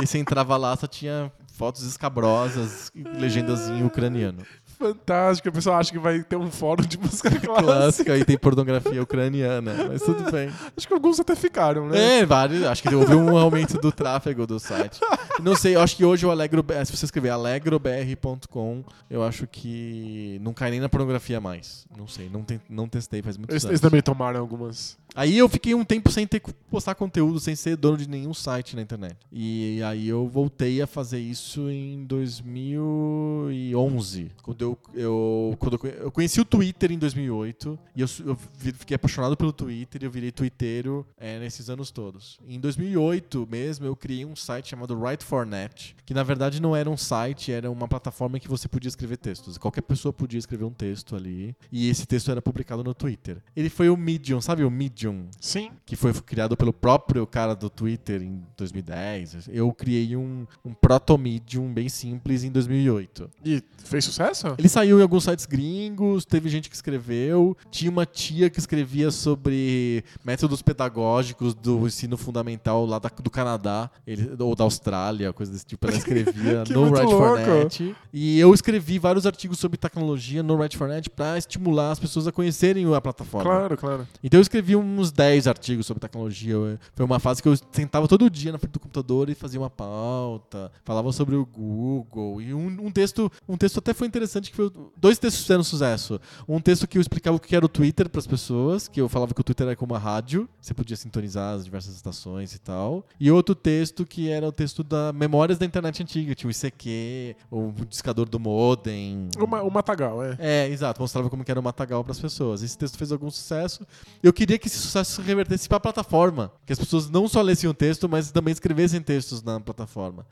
E 0.01 0.06
você 0.06 0.19
entrava 0.19 0.56
lá, 0.56 0.77
só 0.77 0.86
tinha 0.86 1.31
fotos 1.55 1.82
escabrosas 1.85 2.90
e 2.94 3.02
legendas 3.19 3.69
em 3.69 3.85
ucraniano. 3.85 4.39
Fantástico. 4.83 5.49
A 5.49 5.53
pessoa 5.53 5.77
acha 5.77 5.93
que 5.93 5.99
vai 5.99 6.23
ter 6.23 6.37
um 6.37 6.51
fórum 6.51 6.83
de 6.85 6.99
música 6.99 7.31
clássica. 7.39 7.63
Clássica 7.63 8.17
e 8.19 8.25
tem 8.25 8.37
pornografia 8.37 9.03
ucraniana, 9.03 9.73
mas 9.89 10.03
tudo 10.03 10.29
bem. 10.33 10.51
Acho 10.77 10.87
que 10.89 10.95
alguns 10.95 11.21
até 11.21 11.35
ficaram, 11.37 11.89
né? 11.89 12.19
É, 12.21 12.27
vários. 12.27 12.63
Acho 12.65 12.83
que 12.83 12.95
houve 12.95 13.15
um 13.15 13.37
aumento 13.37 13.79
do 13.81 13.93
tráfego 13.93 14.47
do 14.47 14.59
site. 14.59 15.01
Não 15.43 15.57
sei, 15.57 15.77
eu 15.77 15.81
acho 15.81 15.97
que 15.97 16.05
hoje 16.05 16.27
o 16.27 16.31
Alegro, 16.31 16.65
se 16.85 16.97
você 16.97 17.05
escrever 17.05 17.31
alegrobr.com, 17.31 18.85
eu 19.11 19.23
acho 19.23 19.47
que 19.47 20.39
não 20.43 20.53
cai 20.53 20.71
nem 20.71 20.79
na 20.81 20.89
pornografia 20.89 21.41
mais. 21.41 21.87
Não 21.97 22.07
sei, 22.07 22.29
não, 22.29 22.43
te- 22.43 22.61
não 22.69 22.87
testei 22.89 23.23
faz 23.23 23.37
muitos 23.37 23.53
Eles, 23.55 23.65
anos. 23.65 23.71
eles 23.73 23.81
também 23.81 24.03
tomaram 24.03 24.39
algumas. 24.41 24.97
Aí 25.14 25.36
eu 25.36 25.48
fiquei 25.48 25.74
um 25.74 25.84
tempo 25.84 26.10
sem 26.10 26.26
ter 26.26 26.40
que 26.40 26.52
postar 26.70 26.94
conteúdo, 26.94 27.39
sem 27.39 27.55
ser 27.55 27.76
dono 27.76 27.98
de 27.98 28.09
nenhum 28.09 28.32
site 28.32 28.74
na 28.76 28.82
internet. 28.82 29.16
E 29.30 29.80
aí 29.84 30.09
eu 30.09 30.26
voltei 30.28 30.80
a 30.80 30.86
fazer 30.86 31.18
isso 31.20 31.68
em 31.68 32.05
2011. 32.05 34.30
Quando 34.43 34.62
eu, 34.62 34.78
eu, 34.94 35.56
quando 35.59 35.74
eu, 35.74 35.78
conhe- 35.78 35.94
eu 35.98 36.10
conheci 36.10 36.40
o 36.40 36.44
Twitter 36.44 36.93
em 36.93 36.98
2008. 36.98 37.78
E 37.94 38.01
eu, 38.01 38.09
eu 38.26 38.36
fiquei 38.78 38.94
apaixonado 38.94 39.36
pelo 39.36 39.52
Twitter 39.52 40.02
e 40.02 40.06
eu 40.06 40.10
virei 40.10 40.30
twitteiro 40.32 41.06
é, 41.18 41.39
nesses 41.39 41.68
anos 41.68 41.90
todos. 41.90 42.39
Em 42.48 42.59
2008 42.59 43.47
mesmo, 43.51 43.84
eu 43.86 43.94
criei 43.97 44.24
um 44.24 44.34
site 44.36 44.70
chamado 44.70 44.97
Write4Net. 44.97 45.94
Que 46.06 46.14
na 46.14 46.22
verdade 46.22 46.60
não 46.60 46.74
era 46.74 46.89
um 46.89 46.97
site, 46.97 47.52
era 47.52 47.70
uma 47.70 47.86
plataforma 47.89 48.36
em 48.36 48.40
que 48.40 48.48
você 48.48 48.68
podia 48.68 48.89
escrever 48.89 49.16
textos. 49.18 49.59
Qualquer 49.59 49.82
pessoa 49.82 50.12
podia 50.12 50.39
escrever 50.39 50.64
um 50.64 50.72
texto 50.72 51.16
ali. 51.16 51.55
E 51.70 51.89
esse 51.89 52.06
texto 52.06 52.30
era 52.30 52.40
publicado 52.40 52.82
no 52.84 52.94
Twitter. 52.94 53.39
Ele 53.56 53.68
foi 53.68 53.89
o 53.89 53.97
Medium, 53.97 54.40
sabe 54.40 54.64
o 54.64 54.70
Medium? 54.70 55.02
Sim. 55.41 55.70
que 55.87 55.97
foi 55.97 56.12
criado 56.15 56.57
pelo 56.57 56.73
próprio 56.73 57.27
cara 57.27 57.55
do 57.55 57.69
Twitter 57.70 58.23
em 58.23 58.43
2010. 58.57 59.49
Eu 59.53 59.73
criei 59.73 60.16
um, 60.16 60.47
um 60.65 60.73
proto-medium 60.74 61.73
bem 61.73 61.89
simples 61.89 62.45
em 62.45 62.51
2008. 62.51 63.31
E 63.45 63.62
fez 63.85 64.05
sucesso? 64.05 64.55
Ele 64.59 64.69
saiu 64.69 64.99
em 64.99 65.03
alguns 65.03 65.24
sites 65.24 65.47
gringos, 65.47 66.24
teve 66.24 66.49
gente 66.49 66.69
que 66.70 66.77
escreveu, 66.77 67.57
tinha 67.70 67.91
uma 67.91 68.07
tia 68.07 68.49
que 68.51 68.59
escrevia 68.59 69.11
sobre 69.11 70.05
métodos 70.24 70.62
pedagógicos 70.62 71.55
do 71.55 71.87
ensino 71.87 72.16
fundamental 72.16 72.85
lá 72.87 72.99
da- 72.99 73.11
do 73.23 73.31
Canadá, 73.31 73.91
ele- 74.07 74.31
ou 74.39 74.55
da 74.55 74.65
Austrália, 74.65 75.33
coisa 75.33 75.51
desse 75.53 75.66
tipo. 75.66 75.87
Ela 75.87 75.97
escrevia 75.97 76.65
no 76.70 76.87
muito 76.87 76.95
Write4Net. 77.01 77.95
E 78.12 78.39
eu 78.39 78.53
escrevi 78.55 78.99
vários 78.99 79.27
artigos 79.27 79.59
sobre 79.59 79.79
tecnologia 79.79 80.43
no 80.43 80.57
Write4Net 80.57 81.11
para 81.11 81.39
estimular 81.39 81.93
as 81.93 81.99
pessoas 81.99 82.27
a 82.27 82.33
conhecerem 82.33 82.93
a 82.95 83.01
plataforma. 83.01 83.49
Claro, 83.51 83.77
claro. 83.77 84.07
Então 84.23 84.39
eu 84.39 84.43
escrevi 84.43 84.77
uns 85.01 85.12
10 85.12 85.47
artigos 85.47 85.86
sobre 85.86 86.01
tecnologia. 86.01 86.56
Foi 86.94 87.05
uma 87.05 87.19
fase 87.19 87.43
que 87.43 87.48
eu 87.48 87.55
sentava 87.70 88.06
todo 88.09 88.28
dia 88.31 88.52
na 88.52 88.59
frente 88.59 88.73
do 88.73 88.81
computador 88.81 89.28
e 89.31 89.35
fazia 89.35 89.60
uma 89.60 89.70
pauta, 89.70 90.70
falava 90.85 91.12
sobre 91.12 91.35
o 91.36 91.44
Google. 91.47 92.40
E 92.43 92.52
um, 92.55 92.66
um 92.86 92.90
texto, 92.90 93.31
um 93.48 93.56
texto 93.56 93.78
até 93.78 93.93
foi 93.94 94.06
interessante 94.06 94.51
que 94.51 94.56
foi 94.56 94.70
dois 94.97 95.19
textos 95.19 95.43
fizeram 95.43 95.62
sucesso. 95.64 96.20
Um 96.48 96.60
texto 96.60 96.86
que 96.86 96.98
eu 96.98 97.02
explicava 97.02 97.36
o 97.36 97.40
que 97.40 97.55
era 97.55 97.64
o 97.64 97.69
Twitter 97.69 98.09
para 98.09 98.19
as 98.19 98.27
pessoas, 98.27 98.89
que 98.89 99.01
eu 99.01 99.09
falava 99.09 99.35
que 99.35 99.40
o 99.40 99.44
Twitter 99.44 99.66
era 99.69 99.77
como 99.77 99.93
uma 99.93 99.98
rádio, 99.98 100.48
você 100.60 100.73
podia 100.74 100.97
sintonizar 100.97 101.55
as 101.56 101.64
diversas 101.64 101.94
estações 101.94 102.55
e 102.55 102.59
tal. 102.59 103.05
E 103.19 103.31
outro 103.31 103.55
texto 103.55 104.05
que 104.06 104.28
era 104.28 104.47
o 104.47 104.52
texto 104.52 104.82
da 104.82 105.12
memórias 105.12 105.59
da 105.59 105.66
internet 105.66 106.02
antiga, 106.02 106.35
tinha 106.35 106.48
o 106.48 106.51
ICQ, 106.51 107.36
o 107.51 107.73
discador 107.89 108.28
do 108.28 108.39
modem. 108.40 109.28
O, 109.39 109.47
ma- 109.47 109.62
o 109.62 109.70
Matagal, 109.70 110.23
é. 110.23 110.36
É, 110.39 110.69
exato. 110.69 111.01
Mostrava 111.01 111.28
como 111.31 111.44
que 111.44 111.51
era 111.51 111.60
o 111.60 111.62
Matagal 111.62 112.02
para 112.02 112.12
as 112.12 112.20
pessoas. 112.20 112.62
Esse 112.62 112.77
texto 112.77 112.97
fez 112.98 113.12
algum 113.12 113.31
sucesso. 113.31 113.86
Eu 114.23 114.32
queria 114.32 114.59
que 114.59 114.66
esse 114.69 114.78
sucesso 114.83 115.17
se 115.17 115.23
revertesse 115.23 115.69
para 115.69 115.77
a 115.79 115.81
plataforma. 115.81 116.53
Que 116.67 116.73
as 116.73 116.79
pessoas 116.79 117.09
não 117.09 117.29
só 117.29 117.41
lessem 117.41 117.69
o 117.69 117.75
texto, 117.75 118.09
mas 118.09 118.31
também 118.31 118.53
escrevessem 118.53 119.01
textos 119.01 119.43
na 119.43 119.59
plataforma. 119.61 120.27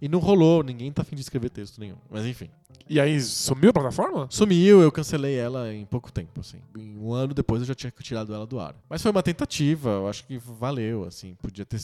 E 0.00 0.08
não 0.08 0.18
rolou. 0.18 0.62
Ninguém 0.62 0.92
tá 0.92 1.02
afim 1.02 1.16
de 1.16 1.22
escrever 1.22 1.50
texto 1.50 1.78
nenhum. 1.78 1.96
Mas 2.10 2.24
enfim. 2.26 2.50
E 2.88 3.00
aí, 3.00 3.20
sumiu 3.20 3.70
a 3.70 3.72
plataforma? 3.72 4.28
Sumiu, 4.30 4.80
eu 4.80 4.92
cancelei 4.92 5.34
ela 5.34 5.74
em 5.74 5.84
pouco 5.84 6.12
tempo, 6.12 6.40
assim. 6.40 6.58
Um 6.76 7.12
ano 7.12 7.34
depois 7.34 7.60
eu 7.60 7.66
já 7.66 7.74
tinha 7.74 7.92
tirado 8.00 8.32
ela 8.32 8.46
do 8.46 8.60
ar. 8.60 8.76
Mas 8.88 9.02
foi 9.02 9.10
uma 9.10 9.24
tentativa, 9.24 9.90
eu 9.90 10.08
acho 10.08 10.24
que 10.24 10.38
valeu, 10.38 11.04
assim. 11.04 11.34
Podia 11.34 11.64
ter 11.64 11.80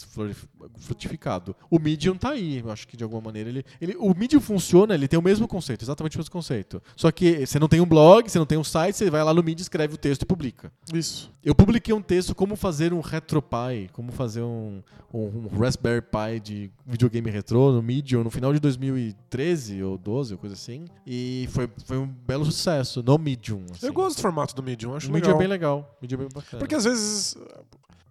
frutificado. 0.79 1.57
O 1.69 1.81
Medium 1.81 2.17
tá 2.17 2.31
aí, 2.31 2.59
eu 2.59 2.71
acho 2.71 2.87
que 2.87 2.97
de 2.97 3.03
alguma 3.03 3.21
maneira 3.21 3.49
ele, 3.49 3.65
ele... 3.81 3.97
O 3.99 4.15
Medium 4.15 4.41
funciona, 4.41 4.95
ele 4.95 5.09
tem 5.09 5.19
o 5.19 5.23
mesmo 5.23 5.49
conceito, 5.49 5.83
exatamente 5.85 6.17
o 6.17 6.21
mesmo 6.21 6.31
conceito. 6.31 6.81
Só 6.95 7.11
que 7.11 7.45
você 7.45 7.59
não 7.59 7.69
tem 7.69 7.81
um 7.81 7.87
blog, 7.87 8.29
você 8.29 8.39
não 8.39 8.47
tem 8.47 8.59
um 8.59 8.65
site, 8.65 8.97
você 8.97 9.11
vai 9.11 9.25
lá 9.25 9.35
no 9.35 9.43
Medium, 9.43 9.63
escreve 9.63 9.95
o 9.95 9.99
texto 9.99 10.23
e 10.23 10.27
publica. 10.27 10.71
Isso. 10.95 11.33
Eu 11.43 11.55
publiquei 11.55 11.93
um 11.93 12.03
texto 12.03 12.33
como 12.33 12.55
fazer 12.55 12.93
um 12.93 13.01
RetroPie, 13.01 13.91
como 13.93 14.13
fazer 14.13 14.43
um, 14.43 14.81
um, 15.13 15.49
um 15.53 15.59
Raspberry 15.59 16.03
Pi 16.03 16.41
de 16.41 16.71
videogame 16.87 17.29
retrô 17.29 17.73
no 17.73 17.83
Medium 17.83 18.02
no 18.25 18.31
final 18.31 18.53
de 18.53 18.59
2013 18.61 19.83
ou 19.83 19.97
12, 19.99 20.35
ou 20.35 20.39
coisa 20.39 20.55
assim. 20.55 20.85
E 21.07 21.49
foi, 21.53 21.69
foi 21.85 21.99
um 21.99 22.07
belo 22.07 22.45
sucesso 22.45 23.03
no 23.03 23.19
Medium. 23.19 23.65
assim. 23.71 23.87
Eu 23.87 23.93
gosto 23.93 24.17
do 24.17 24.23
formato 24.23 24.55
do 24.55 24.63
Medium, 24.63 24.95
acho 24.95 25.09
O 25.09 25.13
Medium 25.13 25.29
legal. 25.29 25.37
é 25.37 25.39
bem 25.39 25.49
legal. 25.49 25.97
O 25.99 26.03
Medium 26.03 26.17
é 26.17 26.21
bem 26.21 26.29
bacana. 26.35 26.59
Porque 26.59 26.75
às 26.75 26.85
vezes. 26.85 27.37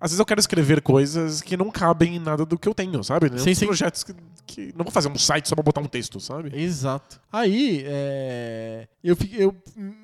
Às 0.03 0.09
vezes 0.09 0.19
eu 0.19 0.26
quero 0.26 0.39
escrever 0.39 0.81
coisas 0.81 1.41
que 1.43 1.55
não 1.55 1.69
cabem 1.69 2.15
em 2.15 2.19
nada 2.19 2.43
do 2.43 2.57
que 2.57 2.68
eu 2.68 2.73
tenho, 2.73 3.03
sabe? 3.03 3.30
Sim, 3.39 3.53
sim. 3.53 3.68
projetos 3.68 4.03
que, 4.03 4.15
que. 4.47 4.73
Não 4.76 4.84
vou 4.84 4.91
fazer 4.91 5.07
um 5.09 5.15
site 5.15 5.47
só 5.47 5.53
pra 5.53 5.63
botar 5.63 5.80
um 5.80 5.85
texto, 5.85 6.19
sabe? 6.19 6.51
Exato. 6.59 7.22
Aí, 7.31 7.84
é, 7.85 8.88
eu, 9.03 9.15
eu, 9.34 9.55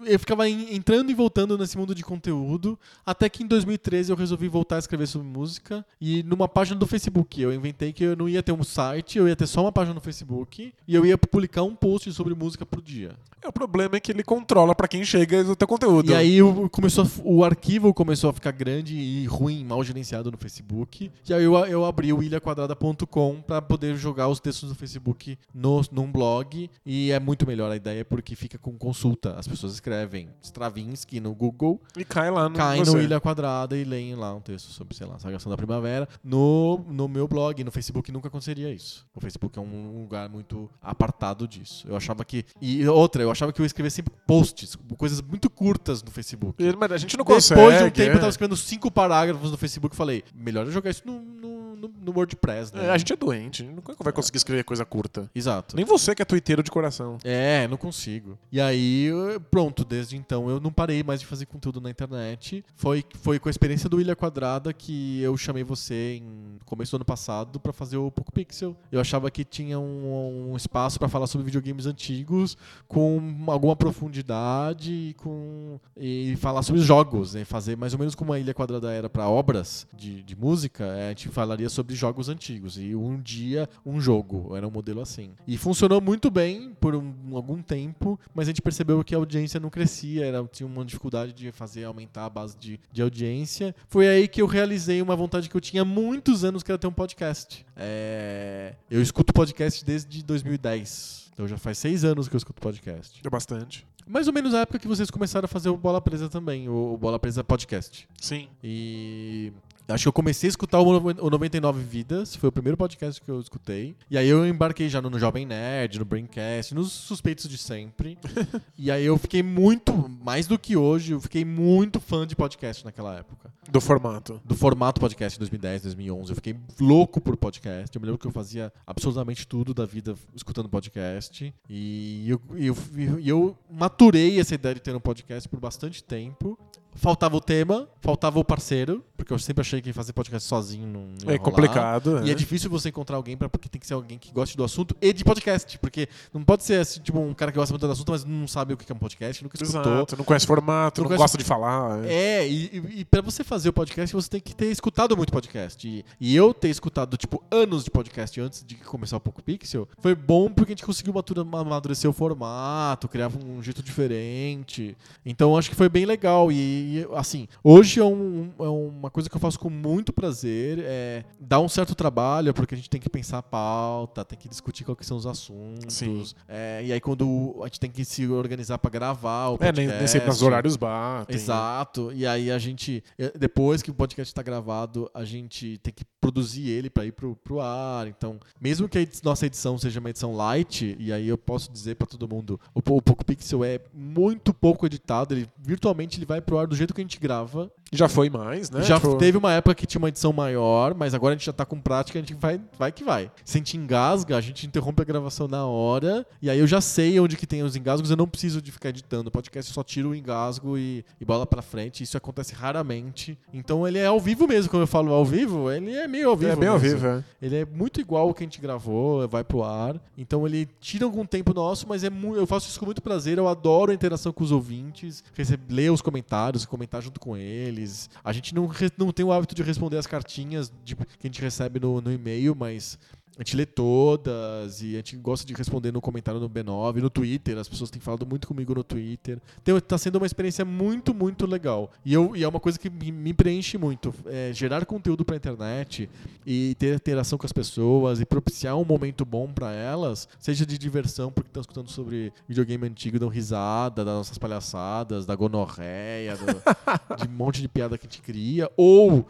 eu 0.06 0.20
ficava 0.20 0.48
en- 0.48 0.76
entrando 0.76 1.10
e 1.10 1.16
voltando 1.16 1.58
nesse 1.58 1.76
mundo 1.80 1.96
de 1.96 2.04
conteúdo, 2.04 2.78
até 3.04 3.28
que 3.28 3.44
em 3.44 3.48
2013 3.48 4.12
eu 4.12 4.16
resolvi 4.16 4.48
voltar 4.48 4.76
a 4.76 4.80
escrever 4.80 5.08
sobre 5.08 5.28
música, 5.28 5.84
e 6.00 6.22
numa 6.22 6.48
página 6.48 6.80
do 6.80 6.86
Facebook. 6.86 7.42
Eu 7.42 7.52
inventei 7.52 7.92
que 7.92 8.04
eu 8.04 8.16
não 8.16 8.30
ia 8.30 8.44
ter 8.44 8.52
um 8.52 8.64
site, 8.64 9.18
eu 9.18 9.28
ia 9.28 9.36
ter 9.36 9.48
só 9.48 9.62
uma 9.64 9.72
página 9.78 9.94
no 9.94 10.02
Facebook, 10.02 10.74
e 10.88 10.96
eu 10.96 11.06
ia 11.06 11.16
publicar 11.16 11.62
um 11.62 11.76
post 11.76 12.12
sobre 12.12 12.34
música 12.34 12.66
por 12.66 12.82
dia. 12.82 13.12
É, 13.44 13.48
o 13.48 13.54
problema 13.54 13.96
é 13.96 14.00
que 14.00 14.12
ele 14.12 14.24
controla 14.24 14.74
pra 14.74 14.88
quem 14.88 15.04
chega 15.06 15.42
o 15.44 15.56
teu 15.56 15.68
conteúdo. 15.68 16.12
E 16.12 16.16
aí 16.16 16.42
o, 16.42 16.68
começou 16.68 17.04
a 17.04 17.08
o 17.24 17.44
arquivo 17.44 17.94
começou 17.94 18.32
a 18.32 18.34
ficar 18.34 18.52
grande 18.52 18.96
e 18.96 19.26
ruim, 19.28 19.64
mal 19.64 19.84
gerenciado 19.84 20.32
no 20.32 20.38
Facebook. 20.38 21.12
E 21.30 21.34
aí 21.34 21.44
eu, 21.44 21.56
eu 21.66 21.86
abri 21.86 22.12
o 22.12 22.24
ilhaquadrada.com 22.24 23.42
pra 23.46 23.62
poder 23.62 23.96
jogar 23.96 24.28
os 24.28 24.40
textos 24.40 24.70
do 24.70 24.76
Facebook 24.76 25.38
no, 25.54 25.82
num 25.92 26.12
blog. 26.12 26.70
E 26.84 27.12
é 27.12 27.20
muito 27.20 27.46
melhor 27.46 27.72
a 27.72 27.76
ideia 27.76 28.04
porque 28.04 28.36
fica 28.36 28.58
com 28.58 28.76
consulta. 28.76 29.36
As 29.38 29.48
pessoas 29.48 29.74
escrevem 29.74 30.30
Stravinsky 30.42 31.20
no 31.20 31.36
Google, 31.36 31.80
E 31.96 32.04
cai 32.04 32.32
lá 32.32 32.50
no. 32.50 32.56
caem 32.56 32.84
você. 32.84 32.98
no 32.98 33.04
Ilha 33.04 33.20
Quadrada 33.20 33.78
e 33.78 33.84
leem 33.84 34.16
lá 34.16 34.34
um 34.34 34.42
texto 34.42 34.70
sobre, 34.72 34.96
sei 34.96 35.06
lá, 35.06 35.20
Sagração 35.20 35.52
da 35.52 35.58
Primavera. 35.58 36.10
No, 36.24 36.84
no 36.90 37.08
meu 37.08 37.28
blog, 37.28 37.64
no 37.64 37.72
Facebook, 37.72 38.12
nunca 38.12 38.28
aconteceria 38.30 38.72
isso. 38.74 39.06
O 39.14 39.22
Facebook 39.22 39.60
é 39.60 39.62
um 39.62 39.67
lugar 40.02 40.30
muito 40.30 40.70
apartado 40.82 41.48
disso. 41.48 41.86
Eu 41.88 41.96
achava 41.96 42.24
que. 42.26 42.46
E 42.62 42.88
outra, 42.88 43.22
eu 43.24 43.32
achava 43.32 43.52
que 43.52 43.60
eu 43.62 43.64
ia 43.64 43.68
escrever 43.68 43.90
sempre 43.90 44.14
posts, 44.26 44.76
coisas 44.98 45.22
muito 45.22 45.50
curtas 45.50 46.02
no 46.04 46.12
Facebook. 46.12 46.62
Mas 46.78 46.92
a 46.92 46.98
gente 46.98 47.18
não 47.18 47.26
Depois 47.26 47.50
consegue. 47.50 47.78
de 47.78 47.84
um 47.84 47.90
tempo, 47.92 48.12
é. 48.12 48.14
eu 48.16 48.20
tava 48.20 48.30
escrevendo 48.30 48.58
cinco 48.58 48.90
parágrafos 48.92 49.52
no 49.52 49.58
Facebook 49.58 49.96
e 49.96 49.98
falei, 49.98 50.24
melhor 50.36 50.66
eu 50.66 50.72
jogar 50.72 50.90
isso 50.90 51.02
no, 51.06 51.20
no, 51.20 51.76
no- 51.76 51.88
no 52.02 52.12
WordPress, 52.12 52.74
né? 52.74 52.86
É, 52.88 52.90
a 52.90 52.98
gente 52.98 53.14
é 53.14 53.16
doente, 53.16 53.62
a 53.62 53.66
gente 53.66 53.76
nunca 53.76 53.96
vai 54.04 54.12
conseguir 54.14 54.38
escrever 54.38 54.64
coisa 54.64 54.84
curta. 54.86 55.30
Exato. 55.36 55.76
Nem 55.76 55.86
você 55.86 56.16
que 56.16 56.22
é 56.22 56.26
twitteiro 56.26 56.64
de 56.64 56.72
coração. 56.72 57.18
É, 57.24 57.68
não 57.68 57.78
consigo. 57.78 58.38
E 58.52 58.60
aí, 58.60 59.10
pronto, 59.52 59.84
desde 59.86 60.16
então 60.18 60.50
eu 60.50 60.60
não 60.60 60.72
parei 60.72 61.04
mais 61.04 61.20
de 61.20 61.26
fazer 61.26 61.46
conteúdo 61.46 61.80
na 61.82 61.90
internet. 61.90 62.64
Foi, 62.76 63.04
foi 63.22 63.40
com 63.40 63.48
a 63.50 63.52
experiência 63.52 63.88
do 63.90 64.00
Ilha 64.02 64.16
Quadrada 64.16 64.74
que 64.74 65.22
eu 65.22 65.36
chamei 65.38 65.64
você 65.64 66.16
em 66.16 66.58
começo 66.66 66.92
do 66.92 66.96
ano 66.98 67.06
passado 67.06 67.60
pra 67.60 67.72
fazer 67.74 67.98
o 67.98 68.10
Poco 68.10 68.32
Pixel. 68.32 68.76
Eu 68.92 69.00
achava 69.00 69.30
que 69.30 69.44
tinha 69.58 69.80
um, 69.80 70.52
um 70.52 70.56
espaço 70.56 71.00
pra 71.00 71.10
falar 71.10 71.26
sobre 71.26 71.46
videogames 71.46 71.86
antigos 71.88 72.56
com 72.88 73.20
alguma 73.48 73.76
profundidade 73.76 74.92
e, 74.92 75.14
com, 75.16 75.80
e 75.96 76.36
falar 76.38 76.62
sobre 76.62 76.82
jogos, 76.82 77.34
né? 77.34 77.44
Fazer 77.44 77.76
mais 77.76 77.94
ou 77.94 78.00
menos 78.00 78.14
como 78.14 78.34
a 78.34 78.40
Ilha 78.40 78.54
Quadrada 78.54 78.92
era 78.92 79.10
pra 79.10 79.28
obras 79.28 79.88
de, 79.96 80.22
de 80.22 80.36
música, 80.36 80.84
é, 80.86 81.08
a 81.08 81.10
gente 81.10 81.30
falaria 81.30 81.70
sobre 81.70 81.96
jogos 81.96 82.30
antigos. 82.30 82.78
E 82.78 82.96
um 82.96 83.20
dia, 83.20 83.68
um 83.86 84.00
jogo. 84.00 84.56
Era 84.56 84.68
um 84.68 84.72
modelo 84.72 85.02
assim. 85.02 85.32
E 85.48 85.58
funcionou 85.58 86.00
muito 86.00 86.30
bem 86.30 86.72
por 86.80 86.96
um- 86.96 87.14
algum 87.34 87.62
tempo, 87.62 88.20
mas 88.36 88.48
a 88.48 88.52
gente 88.52 88.62
percebeu 88.62 89.04
que 89.04 89.16
a 89.16 89.18
audiência 89.18 89.60
não 89.60 89.70
crescia, 89.70 90.26
era, 90.26 90.44
tinha 90.52 90.68
uma 90.68 90.86
dificuldade 90.86 91.34
de 91.34 91.52
fazer 91.52 91.84
aumentar 91.84 92.26
a 92.26 92.30
base 92.30 92.56
de, 92.58 92.80
de 92.92 93.02
audiência. 93.02 93.76
Foi 93.88 94.08
aí 94.08 94.28
que 94.28 94.42
eu 94.42 94.46
realizei 94.46 95.02
uma 95.02 95.16
vontade 95.16 95.50
que 95.50 95.56
eu 95.58 95.62
tinha 95.62 95.82
há 95.82 95.86
muitos 95.86 96.44
anos, 96.44 96.62
que 96.62 96.72
era 96.72 96.78
ter 96.78 96.88
um 96.88 96.92
podcast. 96.92 97.66
É, 97.76 98.74
eu 98.90 99.02
escuto 99.02 99.34
podcast 99.34 99.47
desde 99.86 100.24
2010. 100.24 101.32
Então 101.34 101.48
já 101.48 101.58
faz 101.58 101.78
seis 101.78 102.04
anos 102.04 102.28
que 102.28 102.36
eu 102.36 102.38
escuto 102.38 102.62
podcast. 102.62 103.22
É 103.24 103.30
bastante. 103.30 103.86
Mais 104.08 104.28
ou 104.28 104.34
menos 104.34 104.54
na 104.54 104.62
época 104.62 104.80
que 104.80 104.88
vocês 104.88 105.12
começaram 105.12 105.46
a 105.46 105.48
fazer 105.48 105.70
o 105.70 105.78
Bola 105.78 106.02
Presa 106.02 106.30
também, 106.30 106.68
o, 106.70 106.94
o 106.94 106.98
Bola 106.98 107.20
Presa 107.20 107.44
Podcast. 107.44 108.08
Sim. 108.20 108.48
E 108.64 109.52
acho 109.88 110.04
que 110.04 110.08
eu 110.08 110.14
comecei 110.14 110.48
a 110.48 110.52
escutar 110.52 110.80
o 110.80 111.00
no- 111.00 111.24
o 111.26 111.30
99 111.30 111.82
Vidas, 111.84 112.36
foi 112.36 112.50
o 112.50 112.52
primeiro 112.52 112.76
podcast 112.78 113.22
que 113.22 113.30
eu 113.30 113.40
escutei. 113.40 113.96
E 114.10 114.18
aí 114.18 114.28
eu 114.28 114.46
embarquei 114.46 114.90
já 114.90 115.02
no, 115.02 115.10
no 115.10 115.20
Jovem 115.20 115.46
Nerd, 115.46 116.00
no 116.00 116.06
Braincast, 116.06 116.74
nos 116.76 116.92
suspeitos 116.92 117.48
de 117.48 117.58
sempre. 117.58 118.18
e 118.78 118.92
aí 118.92 119.06
eu 119.06 119.18
fiquei 119.18 119.42
muito, 119.42 119.94
mais 120.24 120.48
do 120.48 120.58
que 120.60 120.76
hoje, 120.76 121.14
eu 121.14 121.22
fiquei 121.22 121.46
muito 121.46 122.00
fã 122.00 122.26
de 122.28 122.36
podcast 122.36 122.84
naquela 122.84 123.16
época. 123.16 123.52
Do 123.70 123.82
formato. 123.82 124.42
Do 124.46 124.56
formato 124.56 125.00
podcast 125.02 125.38
em 125.38 125.40
2010, 125.40 125.82
2011. 125.84 126.32
Eu 126.32 126.36
fiquei 126.36 126.56
louco 126.80 127.20
por 127.20 127.36
podcast. 127.36 127.94
Eu 127.96 128.00
me 128.00 128.06
lembro 128.06 128.18
que 128.20 128.26
eu 128.28 128.32
fazia 128.32 128.72
absolutamente 128.86 129.46
tudo 129.46 129.74
da 129.74 129.86
vida 129.86 130.16
escutando 130.34 130.70
podcast. 130.70 131.54
E 131.70 132.30
eu, 132.30 132.42
eu, 132.56 132.78
e 133.20 133.28
eu 133.28 133.58
maturei 133.70 134.40
essa 134.40 134.56
ideia 134.56 134.76
de 134.76 134.82
ter 134.82 134.96
um 134.96 135.00
podcast 135.02 135.50
por 135.50 135.60
bastante 135.60 136.02
tempo. 136.04 136.58
Faltava 136.98 137.36
o 137.38 137.42
tema, 137.42 137.88
faltava 138.02 138.40
o 138.40 138.44
parceiro, 138.44 139.04
porque 139.16 139.32
eu 139.32 139.40
sempre 139.40 139.62
achei 139.62 139.82
que 139.82 139.94
fazer 139.94 140.14
podcast 140.14 140.48
sozinho 140.48 140.88
não 140.88 141.32
É 141.32 141.38
complicado. 141.38 142.22
E 142.26 142.30
é. 142.30 142.32
é 142.32 142.36
difícil 142.36 142.70
você 142.70 142.90
encontrar 142.90 143.16
alguém 143.18 143.38
pra, 143.38 143.48
porque 143.48 143.70
tem 143.70 143.80
que 143.80 143.86
ser 143.88 143.94
alguém 143.94 144.18
que 144.18 144.32
goste 144.32 144.58
do 144.58 144.64
assunto 144.64 144.96
e 145.02 145.14
de 145.14 145.24
podcast. 145.24 145.78
Porque 145.80 146.08
não 146.34 146.44
pode 146.44 146.64
ser 146.64 146.80
assim, 146.82 147.00
tipo, 147.00 147.20
um 147.20 147.34
cara 147.34 147.52
que 147.52 147.58
gosta 147.58 147.72
muito 147.74 147.86
do 147.86 147.92
assunto, 147.92 148.12
mas 148.12 148.26
não 148.26 148.48
sabe 148.48 148.74
o 148.74 148.78
que 148.78 148.92
é 148.92 148.96
um 148.96 148.98
podcast, 149.00 149.44
nunca 149.44 149.56
escutou. 149.62 149.94
Exato, 149.94 150.18
não 150.18 150.26
conhece 150.26 150.48
formato, 150.48 151.02
Não 151.02 151.04
não, 151.04 151.10
conhece- 151.10 151.24
gosta 151.24 151.38
de 151.38 151.44
falar. 151.44 152.04
é. 152.06 152.18
É, 152.38 152.48
e, 152.48 152.66
e, 152.74 153.00
e 153.02 153.06
pra 153.06 153.22
você 153.22 153.44
fazer 153.44 153.70
o 153.70 153.74
podcast, 153.74 154.14
você 154.16 154.30
tem 154.30 154.42
que 154.42 154.56
ter 154.56 154.66
escutado 154.72 155.16
muito 155.16 155.32
podcast. 155.32 155.88
E, 155.88 156.04
e 156.20 156.36
eu 156.36 156.54
ter 156.54 156.70
escutado, 156.70 157.16
tipo, 157.16 157.44
anos 157.52 157.84
de 157.84 157.92
podcast 157.92 158.40
antes 158.42 158.64
de 158.66 158.76
começar 158.76 159.18
o 159.18 159.20
Poco 159.20 159.42
Pixel, 159.42 159.88
foi 160.00 160.14
bom 160.16 160.50
porque 160.50 160.72
a 160.72 160.76
gente 160.76 160.86
conseguiu 160.86 161.14
amadurecer 161.54 162.10
o 162.10 162.14
formato, 162.14 163.08
criar 163.08 163.30
um 163.46 163.62
jeito 163.62 163.82
diferente. 163.84 164.96
Então 165.26 165.58
acho 165.58 165.70
que 165.70 165.76
foi 165.76 165.90
bem 165.90 166.06
legal. 166.06 166.52
E, 166.52 166.87
e, 167.00 167.08
assim, 167.16 167.48
hoje 167.64 168.00
é, 168.00 168.04
um- 168.04 168.52
é 168.60 168.64
uma 168.70 169.10
coisa 169.10 169.30
que 169.30 169.36
eu 169.36 169.40
faço 169.40 169.60
com 169.60 169.70
muito 169.70 170.12
prazer. 170.14 170.80
É 170.82 171.24
dar 171.40 171.60
um 171.60 171.68
certo 171.70 171.94
trabalho, 171.96 172.54
porque 172.54 172.74
a 172.74 172.78
gente 172.78 172.90
tem 172.90 173.00
que 173.02 173.10
pensar 173.10 173.38
a 173.40 173.44
pauta, 173.44 174.24
tem 174.26 174.38
que 174.38 174.48
discutir 174.50 174.84
quais 174.84 175.06
são 175.06 175.18
os 175.18 175.26
assuntos. 175.26 176.36
É, 176.48 176.82
e 176.86 176.92
aí 176.94 177.00
quando 177.02 177.58
a 177.62 177.66
gente 177.66 177.80
tem 177.80 177.90
que 177.90 178.04
se 178.06 178.28
organizar 178.28 178.78
pra 178.78 178.90
gravar 178.92 179.50
o 179.50 179.56
É, 179.56 179.58
podcast. 179.58 179.88
nem, 179.88 179.98
nem 179.98 180.08
sempre 180.08 180.30
os 180.30 180.42
horários 180.42 180.76
batem. 180.76 181.36
Exato. 181.36 182.12
E 182.14 182.26
aí 182.26 182.52
a 182.52 182.58
gente, 182.58 183.04
depois 183.40 183.82
que 183.82 183.92
o 183.92 183.94
podcast 183.94 184.32
está 184.32 184.42
gravado, 184.42 185.10
a 185.14 185.24
gente 185.24 185.78
tem 185.80 185.94
que 185.94 186.04
produzir 186.22 186.70
ele 186.70 186.90
para 186.90 187.06
ir 187.06 187.12
pro, 187.12 187.36
pro 187.36 187.60
ar. 187.62 188.08
Então, 188.08 188.40
mesmo 188.60 188.88
que 188.88 188.98
a 189.00 189.08
nossa 189.24 189.46
edição 189.46 189.78
seja 189.78 190.00
uma 190.00 190.10
edição 190.10 190.36
light, 190.36 190.96
e 191.00 191.12
aí 191.14 191.28
eu 191.28 191.38
posso 191.38 191.72
dizer 191.72 191.96
para 191.96 192.08
todo 192.08 192.28
mundo, 192.28 192.60
o, 192.74 192.80
o 192.80 193.02
Poco 193.02 193.24
Pixel 193.26 193.64
é 193.64 193.80
muito 193.94 194.54
pouco 194.54 194.86
editado, 194.86 195.34
ele 195.34 195.48
virtualmente 195.60 196.18
ele 196.18 196.26
vai 196.26 196.42
pro 196.42 196.58
ar 196.58 196.68
do 196.68 196.76
jeito 196.78 196.94
que 196.94 197.02
a 197.02 197.04
gente 197.04 197.20
grava. 197.20 197.72
Já 197.92 198.10
foi 198.10 198.30
mais, 198.30 198.70
né? 198.70 198.84
Já 198.84 198.96
Tipo, 199.00 199.16
teve 199.16 199.38
uma 199.38 199.54
época 199.54 199.76
que 199.76 199.86
tinha 199.86 200.00
uma 200.00 200.10
edição 200.10 200.34
maior, 200.34 200.94
mas 200.94 201.14
agora 201.14 201.34
a 201.34 201.38
gente 201.38 201.46
já 201.46 201.54
tá 201.54 201.66
com 201.66 201.80
prática, 201.80 202.18
a 202.20 202.22
gente 202.22 202.34
vai, 202.34 202.60
vai 202.78 202.92
que 202.92 203.04
vai. 203.04 203.32
Se 203.46 203.58
a 203.58 203.60
gente 203.60 203.78
engasga, 203.78 204.36
a 204.36 204.42
gente 204.42 204.66
interrompe 204.66 205.02
a 205.02 205.06
gravação 205.06 205.48
na 205.48 205.66
hora, 205.66 206.26
e 206.42 206.50
aí 206.50 206.60
eu 206.60 206.68
já 206.68 206.82
sei 206.82 207.20
onde 207.20 207.38
que 207.38 207.48
tem 207.48 207.64
os 207.64 207.76
engasgos, 207.76 208.10
eu 208.12 208.18
não 208.18 208.28
preciso 208.28 208.62
de 208.62 208.72
ficar 208.72 208.90
editando. 208.90 209.30
O 209.30 209.32
podcast 209.32 209.72
só 209.72 209.84
tiro 209.84 210.10
o 210.10 210.16
engasgo 210.16 210.78
e, 210.78 211.06
e 211.20 211.26
bola 211.26 211.46
pra 211.46 211.62
frente. 211.62 212.04
Isso 212.04 212.18
acontece 212.18 212.54
raramente. 212.54 213.38
Então 213.54 213.88
ele 213.88 213.98
é 213.98 214.06
ao 214.06 214.20
vivo 214.20 214.48
mesmo, 214.48 214.70
quando 214.70 214.82
eu 214.82 214.88
falo 214.88 215.14
ao 215.14 215.26
vivo, 215.26 215.72
ele 215.72 215.92
é 215.92 216.08
meio 216.08 216.30
ao 216.30 216.36
vivo. 216.36 216.52
É 216.52 216.56
bem 216.56 216.70
ao 216.70 216.80
mesmo. 216.80 216.98
vivo, 217.00 217.08
é. 217.08 217.24
Ele 217.42 217.56
é 217.58 217.66
muito 217.66 218.02
igual 218.02 218.28
ao 218.28 218.34
que 218.34 218.44
a 218.44 218.46
gente 218.46 218.60
gravou, 218.60 219.28
vai 219.28 219.44
pro 219.44 219.64
ar. 219.64 219.96
Então 220.18 220.46
ele 220.46 220.68
tira 220.80 221.06
algum 221.06 221.26
tempo 221.26 221.54
nosso, 221.54 221.88
mas 221.88 222.04
é 222.04 222.10
eu 222.36 222.48
faço 222.48 222.68
isso 222.68 222.80
com 222.80 222.86
muito 222.86 223.02
prazer. 223.02 223.38
Eu 223.38 223.48
adoro 223.48 223.92
a 223.92 223.96
interação 223.96 224.34
com 224.34 224.44
os 224.44 224.52
ouvintes, 224.52 225.24
receber, 225.34 225.74
ler 225.74 225.92
os 225.92 226.02
comentários, 226.02 226.66
comentar 226.66 227.02
junto 227.02 227.20
com 227.20 227.36
eles. 227.78 228.10
A 228.24 228.32
gente 228.34 228.54
não, 228.54 228.70
não 228.98 229.12
tem 229.12 229.26
o 229.26 229.32
hábito 229.32 229.56
de 229.56 229.64
responder 229.64 229.98
as 229.98 230.08
cartinhas 230.08 230.72
de- 230.84 230.96
que 230.96 231.04
a 231.24 231.28
gente 231.28 231.42
recebe 231.42 231.80
no, 231.80 232.02
no 232.02 232.12
e-mail, 232.12 232.56
mas 232.56 232.98
a 233.38 233.44
gente 233.44 233.56
lê 233.56 233.66
todas 233.66 234.82
e 234.82 234.94
a 234.94 234.98
gente 234.98 235.16
gosta 235.18 235.46
de 235.46 235.54
responder 235.54 235.92
no 235.92 236.02
comentário 236.02 236.40
no 236.40 236.50
B9, 236.50 236.96
no 237.02 237.10
Twitter. 237.10 237.58
As 237.58 237.68
pessoas 237.68 237.90
têm 237.92 238.02
falado 238.02 238.26
muito 238.26 238.48
comigo 238.48 238.74
no 238.74 238.84
Twitter. 238.84 239.40
Então 239.62 239.80
tá 239.80 239.98
sendo 239.98 240.18
uma 240.18 240.26
experiência 240.26 240.66
muito, 240.66 241.14
muito 241.14 241.46
legal. 241.46 241.92
E, 242.04 242.14
eu, 242.14 242.36
e 242.36 242.44
é 242.44 242.48
uma 242.48 242.60
coisa 242.60 242.80
que 242.80 242.90
me, 242.90 243.34
preenche 243.34 243.78
muito. 243.78 244.14
É, 244.26 244.52
gerar 244.54 244.86
conteúdo 244.86 245.24
pra 245.24 245.36
internet 245.36 246.10
e 246.46 246.76
ter 246.80 246.96
interação 246.96 247.38
com 247.38 247.46
as 247.46 247.52
pessoas 247.54 248.20
e 248.20 248.26
propiciar 248.26 248.76
um 248.76 248.84
momento 248.86 249.24
bom 249.24 249.48
pra 249.54 249.72
elas, 249.72 250.28
seja 250.40 250.66
de 250.66 250.78
diversão, 250.78 251.32
porque 251.32 251.50
estão 251.50 251.62
escutando 251.62 251.90
sobre 251.90 252.34
videogame 252.48 252.88
antigo, 252.88 253.20
dão 253.20 253.30
risada 253.30 254.04
das 254.04 254.16
nossas 254.16 254.38
palhaçadas, 254.38 255.26
da 255.26 255.36
gonorreia, 255.36 256.36
do- 256.38 256.46
de 257.18 257.28
um 257.28 257.32
monte 257.32 257.62
de 257.62 257.68
piada 257.68 257.98
que 257.98 258.08
a 258.08 258.10
gente 258.10 258.22
cria, 258.22 258.72
ou 258.76 259.26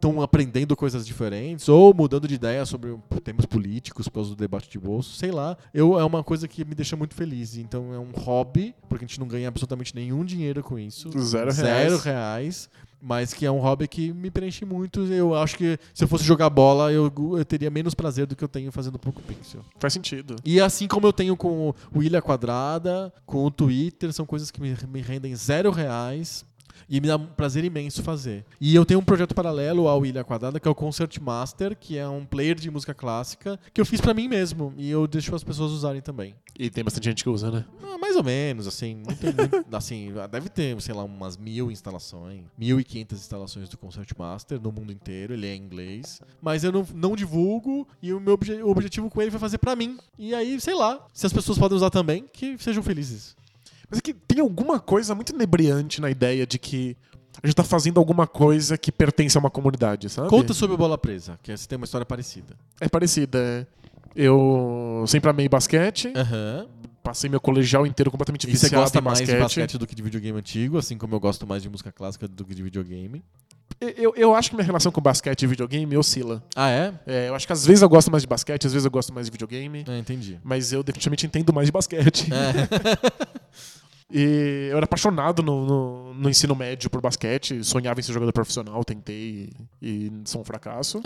estão 0.00 0.22
aprendendo 0.22 0.74
coisas 0.74 1.06
diferentes 1.06 1.68
ou 1.68 1.92
mudando 1.92 2.26
de 2.26 2.34
ideia 2.34 2.64
sobre 2.64 2.96
temas 3.22 3.44
políticos 3.44 4.08
por 4.08 4.14
causa 4.14 4.30
do 4.30 4.36
debate 4.36 4.70
de 4.70 4.78
bolso, 4.78 5.14
sei 5.14 5.30
lá. 5.30 5.56
Eu, 5.74 5.98
é 5.98 6.04
uma 6.04 6.24
coisa 6.24 6.48
que 6.48 6.64
me 6.64 6.74
deixa 6.74 6.96
muito 6.96 7.14
feliz. 7.14 7.56
Então 7.56 7.92
é 7.92 7.98
um 7.98 8.10
hobby, 8.10 8.74
porque 8.88 9.04
a 9.04 9.06
gente 9.08 9.20
não 9.20 9.28
ganha 9.28 9.48
absolutamente 9.48 9.94
nenhum 9.94 10.24
dinheiro 10.24 10.62
com 10.62 10.78
isso. 10.78 11.10
Zero 11.20 11.50
Zero 11.50 11.98
reais. 11.98 12.04
reais. 12.04 12.70
Mas 13.02 13.32
que 13.32 13.46
é 13.46 13.50
um 13.50 13.58
hobby 13.60 13.88
que 13.88 14.12
me 14.12 14.30
preenche 14.30 14.64
muito. 14.66 15.00
Eu 15.06 15.34
acho 15.34 15.56
que 15.56 15.78
se 15.94 16.04
eu 16.04 16.08
fosse 16.08 16.22
jogar 16.22 16.50
bola, 16.50 16.92
eu, 16.92 17.10
eu 17.38 17.44
teria 17.46 17.70
menos 17.70 17.94
prazer 17.94 18.26
do 18.26 18.36
que 18.36 18.44
eu 18.44 18.48
tenho 18.48 18.70
fazendo 18.70 18.98
Poco 18.98 19.22
Pixel. 19.22 19.62
Faz 19.78 19.94
sentido. 19.94 20.36
E 20.44 20.60
assim 20.60 20.86
como 20.86 21.06
eu 21.06 21.12
tenho 21.12 21.34
com 21.34 21.74
o 21.94 22.02
Ilha 22.02 22.20
Quadrada, 22.20 23.10
com 23.24 23.42
o 23.44 23.50
Twitter, 23.50 24.12
são 24.12 24.26
coisas 24.26 24.50
que 24.50 24.60
me, 24.60 24.76
me 24.92 25.00
rendem 25.00 25.34
zero 25.34 25.70
reais. 25.70 26.44
E 26.88 27.00
me 27.00 27.08
dá 27.08 27.16
um 27.16 27.26
prazer 27.26 27.64
imenso 27.64 28.02
fazer. 28.02 28.44
E 28.60 28.74
eu 28.74 28.84
tenho 28.84 29.00
um 29.00 29.04
projeto 29.04 29.34
paralelo 29.34 29.88
ao 29.88 30.04
Ilha 30.04 30.24
Quadrada, 30.24 30.58
que 30.60 30.66
é 30.66 30.70
o 30.70 30.74
Concert 30.74 31.18
Master, 31.20 31.76
que 31.76 31.96
é 31.98 32.08
um 32.08 32.24
player 32.24 32.54
de 32.56 32.70
música 32.70 32.94
clássica, 32.94 33.58
que 33.72 33.80
eu 33.80 33.86
fiz 33.86 34.00
pra 34.00 34.14
mim 34.14 34.28
mesmo. 34.28 34.72
E 34.76 34.90
eu 34.90 35.06
deixo 35.06 35.34
as 35.34 35.44
pessoas 35.44 35.72
usarem 35.72 36.00
também. 36.00 36.34
E 36.58 36.68
tem 36.68 36.84
bastante 36.84 37.04
gente 37.04 37.22
que 37.22 37.30
usa, 37.30 37.50
né? 37.50 37.64
Ah, 37.82 37.96
mais 37.98 38.16
ou 38.16 38.22
menos, 38.24 38.66
assim. 38.66 39.02
Não 39.06 39.14
tem 39.14 39.32
muito, 39.32 39.64
assim, 39.76 40.12
deve 40.30 40.48
ter, 40.48 40.80
sei 40.82 40.94
lá, 40.94 41.04
umas 41.04 41.36
mil 41.36 41.70
instalações. 41.70 42.42
Mil 42.58 42.78
e 42.80 42.84
quinhentas 42.84 43.18
instalações 43.20 43.68
do 43.68 43.78
Concert 43.78 44.08
Master 44.18 44.60
no 44.60 44.70
mundo 44.72 44.92
inteiro. 44.92 45.32
Ele 45.32 45.46
é 45.46 45.54
em 45.54 45.62
inglês. 45.62 46.20
Mas 46.42 46.64
eu 46.64 46.72
não, 46.72 46.86
não 46.94 47.16
divulgo 47.16 47.86
e 48.02 48.12
o 48.12 48.20
meu 48.20 48.34
obje- 48.34 48.62
o 48.62 48.68
objetivo 48.68 49.08
com 49.08 49.22
ele 49.22 49.30
foi 49.30 49.40
fazer 49.40 49.58
pra 49.58 49.74
mim. 49.76 49.96
E 50.18 50.34
aí, 50.34 50.60
sei 50.60 50.74
lá, 50.74 51.06
se 51.12 51.24
as 51.26 51.32
pessoas 51.32 51.58
podem 51.58 51.76
usar 51.76 51.90
também, 51.90 52.24
que 52.32 52.56
sejam 52.58 52.82
felizes. 52.82 53.36
Mas 53.90 53.98
é 53.98 54.00
que 54.02 54.14
tem 54.14 54.40
alguma 54.40 54.78
coisa 54.78 55.14
muito 55.14 55.32
inebriante 55.34 56.00
na 56.00 56.08
ideia 56.10 56.46
de 56.46 56.58
que 56.58 56.96
a 57.42 57.46
gente 57.46 57.56
tá 57.56 57.64
fazendo 57.64 57.98
alguma 57.98 58.26
coisa 58.26 58.78
que 58.78 58.92
pertence 58.92 59.36
a 59.36 59.40
uma 59.40 59.50
comunidade, 59.50 60.08
sabe? 60.08 60.28
Conta 60.28 60.52
sobre 60.54 60.74
o 60.74 60.78
Bola 60.78 60.96
Presa, 60.98 61.38
que 61.42 61.56
você 61.56 61.66
tem 61.66 61.76
uma 61.76 61.84
história 61.84 62.04
parecida. 62.06 62.54
É 62.80 62.88
parecida. 62.88 63.38
é. 63.38 63.80
Eu 64.14 65.04
sempre 65.06 65.30
amei 65.30 65.48
basquete, 65.48 66.12
Aham. 66.16 66.66
passei 67.02 67.30
meu 67.30 67.40
colegial 67.40 67.86
inteiro 67.86 68.10
completamente 68.10 68.44
E 68.44 68.50
você 68.56 68.66
viciado 68.66 68.82
gosta 68.82 68.98
em 68.98 69.02
mais 69.02 69.20
basquete. 69.20 69.36
de 69.36 69.42
basquete 69.42 69.78
do 69.78 69.86
que 69.86 69.94
de 69.94 70.02
videogame 70.02 70.36
antigo, 70.38 70.78
assim 70.78 70.98
como 70.98 71.14
eu 71.14 71.20
gosto 71.20 71.46
mais 71.46 71.62
de 71.62 71.68
música 71.68 71.92
clássica 71.92 72.26
do 72.26 72.44
que 72.44 72.54
de 72.54 72.62
videogame. 72.62 73.22
Eu, 73.80 74.12
eu 74.16 74.34
acho 74.34 74.50
que 74.50 74.56
minha 74.56 74.66
relação 74.66 74.90
com 74.92 75.00
basquete 75.00 75.42
e 75.42 75.46
videogame 75.46 75.96
oscila. 75.96 76.42
Ah, 76.56 76.68
é? 76.68 76.92
É, 77.06 77.28
eu 77.28 77.34
acho 77.36 77.46
que 77.46 77.52
às 77.52 77.64
vezes 77.64 77.80
eu 77.82 77.88
gosto 77.88 78.10
mais 78.10 78.22
de 78.24 78.28
basquete, 78.28 78.66
às 78.66 78.72
vezes 78.72 78.84
eu 78.84 78.90
gosto 78.90 79.12
mais 79.14 79.26
de 79.26 79.30
videogame. 79.32 79.84
É, 79.88 79.98
entendi. 79.98 80.38
Mas 80.42 80.72
eu 80.72 80.82
definitivamente 80.82 81.24
entendo 81.26 81.52
mais 81.52 81.66
de 81.68 81.72
basquete. 81.72 82.28
É. 82.34 83.40
E 84.12 84.68
eu 84.70 84.76
era 84.76 84.84
apaixonado 84.84 85.40
no, 85.40 85.64
no, 85.64 86.14
no 86.14 86.28
ensino 86.28 86.54
médio 86.56 86.90
por 86.90 87.00
basquete, 87.00 87.62
sonhava 87.62 88.00
em 88.00 88.02
ser 88.02 88.12
jogador 88.12 88.32
profissional, 88.32 88.84
tentei 88.84 89.50
e, 89.80 89.80
e 89.80 90.12
sou 90.24 90.40
um 90.40 90.44
fracasso. 90.44 91.00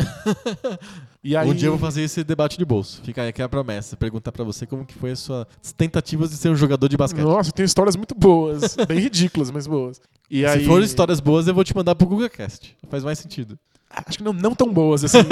e 1.23 1.37
aí, 1.37 1.47
Um 1.47 1.55
dia 1.55 1.69
eu 1.69 1.73
vou 1.73 1.81
fazer 1.81 2.03
esse 2.03 2.25
debate 2.25 2.57
de 2.57 2.65
bolso. 2.65 3.03
Fica 3.05 3.21
aí 3.21 3.29
aqui 3.29 3.43
a 3.43 3.49
promessa. 3.49 3.95
Perguntar 3.95 4.33
pra 4.33 4.43
você 4.43 4.67
como 4.67 4.87
que 4.87 4.95
foi 4.95 5.11
as 5.11 5.19
suas 5.19 5.47
tentativas 5.77 6.31
de 6.31 6.37
ser 6.37 6.49
um 6.49 6.57
jogador 6.57 6.89
de 6.89 6.97
basquete. 6.97 7.23
Nossa, 7.23 7.53
tem 7.53 7.67
histórias 7.67 7.95
muito 7.95 8.15
boas, 8.15 8.75
bem 8.89 8.99
ridículas, 8.99 9.51
mas 9.51 9.67
boas. 9.67 10.01
E 10.31 10.41
Se 10.41 10.47
aí, 10.47 10.65
for 10.65 10.83
histórias 10.83 11.21
boas, 11.21 11.47
eu 11.47 11.55
vou 11.55 11.63
te 11.63 11.77
mandar 11.77 11.95
pro 11.95 12.07
GugaCast. 12.07 12.75
Faz 12.89 13.05
mais 13.05 13.19
sentido. 13.19 13.59
Acho 13.91 14.19
que 14.19 14.25
não, 14.25 14.33
não 14.33 14.55
tão 14.55 14.73
boas 14.73 15.05
assim. 15.05 15.19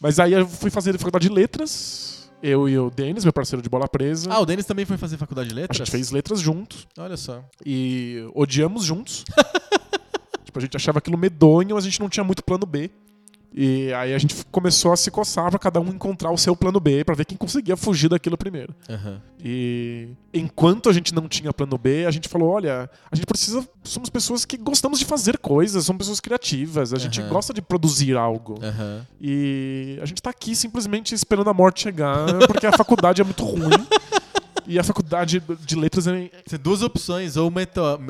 mas 0.00 0.20
aí 0.20 0.32
eu 0.32 0.46
fui 0.46 0.70
fazer 0.70 0.96
faculdade 0.96 1.28
de 1.28 1.34
letras. 1.34 2.15
Eu 2.42 2.68
e 2.68 2.78
o 2.78 2.90
Denis, 2.90 3.24
meu 3.24 3.32
parceiro 3.32 3.62
de 3.62 3.68
bola 3.68 3.88
presa. 3.88 4.30
Ah, 4.32 4.40
o 4.40 4.46
Denis 4.46 4.66
também 4.66 4.84
foi 4.84 4.96
fazer 4.96 5.16
faculdade 5.16 5.48
de 5.48 5.54
a 5.54 5.56
letras? 5.56 5.78
gente 5.78 5.90
fez 5.90 6.10
letras 6.10 6.40
juntos 6.40 6.86
Olha 6.98 7.16
só. 7.16 7.42
e 7.64 8.28
odiamos 8.34 8.84
juntos. 8.84 9.24
tipo, 10.44 10.58
a 10.58 10.60
gente 10.60 10.76
achava 10.76 10.98
aquilo 10.98 11.16
medonho, 11.16 11.74
mas 11.74 11.84
a 11.84 11.88
gente 11.88 12.00
não 12.00 12.08
tinha 12.08 12.22
muito 12.24 12.44
plano 12.44 12.66
B. 12.66 12.90
E 13.58 13.90
aí 13.94 14.12
a 14.12 14.18
gente 14.18 14.36
começou 14.52 14.92
a 14.92 14.96
se 14.98 15.10
coçar 15.10 15.48
pra 15.48 15.58
cada 15.58 15.80
um 15.80 15.88
encontrar 15.88 16.30
o 16.30 16.36
seu 16.36 16.54
plano 16.54 16.78
B 16.78 17.02
pra 17.04 17.14
ver 17.14 17.24
quem 17.24 17.38
conseguia 17.38 17.74
fugir 17.74 18.06
daquilo 18.10 18.36
primeiro. 18.36 18.74
Aham. 18.86 19.18
E 19.42 20.08
enquanto 20.34 20.90
a 20.90 20.92
gente 20.92 21.14
não 21.14 21.26
tinha 21.26 21.50
plano 21.54 21.78
B, 21.78 22.04
a 22.04 22.10
gente 22.10 22.28
falou: 22.28 22.50
olha, 22.50 22.90
a 23.10 23.16
gente 23.16 23.24
precisa. 23.24 23.66
Somos 23.82 24.10
pessoas 24.10 24.44
que 24.44 24.58
gostamos 24.58 24.98
de 24.98 25.06
fazer 25.06 25.38
coisas, 25.38 25.84
somos 25.86 26.00
pessoas 26.00 26.20
criativas, 26.20 26.92
a 26.92 26.98
gente 26.98 27.18
Aham. 27.20 27.30
gosta 27.30 27.54
de 27.54 27.62
produzir 27.62 28.14
algo. 28.14 28.58
Aham. 28.62 29.06
E 29.18 29.98
a 30.02 30.04
gente 30.04 30.20
tá 30.20 30.28
aqui 30.28 30.54
simplesmente 30.54 31.14
esperando 31.14 31.48
a 31.48 31.54
morte 31.54 31.80
chegar, 31.82 32.26
porque 32.46 32.66
a 32.66 32.72
faculdade 32.72 33.22
é 33.22 33.24
muito 33.24 33.42
ruim. 33.42 33.70
E 34.66 34.78
a 34.78 34.82
faculdade 34.84 35.42
de 35.64 35.76
letras 35.76 36.06
é. 36.06 36.28
Tem 36.48 36.58
duas 36.58 36.82
opções, 36.82 37.36
ou 37.36 37.48
o 37.48 37.50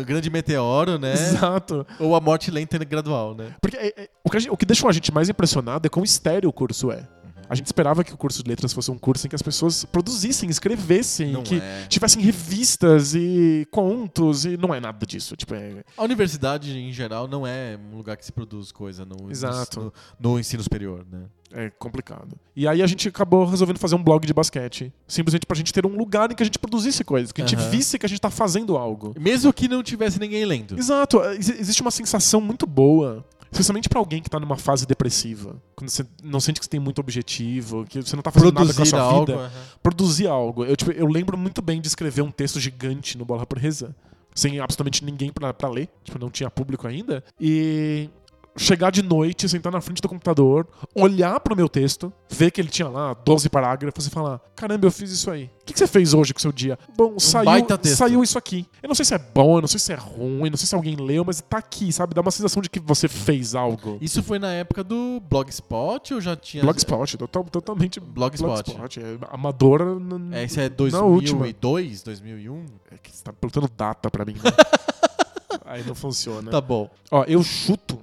grande 0.04 0.30
meteoro, 0.30 0.98
né? 0.98 1.12
Exato. 1.12 1.86
Ou 2.00 2.14
a 2.16 2.20
morte 2.20 2.50
lenta 2.50 2.76
e 2.76 2.84
gradual, 2.84 3.34
né? 3.34 3.54
Porque 3.60 3.76
é- 3.76 3.88
é- 4.04 4.08
o, 4.24 4.30
que 4.30 4.36
gente- 4.40 4.50
o 4.50 4.56
que 4.56 4.64
deixou 4.66 4.88
a 4.88 4.92
gente 4.92 5.12
mais 5.12 5.28
impressionado 5.28 5.86
é 5.86 5.88
quão 5.90 6.04
estéreo 6.04 6.48
o 6.48 6.52
curso 6.52 6.90
é. 6.90 7.06
A 7.48 7.54
gente 7.54 7.66
esperava 7.66 8.02
que 8.04 8.12
o 8.12 8.16
curso 8.16 8.42
de 8.42 8.48
letras 8.48 8.72
fosse 8.72 8.90
um 8.90 8.98
curso 8.98 9.26
em 9.26 9.30
que 9.30 9.34
as 9.36 9.42
pessoas 9.42 9.84
produzissem, 9.84 10.48
escrevessem, 10.50 11.32
Não 11.32 11.42
que 11.42 11.56
é. 11.56 11.86
tivessem 11.88 12.20
revistas 12.22 13.14
e 13.14 13.66
contos, 13.70 14.44
e 14.44 14.56
não 14.56 14.74
é 14.74 14.80
nada 14.80 15.04
disso. 15.06 15.36
Tipo, 15.36 15.54
é, 15.54 15.82
A 15.96 16.04
universidade, 16.04 16.76
em 16.78 16.92
geral, 16.92 17.26
não 17.28 17.46
é 17.46 17.78
um 17.92 17.96
lugar 17.96 18.16
que 18.16 18.24
se 18.24 18.32
produz 18.32 18.72
coisa 18.72 19.04
no, 19.04 19.30
Exato. 19.30 19.92
no, 20.20 20.32
no 20.32 20.38
ensino 20.40 20.62
superior, 20.62 21.04
né? 21.10 21.24
é 21.52 21.70
complicado. 21.70 22.36
E 22.56 22.66
aí 22.66 22.82
a 22.82 22.86
gente 22.88 23.08
acabou 23.08 23.44
resolvendo 23.46 23.78
fazer 23.78 23.94
um 23.94 24.02
blog 24.02 24.26
de 24.26 24.34
basquete. 24.34 24.92
Simplesmente 25.06 25.46
pra 25.46 25.56
gente 25.56 25.72
ter 25.72 25.86
um 25.86 25.96
lugar 25.96 26.30
em 26.30 26.34
que 26.34 26.42
a 26.42 26.44
gente 26.44 26.58
produzisse 26.58 27.04
coisas, 27.04 27.30
que 27.30 27.40
a 27.40 27.46
gente 27.46 27.56
Aham. 27.58 27.70
visse 27.70 27.98
que 28.00 28.04
a 28.04 28.08
gente 28.08 28.20
tá 28.20 28.28
fazendo 28.30 28.76
algo. 28.76 29.14
Mesmo 29.18 29.52
que 29.52 29.68
não 29.68 29.80
tivesse 29.82 30.18
ninguém 30.18 30.44
lendo. 30.44 30.76
Exato. 30.76 31.22
Ex- 31.22 31.48
Existe 31.60 31.80
uma 31.82 31.92
sensação 31.92 32.40
muito 32.40 32.66
boa. 32.66 33.24
Especialmente 33.50 33.88
pra 33.88 33.98
alguém 33.98 34.22
que 34.22 34.28
tá 34.30 34.38
numa 34.40 34.56
fase 34.56 34.86
depressiva. 34.86 35.60
Quando 35.74 35.88
você 35.90 36.04
não 36.22 36.40
sente 36.40 36.58
que 36.60 36.66
você 36.66 36.70
tem 36.70 36.80
muito 36.80 36.98
objetivo, 37.00 37.84
que 37.88 38.02
você 38.02 38.16
não 38.16 38.22
tá 38.22 38.30
fazendo 38.30 38.52
nada 38.52 38.66
com 38.66 38.70
a 38.72 38.74
Produzir 38.74 38.90
sua 38.90 39.00
algo. 39.00 39.26
vida. 39.26 39.38
aham. 39.38 39.50
Produzir 39.82 40.26
algo. 40.26 40.64
Eu, 40.64 40.76
tipo, 40.76 40.90
eu 40.90 41.06
lembro 41.06 41.36
muito 41.38 41.62
bem 41.62 41.80
de 41.80 41.88
escrever 41.88 42.22
um 42.22 42.30
texto 42.30 42.58
gigante 42.60 43.16
no 43.16 43.24
Bola 43.24 43.46
Presa. 43.46 43.94
Sem 44.34 44.60
absolutamente 44.60 45.02
ninguém 45.04 45.32
pra 45.32 45.68
ler. 45.68 45.88
Tipo, 46.04 46.18
não 46.18 46.30
tinha 46.30 46.50
público 46.50 46.86
ainda. 46.86 47.24
E 47.40 48.10
chegar 48.56 48.90
de 48.90 49.02
noite, 49.02 49.48
sentar 49.48 49.72
na 49.72 49.80
frente 49.80 50.00
do 50.00 50.08
computador, 50.08 50.66
olhar 50.94 51.38
pro 51.40 51.54
meu 51.56 51.68
texto, 51.68 52.12
ver 52.28 52.50
que 52.50 52.60
ele 52.60 52.68
tinha 52.68 52.88
lá 52.88 53.14
12 53.14 53.48
parágrafos 53.48 54.06
e 54.06 54.10
falar: 54.10 54.40
Caramba, 54.54 54.86
eu 54.86 54.90
fiz 54.90 55.10
isso 55.10 55.30
aí. 55.30 55.44
O 55.62 55.66
que, 55.66 55.72
que 55.72 55.78
você 55.78 55.86
fez 55.86 56.14
hoje 56.14 56.32
com 56.32 56.38
o 56.38 56.40
seu 56.40 56.52
dia? 56.52 56.78
Bom, 56.96 57.18
saiu, 57.18 57.44
baita 57.44 57.76
texto. 57.76 57.96
saiu 57.96 58.22
isso 58.22 58.38
aqui. 58.38 58.66
Eu 58.82 58.88
não 58.88 58.94
sei 58.94 59.04
se 59.04 59.14
é 59.14 59.18
bom, 59.18 59.58
eu 59.58 59.60
não 59.62 59.68
sei 59.68 59.80
se 59.80 59.92
é 59.92 59.96
ruim, 59.96 60.48
não 60.48 60.56
sei 60.56 60.66
se 60.66 60.74
alguém 60.74 60.94
leu, 60.96 61.24
mas 61.24 61.40
tá 61.40 61.58
aqui, 61.58 61.92
sabe? 61.92 62.14
Dá 62.14 62.20
uma 62.20 62.30
sensação 62.30 62.62
de 62.62 62.70
que 62.70 62.78
você 62.80 63.08
fez 63.08 63.54
algo. 63.54 63.98
Isso 64.00 64.22
foi 64.22 64.38
na 64.38 64.52
época 64.52 64.84
do 64.84 65.20
Blogspot 65.28 66.14
ou 66.14 66.20
já 66.20 66.36
tinha. 66.36 66.62
Blogspot, 66.62 67.16
total, 67.18 67.44
totalmente 67.44 67.98
Blogspot. 68.00 68.74
É 69.00 69.18
amadora. 69.30 69.84
n- 69.98 70.34
É, 70.36 70.44
isso 70.44 70.60
é 70.60 70.68
na 70.92 71.00
última. 71.02 71.40
2002, 71.40 72.02
2001? 72.02 72.64
É 72.92 72.96
que 73.02 73.10
você 73.14 73.24
tá 73.24 73.32
perguntando 73.32 73.68
data 73.76 74.10
pra 74.10 74.24
mim, 74.24 74.34
né? 74.34 74.40
Aí 75.66 75.82
não 75.84 75.94
funciona. 75.96 76.50
Tá 76.50 76.60
bom, 76.60 76.88
Ó, 77.10 77.24
eu 77.24 77.42
chuto 77.42 77.98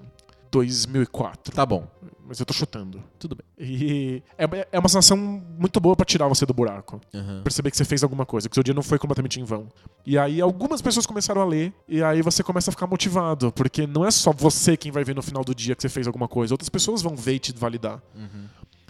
2004. 0.53 1.53
tá 1.53 1.65
bom. 1.65 1.87
Mas 2.25 2.39
eu 2.39 2.45
tô 2.45 2.53
chutando. 2.53 3.03
Tudo 3.19 3.35
bem. 3.35 3.45
E 3.59 4.23
é, 4.37 4.67
é 4.71 4.79
uma 4.79 4.87
sensação 4.87 5.17
muito 5.17 5.79
boa 5.79 5.95
pra 5.95 6.05
tirar 6.05 6.27
você 6.27 6.45
do 6.45 6.53
buraco. 6.53 7.01
Aham. 7.13 7.41
Perceber 7.43 7.69
que 7.69 7.75
você 7.75 7.83
fez 7.83 8.01
alguma 8.01 8.25
coisa, 8.25 8.47
que 8.47 8.55
seu 8.55 8.63
dia 8.63 8.73
não 8.73 8.81
foi 8.81 8.97
completamente 8.97 9.41
em 9.41 9.43
vão. 9.43 9.67
E 10.05 10.17
aí 10.17 10.39
algumas 10.39 10.81
pessoas 10.81 11.05
começaram 11.05 11.41
a 11.41 11.45
ler, 11.45 11.73
e 11.87 12.01
aí 12.01 12.21
você 12.21 12.41
começa 12.41 12.71
a 12.71 12.73
ficar 12.73 12.87
motivado, 12.87 13.51
porque 13.51 13.85
não 13.85 14.05
é 14.05 14.11
só 14.11 14.31
você 14.31 14.77
quem 14.77 14.91
vai 14.91 15.03
ver 15.03 15.15
no 15.15 15.21
final 15.21 15.43
do 15.43 15.53
dia 15.53 15.75
que 15.75 15.81
você 15.81 15.89
fez 15.89 16.07
alguma 16.07 16.27
coisa, 16.27 16.53
outras 16.53 16.69
pessoas 16.69 17.01
vão 17.01 17.15
ver 17.15 17.33
e 17.33 17.39
te 17.39 17.53
validar. 17.53 18.01
Uhum. 18.15 18.45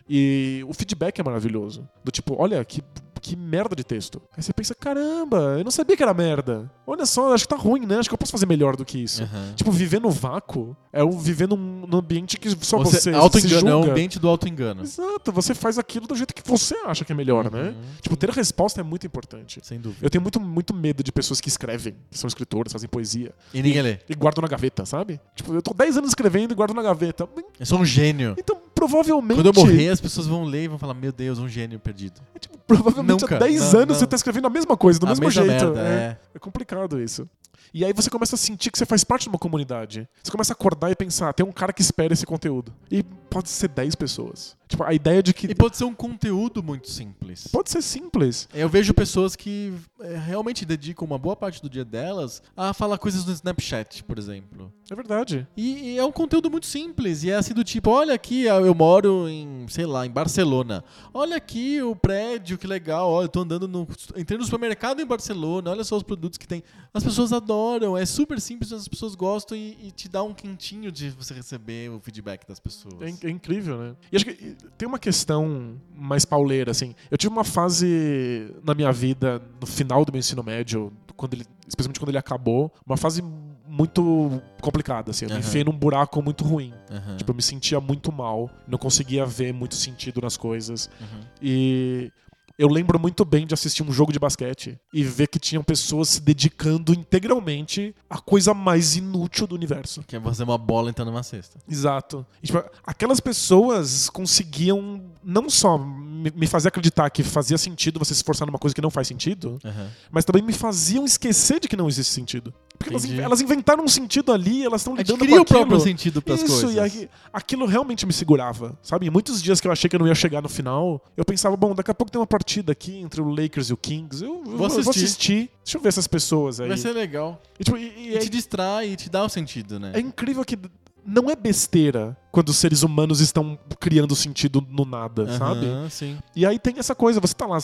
E 0.08 0.64
o 0.68 0.74
feedback 0.74 1.20
é 1.20 1.24
maravilhoso. 1.24 1.88
Do 2.04 2.12
tipo, 2.12 2.36
olha, 2.38 2.64
que, 2.64 2.84
que 3.24 3.36
merda 3.38 3.76
de 3.76 3.84
texto. 3.84 4.22
Aí 4.36 4.44
você 4.44 4.52
pensa, 4.52 4.76
caramba, 4.76 5.56
eu 5.58 5.64
não 5.64 5.72
sabia 5.72 5.96
que 5.96 6.04
era 6.04 6.14
merda. 6.14 6.70
Olha 6.86 7.06
só, 7.06 7.34
acho 7.34 7.46
que 7.46 7.56
tá 7.56 7.56
ruim, 7.56 7.86
né? 7.86 7.98
Acho 7.98 8.10
que 8.10 8.14
eu 8.14 8.18
posso 8.18 8.32
fazer 8.34 8.46
melhor 8.46 8.76
do 8.76 8.84
que 8.84 8.98
isso. 9.02 9.24
Aham. 9.24 9.54
Tipo, 9.56 9.72
viver 9.72 10.02
no 10.02 10.12
vácuo 10.12 10.76
é 10.92 11.02
o 11.04 11.12
viver 11.12 11.48
num, 11.48 11.56
num 11.88 11.98
ambiente 11.98 12.38
que 12.38 12.50
só 12.66 12.78
Você, 12.80 12.98
você, 12.98 13.12
se 13.12 13.16
auto-engano, 13.16 13.70
é 13.70 13.74
o 13.76 13.78
julga. 13.80 13.92
ambiente 13.92 14.20
do 14.20 14.28
auto-engano. 14.28 14.84
Exato, 14.84 15.32
você 15.32 15.56
faz 15.56 15.80
aquilo 15.80 16.06
do 16.06 16.16
jeito 16.16 16.34
que 16.36 16.42
você 16.46 16.76
acha 16.86 17.06
que 17.06 17.12
é 17.14 17.16
melhor, 17.16 17.50
né? 17.50 17.70
Uhum. 17.70 17.76
Tipo, 18.02 18.18
ter 18.18 18.30
a 18.30 18.34
resposta 18.34 18.82
é 18.82 18.84
muito 18.84 19.08
importante. 19.08 19.60
Sem 19.64 19.80
dúvida. 19.80 20.06
Eu 20.06 20.10
tenho 20.10 20.22
muito, 20.22 20.40
muito 20.42 20.74
medo 20.74 21.02
de 21.02 21.12
pessoas 21.12 21.40
que 21.40 21.48
escrevem, 21.48 21.96
que 22.12 22.18
são 22.18 22.28
escritores, 22.28 22.74
fazem 22.74 22.90
poesia, 22.90 23.32
E 23.54 23.62
ninguém 23.62 23.82
lê. 23.82 24.00
e 24.10 24.14
guardam 24.14 24.42
na 24.42 24.48
gaveta, 24.50 24.86
sabe? 24.86 25.20
Tipo, 25.36 25.54
eu 25.54 25.62
tô 25.62 25.74
10 25.74 25.98
anos 25.98 26.10
escrevendo 26.10 26.52
e 26.52 26.56
guardo 26.56 26.74
na 26.74 26.82
gaveta. 26.82 27.28
Eu 27.60 27.66
sou 27.66 27.80
um 27.80 27.86
gênio. 27.86 28.36
Então, 28.38 28.58
provavelmente. 28.76 29.38
Quando 29.42 29.48
eu 29.48 29.54
morrer, 29.54 29.90
as 29.90 30.02
pessoas 30.02 30.28
vão 30.28 30.44
ler 30.44 30.64
e 30.66 30.68
vão 30.68 30.78
falar: 30.78 30.94
Meu 30.94 31.12
Deus, 31.14 31.40
um 31.40 31.48
gênio 31.48 31.80
perdido. 31.80 32.20
tipo, 32.40 32.58
provavelmente 32.68 33.13
Nunca. 33.22 33.36
há 33.36 33.40
10 33.40 33.60
Não, 33.74 33.80
anos 33.82 33.88
não. 33.94 33.96
você 34.00 34.08
tá 34.08 34.16
escrevendo 34.16 34.48
a 34.48 34.50
mesma 34.50 34.76
coisa, 34.78 35.00
do 35.00 35.06
A 35.06 35.10
mesmo 35.10 35.30
jeito. 35.30 35.48
merda, 35.50 35.80
é. 35.82 35.94
é. 35.94 36.18
É 36.36 36.40
complicado 36.40 37.00
isso. 37.02 37.28
E 37.74 37.84
aí 37.84 37.92
você 37.94 38.10
começa 38.10 38.36
a 38.36 38.38
sentir 38.38 38.70
que 38.72 38.78
você 38.78 38.86
faz 38.86 39.04
parte 39.04 39.24
de 39.24 39.30
uma 39.30 39.40
comunidade. 39.40 40.08
Você 40.22 40.32
começa 40.32 40.54
a 40.54 40.56
acordar 40.56 40.92
e 40.92 40.96
pensar, 40.96 41.34
tem 41.34 41.44
um 41.46 41.52
cara 41.52 41.74
que 41.74 41.82
espera 41.82 42.14
esse 42.14 42.26
conteúdo. 42.26 42.72
E 42.92 43.02
pode 43.02 43.50
ser 43.50 43.68
10 43.70 43.96
pessoas. 43.96 44.56
Tipo, 44.74 44.84
a 44.84 44.94
ideia 44.94 45.22
de 45.22 45.34
que 45.36 45.46
E 45.46 45.54
pode 45.54 45.78
ser 45.78 45.84
um 45.84 45.94
conteúdo 45.94 46.64
muito 46.64 46.90
simples. 46.90 47.48
pode 47.48 47.70
ser 47.70 47.82
simples. 47.84 48.50
Eu 48.54 48.68
vejo 48.68 48.92
pessoas 48.92 49.36
que 49.36 49.72
é, 50.00 50.18
realmente 50.18 50.66
dedicam 50.66 51.06
uma 51.06 51.18
boa 51.20 51.36
parte 51.36 51.62
do 51.62 51.70
dia 51.70 51.86
delas 51.86 52.42
a 52.58 52.74
falar 52.74 52.98
coisas 52.98 53.24
no 53.24 53.32
Snapchat, 53.32 54.04
por 54.04 54.18
exemplo. 54.18 54.74
É 54.90 54.96
verdade. 54.96 55.48
E, 55.56 55.94
e 55.94 55.98
é 55.98 56.04
um 56.04 56.12
conteúdo 56.12 56.50
muito 56.50 56.66
simples. 56.66 57.24
E 57.24 57.30
é 57.30 57.36
assim 57.36 57.54
do 57.54 57.64
tipo, 57.64 57.92
olha 57.92 58.16
aqui, 58.16 58.46
eu 58.46 58.74
moro 58.74 59.30
em, 59.30 59.66
sei 59.70 59.86
lá, 59.86 60.06
em 60.08 60.10
Barcelona. 60.12 60.84
Olha 61.14 61.38
aqui 61.38 61.80
o 61.82 61.96
prédio, 61.96 62.58
que 62.58 62.66
legal. 62.66 63.12
Olha, 63.12 63.26
eu 63.26 63.30
tô 63.30 63.42
andando 63.42 63.68
no. 63.68 63.88
Entrei 64.18 64.38
no 64.40 64.44
supermercado 64.44 65.02
em 65.02 65.06
Barcelona, 65.06 65.70
olha 65.70 65.84
só 65.84 65.96
os 65.96 66.04
produtos 66.04 66.38
que 66.38 66.48
tem. 66.48 66.64
As 66.92 67.04
pessoas 67.04 67.32
adoram, 67.32 67.96
é 67.96 68.06
super 68.06 68.42
simples, 68.42 68.72
as 68.72 68.88
pessoas 68.88 69.14
gostam 69.14 69.56
e, 69.58 69.78
e 69.84 69.92
te 69.92 70.10
dá 70.10 70.24
um 70.24 70.34
quentinho 70.34 70.92
de 70.92 71.10
você 71.12 71.34
receber 71.34 71.92
o 71.92 72.00
feedback 72.00 72.48
das 72.48 72.60
pessoas. 72.60 72.96
É, 73.24 73.28
é 73.28 73.30
incrível, 73.30 73.78
né? 73.78 73.96
E 74.12 74.16
acho 74.16 74.26
que 74.26 74.56
tem 74.78 74.88
uma 74.88 75.00
questão 75.00 75.76
mais 75.96 76.26
pauleira, 76.26 76.72
assim. 76.72 76.96
Eu 77.10 77.18
tive 77.18 77.32
uma 77.32 77.44
fase 77.44 78.54
na 78.64 78.74
minha 78.74 78.92
vida, 78.92 79.42
no 79.60 79.68
final 79.68 80.04
do 80.06 80.12
meu 80.12 80.20
ensino 80.20 80.44
médio, 80.44 80.92
quando 81.16 81.34
ele, 81.36 81.46
especialmente 81.68 82.00
quando 82.00 82.10
ele 82.10 82.18
acabou, 82.18 82.72
uma 82.86 82.98
fase 82.98 83.24
muito 83.68 84.42
complicada, 84.62 85.12
assim. 85.12 85.26
Eu 85.26 85.30
me 85.30 85.38
Aham. 85.38 85.46
enfiei 85.48 85.64
num 85.64 85.72
buraco 85.72 86.22
muito 86.22 86.44
ruim. 86.44 86.74
Aham. 86.92 87.18
Tipo, 87.18 87.32
eu 87.32 87.36
me 87.36 87.42
sentia 87.42 87.80
muito 87.80 88.12
mal, 88.12 88.50
não 88.68 88.78
conseguia 88.78 89.26
ver 89.26 89.54
muito 89.54 89.76
sentido 89.76 90.22
nas 90.22 90.38
coisas. 90.38 90.90
Uhum. 91.00 91.20
E 91.42 92.12
eu 92.58 92.68
lembro 92.68 93.00
muito 93.00 93.26
bem 93.26 93.48
de 93.48 93.54
assistir 93.54 93.84
um 93.84 93.92
jogo 93.92 94.12
de 94.12 94.20
basquete 94.20 94.80
e 94.94 95.04
ver 95.04 95.28
que 95.28 95.40
tinham 95.40 95.64
pessoas 95.64 96.10
se 96.10 96.22
dedicando 96.22 96.94
integralmente 96.94 97.96
à 98.10 98.20
coisa 98.20 98.54
mais 98.54 98.96
inútil 98.96 99.48
do 99.48 99.56
universo. 99.56 100.04
Que 100.04 100.16
é 100.16 100.22
fazer 100.22 100.44
uma 100.44 100.58
bola 100.58 100.90
entrando 100.90 101.10
numa 101.10 101.24
cesta. 101.24 101.60
Exato. 101.68 102.26
E, 102.42 102.48
tipo, 102.48 102.64
aquelas 102.86 103.20
pessoas 103.20 104.10
conseguiam 104.10 105.02
não 105.24 105.50
só 105.50 105.78
me 105.78 106.48
fazer 106.48 106.68
acreditar 106.68 107.10
que 107.10 107.24
fazia 107.24 107.58
sentido 107.58 108.00
você 108.00 108.14
se 108.14 108.20
esforçar 108.20 108.46
numa 108.46 108.60
coisa 108.60 108.76
que 108.76 108.82
não 108.82 108.92
faz 108.92 109.08
sentido, 109.08 109.60
Aham. 109.64 109.90
mas 110.12 110.24
também 110.24 110.42
me 110.42 110.54
faziam 110.54 111.06
esquecer 111.06 111.60
de 111.60 111.68
que 111.68 111.76
não 111.76 111.88
existe 111.88 112.14
sentido. 112.14 112.54
Porque 112.84 113.12
elas, 113.12 113.20
elas 113.26 113.42
inventaram 113.42 113.84
um 113.84 113.88
sentido 113.88 114.32
ali, 114.32 114.64
elas 114.66 114.82
estão 114.82 114.96
lidando 114.96 115.20
com 115.20 115.26
o 115.26 115.46
próprio 115.46 115.62
aquilo. 115.64 115.80
sentido 115.80 116.22
pras 116.22 116.42
Isso, 116.44 116.62
coisas. 116.62 116.76
e 116.76 116.80
aí, 116.80 117.10
aquilo 117.32 117.66
realmente 117.66 118.06
me 118.06 118.14
segurava, 118.14 118.78
sabe? 118.82 119.10
Muitos 119.10 119.42
dias 119.42 119.60
que 119.62 119.68
eu 119.68 119.72
achei 119.72 119.90
que 119.90 119.96
eu 119.96 120.00
não 120.00 120.08
ia 120.08 120.16
chegar 120.16 120.42
no 120.42 120.50
final, 120.50 121.04
eu 121.18 121.26
pensava, 121.26 121.56
bom, 121.58 121.74
daqui 121.74 121.92
a 121.92 121.94
pouco 121.94 122.12
tem 122.12 122.20
uma 122.20 122.28
partida 122.28 122.72
aqui 122.72 122.98
entre 123.00 123.22
o 123.22 123.28
Lakers 123.30 123.70
e 123.70 123.74
o 123.74 123.78
Kings, 123.78 124.24
eu, 124.24 124.44
eu 124.46 124.58
vou, 124.58 124.68
assistir. 124.68 124.90
assistir. 124.90 125.50
Deixa 125.64 125.78
eu 125.78 125.82
ver 125.82 125.90
essas 125.90 126.08
pessoas 126.08 126.60
aí. 126.60 126.68
Vai 126.68 126.78
ser 126.78 126.92
legal. 126.94 127.42
E, 127.60 127.64
tipo, 127.64 127.78
e- 127.78 127.94
e 127.98 128.10
E 128.10 128.16
é, 128.16 128.20
te 128.20 128.30
distrai 128.30 128.90
e 128.92 128.96
te 128.96 129.10
dá 129.10 129.24
o 129.24 129.30
sentido, 129.30 129.80
né? 129.80 129.92
é 129.94 130.00
incrível 130.00 130.44
que 130.44 130.58
não 131.06 131.30
é 131.30 131.36
besteira 131.36 132.18
quando 132.32 132.50
os 132.50 132.58
seres 132.58 132.84
humanos 132.84 133.20
estão 133.20 133.58
criando 133.80 134.16
sentido 134.16 134.66
no 134.70 134.86
nada, 134.86 135.38
sabe? 135.38 135.66
Aham, 135.68 135.90
Sim. 135.90 136.18
E 136.36 136.46
aí 136.46 136.58
tem 136.58 136.80
essa 136.80 136.96
coisa, 136.96 137.20
você 137.20 137.34
tá 137.34 137.46
lá 137.46 137.58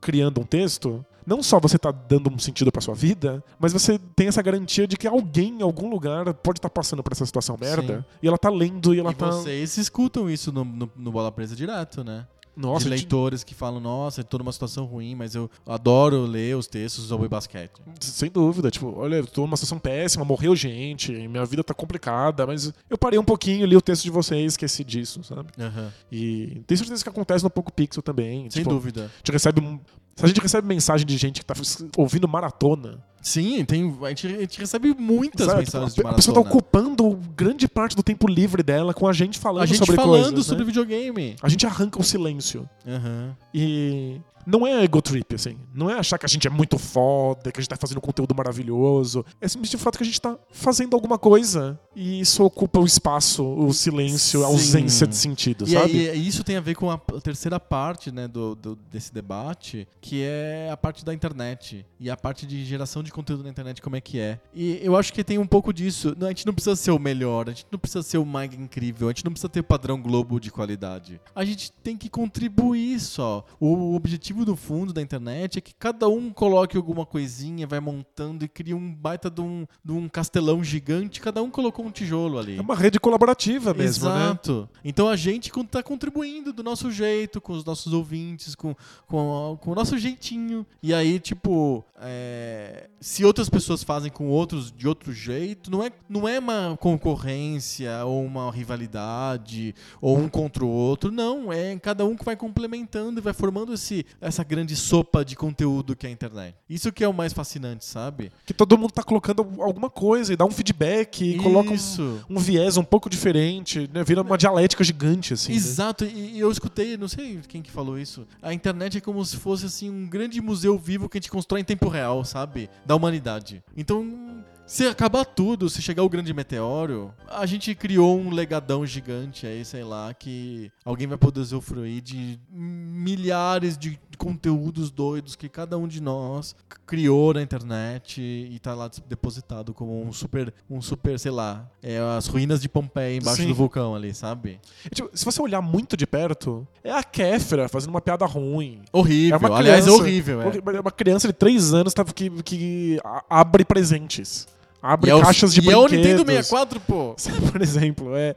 criando 0.00 0.40
um 0.40 0.44
texto, 0.44 1.04
não 1.26 1.42
só 1.42 1.60
você 1.60 1.78
tá 1.78 1.90
dando 1.90 2.30
um 2.30 2.38
sentido 2.38 2.72
pra 2.72 2.80
sua 2.80 2.94
vida, 2.94 3.42
mas 3.58 3.72
você 3.72 3.98
tem 4.16 4.28
essa 4.28 4.42
garantia 4.42 4.86
de 4.86 4.96
que 4.96 5.06
alguém 5.06 5.60
em 5.60 5.62
algum 5.62 5.88
lugar 5.88 6.32
pode 6.34 6.58
estar 6.58 6.70
passando 6.70 7.02
por 7.02 7.12
essa 7.12 7.26
situação 7.26 7.56
merda, 7.60 7.98
Sim. 7.98 8.16
e 8.22 8.28
ela 8.28 8.38
tá 8.38 8.50
lendo 8.50 8.94
e 8.94 9.00
ela 9.00 9.12
e 9.12 9.14
tá 9.14 9.30
vocês 9.30 9.76
escutam 9.76 10.28
isso 10.28 10.50
no, 10.50 10.64
no, 10.64 10.90
no 10.96 11.12
Bola 11.12 11.30
Presa 11.30 11.54
direto, 11.54 12.02
né? 12.02 12.26
Nossa, 12.56 12.84
de 12.84 12.90
leitores 12.90 13.42
que 13.44 13.54
falam, 13.54 13.80
nossa, 13.80 14.22
tô 14.24 14.38
numa 14.38 14.52
situação 14.52 14.84
ruim, 14.84 15.14
mas 15.14 15.34
eu 15.34 15.50
adoro 15.66 16.24
ler 16.26 16.56
os 16.56 16.66
textos 16.66 17.04
sobre 17.06 17.28
basquete. 17.28 17.72
sem 18.00 18.30
dúvida, 18.30 18.70
tipo, 18.70 18.92
olha, 18.96 19.16
eu 19.16 19.26
tô 19.26 19.42
numa 19.42 19.56
situação 19.56 19.78
péssima, 19.78 20.24
morreu 20.24 20.54
gente, 20.54 21.12
minha 21.28 21.44
vida 21.46 21.62
tá 21.64 21.72
complicada, 21.72 22.46
mas 22.46 22.72
eu 22.88 22.98
parei 22.98 23.18
um 23.18 23.24
pouquinho, 23.24 23.66
li 23.66 23.76
o 23.76 23.80
texto 23.80 24.02
de 24.02 24.10
vocês, 24.10 24.52
esqueci 24.52 24.84
disso, 24.84 25.22
sabe? 25.24 25.48
Aham. 25.58 25.92
E 26.10 26.62
tem 26.66 26.76
certeza 26.76 27.02
que 27.02 27.08
acontece 27.08 27.42
no 27.44 27.50
Poco 27.50 27.72
Pixel 27.72 28.02
também. 28.02 28.50
Sem 28.50 28.62
tipo, 28.62 28.70
dúvida. 28.70 29.04
A 29.04 29.16
gente 29.18 29.32
recebe 29.32 29.60
um- 29.60 29.78
a 30.20 30.26
gente 30.26 30.40
recebe 30.40 30.66
mensagem 30.66 31.06
de 31.06 31.16
gente 31.16 31.40
que 31.40 31.46
tá 31.46 31.54
ouvindo 31.96 32.28
maratona, 32.28 32.98
Sim, 33.22 33.64
tem, 33.66 33.94
a, 34.02 34.08
gente, 34.08 34.26
a 34.28 34.40
gente 34.40 34.58
recebe 34.60 34.94
muitas 34.98 35.46
sabe? 35.46 35.58
mensagens 35.60 35.92
Tipo, 35.94 36.02
de 36.04 36.08
a, 36.08 36.12
a 36.12 36.14
pessoa 36.14 36.34
tá 36.34 36.40
maratona. 36.40 36.60
ocupando 36.62 37.20
grande 37.36 37.68
parte 37.68 37.94
do 37.94 38.02
tempo 38.02 38.26
livre 38.26 38.62
dela 38.62 38.94
com 38.94 39.06
a 39.06 39.12
gente 39.12 39.38
falando 39.38 39.62
A 39.62 39.66
gente 39.66 39.78
sobre 39.78 39.94
falando 39.94 40.22
coisas, 40.28 40.46
sobre 40.46 40.64
né? 40.64 40.66
videogame. 40.66 41.36
A 41.42 41.48
gente 41.48 41.66
arranca 41.66 42.00
o 42.00 42.02
silêncio. 42.02 42.66
Aham. 42.86 43.36
E 43.52 44.20
não 44.50 44.66
é 44.66 44.82
ego 44.84 45.00
trip, 45.00 45.34
assim. 45.34 45.56
Não 45.74 45.88
é 45.90 45.94
achar 45.94 46.18
que 46.18 46.26
a 46.26 46.28
gente 46.28 46.46
é 46.46 46.50
muito 46.50 46.78
foda, 46.78 47.50
que 47.52 47.58
a 47.58 47.62
gente 47.62 47.68
tá 47.70 47.76
fazendo 47.76 48.00
conteúdo 48.00 48.34
maravilhoso. 48.34 49.24
É 49.40 49.46
simplesmente 49.48 49.76
o 49.76 49.78
fato 49.78 49.96
que 49.96 50.02
a 50.02 50.06
gente 50.06 50.20
tá 50.20 50.36
fazendo 50.50 50.94
alguma 50.94 51.18
coisa 51.18 51.78
e 51.94 52.20
isso 52.20 52.44
ocupa 52.44 52.78
o 52.80 52.84
espaço, 52.84 53.44
o 53.44 53.72
silêncio, 53.72 54.42
a 54.44 54.46
Sim. 54.48 54.52
ausência 54.52 55.06
de 55.06 55.16
sentido, 55.16 55.64
E 55.66 55.72
sabe? 55.72 56.08
aí, 56.10 56.26
isso 56.28 56.42
tem 56.44 56.56
a 56.56 56.60
ver 56.60 56.74
com 56.74 56.90
a 56.90 56.98
terceira 57.22 57.58
parte 57.60 58.10
né, 58.12 58.26
do, 58.28 58.54
do- 58.54 58.76
desse 58.90 59.12
debate, 59.12 59.86
que 60.00 60.22
é 60.22 60.68
a 60.72 60.76
parte 60.76 61.04
da 61.04 61.12
internet. 61.14 61.84
E 61.98 62.08
a 62.10 62.16
parte 62.16 62.46
de 62.46 62.64
geração 62.64 63.02
de 63.02 63.10
conteúdo 63.12 63.42
na 63.44 63.50
internet, 63.50 63.80
como 63.82 63.96
é 63.96 64.00
que 64.00 64.18
é. 64.18 64.40
E 64.54 64.80
eu 64.82 64.96
acho 64.96 65.12
que 65.12 65.22
tem 65.22 65.38
um 65.38 65.46
pouco 65.46 65.72
disso. 65.72 66.16
A 66.20 66.28
gente 66.28 66.46
não 66.46 66.54
precisa 66.54 66.74
ser 66.76 66.90
o 66.90 66.98
melhor, 66.98 67.48
a 67.48 67.52
gente 67.52 67.66
não 67.70 67.78
precisa 67.78 68.02
ser 68.02 68.18
o 68.18 68.24
mais 68.24 68.52
incrível, 68.54 69.08
a 69.08 69.10
gente 69.10 69.24
não 69.24 69.32
precisa 69.32 69.48
ter 69.48 69.60
o 69.60 69.64
padrão 69.64 70.00
Globo 70.00 70.40
de 70.40 70.50
qualidade. 70.50 71.20
A 71.34 71.44
gente 71.44 71.70
tem 71.82 71.96
que 71.96 72.08
contribuir 72.08 72.98
só. 73.00 73.44
O 73.60 73.94
objetivo 73.94 74.39
do 74.44 74.56
fundo 74.56 74.92
da 74.92 75.02
internet 75.02 75.58
é 75.58 75.60
que 75.60 75.74
cada 75.74 76.08
um 76.08 76.30
coloque 76.30 76.76
alguma 76.76 77.06
coisinha, 77.06 77.66
vai 77.66 77.80
montando 77.80 78.44
e 78.44 78.48
cria 78.48 78.76
um 78.76 78.94
baita 78.94 79.30
de 79.30 79.40
um, 79.40 79.66
de 79.84 79.92
um 79.92 80.08
castelão 80.08 80.62
gigante, 80.62 81.20
cada 81.20 81.42
um 81.42 81.50
colocou 81.50 81.84
um 81.84 81.90
tijolo 81.90 82.38
ali. 82.38 82.56
É 82.56 82.60
uma 82.60 82.74
rede 82.74 82.98
colaborativa 82.98 83.74
mesmo, 83.74 84.08
né? 84.08 84.16
Exato. 84.16 84.68
Então 84.84 85.08
a 85.08 85.16
gente 85.16 85.50
está 85.50 85.82
contribuindo 85.82 86.52
do 86.52 86.62
nosso 86.62 86.90
jeito, 86.90 87.40
com 87.40 87.52
os 87.52 87.64
nossos 87.64 87.92
ouvintes, 87.92 88.54
com, 88.54 88.74
com, 89.06 89.58
com 89.60 89.72
o 89.72 89.74
nosso 89.74 89.98
jeitinho. 89.98 90.66
E 90.82 90.92
aí, 90.94 91.18
tipo, 91.18 91.84
é, 92.00 92.88
se 93.00 93.24
outras 93.24 93.48
pessoas 93.48 93.82
fazem 93.82 94.10
com 94.10 94.28
outros 94.28 94.72
de 94.72 94.88
outro 94.88 95.12
jeito, 95.12 95.70
não 95.70 95.84
é, 95.84 95.90
não 96.08 96.28
é 96.28 96.38
uma 96.38 96.76
concorrência 96.78 98.04
ou 98.04 98.24
uma 98.24 98.50
rivalidade 98.50 99.74
ou 100.00 100.18
um 100.18 100.28
contra 100.28 100.64
o 100.64 100.68
outro. 100.68 101.10
Não, 101.10 101.52
é 101.52 101.78
cada 101.78 102.04
um 102.04 102.16
que 102.16 102.24
vai 102.24 102.36
complementando 102.36 103.20
e 103.20 103.22
vai 103.22 103.32
formando 103.32 103.74
esse, 103.74 104.06
essa 104.20 104.42
grande 104.42 104.74
sopa 104.76 105.24
de 105.24 105.36
conteúdo 105.36 105.94
que 105.94 106.06
é 106.06 106.08
a 106.08 106.12
internet. 106.12 106.54
Isso 106.68 106.90
que 106.92 107.04
é 107.04 107.08
o 107.08 107.12
mais 107.12 107.32
fascinante, 107.32 107.84
sabe? 107.84 108.32
Que 108.46 108.54
todo 108.54 108.78
mundo 108.78 108.92
tá 108.92 109.02
colocando 109.02 109.42
alguma 109.60 109.90
coisa 109.90 110.32
e 110.32 110.36
dá 110.36 110.44
um 110.44 110.50
feedback 110.50 111.22
e 111.22 111.36
coloca 111.38 111.70
um, 111.70 111.74
Isso. 111.74 112.24
um 112.28 112.38
viés 112.38 112.76
um 112.76 112.84
pouco 112.84 113.10
diferente, 113.10 113.88
né? 113.92 114.04
Vira 114.04 114.22
uma 114.22 114.38
dialética 114.38 114.82
gigante, 114.84 115.34
assim. 115.34 115.52
né? 115.52 115.56
Exato, 115.58 116.04
e 116.04 116.30
e 116.30 116.38
eu 116.40 116.50
escutei, 116.50 116.96
não 116.96 117.08
sei 117.08 117.40
quem 117.48 117.60
que 117.60 117.70
falou 117.70 117.98
isso. 117.98 118.26
A 118.40 118.54
internet 118.54 118.98
é 118.98 119.00
como 119.00 119.24
se 119.24 119.36
fosse 119.36 119.66
assim 119.66 119.90
um 119.90 120.08
grande 120.08 120.40
museu 120.40 120.78
vivo 120.78 121.08
que 121.08 121.18
a 121.18 121.20
gente 121.20 121.30
constrói 121.30 121.60
em 121.60 121.64
tempo 121.64 121.88
real, 121.88 122.24
sabe? 122.24 122.70
Da 122.86 122.94
humanidade. 122.94 123.62
Então, 123.76 124.44
se 124.66 124.86
acabar 124.86 125.24
tudo, 125.24 125.68
se 125.68 125.82
chegar 125.82 126.02
o 126.04 126.08
grande 126.08 126.32
meteoro, 126.32 127.12
a 127.28 127.44
gente 127.46 127.74
criou 127.74 128.18
um 128.18 128.30
legadão 128.30 128.86
gigante 128.86 129.46
aí, 129.46 129.64
sei 129.64 129.82
lá, 129.82 130.14
que 130.14 130.70
alguém 130.84 131.06
vai 131.08 131.18
poder 131.18 131.40
usufruir 131.40 132.00
de 132.00 132.38
milhares 132.50 133.76
de 133.76 133.98
conteúdos 134.20 134.90
doidos 134.90 135.34
que 135.34 135.48
cada 135.48 135.78
um 135.78 135.88
de 135.88 136.00
nós 136.02 136.54
criou 136.86 137.32
na 137.32 137.40
internet 137.40 138.20
e 138.20 138.58
tá 138.58 138.74
lá 138.74 138.90
depositado 139.08 139.72
como 139.72 140.02
um 140.06 140.12
super, 140.12 140.52
um 140.68 140.82
super, 140.82 141.18
sei 141.18 141.30
lá, 141.30 141.66
é 141.82 141.98
as 141.98 142.26
ruínas 142.26 142.60
de 142.60 142.68
Pompeia 142.68 143.16
embaixo 143.16 143.40
Sim. 143.40 143.48
do 143.48 143.54
vulcão 143.54 143.94
ali, 143.94 144.12
sabe? 144.14 144.60
E, 144.84 144.94
tipo, 144.94 145.08
se 145.14 145.24
você 145.24 145.40
olhar 145.40 145.62
muito 145.62 145.96
de 145.96 146.06
perto, 146.06 146.68
é 146.84 146.92
a 146.92 147.02
Kéfera 147.02 147.66
fazendo 147.68 147.90
uma 147.90 148.00
piada 148.00 148.26
ruim. 148.26 148.82
Horrível. 148.92 149.36
É 149.36 149.38
uma 149.48 149.56
Aliás, 149.58 149.84
criança- 149.84 150.02
horrível. 150.02 150.42
É. 150.42 150.76
É 150.76 150.80
uma 150.80 150.90
criança 150.92 151.26
de 151.26 151.32
3 151.32 151.72
anos 151.72 151.94
tá- 151.94 152.04
que, 152.04 152.28
que 152.42 153.00
abre 153.28 153.64
presentes. 153.64 154.46
Abre 154.82 155.10
E 155.10 155.12
é 155.12 155.14
o- 155.14 155.20
caixas 155.22 155.52
de 155.54 155.60
e 155.60 155.70
é 155.70 155.76
o 155.76 155.84
brinquedos. 155.84 156.10
Nintendo 156.20 156.30
64, 156.30 156.80
pô. 156.80 157.14
Por 157.52 157.60
exemplo, 157.62 158.16
é. 158.16 158.34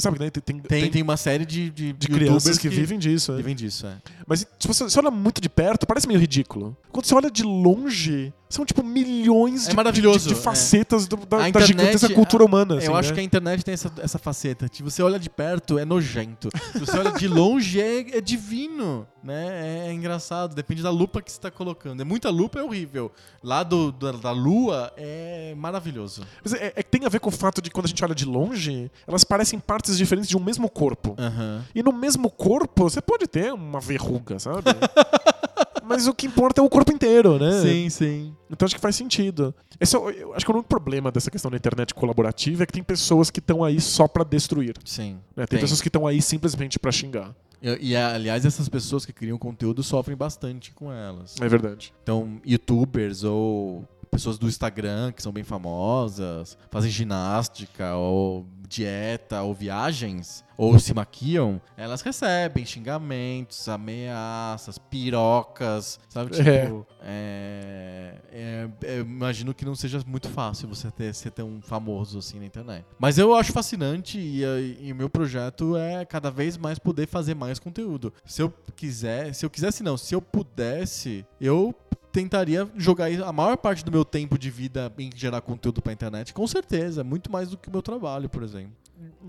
Sabe, 0.00 0.18
né? 0.18 0.30
Tem, 0.30 0.42
tem, 0.42 0.60
Tem, 0.60 0.90
tem 0.90 1.02
uma 1.02 1.16
série 1.16 1.44
de, 1.44 1.70
de, 1.70 1.92
de 1.92 2.08
crianças 2.08 2.58
que, 2.58 2.68
vivem 2.68 2.98
disso. 2.98 3.32
né? 3.32 3.38
vivem 3.38 3.54
disso, 3.54 3.86
é. 3.86 3.96
Mas 4.26 4.40
se 4.58 4.68
você, 4.68 4.84
você 4.84 4.98
olha 4.98 5.10
muito 5.10 5.40
de 5.40 5.48
perto, 5.48 5.86
parece 5.86 6.06
meio 6.06 6.18
ridículo. 6.20 6.76
Quando 6.90 7.06
você 7.06 7.14
olha 7.14 7.30
de 7.30 7.42
longe, 7.42 8.32
são 8.50 8.66
tipo 8.66 8.82
milhões 8.82 9.68
É 9.68 9.72
de, 9.92 9.92
de, 10.02 10.18
de 10.26 10.32
é. 10.32 10.36
facetas 10.36 11.06
do- 11.06 11.16
da, 11.24 11.36
A 11.36 11.40
da 11.40 11.48
internet- 11.48 11.66
gigantesca 11.68 12.12
cultura 12.12 12.44
humana. 12.44 12.76
assim, 12.76 12.86
eu 12.88 12.96
acho 12.96 13.10
né? 13.10 13.14
que 13.14 13.20
a 13.20 13.24
internet 13.24 13.64
tem 13.64 13.72
essa, 13.72 13.90
essa 13.98 14.18
faceta. 14.18 14.66
Se 14.72 14.82
você 14.82 15.02
olha 15.02 15.18
de 15.18 15.30
perto, 15.30 15.78
é 15.78 15.84
nojento. 15.84 16.48
Se 16.72 16.80
você 16.80 16.98
olha 16.98 17.12
de 17.12 17.28
longe, 17.28 17.80
é, 17.80 18.18
é 18.18 18.20
divino. 18.20 19.06
Né? 19.22 19.86
É, 19.88 19.92
engraçado. 19.92 20.54
Depende 20.54 20.82
da 20.82 20.90
lupa 20.90 21.22
que 21.22 21.30
você 21.30 21.38
está 21.38 21.50
colocando. 21.50 22.00
É 22.00 22.04
muita 22.04 22.28
lupa, 22.30 22.58
é 22.58 22.62
horrível. 22.62 23.12
Lá 23.42 23.62
do, 23.62 23.92
da, 23.92 24.12
da 24.12 24.30
lua, 24.32 24.92
é 24.96 25.54
maravilhoso. 25.56 26.22
Mas 26.42 26.52
é, 26.54 26.72
é 26.74 26.82
que 26.82 26.90
tem 26.90 27.04
a 27.06 27.08
ver 27.08 27.20
com 27.20 27.28
o 27.28 27.32
fato 27.32 27.62
de 27.62 27.70
quando 27.70 27.84
a 27.86 27.88
gente 27.88 28.02
olha 28.04 28.14
de 28.14 28.24
longe, 28.24 28.90
elas 29.06 29.22
parecem 29.22 29.58
partes 29.60 29.96
diferentes 29.96 30.28
de 30.28 30.36
um 30.36 30.40
mesmo 30.42 30.68
corpo. 30.68 31.14
Aham. 31.18 31.64
E 31.74 31.82
no 31.82 31.92
mesmo 31.92 32.28
corpo, 32.30 32.84
você 32.90 33.00
pode 33.00 33.26
ter 33.28 33.52
uma 33.52 33.78
verruga, 33.78 34.38
sabe? 34.40 34.62
Mas 35.90 36.06
o 36.06 36.14
que 36.14 36.24
importa 36.24 36.60
é 36.60 36.64
o 36.64 36.70
corpo 36.70 36.92
inteiro, 36.92 37.36
né? 37.36 37.60
Sim, 37.62 37.90
sim. 37.90 38.36
Então 38.48 38.64
acho 38.64 38.76
que 38.76 38.80
faz 38.80 38.94
sentido. 38.94 39.52
Esse 39.80 39.96
é, 39.96 39.98
eu 39.98 40.32
acho 40.34 40.44
que 40.44 40.52
o 40.52 40.54
único 40.54 40.68
problema 40.68 41.10
dessa 41.10 41.32
questão 41.32 41.50
da 41.50 41.56
internet 41.56 41.92
colaborativa 41.92 42.62
é 42.62 42.66
que 42.66 42.72
tem 42.72 42.82
pessoas 42.82 43.28
que 43.28 43.40
estão 43.40 43.64
aí 43.64 43.80
só 43.80 44.06
pra 44.06 44.22
destruir. 44.22 44.76
Sim. 44.84 45.14
né? 45.34 45.46
Tem, 45.46 45.46
Tem. 45.46 45.58
pessoas 45.58 45.80
que 45.80 45.88
estão 45.88 46.06
aí 46.06 46.22
simplesmente 46.22 46.78
pra 46.78 46.92
xingar. 46.92 47.34
E, 47.60 47.90
e, 47.90 47.96
aliás, 47.96 48.46
essas 48.46 48.68
pessoas 48.68 49.04
que 49.04 49.12
criam 49.12 49.36
conteúdo 49.36 49.82
sofrem 49.82 50.16
bastante 50.16 50.72
com 50.72 50.92
elas. 50.92 51.34
É 51.40 51.48
verdade. 51.48 51.92
Então, 52.04 52.40
youtubers 52.46 53.24
ou 53.24 53.84
pessoas 54.10 54.38
do 54.38 54.46
Instagram 54.46 55.10
que 55.12 55.20
são 55.20 55.32
bem 55.32 55.44
famosas, 55.44 56.56
fazem 56.70 56.90
ginástica 56.90 57.96
ou 57.96 58.46
dieta 58.70 59.42
ou 59.42 59.52
viagens 59.52 60.44
ou 60.56 60.78
se 60.78 60.94
maquiam, 60.94 61.60
elas 61.76 62.02
recebem 62.02 62.64
xingamentos, 62.66 63.66
ameaças, 63.68 64.76
pirocas, 64.78 65.98
sabe? 66.08 66.32
Tipo, 66.32 66.86
é, 67.02 68.14
é, 68.30 68.68
eu 68.82 69.00
imagino 69.00 69.54
que 69.54 69.64
não 69.64 69.74
seja 69.74 70.02
muito 70.06 70.28
fácil 70.28 70.68
você 70.68 70.90
ter, 70.90 71.14
ser 71.14 71.30
tão 71.30 71.60
famoso 71.62 72.18
assim 72.18 72.38
na 72.38 72.44
internet. 72.44 72.84
Mas 72.98 73.16
eu 73.16 73.34
acho 73.34 73.52
fascinante 73.52 74.18
e, 74.18 74.42
e 74.80 74.92
o 74.92 74.96
meu 74.96 75.08
projeto 75.08 75.76
é 75.76 76.04
cada 76.04 76.30
vez 76.30 76.58
mais 76.58 76.78
poder 76.78 77.06
fazer 77.06 77.34
mais 77.34 77.58
conteúdo. 77.58 78.12
Se 78.26 78.42
eu 78.42 78.52
quiser, 78.76 79.34
se 79.34 79.46
eu 79.46 79.50
quisesse 79.50 79.82
não, 79.82 79.96
se 79.96 80.14
eu 80.14 80.20
pudesse, 80.20 81.24
eu 81.40 81.74
tentaria 82.12 82.68
jogar 82.76 83.10
a 83.22 83.32
maior 83.32 83.56
parte 83.56 83.84
do 83.84 83.90
meu 83.90 84.04
tempo 84.04 84.38
de 84.38 84.50
vida 84.50 84.92
em 84.98 85.10
gerar 85.14 85.40
conteúdo 85.40 85.80
pra 85.82 85.92
internet, 85.92 86.32
com 86.34 86.46
certeza, 86.46 87.02
muito 87.04 87.30
mais 87.30 87.50
do 87.50 87.56
que 87.56 87.68
o 87.68 87.72
meu 87.72 87.82
trabalho, 87.82 88.28
por 88.28 88.42
exemplo. 88.42 88.72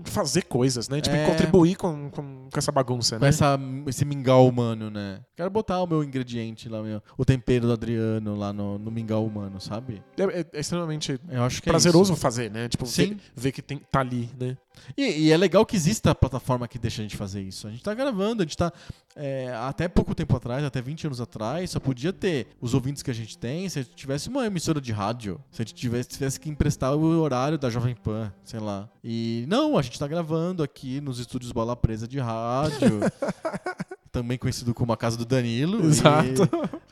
Fazer 0.04 0.42
coisas, 0.42 0.86
né? 0.88 1.00
Tipo, 1.00 1.16
É. 1.16 1.26
contribuir 1.26 1.76
com, 1.76 2.10
com, 2.10 2.48
com 2.50 2.58
essa 2.58 2.70
bagunça, 2.70 3.16
Com 3.16 3.22
né? 3.22 3.28
essa, 3.30 3.58
esse 3.86 4.04
mingau 4.04 4.46
humano, 4.46 4.90
né? 4.90 5.20
Quero 5.34 5.48
botar 5.48 5.80
o 5.82 5.86
meu 5.86 6.04
ingrediente 6.04 6.68
lá, 6.68 6.82
meu, 6.82 7.02
o 7.16 7.24
tempero 7.24 7.66
do 7.68 7.72
Adriano 7.72 8.36
lá 8.36 8.52
no, 8.52 8.78
no 8.78 8.90
mingau 8.90 9.24
humano, 9.24 9.58
sabe? 9.60 10.02
É, 10.18 10.22
é- 10.40 10.46
é 10.52 10.60
extremamente 10.60 11.18
Eu 11.30 11.42
acho 11.42 11.62
que 11.62 11.68
é 11.70 11.72
prazeroso 11.72 12.14
fazer, 12.16 12.50
né? 12.50 12.68
Tipo, 12.68 12.84
Sim. 12.84 13.14
ver, 13.14 13.18
ver 13.34 13.52
que 13.52 13.62
tem, 13.62 13.78
tá 13.90 14.00
ali, 14.00 14.28
né? 14.38 14.58
E, 14.96 15.26
e 15.26 15.30
é 15.32 15.36
legal 15.36 15.64
que 15.64 15.76
exista 15.76 16.10
a 16.10 16.14
plataforma 16.14 16.68
que 16.68 16.78
deixa 16.78 17.00
a 17.00 17.04
gente 17.04 17.16
fazer 17.16 17.42
isso. 17.42 17.66
A 17.66 17.70
gente 17.70 17.82
tá 17.82 17.94
gravando, 17.94 18.42
a 18.42 18.46
gente 18.46 18.56
tá. 18.56 18.72
é, 19.14 19.52
até 19.54 19.88
pouco 19.88 20.14
tempo 20.14 20.36
atrás, 20.36 20.64
até 20.64 20.80
20 20.80 21.06
anos 21.06 21.20
atrás, 21.20 21.70
só 21.70 21.80
podia 21.80 22.12
ter 22.12 22.48
os 22.60 22.74
ouvintes 22.74 23.02
que 23.02 23.10
a 23.10 23.14
gente 23.14 23.36
tem 23.38 23.68
se 23.68 23.78
a 23.78 23.82
gente 23.82 23.94
tivesse 23.94 24.28
uma 24.28 24.46
emissora 24.46 24.80
de 24.80 24.92
rádio. 24.92 25.40
Se 25.50 25.62
a 25.62 25.64
gente 25.64 25.74
tivesse, 25.74 26.08
tivesse 26.08 26.40
que 26.40 26.48
emprestar 26.48 26.94
o 26.94 27.20
horário 27.20 27.58
da 27.58 27.70
Jovem 27.70 27.94
Pan, 27.94 28.32
sei 28.44 28.60
lá. 28.60 28.88
E 29.02 29.44
não, 29.48 29.76
a 29.76 29.82
gente 29.82 29.98
tá 29.98 30.06
gravando 30.06 30.62
aqui 30.62 31.00
nos 31.00 31.18
estúdios 31.18 31.52
Bola 31.52 31.76
Presa 31.76 32.06
de 32.08 32.18
Rádio. 32.18 33.00
também 34.12 34.36
conhecido 34.36 34.74
como 34.74 34.92
a 34.92 34.96
casa 34.96 35.16
do 35.16 35.24
Danilo. 35.24 35.84
Exato. 35.86 36.42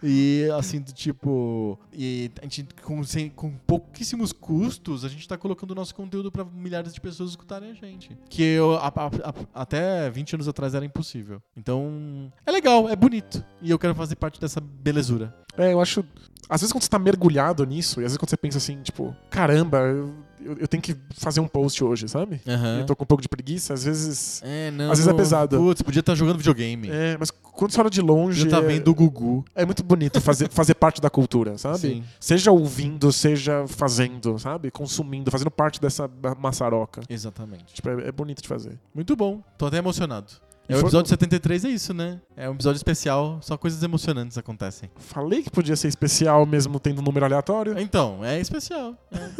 E, 0.02 0.47
e, 0.47 0.51
assim, 0.52 0.80
do 0.80 0.90
tipo. 0.92 1.78
E 1.92 2.30
a 2.40 2.44
gente, 2.44 2.66
com, 2.82 3.05
sem- 3.05 3.28
com 3.28 3.52
pouquíssimos 3.66 4.32
custos, 4.32 5.05
a 5.05 5.09
gente 5.09 5.28
tá 5.28 5.36
colocando 5.36 5.72
o 5.72 5.74
nosso 5.74 5.94
conteúdo 5.94 6.32
pra 6.32 6.44
milhares 6.44 6.94
de 6.94 7.01
pessoas 7.01 7.30
escutarem 7.30 7.70
a 7.70 7.74
gente. 7.74 8.16
Que 8.30 8.42
eu, 8.42 8.74
a- 8.76 8.88
a- 8.88 9.28
a- 9.28 9.62
até 9.62 10.09
20 10.10 10.34
anos 10.34 10.48
atrás 10.48 10.74
era 10.74 10.84
impossível. 10.84 11.42
Então, 11.56 12.32
é 12.47 12.51
legal, 12.51 12.88
é 12.88 12.97
bonito. 12.97 13.44
E 13.60 13.70
eu 13.70 13.78
quero 13.78 13.94
fazer 13.94 14.16
parte 14.16 14.40
dessa 14.40 14.60
belezura. 14.60 15.34
É, 15.59 15.72
eu 15.74 15.80
acho. 15.80 16.02
Às 16.48 16.62
vezes 16.62 16.72
quando 16.72 16.82
você 16.82 16.88
tá 16.88 16.98
mergulhado 16.98 17.64
nisso, 17.64 18.01
e 18.01 18.05
às 18.05 18.12
vezes 18.12 18.16
quando 18.18 18.30
você 18.30 18.36
pensa 18.36 18.59
assim, 18.59 18.80
tipo, 18.82 19.14
caramba, 19.28 19.78
eu, 19.80 20.12
eu- 20.44 20.56
eu 20.60 20.68
tenho 20.68 20.82
que 20.82 20.96
fazer 21.16 21.40
um 21.40 21.48
post 21.48 21.82
hoje, 21.84 22.08
sabe? 22.08 22.40
Aham. 22.46 22.80
Eu 22.80 22.86
tô 22.86 22.96
com 22.96 23.04
um 23.04 23.06
pouco 23.06 23.22
de 23.22 23.28
preguiça, 23.28 23.74
às 23.74 23.84
vezes. 23.84 24.40
É, 24.44 24.70
não. 24.70 24.90
Às 24.90 24.98
vezes 24.98 25.08
é 25.12 25.14
pesado. 25.16 25.56
Putz, 25.56 25.82
podia 25.82 26.00
estar 26.00 26.14
jogando 26.14 26.38
videogame. 26.38 26.88
É, 26.90 27.16
mas 27.18 27.30
quando 27.30 27.72
você 27.72 27.80
olha 27.80 27.90
de 27.90 28.00
longe. 28.00 28.40
Podia 28.44 28.56
estar 28.58 28.64
é- 28.70 28.74
vendo 28.74 28.88
o 28.88 28.94
Gugu. 28.94 29.44
É 29.54 29.64
muito 29.64 29.82
bonito 29.82 30.20
fazer, 30.20 30.48
fazer 30.52 30.74
parte 30.74 31.00
da 31.00 31.10
cultura, 31.10 31.58
sabe? 31.58 31.78
Sim. 31.78 32.04
Seja 32.18 32.50
ouvindo, 32.50 33.12
seja 33.12 33.64
fazendo, 33.66 34.38
sabe? 34.38 34.70
Consumindo, 34.70 35.30
fazendo 35.30 35.50
parte 35.50 35.80
dessa 35.80 36.10
maçaroca. 36.38 37.02
Exatamente. 37.08 37.74
Tipo, 37.74 37.88
é, 37.90 38.08
é 38.08 38.12
bonito 38.12 38.42
de 38.42 38.48
fazer. 38.48 38.78
Muito 38.94 39.14
bom. 39.16 39.42
Tô 39.58 39.66
até 39.66 39.78
emocionado. 39.78 40.32
É 40.70 40.76
o 40.76 40.80
episódio 40.80 41.09
73, 41.09 41.64
é 41.64 41.68
isso, 41.68 41.92
né? 41.92 42.20
É 42.36 42.48
um 42.48 42.55
episódio 42.55 42.76
especial, 42.76 43.38
só 43.42 43.56
coisas 43.56 43.82
emocionantes 43.82 44.38
acontecem. 44.38 44.90
Falei 44.97 45.42
que 45.42 45.51
podia 45.51 45.74
ser 45.74 45.88
especial 45.88 46.47
mesmo 46.47 46.78
tendo 46.78 47.01
um 47.01 47.02
número 47.02 47.24
aleatório. 47.26 47.78
Então, 47.78 48.24
é 48.24 48.38
especial. 48.40 48.94
é. 49.10 49.30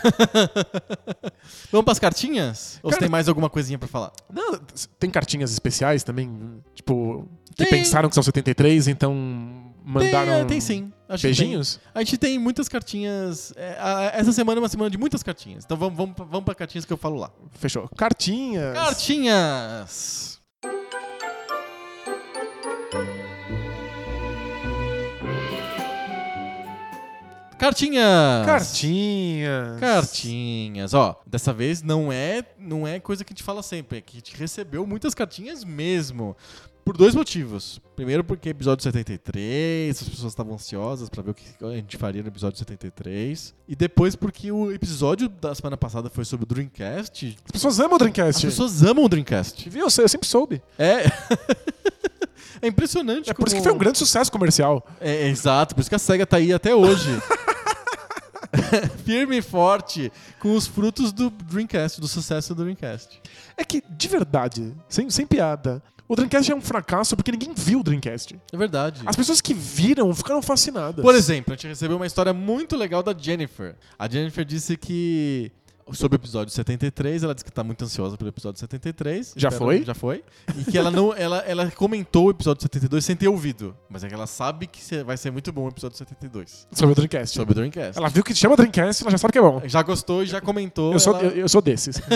Vamos 1.70 1.84
pras 1.84 1.98
cartinhas? 1.98 2.78
Ou 2.82 2.90
você 2.90 2.98
tem 2.98 3.08
mais 3.08 3.28
alguma 3.28 3.50
coisinha 3.50 3.78
pra 3.78 3.88
falar? 3.88 4.12
Não, 4.32 4.58
tem 4.98 5.10
cartinhas 5.10 5.52
especiais 5.52 6.02
também, 6.02 6.62
tipo, 6.74 7.28
que 7.54 7.64
Tem. 7.64 7.70
pensaram 7.70 8.08
que 8.08 8.14
são 8.14 8.22
73, 8.22 8.88
então 8.88 9.69
mandaram 9.84 10.32
Tem, 10.32 10.40
é, 10.40 10.44
tem 10.44 10.60
sim. 10.60 10.92
Acho 11.08 11.22
beijinhos? 11.22 11.76
tem. 11.76 11.82
A 11.94 11.98
gente 12.00 12.18
tem 12.18 12.38
muitas 12.38 12.68
cartinhas. 12.68 13.52
é, 13.56 13.76
a- 13.78 14.12
essa 14.14 14.32
semana 14.32 14.58
é 14.58 14.62
uma 14.62 14.68
semana 14.68 14.90
de 14.90 14.98
muitas 14.98 15.22
cartinhas. 15.22 15.64
Então 15.64 15.76
vamos, 15.76 15.96
vamos, 15.96 16.14
vamos 16.16 16.44
pra 16.44 16.54
cartinhas 16.54 16.84
que 16.84 16.92
eu 16.92 16.96
falo 16.96 17.16
lá. 17.18 17.30
Fechou. 17.52 17.88
Cartinhas. 17.96 18.74
Cartinhas! 18.74 20.40
Cartinhas! 27.58 28.46
Cartinhas. 28.46 29.80
Cartinhas, 29.80 30.94
ó, 30.94 31.20
dessa 31.26 31.52
vez 31.52 31.82
não 31.82 32.10
é, 32.10 32.42
não 32.58 32.88
é 32.88 32.98
coisa 32.98 33.22
que 33.22 33.32
a 33.32 33.34
gente 33.34 33.42
fala 33.42 33.62
sempre, 33.62 33.98
é 33.98 34.00
que 34.00 34.16
a 34.16 34.20
gente 34.20 34.34
recebeu 34.34 34.86
muitas 34.86 35.14
cartinhas 35.14 35.62
mesmo. 35.62 36.34
Por 36.84 36.96
dois 36.96 37.14
motivos. 37.14 37.80
Primeiro 37.94 38.24
porque 38.24 38.48
episódio 38.48 38.82
73, 38.82 40.00
as 40.00 40.08
pessoas 40.08 40.32
estavam 40.32 40.54
ansiosas 40.54 41.08
pra 41.08 41.22
ver 41.22 41.30
o 41.32 41.34
que 41.34 41.44
a 41.64 41.74
gente 41.74 41.96
faria 41.96 42.22
no 42.22 42.28
episódio 42.28 42.58
73. 42.58 43.54
E 43.68 43.76
depois 43.76 44.16
porque 44.16 44.50
o 44.50 44.72
episódio 44.72 45.28
da 45.28 45.54
semana 45.54 45.76
passada 45.76 46.08
foi 46.08 46.24
sobre 46.24 46.44
o 46.44 46.46
Dreamcast. 46.46 47.36
As 47.44 47.52
pessoas 47.52 47.78
amam 47.78 47.92
o 47.92 47.94
As 47.94 47.98
Dreamcast. 47.98 48.46
pessoas 48.46 48.82
amam 48.82 49.04
o 49.04 49.08
Dreamcast. 49.08 49.68
Viu? 49.68 49.84
Eu 49.84 49.90
sempre 49.90 50.26
soube. 50.26 50.62
É. 50.78 51.04
é 52.62 52.66
impressionante 52.68 53.30
É 53.30 53.34
por 53.34 53.46
isso 53.46 53.56
que 53.56 53.62
foi 53.62 53.72
um 53.72 53.78
grande 53.78 53.98
sucesso 53.98 54.32
comercial. 54.32 54.86
É, 55.00 55.26
é, 55.26 55.28
exato, 55.28 55.74
por 55.74 55.80
isso 55.80 55.90
que 55.90 55.96
a 55.96 55.98
SEGA 55.98 56.26
tá 56.26 56.38
aí 56.38 56.52
até 56.52 56.74
hoje. 56.74 57.10
Firme 59.04 59.38
e 59.38 59.42
forte 59.42 60.12
com 60.40 60.54
os 60.54 60.66
frutos 60.66 61.12
do 61.12 61.30
Dreamcast, 61.30 62.00
do 62.00 62.08
sucesso 62.08 62.54
do 62.54 62.62
Dreamcast. 62.62 63.20
É 63.56 63.64
que, 63.64 63.82
de 63.88 64.08
verdade, 64.08 64.74
sem, 64.88 65.08
sem 65.10 65.26
piada, 65.26 65.82
o 66.12 66.16
Dreamcast 66.16 66.50
é 66.50 66.54
um 66.56 66.60
fracasso 66.60 67.14
porque 67.16 67.30
ninguém 67.30 67.54
viu 67.56 67.80
o 67.80 67.82
Dreamcast. 67.84 68.36
É 68.52 68.56
verdade. 68.56 69.00
As 69.06 69.14
pessoas 69.14 69.40
que 69.40 69.54
viram 69.54 70.12
ficaram 70.12 70.42
fascinadas. 70.42 71.04
Por 71.04 71.14
exemplo, 71.14 71.52
a 71.54 71.56
gente 71.56 71.68
recebeu 71.68 71.96
uma 71.96 72.06
história 72.06 72.32
muito 72.32 72.76
legal 72.76 73.02
da 73.02 73.14
Jennifer. 73.16 73.76
A 73.98 74.08
Jennifer 74.08 74.44
disse 74.44 74.76
que. 74.76 75.52
Sobre 75.92 76.14
o 76.14 76.18
episódio 76.20 76.54
73, 76.54 77.24
ela 77.24 77.34
disse 77.34 77.44
que 77.44 77.50
tá 77.50 77.64
muito 77.64 77.84
ansiosa 77.84 78.16
pelo 78.16 78.28
episódio 78.30 78.60
73. 78.60 79.34
Já 79.36 79.48
Espero- 79.48 79.64
foi? 79.64 79.84
Já 79.84 79.92
foi. 79.94 80.22
E 80.56 80.70
que 80.70 80.78
ela 80.78 80.88
não. 80.88 81.12
Ela, 81.18 81.38
ela 81.38 81.68
comentou 81.72 82.26
o 82.26 82.30
episódio 82.30 82.62
72 82.62 83.04
sem 83.04 83.16
ter 83.16 83.26
ouvido. 83.26 83.76
Mas 83.88 84.04
é 84.04 84.08
que 84.08 84.14
ela 84.14 84.28
sabe 84.28 84.68
que 84.68 85.02
vai 85.02 85.16
ser 85.16 85.32
muito 85.32 85.52
bom 85.52 85.64
o 85.64 85.68
episódio 85.68 85.98
72. 85.98 86.68
Sobre 86.72 86.92
o 86.92 86.94
Dreamcast. 86.94 87.36
Sobre 87.36 87.52
o 87.52 87.54
Dreamcast. 87.56 87.98
Ela 87.98 88.08
viu 88.08 88.22
que 88.22 88.32
chama 88.34 88.54
Dreamcast, 88.56 89.02
ela 89.02 89.10
já 89.10 89.18
sabe 89.18 89.32
que 89.32 89.38
é 89.38 89.42
bom. 89.42 89.62
Já 89.64 89.82
gostou 89.82 90.22
e 90.22 90.26
já 90.26 90.40
comentou. 90.40 90.92
Eu 90.92 91.00
sou, 91.00 91.12
ela- 91.16 91.24
eu, 91.24 91.30
eu 91.32 91.48
sou 91.48 91.60
desses. 91.60 92.00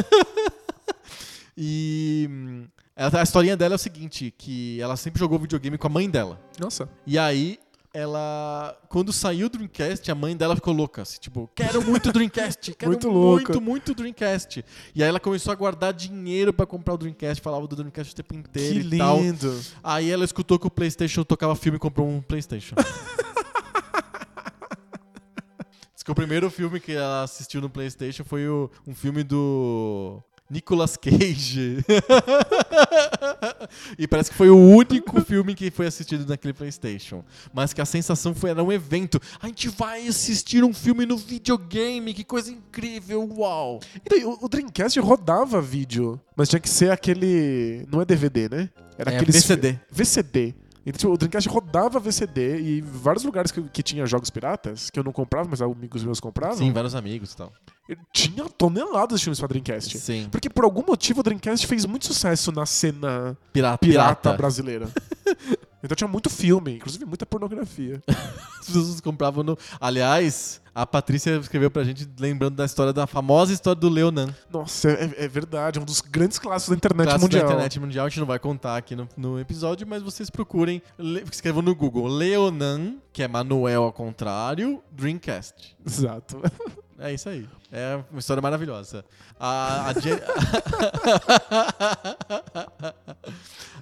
E 1.56 2.28
hum, 2.30 2.64
a 2.96 3.22
historinha 3.22 3.56
dela 3.56 3.74
é 3.74 3.76
o 3.76 3.78
seguinte, 3.78 4.32
que 4.36 4.80
ela 4.80 4.96
sempre 4.96 5.18
jogou 5.18 5.38
videogame 5.38 5.76
com 5.78 5.86
a 5.86 5.90
mãe 5.90 6.08
dela. 6.08 6.40
Nossa. 6.60 6.88
E 7.06 7.18
aí, 7.18 7.58
ela... 7.92 8.76
Quando 8.88 9.12
saiu 9.12 9.46
o 9.46 9.50
Dreamcast, 9.50 10.10
a 10.10 10.14
mãe 10.14 10.36
dela 10.36 10.54
ficou 10.56 10.72
louca. 10.74 11.02
Assim, 11.02 11.18
tipo, 11.20 11.50
quero 11.54 11.82
muito 11.82 12.12
Dreamcast, 12.12 12.72
quero 12.78 12.90
Muito 12.92 13.10
muito, 13.10 13.48
louca. 13.48 13.60
muito, 13.60 13.94
Dreamcast. 13.94 14.64
E 14.94 15.02
aí 15.02 15.08
ela 15.08 15.18
começou 15.20 15.52
a 15.52 15.56
guardar 15.56 15.92
dinheiro 15.92 16.52
pra 16.52 16.66
comprar 16.66 16.94
o 16.94 16.98
Dreamcast, 16.98 17.42
falava 17.42 17.66
do 17.66 17.74
Dreamcast 17.76 18.12
o 18.12 18.16
tempo 18.16 18.34
inteiro 18.34 18.88
Que 18.88 18.94
e 18.94 18.98
tal. 18.98 19.18
lindo. 19.20 19.60
Aí 19.82 20.10
ela 20.10 20.24
escutou 20.24 20.58
que 20.58 20.66
o 20.66 20.70
Playstation 20.70 21.22
tocava 21.24 21.54
filme 21.56 21.76
e 21.76 21.80
comprou 21.80 22.08
um 22.08 22.20
Playstation. 22.20 22.74
Diz 25.94 26.02
que 26.02 26.10
o 26.10 26.14
primeiro 26.14 26.50
filme 26.50 26.80
que 26.80 26.92
ela 26.92 27.22
assistiu 27.22 27.60
no 27.60 27.70
Playstation 27.70 28.24
foi 28.24 28.48
o- 28.48 28.70
um 28.86 28.94
filme 28.94 29.22
do 29.22 30.20
Nicolas 30.50 30.96
Cage. 30.96 31.78
e 33.98 34.06
parece 34.06 34.30
que 34.30 34.36
foi 34.36 34.50
o 34.50 34.56
único 34.56 35.20
filme 35.22 35.54
que 35.54 35.70
foi 35.70 35.86
assistido 35.86 36.28
naquele 36.28 36.52
Playstation. 36.52 37.24
Mas 37.52 37.72
que 37.72 37.80
a 37.80 37.84
sensação 37.84 38.34
foi, 38.34 38.50
era 38.50 38.62
um 38.62 38.70
evento. 38.70 39.20
A 39.40 39.46
gente 39.46 39.68
vai 39.68 40.06
assistir 40.06 40.62
um 40.62 40.72
filme 40.72 41.06
no 41.06 41.16
videogame, 41.16 42.14
que 42.14 42.24
coisa 42.24 42.50
incrível, 42.50 43.28
uau! 43.36 43.80
E 44.04 44.08
daí, 44.08 44.24
o, 44.24 44.38
o 44.40 44.48
Dreamcast 44.48 44.98
rodava 45.00 45.60
vídeo, 45.60 46.20
mas 46.36 46.48
tinha 46.48 46.60
que 46.60 46.68
ser 46.68 46.90
aquele. 46.90 47.86
Não 47.90 48.00
é 48.00 48.04
DVD, 48.04 48.48
né? 48.48 48.70
Era 48.98 49.12
É, 49.12 49.16
aquele 49.16 49.32
VCD. 49.32 49.78
VCD. 49.90 50.54
Então, 50.86 50.98
tipo, 50.98 51.12
o 51.12 51.16
Dreamcast 51.16 51.48
rodava 51.48 51.98
VCD 51.98 52.60
e 52.60 52.80
vários 52.82 53.24
lugares 53.24 53.50
que, 53.50 53.62
que 53.62 53.82
tinha 53.82 54.04
jogos 54.04 54.28
piratas, 54.28 54.90
que 54.90 54.98
eu 54.98 55.04
não 55.04 55.12
comprava, 55.12 55.48
mas 55.50 55.62
amigos 55.62 56.04
meus 56.04 56.20
compravam, 56.20 56.58
Sim, 56.58 56.72
vários 56.72 56.94
amigos 56.94 57.32
e 57.32 57.36
tal. 57.36 57.52
tinha 58.12 58.44
toneladas 58.50 59.18
de 59.20 59.24
filmes 59.24 59.38
pra 59.38 59.48
Dreamcast. 59.48 59.98
Sim. 59.98 60.28
Porque 60.30 60.50
por 60.50 60.64
algum 60.64 60.84
motivo 60.86 61.20
o 61.20 61.22
Dreamcast 61.22 61.66
fez 61.66 61.86
muito 61.86 62.06
sucesso 62.06 62.52
na 62.52 62.66
cena 62.66 63.36
Pirata. 63.52 63.78
pirata, 63.78 64.14
pirata. 64.20 64.36
brasileira. 64.36 64.88
Então 65.84 65.94
tinha 65.94 66.08
muito 66.08 66.30
filme, 66.30 66.76
inclusive 66.76 67.04
muita 67.04 67.26
pornografia. 67.26 68.02
As 68.58 68.66
pessoas 68.66 69.00
compravam 69.00 69.44
no. 69.44 69.58
Aliás, 69.78 70.60
a 70.74 70.86
Patrícia 70.86 71.36
escreveu 71.36 71.70
pra 71.70 71.84
gente 71.84 72.08
lembrando 72.18 72.56
da 72.56 72.64
história 72.64 72.92
da 72.92 73.06
famosa 73.06 73.52
história 73.52 73.78
do 73.78 73.88
Leonan. 73.90 74.34
Nossa, 74.50 74.88
é, 74.90 75.14
é 75.24 75.28
verdade, 75.28 75.78
é 75.78 75.82
um 75.82 75.84
dos 75.84 76.00
grandes 76.00 76.38
clássicos 76.38 76.70
da 76.70 76.76
internet 76.76 77.04
Clássico 77.06 77.22
mundial. 77.24 77.42
da 77.42 77.48
internet 77.52 77.78
mundial, 77.80 78.06
a 78.06 78.08
gente 78.08 78.20
não 78.20 78.26
vai 78.26 78.38
contar 78.38 78.76
aqui 78.78 78.96
no, 78.96 79.06
no 79.16 79.38
episódio, 79.38 79.86
mas 79.86 80.02
vocês 80.02 80.30
procurem, 80.30 80.80
le- 80.98 81.22
escrevam 81.30 81.60
no 81.60 81.74
Google 81.74 82.06
Leonan, 82.08 82.96
que 83.12 83.22
é 83.22 83.28
Manuel 83.28 83.82
ao 83.84 83.92
contrário, 83.92 84.82
Dreamcast. 84.90 85.76
Exato. 85.86 86.40
É 86.98 87.12
isso 87.12 87.28
aí. 87.28 87.46
É 87.72 88.00
uma 88.10 88.20
história 88.20 88.40
maravilhosa. 88.40 89.04
A, 89.38 89.88
a, 89.88 89.92
Je- 89.94 90.22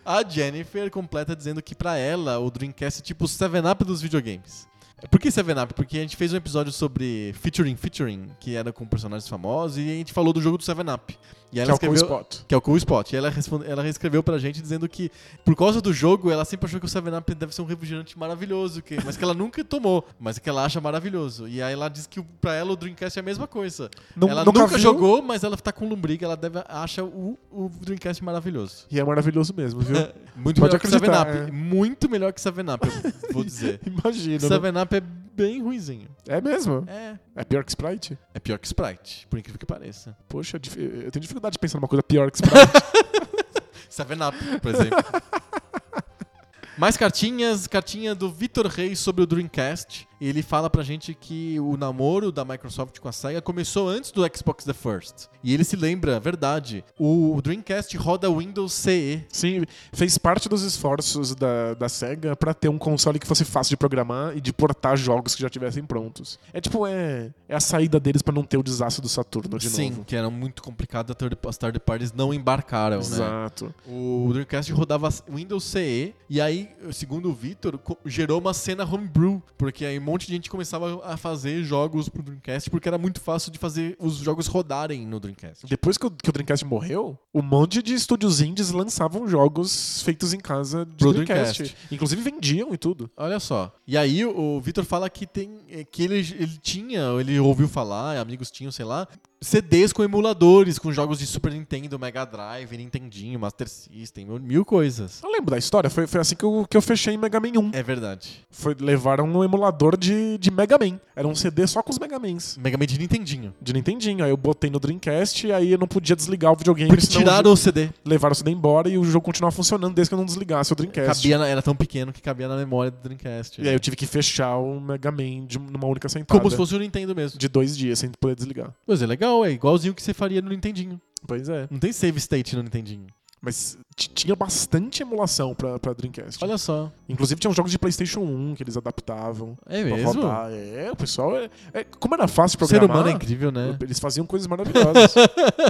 a 0.05 0.22
Jennifer 0.28 0.90
completa 0.90 1.34
dizendo 1.36 1.62
que 1.62 1.74
pra 1.74 1.97
ela 1.97 2.39
o 2.39 2.51
Dreamcast 2.51 3.01
é 3.01 3.02
tipo 3.02 3.24
o 3.24 3.28
7-Up 3.28 3.84
dos 3.84 4.01
videogames. 4.01 4.66
Por 5.10 5.18
que 5.18 5.28
7-Up? 5.28 5.74
Porque 5.74 5.98
a 5.98 6.01
gente 6.01 6.16
fez 6.16 6.32
um 6.32 6.36
episódio 6.36 6.72
sobre 6.72 7.34
featuring 7.40 7.76
featuring, 7.76 8.30
que 8.40 8.55
era 8.55 8.72
com 8.72 8.86
personagens 8.86 9.28
famosos, 9.28 9.78
e 9.78 9.80
a 9.80 9.94
gente 9.94 10.12
falou 10.12 10.32
do 10.32 10.40
jogo 10.40 10.59
do 10.59 10.64
7-Up. 10.64 11.18
E 11.53 11.57
Que 11.57 11.61
ela 11.61 11.70
é 11.73 11.74
o 11.74 11.79
Cool 11.79 11.95
Spot. 11.95 12.37
que 12.49 12.55
é 12.55 12.57
o 12.57 12.61
Cool 12.62 12.77
Spot. 12.79 13.12
E 13.12 13.16
ela, 13.16 13.29
responde, 13.29 13.70
ela 13.70 13.83
reescreveu 13.83 14.23
pra 14.23 14.39
gente 14.39 14.62
dizendo 14.62 14.89
que, 14.89 15.11
por 15.45 15.55
causa 15.55 15.83
do 15.83 15.93
jogo, 15.93 16.31
ela 16.31 16.47
sempre 16.47 16.66
achou 16.66 16.81
que 16.81 16.87
o 16.87 16.89
7-Up 16.89 17.35
deve 17.35 17.55
ser 17.55 17.61
um 17.61 17.66
refrigerante 17.66 18.19
maravilhoso, 18.19 18.81
que, 18.83 18.97
mas 19.05 19.16
que 19.19 19.23
ela 19.23 19.35
nunca 19.35 19.62
tomou, 19.62 20.05
mas 20.19 20.39
que 20.39 20.49
ela 20.49 20.65
acha 20.65 20.81
maravilhoso. 20.81 21.47
E 21.47 21.61
aí 21.62 21.74
ela 21.74 21.89
diz 21.91 22.07
que 22.07 22.23
pra 22.41 22.55
ela 22.55 22.73
o 22.73 22.77
Dreamcast 22.77 23.19
é 23.19 23.20
a 23.20 23.24
mesma 23.24 23.47
coisa. 23.47 23.91
Não- 24.16 24.29
ela 24.31 24.45
nunca 24.45 24.61
nunca 24.61 24.79
jogou, 24.79 25.20
mas 25.23 25.45
ela 25.45 25.57
tá 25.57 25.70
com 25.73 25.87
lombriga, 25.87 26.24
ela 26.24 26.37
deve, 26.37 26.59
acha 26.66 27.05
o, 27.05 27.39
o 27.51 27.70
Dreamcast 27.81 28.24
maravilhoso. 28.24 28.87
E 28.91 28.99
é 28.99 29.05
maravilhoso 29.05 29.53
mesmo, 29.55 29.81
viu? 29.81 29.97
Muito 30.35 30.59
Pode 30.59 30.73
melhor 30.74 30.81
que 30.81 30.87
acreditar, 30.87 31.27
7-Up. 31.27 31.49
é. 31.49 31.53
Muito 31.53 32.09
melhor 32.09 32.33
que 32.33 32.41
7-Up, 32.41 32.89
eu 33.29 33.33
vou 33.35 33.45
dizer. 33.45 33.79
Imagina. 33.87 34.49
né? 34.49 34.70
7-Up 34.81 34.97
é 34.97 35.03
bem 35.35 35.63
ruinzinho. 35.63 36.09
É 36.27 36.41
mesmo? 36.41 36.85
É. 36.89 37.19
É 37.37 37.45
pior 37.45 37.65
que 37.65 37.71
Sprite? 37.71 38.19
É 38.35 38.41
pior 38.41 38.59
que 38.59 38.67
Sprite, 38.67 39.27
por 39.29 39.39
incrível 39.39 39.59
que 39.59 39.67
pareça. 39.67 40.17
Poxa, 40.29 40.57
eu 40.57 41.11
tenho 41.11 41.21
dificuldade 41.21 41.55
de 41.55 41.59
pensar 41.59 41.79
numa 41.79 41.89
coisa 41.89 42.03
pior 42.03 42.31
que 42.31 42.39
Sprite. 42.39 42.73
7-Up, 43.91 44.61
por 44.61 44.75
exemplo. 44.75 44.99
Mais 46.79 46.97
cartinhas, 46.97 47.67
cartinha 47.67 48.15
do 48.15 48.31
Vitor 48.33 48.67
Reis 48.67 48.99
sobre 48.99 49.23
o 49.23 49.27
Dreamcast. 49.27 50.09
Ele 50.23 50.40
fala 50.40 50.70
pra 50.70 50.85
gente 50.85 51.15
que 51.15 51.59
o 51.59 51.77
namoro 51.77 52.31
da 52.31 52.44
Microsoft 52.44 53.01
com 53.01 53.09
a 53.09 53.12
Sega 53.12 53.43
começou 53.43 53.89
antes 53.89 54.12
do 54.12 54.23
Xbox 54.32 54.65
The 54.65 54.73
First. 54.73 55.27
E 55.43 55.53
ele 55.53 55.65
se 55.65 55.74
lembra, 55.74 56.20
verdade, 56.20 56.85
o 56.97 57.40
Dreamcast 57.43 57.97
roda 57.97 58.31
Windows 58.31 58.73
CE. 58.73 59.24
Sim, 59.28 59.65
fez 59.93 60.16
parte 60.19 60.49
dos 60.49 60.62
esforços 60.62 61.35
da, 61.35 61.74
da 61.74 61.89
SEGA 61.89 62.36
pra 62.36 62.55
ter 62.55 62.69
um 62.69 62.78
console 62.78 63.19
que 63.19 63.27
fosse 63.27 63.44
fácil 63.44 63.70
de 63.70 63.77
programar 63.77 64.36
e 64.36 64.40
de 64.40 64.53
portar 64.53 64.97
jogos 64.97 65.35
que 65.35 65.43
já 65.43 65.51
tivessem 65.51 65.85
prontos. 65.85 66.39
É 66.53 66.61
tipo, 66.61 66.86
é, 66.86 67.32
é 67.49 67.57
a 67.57 67.61
saída 67.61 67.99
deles 67.99 68.23
pra 68.23 68.32
não 68.32 68.44
ter 68.44 68.59
o 68.59 68.62
desastre 68.62 69.03
do 69.03 69.09
Saturno 69.09 69.59
de 69.59 69.69
Sim, 69.69 69.90
novo. 69.90 70.05
que 70.05 70.15
era 70.15 70.31
muito 70.31 70.62
complicado, 70.62 71.11
a 71.11 71.49
as 71.49 71.59
third 71.59 71.81
parties 71.81 72.12
não 72.12 72.32
embarcaram, 72.32 72.99
né? 72.99 73.03
Exato. 73.03 73.74
O 73.89 74.28
Dreamcast 74.32 74.73
rodava 74.73 75.09
Windows 75.28 75.65
CE 75.65 76.15
e 76.31 76.40
aí, 76.40 76.70
segundo 76.93 77.28
o 77.28 77.32
Victor, 77.35 77.81
gerou 78.07 78.40
uma 78.40 78.55
cena 78.55 78.85
homebrew, 78.85 79.43
porque 79.59 79.85
aí 79.85 79.99
um 79.99 80.11
monte 80.12 80.26
de 80.26 80.32
gente 80.32 80.51
começava 80.51 81.01
a 81.05 81.16
fazer 81.16 81.62
jogos 81.64 82.09
pro 82.09 82.22
Dreamcast 82.22 82.70
porque 82.70 82.89
era 82.89 82.98
muito 82.98 83.20
fácil 83.20 83.51
de 83.51 83.59
fazer 83.59 83.97
os 83.98 84.16
jogos 84.16 84.47
rodarem 84.47 85.06
no 85.06 85.18
Dreamcast. 85.18 85.66
Depois 85.66 85.97
que 85.97 86.06
o, 86.06 86.10
que 86.10 86.28
o 86.28 86.32
Dreamcast 86.32 86.64
morreu, 86.64 87.18
um 87.34 87.43
monte 87.43 87.82
de 87.82 87.94
estúdios 87.94 88.40
indies 88.40 88.70
lançavam 88.70 89.26
jogos 89.26 90.02
feitos 90.02 90.32
em 90.32 90.40
casa 90.40 90.84
de 90.84 90.97
Pro 90.97 91.12
Dreamcast. 91.12 91.62
Dreamcast. 91.62 91.94
Inclusive 91.94 92.22
vendiam 92.22 92.74
e 92.74 92.78
tudo. 92.78 93.10
Olha 93.16 93.40
só. 93.40 93.74
E 93.86 93.97
aí 93.97 94.24
o 94.24 94.60
Victor 94.60 94.84
fala 94.84 95.09
que 95.09 95.26
tem 95.26 95.60
que 95.90 96.02
ele, 96.02 96.16
ele 96.16 96.59
tinha, 96.60 97.02
ele 97.18 97.39
ouviu 97.40 97.68
falar, 97.68 98.18
amigos 98.18 98.51
tinham, 98.51 98.70
sei 98.70 98.84
lá, 98.84 99.09
CDs 99.43 99.93
com 99.93 100.02
emuladores, 100.05 100.78
com 100.78 100.93
jogos 100.93 101.19
de 101.19 101.27
Super 101.27 101.52
Nintendo, 101.52 101.98
Mega 101.98 102.24
Drive, 102.24 102.77
Nintendinho, 102.77 103.39
Master 103.40 103.69
System, 103.69 104.27
mil 104.40 104.64
coisas. 104.64 105.20
Eu 105.23 105.31
lembro 105.31 105.51
da 105.51 105.59
história, 105.59 105.90
foi, 105.90 106.06
foi 106.06 106.20
assim 106.20 106.36
que 106.36 106.44
eu, 106.44 106.66
que 106.70 106.77
eu 106.77 106.82
fechei 106.82 107.14
em 107.14 107.19
Mega 107.19 107.40
Man 107.40 107.59
1. 107.59 107.70
É 107.74 107.82
verdade. 107.82 108.44
Foi, 108.51 108.74
levaram 108.78 109.24
um 109.27 109.43
emulador 109.44 109.97
de, 109.97 110.39
de 110.39 110.51
Mega 110.51 110.78
Man. 110.78 110.98
Era 111.14 111.27
um 111.28 111.35
CD 111.35 111.66
só 111.66 111.82
com 111.82 111.90
os 111.90 111.98
Mega 111.98 112.19
Mans. 112.19 112.56
Mega 112.56 112.78
Man 112.78 112.86
de 112.86 112.98
Nintendinho. 112.98 113.52
De 113.60 113.73
Nintendinho. 113.73 114.24
Aí 114.24 114.31
eu 114.31 114.36
botei 114.36 114.70
no 114.70 114.78
Dreamcast 114.78 115.47
e 115.47 115.52
aí 115.52 115.73
eu 115.73 115.78
não 115.78 115.86
podia 115.89 116.16
desligar 116.16 116.52
o 116.52 116.56
videogame. 116.56 116.89
Porque 116.89 117.06
tiraram 117.06 117.51
o 117.51 117.52
o 117.52 117.56
CD. 117.56 117.90
levaram 118.05 118.32
o 118.32 118.35
CD 118.36 118.51
embora 118.51 118.89
e 118.89 118.97
o 118.97 119.05
jogo 119.05 119.24
continuava 119.24 119.55
funcionando 119.55 119.94
desde 119.94 120.09
que 120.10 120.14
eu 120.14 120.19
não 120.19 120.24
desligasse 120.24 120.73
o 120.73 120.77
Dreamcast. 120.77 121.23
Cabia 121.23 121.39
na- 121.39 121.47
era 121.47 121.60
tão 121.60 121.74
pequeno 121.74 122.12
que 122.12 122.23
cabia 122.23 122.48
na 122.48 122.56
memória 122.56 122.90
do 122.90 122.97
Dreamcast. 123.02 123.60
E 123.60 123.69
aí 123.69 123.74
eu 123.74 123.81
tive 123.81 123.97
que 123.97 124.06
fechar 124.06 124.56
o 124.56 124.81
Mega 124.81 125.10
Man 125.10 125.47
de, 125.47 125.59
numa 125.59 125.86
única 125.86 126.09
sentada. 126.09 126.39
Como 126.39 126.51
se 126.51 126.56
fosse 126.56 126.74
o 126.74 126.78
Nintendo 126.78 127.14
mesmo. 127.14 127.39
De 127.39 127.48
dois 127.48 127.77
dias, 127.77 127.98
sem 127.98 128.10
poder 128.20 128.35
desligar. 128.36 128.73
Mas 128.86 129.02
é 129.02 129.06
legal, 129.06 129.32
é 129.45 129.51
igualzinho 129.53 129.95
que 129.95 130.03
você 130.03 130.13
faria 130.13 130.43
no 130.43 130.51
Nintendinho. 130.51 131.01
Pois 131.27 131.49
é. 131.49 131.67
Não 131.71 131.79
tem 131.79 131.93
save 131.93 132.19
state 132.19 132.57
no 132.57 132.63
Nintendinho. 132.63 133.07
Mas 133.45 133.77
tinha 133.97 134.37
bastante 134.37 135.03
emulação 135.03 135.53
pra, 135.53 135.77
pra 135.77 135.93
Dreamcast. 135.93 136.45
Olha 136.45 136.57
só. 136.57 136.93
Inclusive 137.09 137.41
tinha 137.41 137.51
uns 137.51 137.57
jogos 137.57 137.73
de 137.73 137.79
PlayStation 137.79 138.21
1 138.21 138.55
que 138.55 138.63
eles 138.63 138.77
adaptavam. 138.77 139.57
É 139.67 139.83
pra 139.85 139.97
mesmo? 139.97 140.23
rodar. 140.23 140.53
É, 140.53 140.91
o 140.93 140.97
pessoal. 140.97 141.37
É, 141.37 141.51
é- 141.75 141.85
como 141.99 142.15
era 142.15 142.29
fácil 142.29 142.57
de 142.57 142.63
O 142.63 142.67
ser 142.69 142.79
programar. 142.79 142.99
humano 143.03 143.13
é 143.13 143.17
incrível, 143.17 143.51
né? 143.51 143.77
Eles 143.83 143.99
faziam 143.99 144.25
coisas 144.25 144.47
maravilhosas. 144.47 145.13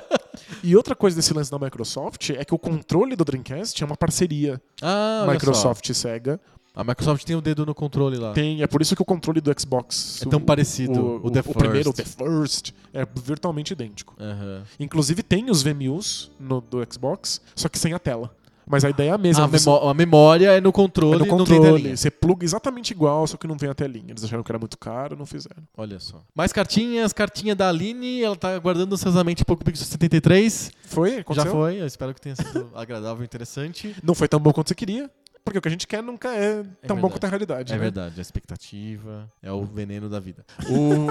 e 0.63 0.77
outra 0.77 0.95
coisa 0.95 1.17
desse 1.17 1.33
lance 1.33 1.51
da 1.51 1.59
Microsoft 1.59 2.29
é 2.31 2.45
que 2.45 2.55
o 2.55 2.59
controle 2.59 3.17
do 3.17 3.25
Dreamcast 3.25 3.83
é 3.83 3.87
uma 3.87 3.97
parceria 3.97 4.61
Ah, 4.83 5.27
Microsoft 5.31 5.89
e 5.89 5.95
Sega. 5.95 6.39
A 6.75 6.83
Microsoft 6.83 7.25
tem 7.25 7.37
o 7.37 7.41
dedo 7.43 7.67
no 7.67 7.75
controle 7.75 8.17
lá. 8.17 8.33
Tem, 8.33 8.63
é 8.63 8.67
por 8.67 8.81
isso 8.81 8.97
que 8.97 9.03
o 9.03 9.05
controle 9.05 9.41
do 9.41 9.53
Xbox 9.61 10.23
É 10.23 10.29
tão 10.29 10.39
o- 10.39 10.43
parecido, 10.43 11.21
o 11.23 11.31
The 11.31 11.41
o 11.41 11.55
primeiro, 11.55 11.91
o 11.91 11.93
First. 11.93 12.15
The 12.17 12.25
First, 12.25 12.71
é 12.95 13.07
virtualmente 13.23 13.73
idêntico. 13.75 14.15
Aham. 14.19 14.63
Inclusive 14.81 15.23
tem 15.23 15.51
os 15.51 15.63
VMUs 15.63 16.31
no, 16.41 16.61
do 16.63 16.79
Xbox, 16.91 17.41
só 17.55 17.69
que 17.69 17.79
sem 17.79 17.93
a 17.93 17.99
tela. 17.99 18.35
Mas 18.65 18.85
a 18.85 18.91
ideia 18.91 19.11
é 19.11 19.13
a 19.13 19.19
mesma. 19.19 19.45
A, 19.45 19.47
você- 19.49 19.69
memó- 19.69 19.91
a 19.91 19.93
memória 19.93 20.53
é 20.53 20.61
no 20.61 20.73
controle, 20.73 21.17
é 21.17 21.19
no 21.19 21.27
controle. 21.27 21.95
Você 21.97 22.11
pluga 22.11 22.45
exatamente 22.45 22.93
igual, 22.93 23.27
só 23.27 23.37
que 23.37 23.47
não 23.47 23.57
vem 23.57 23.69
a 23.69 23.75
telinha. 23.75 24.07
Eles 24.11 24.23
acharam 24.25 24.43
que 24.43 24.51
era 24.53 24.59
muito 24.59 24.79
caro, 24.79 25.17
não 25.17 25.27
fizeram. 25.27 25.63
Olha 25.77 25.99
só. 25.99 26.23
Mais 26.35 26.53
cartinhas, 26.53 27.13
cartinha 27.13 27.57
da 27.57 27.69
Aline, 27.69 28.23
ela 28.23 28.37
tá 28.37 28.55
aguardando 28.55 28.95
ansiosamente 28.95 29.45
Poco 29.45 29.65
Pixel 29.65 29.85
73. 29.87 30.71
Foi? 30.85 31.19
Aconteceu? 31.19 31.45
Já 31.51 31.51
foi, 31.59 31.81
eu 31.83 31.87
espero 31.87 32.15
que 32.15 32.21
tenha 32.21 32.37
sido 32.37 32.71
agradável 32.73 33.23
e 33.23 33.27
interessante. 33.27 33.95
Não 34.03 34.15
foi 34.15 34.29
tão 34.29 34.39
bom 34.41 34.53
quanto 34.53 34.69
você 34.69 34.75
queria. 34.77 35.11
Porque 35.45 35.59
o 35.59 35.63
que 35.63 35.69
a 35.69 35.71
gente 35.71 35.87
quer 35.87 36.03
nunca 36.03 36.29
é 36.35 36.63
tão 36.87 36.97
bom 37.01 37.11
quanto 37.11 37.25
a 37.25 37.29
realidade. 37.29 37.73
É 37.73 37.77
né? 37.77 37.83
verdade, 37.83 38.19
a 38.19 38.23
expectativa 38.23 39.31
é 39.43 39.51
o 39.53 39.65
veneno 39.65 40.09
da 40.09 40.21
vida. 40.21 40.45
O... 40.71 41.07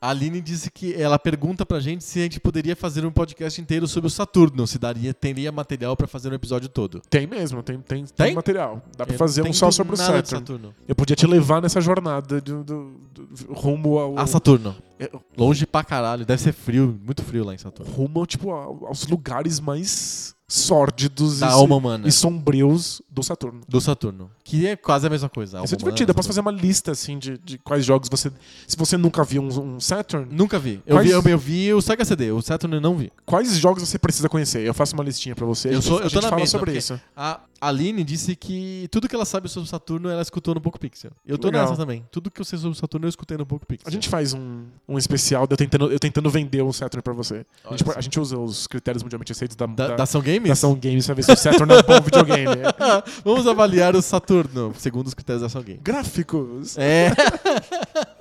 A 0.00 0.08
Aline 0.10 0.40
disse 0.40 0.70
que 0.70 0.94
ela 0.94 1.18
pergunta 1.18 1.64
pra 1.66 1.78
gente 1.78 2.02
se 2.02 2.18
a 2.18 2.22
gente 2.22 2.40
poderia 2.40 2.74
fazer 2.74 3.04
um 3.04 3.10
podcast 3.12 3.60
inteiro 3.60 3.86
sobre 3.86 4.08
o 4.08 4.10
Saturno, 4.10 4.66
se 4.66 4.78
daria, 4.78 5.12
teria 5.12 5.52
material 5.52 5.96
pra 5.96 6.06
fazer 6.06 6.30
um 6.30 6.34
episódio 6.34 6.68
todo. 6.68 7.00
Tem 7.08 7.26
mesmo, 7.26 7.62
tem, 7.62 7.78
tem, 7.80 8.04
tem, 8.04 8.26
Tem? 8.26 8.34
material. 8.34 8.82
Dá 8.96 9.04
pra 9.04 9.14
Eu 9.14 9.18
fazer 9.18 9.42
um 9.42 9.52
só 9.52 9.70
sobre 9.70 9.94
o 9.94 9.98
nada 9.98 10.22
de 10.22 10.28
Saturn. 10.28 10.46
Saturno. 10.62 10.74
Eu 10.88 10.94
podia 10.96 11.14
te 11.14 11.26
levar 11.26 11.60
nessa 11.62 11.80
jornada 11.80 12.40
do, 12.40 12.64
do- 12.64 13.00
do- 13.12 13.52
rumo 13.52 13.98
ao. 13.98 14.18
Ah, 14.18 14.26
Saturno. 14.26 14.74
é, 14.98 15.10
Longe 15.36 15.66
pra 15.66 15.84
caralho, 15.84 16.24
deve 16.24 16.40
ser 16.42 16.52
frio, 16.52 16.98
muito 17.04 17.22
frio 17.22 17.44
lá 17.44 17.54
em 17.54 17.58
Saturno. 17.58 17.92
rumo 17.92 18.24
tipo, 18.26 18.50
ao- 18.50 18.86
aos 18.86 19.06
lugares 19.06 19.60
mais 19.60 20.34
sórdidos 20.54 21.40
e, 21.40 21.44
alma 21.44 22.00
e 22.04 22.10
sombrios 22.12 23.00
do 23.08 23.22
Saturno. 23.22 23.60
Do 23.68 23.80
Saturno. 23.80 24.30
Que 24.42 24.66
é 24.66 24.76
quase 24.76 25.06
a 25.06 25.10
mesma 25.10 25.28
coisa. 25.28 25.60
a 25.60 25.64
Isso 25.64 25.74
é 25.74 25.76
alma 25.76 25.78
divertido. 25.78 26.10
Eu 26.10 26.14
posso 26.14 26.28
fazer 26.28 26.40
uma 26.40 26.50
lista 26.50 26.90
assim 26.90 27.18
de, 27.18 27.38
de 27.38 27.56
quais 27.58 27.84
jogos 27.84 28.08
você. 28.08 28.32
Se 28.66 28.76
você 28.76 28.96
nunca 28.96 29.22
viu 29.22 29.42
um, 29.42 29.76
um 29.76 29.80
Saturn, 29.80 30.26
Nunca 30.30 30.58
vi. 30.58 30.82
Eu, 30.84 30.96
Quais- 30.96 31.06
vi. 31.06 31.12
eu, 31.14 31.22
eu 31.24 31.38
vi 31.38 31.72
o 31.74 31.80
Sega 31.80 32.04
CD, 32.04 32.32
o 32.32 32.42
Saturn 32.42 32.74
eu 32.74 32.80
não 32.80 32.96
vi. 32.96 33.12
quais 33.24 33.56
jogos 33.58 33.86
você 33.88 33.98
precisa 33.98 34.28
conhecer? 34.28 34.66
Eu 34.66 34.74
faço 34.74 34.94
uma 34.94 35.04
listinha 35.04 35.34
pra 35.36 35.46
você. 35.46 35.68
a 35.68 35.72
Eu 35.72 35.74
gente- 35.80 35.84
sou- 35.88 35.98
a 35.98 36.02
eu 36.02 36.04
tô 36.04 36.08
gente 36.10 36.22
na 36.22 36.28
fala 36.28 36.40
mesma, 36.40 36.58
sobre 36.58 36.76
isso. 36.76 37.00
A 37.16 37.40
Aline 37.60 38.02
disse 38.02 38.34
que 38.34 38.88
tudo 38.90 39.08
que 39.08 39.14
ela 39.14 39.24
sabe 39.24 39.48
sobre 39.48 39.68
Saturno 39.68 40.08
ela 40.08 40.22
escutou 40.22 40.54
no 40.54 40.60
Poco 40.60 40.78
Pixel. 40.80 41.10
Eu 41.26 41.36
tô 41.36 41.48
Legal. 41.48 41.62
nessa 41.64 41.76
também. 41.76 42.04
Tudo 42.10 42.30
que 42.30 42.40
eu 42.40 42.44
sei 42.44 42.58
sobre 42.58 42.78
Saturno 42.78 43.06
eu 43.06 43.10
escutei 43.10 43.36
no 43.36 43.44
Poco 43.44 43.66
Pixel. 43.66 43.86
A 43.86 43.90
gente 43.90 44.08
faz 44.08 44.32
um, 44.32 44.64
um 44.88 44.96
especial 44.96 45.46
de 45.46 45.52
eu 45.52 45.56
tentando, 45.56 45.92
eu 45.92 45.98
tentando 45.98 46.30
vender 46.30 46.62
o 46.62 46.72
Saturn 46.72 47.02
pra 47.02 47.12
você. 47.12 47.44
A 47.64 47.76
gente, 47.76 47.90
a 47.96 48.00
gente 48.00 48.18
usa 48.18 48.38
os 48.38 48.66
critérios 48.66 49.02
mundialmente 49.02 49.32
aceitos 49.32 49.56
da, 49.56 49.66
Da, 49.66 49.88
da, 49.88 49.96
da 49.96 50.02
Ação 50.04 50.22
Games? 50.22 50.44
da 50.46 50.52
Ação 50.54 50.74
Games 50.74 51.04
pra 51.04 51.14
ver 51.14 51.22
se 51.22 51.32
o 51.32 51.36
Saturn 51.36 51.72
é 51.72 51.78
um 51.78 51.82
bom 51.82 52.00
videogame. 52.00 52.56
Vamos 53.24 53.46
avaliar 53.46 53.94
o 53.94 54.00
Saturno, 54.02 54.72
segundo 54.78 55.06
os 55.06 55.14
critérios 55.14 55.40
da 55.42 55.46
Ação 55.46 55.62
Games. 55.62 55.80
Gráficos. 55.82 56.78
É. 56.78 57.10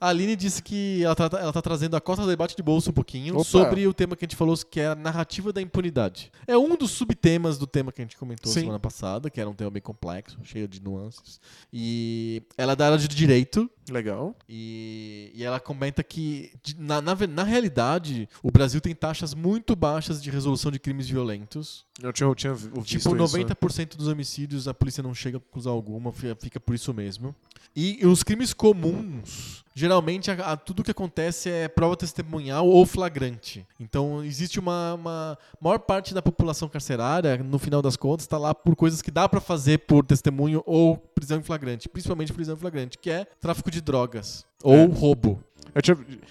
A 0.00 0.08
Aline 0.08 0.34
disse 0.34 0.62
que 0.62 1.04
ela 1.04 1.14
tá, 1.14 1.28
ela 1.38 1.52
tá 1.52 1.60
trazendo 1.60 1.94
a 1.94 2.00
cota 2.00 2.22
do 2.22 2.28
debate 2.28 2.56
de 2.56 2.62
bolso 2.62 2.88
um 2.88 2.92
pouquinho 2.92 3.34
Opa. 3.34 3.44
sobre 3.44 3.86
o 3.86 3.92
tema 3.92 4.16
que 4.16 4.24
a 4.24 4.26
gente 4.26 4.36
falou, 4.36 4.56
que 4.56 4.80
é 4.80 4.88
a 4.88 4.94
narrativa 4.94 5.52
da 5.52 5.60
impunidade. 5.60 6.32
É 6.46 6.56
um 6.56 6.74
dos 6.74 6.92
subtemas 6.92 7.58
do 7.58 7.66
tema 7.66 7.92
que 7.92 8.00
a 8.00 8.04
gente 8.04 8.16
comentou 8.16 8.50
Sim. 8.50 8.60
semana 8.60 8.80
passada, 8.80 9.28
que 9.28 9.38
era 9.38 9.50
um 9.50 9.54
tema 9.54 9.70
bem 9.70 9.82
complexo, 9.82 10.38
cheio 10.42 10.66
de 10.66 10.80
nuances. 10.80 11.38
E 11.70 12.42
ela 12.56 12.72
é 12.72 12.76
da 12.76 12.86
área 12.86 12.98
de 12.98 13.08
direito, 13.08 13.70
Legal. 13.90 14.34
E, 14.48 15.30
e 15.34 15.42
ela 15.44 15.58
comenta 15.60 16.02
que, 16.02 16.52
na, 16.78 17.00
na, 17.00 17.14
na 17.28 17.42
realidade, 17.42 18.28
o 18.42 18.50
Brasil 18.50 18.80
tem 18.80 18.94
taxas 18.94 19.34
muito 19.34 19.74
baixas 19.76 20.22
de 20.22 20.30
resolução 20.30 20.70
de 20.70 20.78
crimes 20.78 21.08
violentos. 21.08 21.84
Eu 22.02 22.12
tinha, 22.12 22.26
eu 22.28 22.34
tinha 22.34 22.54
vi- 22.54 22.68
visto 22.68 22.84
Tipo, 22.84 23.16
isso. 23.24 23.36
90% 23.38 23.96
dos 23.96 24.06
homicídios 24.08 24.66
a 24.68 24.72
polícia 24.72 25.02
não 25.02 25.12
chega 25.14 25.36
a 25.36 25.40
conclusão 25.40 25.72
alguma, 25.72 26.12
fi- 26.12 26.34
fica 26.40 26.58
por 26.58 26.74
isso 26.74 26.94
mesmo. 26.94 27.34
E 27.76 28.00
os 28.04 28.22
crimes 28.22 28.52
comuns, 28.54 29.62
geralmente 29.74 30.30
a- 30.30 30.52
a- 30.52 30.56
tudo 30.56 30.82
que 30.82 30.90
acontece 30.90 31.48
é 31.50 31.68
prova 31.68 31.96
testemunhal 31.96 32.66
ou 32.66 32.84
flagrante. 32.86 33.66
Então 33.78 34.24
existe 34.24 34.58
uma, 34.58 34.94
uma 34.94 35.38
maior 35.60 35.78
parte 35.78 36.12
da 36.14 36.22
população 36.22 36.68
carcerária, 36.68 37.36
no 37.38 37.58
final 37.58 37.80
das 37.82 37.96
contas, 37.96 38.24
está 38.24 38.38
lá 38.38 38.54
por 38.54 38.74
coisas 38.74 39.02
que 39.02 39.10
dá 39.10 39.28
pra 39.28 39.40
fazer 39.40 39.78
por 39.80 40.04
testemunho 40.04 40.62
ou 40.66 40.96
prisão 40.96 41.38
em 41.38 41.42
flagrante, 41.42 41.88
principalmente 41.88 42.32
prisão 42.32 42.54
em 42.56 42.58
flagrante, 42.58 42.98
que 42.98 43.10
é 43.10 43.24
tráfico 43.40 43.70
de 43.70 43.79
drogas 43.80 44.44
ou 44.62 44.74
É. 44.76 44.84
roubo. 44.86 45.42
Eu 45.74 45.80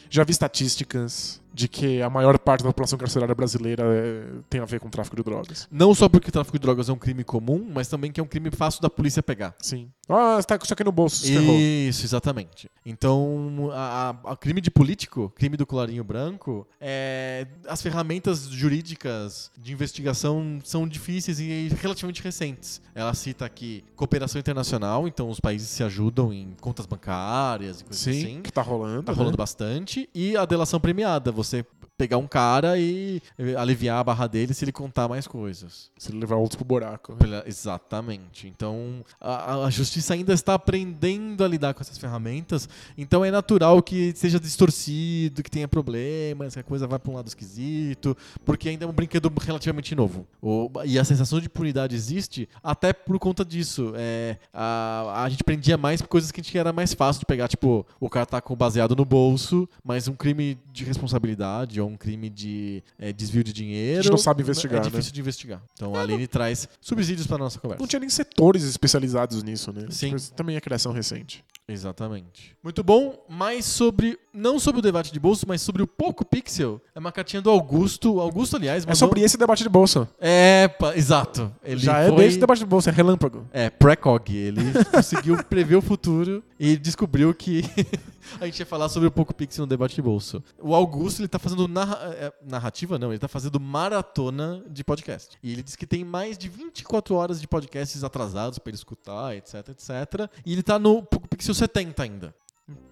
já 0.10 0.24
vi 0.24 0.32
estatísticas 0.32 1.42
de 1.54 1.68
que 1.68 2.02
a 2.02 2.10
maior 2.10 2.38
parte 2.40 2.62
da 2.64 2.70
população 2.70 2.98
carcerária 2.98 3.34
brasileira 3.36 3.84
é, 3.86 4.24
tem 4.50 4.62
a 4.62 4.66
ver 4.66 4.80
com 4.80 4.90
tráfico 4.90 5.16
de 5.16 5.24
drogas. 5.24 5.68
Não 5.72 5.94
só 5.96 6.08
porque 6.08 6.30
o 6.30 6.32
tráfico 6.32 6.58
de 6.58 6.62
drogas 6.62 6.90
é 6.90 6.94
um 6.94 6.98
crime 6.98 7.24
comum, 7.24 7.68
mas 7.74 7.88
também 7.88 8.12
que 8.12 8.20
é 8.20 8.24
um 8.24 8.28
crime 8.28 8.52
fácil 8.52 8.82
da 8.82 8.90
polícia 8.90 9.22
pegar. 9.24 9.56
Sim. 9.60 9.90
Ah, 10.08 10.38
você 10.38 10.48
tá 10.48 10.58
com 10.58 10.64
isso 10.66 10.74
aqui 10.74 10.84
no 10.84 10.92
bolso, 10.92 11.18
se 11.18 11.34
ferrou. 11.34 11.56
Isso, 11.60 12.06
exatamente. 12.06 12.70
Então, 12.86 13.70
a, 13.74 14.16
a- 14.26 14.32
a 14.32 14.36
crime 14.36 14.60
de 14.62 14.72
político, 14.72 15.32
crime 15.36 15.56
do 15.56 15.66
colarinho 15.66 16.04
branco, 16.04 16.68
é, 16.82 17.46
as 17.68 17.82
ferramentas 17.82 18.48
jurídicas 18.50 19.52
de 19.58 19.72
investigação 19.74 20.60
são 20.64 20.88
difíceis 20.88 21.40
e 21.40 21.70
relativamente 21.82 22.24
recentes. 22.24 22.82
Ela 22.96 23.14
cita 23.14 23.46
aqui 23.46 23.84
cooperação 23.96 24.40
internacional, 24.40 25.08
então 25.08 25.30
os 25.30 25.40
países 25.40 25.70
se 25.70 25.84
ajudam 25.84 26.34
em 26.34 26.56
contas 26.60 26.86
bancárias 26.86 27.82
e 27.82 27.84
coisas 27.84 28.02
Sim, 28.02 28.12
assim. 28.24 28.42
que 28.42 28.52
tá 28.52 28.62
rolando. 28.62 29.04
Tá 29.04 29.12
rolando 29.12 29.32
né? 29.32 29.38
bastante. 29.38 30.10
E 30.14 30.36
a 30.36 30.46
delação 30.46 30.80
premiada, 30.80 31.32
você 31.32 31.49
commencer 31.50 31.79
pegar 32.00 32.18
um 32.18 32.26
cara 32.28 32.80
e 32.80 33.22
aliviar 33.58 33.98
a 34.00 34.04
barra 34.06 34.26
dele 34.26 34.54
se 34.54 34.64
ele 34.64 34.72
contar 34.72 35.10
mais 35.10 35.28
coisas. 35.28 35.92
Se 35.98 36.10
ele 36.12 36.20
levar 36.20 36.38
outros 36.38 36.56
pro 36.56 36.64
buraco. 36.64 37.14
Pela- 37.18 37.44
Exatamente. 37.46 38.48
Então, 38.48 39.04
a, 39.20 39.66
a 39.66 39.70
justiça 39.70 40.14
ainda 40.14 40.32
está 40.34 40.54
aprendendo 40.54 41.44
a 41.44 41.48
lidar 41.48 41.74
com 41.74 41.82
essas 41.82 41.98
ferramentas. 41.98 42.70
Então, 42.98 43.26
é 43.26 43.30
natural 43.30 43.84
que 43.84 44.14
seja 44.16 44.40
distorcido, 44.40 45.44
que 45.44 45.52
tenha 45.52 45.68
problemas, 45.68 46.54
que 46.54 46.60
a 46.62 46.64
coisa 46.64 46.88
vá 46.88 46.98
para 46.98 47.12
um 47.12 47.16
lado 47.16 47.28
esquisito, 47.28 48.16
porque 48.46 48.70
ainda 48.70 48.86
é 48.86 48.88
um 48.88 48.94
brinquedo 48.94 49.30
relativamente 49.42 49.94
novo. 49.94 50.26
O- 50.42 50.72
e 50.86 50.98
a 50.98 51.04
sensação 51.04 51.40
de 51.40 51.48
impunidade 51.48 51.96
existe 51.96 52.48
até 52.64 52.94
por 52.94 53.20
conta 53.20 53.44
disso. 53.44 53.92
É, 53.98 54.38
a, 54.54 55.24
a 55.26 55.30
gente 55.30 55.44
prendia 55.44 55.78
mais 55.78 56.02
por 56.02 56.08
coisas 56.08 56.32
que 56.32 56.40
a 56.40 56.44
gente 56.44 56.58
era 56.58 56.72
mais 56.72 56.94
fácil 56.94 57.20
de 57.20 57.26
pegar. 57.26 57.50
Tipo, 57.50 57.86
o 58.00 58.10
cara 58.10 58.26
tá 58.26 58.40
com 58.40 58.56
baseado 58.56 58.96
no 58.96 59.04
bolso, 59.04 59.68
mas 59.84 60.08
um 60.08 60.14
crime 60.14 60.58
de 60.72 60.86
responsabilidade 60.86 61.82
ou 61.82 61.89
um 61.90 61.98
crime 61.98 62.30
de 62.30 62.84
eh, 62.98 63.12
desvio 63.12 63.44
de 63.44 63.52
dinheiro. 63.52 64.00
A 64.00 64.04
gente 64.04 64.12
não 64.12 64.18
sabe 64.18 64.42
investigar, 64.42 64.80
É 64.80 64.84
né? 64.84 64.90
difícil 64.90 65.12
de 65.12 65.20
investigar. 65.20 65.62
Então, 65.74 65.96
a 65.96 66.02
Aline 66.02 66.28
traz 66.28 66.68
subsídios 66.80 67.28
para 67.28 67.38
nossa 67.38 67.60
conversa. 67.60 67.82
Não 67.82 67.88
tinha 67.88 68.00
nem 68.00 68.10
setores 68.10 68.64
especializados 68.64 69.44
nisso, 69.44 69.72
né? 69.74 69.88
Sim. 69.90 70.16
Tipo, 70.16 70.32
Também 70.36 70.56
é 70.56 70.62
criação 70.62 70.92
recente. 70.92 71.44
Exatamente. 71.68 72.56
Muito 72.64 72.84
bom, 72.84 73.24
mas 73.30 73.66
sobre. 73.66 74.18
Não 74.34 74.60
sobre 74.60 74.80
o 74.80 74.82
debate 74.82 75.12
de 75.12 75.20
bolso, 75.20 75.46
mas 75.48 75.62
sobre 75.62 75.82
o 75.82 75.88
Poco 75.88 76.24
Pixel. 76.26 76.82
É 76.94 77.00
uma 77.00 77.12
cartinha 77.12 77.42
do 77.42 77.50
Augusto. 77.50 78.16
O 78.16 78.20
Augusto, 78.22 78.56
aliás, 78.56 78.84
É 78.84 78.88
mandou... 78.88 78.96
sobre 78.96 79.22
esse 79.22 79.38
debate 79.38 79.64
de 79.64 79.70
bolsa. 79.70 80.08
É, 80.20 80.68
pa- 80.68 80.96
exato. 80.96 81.52
Ele 81.64 81.80
Já 81.80 82.06
foi... 82.08 82.14
é 82.14 82.28
desse 82.28 82.38
debate 82.40 82.60
de 82.60 82.66
bolsa, 82.66 82.90
é 82.90 82.94
relâmpago. 82.94 83.48
É, 83.52 83.70
precog. 83.70 84.36
Ele 84.36 84.62
conseguiu 84.92 85.44
prever 85.44 85.76
o 85.76 85.82
futuro 85.82 86.44
e 86.60 86.78
descobriu 86.78 87.34
que 87.34 87.64
a 88.40 88.46
gente 88.46 88.60
ia 88.60 88.66
falar 88.66 88.90
sobre 88.90 89.08
o 89.08 89.12
Poco 89.12 89.34
Pixel 89.34 89.64
no 89.64 89.68
debate 89.68 89.96
de 89.96 90.02
bolso. 90.02 90.44
O 90.62 90.76
Augusto, 90.76 91.22
ele 91.22 91.28
tá 91.28 91.40
fazendo 91.40 91.68
narra- 91.68 92.00
é, 92.14 92.34
narrativa, 92.46 93.00
não, 93.00 93.12
ele 93.12 93.20
tá 93.20 93.28
fazendo 93.28 93.60
maratona 93.60 94.64
de 94.70 94.84
podcast. 94.84 95.38
E 95.42 95.52
ele 95.52 95.64
diz 95.64 95.76
que 95.76 95.86
tem 95.88 96.04
mais 96.06 96.38
de 96.38 96.48
24 96.50 97.16
horas 97.16 97.42
de 97.42 97.48
podcasts 97.48 98.04
atrasados 98.04 98.60
pra 98.60 98.70
ele 98.70 98.78
escutar, 98.78 99.36
etc, 99.36 99.70
etc. 99.70 100.30
E 100.46 100.54
ele 100.54 100.64
tá 100.64 100.78
no 100.78 101.02
Poco 101.02 101.28
Pixel 101.28 101.54
70 101.56 102.04
ainda. 102.04 102.34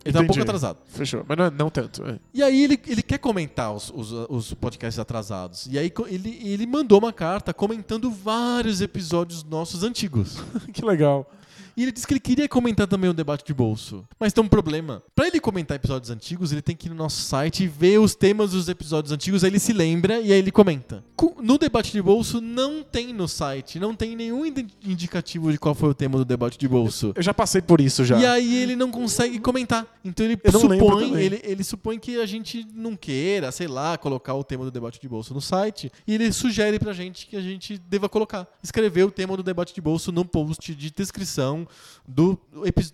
Ele 0.06 0.14
tá 0.14 0.22
um 0.22 0.28
pouco 0.28 0.42
atrasado. 0.42 0.78
Fechou. 0.88 1.26
Mas 1.28 1.38
não, 1.38 1.46
é- 1.46 1.50
não 1.52 1.70
tanto. 1.70 2.04
é. 2.06 2.20
E 2.34 2.42
aí 2.42 2.64
ele, 2.64 2.80
ele 2.88 3.02
quer 3.02 3.18
comentar 3.18 3.74
os, 3.74 3.92
os, 3.94 4.12
os 4.30 4.54
podcasts 4.54 4.98
atrasados. 5.00 5.68
E 5.70 5.78
aí 5.78 5.92
ele, 6.08 6.40
ele 6.44 6.66
mandou 6.66 7.00
uma 7.00 7.12
carta 7.12 7.54
comentando 7.54 8.10
vários 8.10 8.80
episódios 8.82 9.44
nossos 9.44 9.84
antigos. 9.84 10.38
que 10.72 10.84
legal. 10.86 11.30
E 11.78 11.84
ele 11.84 11.92
disse 11.92 12.08
que 12.08 12.14
ele 12.14 12.20
queria 12.20 12.50
comentar 12.50 12.88
também 12.88 13.08
o 13.10 13.14
debate 13.14 13.46
de 13.46 13.54
bolso. 13.54 14.04
Mas 14.20 14.34
tem 14.34 14.44
um 14.44 14.48
problema. 14.48 15.04
Pra 15.16 15.28
ele 15.28 15.40
comentar 15.40 15.76
episódios 15.78 16.10
antigos, 16.10 16.52
ele 16.52 16.62
tem 16.64 16.76
que 16.76 16.88
ir 16.88 16.90
no 16.90 16.96
nosso 16.96 17.22
site 17.22 17.64
e 17.64 17.68
ver 17.68 18.00
os 18.00 18.16
temas 18.16 18.52
dos 18.52 18.68
episódios 18.68 19.12
antigos, 19.12 19.44
aí 19.44 19.52
ele 19.52 19.60
se 19.60 19.72
lembra 19.74 20.20
e 20.20 20.34
aí 20.34 20.40
ele 20.40 20.52
comenta. 20.52 21.04
Co- 21.16 21.36
No 21.42 21.58
debate 21.58 21.92
de 21.92 22.02
bolso 22.02 22.42
não 22.42 22.82
tem 22.84 23.14
no 23.14 23.28
site, 23.28 23.80
não 23.80 23.94
tem 23.96 24.16
nenhum 24.16 24.44
indi- 24.46 24.68
indicativo 24.84 25.52
de 25.52 25.60
qual 25.60 25.76
foi 25.76 25.90
o 25.90 25.94
tema 25.94 26.18
do 26.18 26.26
debate 26.26 26.58
de 26.58 26.68
bolso. 26.68 27.14
Eu 27.16 27.22
já 27.22 27.34
passei 27.34 27.62
por 27.62 27.80
isso 27.80 28.04
já. 28.04 28.18
E 28.20 28.26
aí 28.26 28.56
ele 28.58 28.76
não 28.76 28.90
consegue 28.90 29.38
comentar. 29.40 29.86
Então 30.04 30.26
ele 30.26 30.40
Eu 30.44 30.52
supõe, 30.54 31.14
ele, 31.22 31.40
ele 31.44 31.64
supõe 31.64 32.00
que 32.00 32.20
a 32.20 32.26
gente 32.26 32.66
não 32.74 32.96
queira, 32.96 33.52
sei 33.52 33.68
lá, 33.68 33.98
colocar 33.98 34.34
o 34.34 34.44
tema 34.44 34.66
do 34.66 34.72
debate 34.72 35.00
de 35.00 35.08
bolso 35.08 35.32
no 35.34 35.42
site. 35.42 35.92
E 36.08 36.14
ele 36.16 36.32
sugere 36.32 36.80
pra 36.80 36.92
gente 36.94 37.28
que 37.28 37.36
a 37.38 37.42
gente 37.42 37.78
deva 37.78 38.10
colocar. 38.10 38.48
Escrever 38.64 39.04
o 39.06 39.12
tema 39.12 39.38
do 39.38 39.44
debate 39.44 39.76
de 39.76 39.82
bolso 39.82 40.12
no 40.12 40.26
post 40.26 40.74
de 40.74 40.90
descrição 40.92 41.67
do 42.08 42.38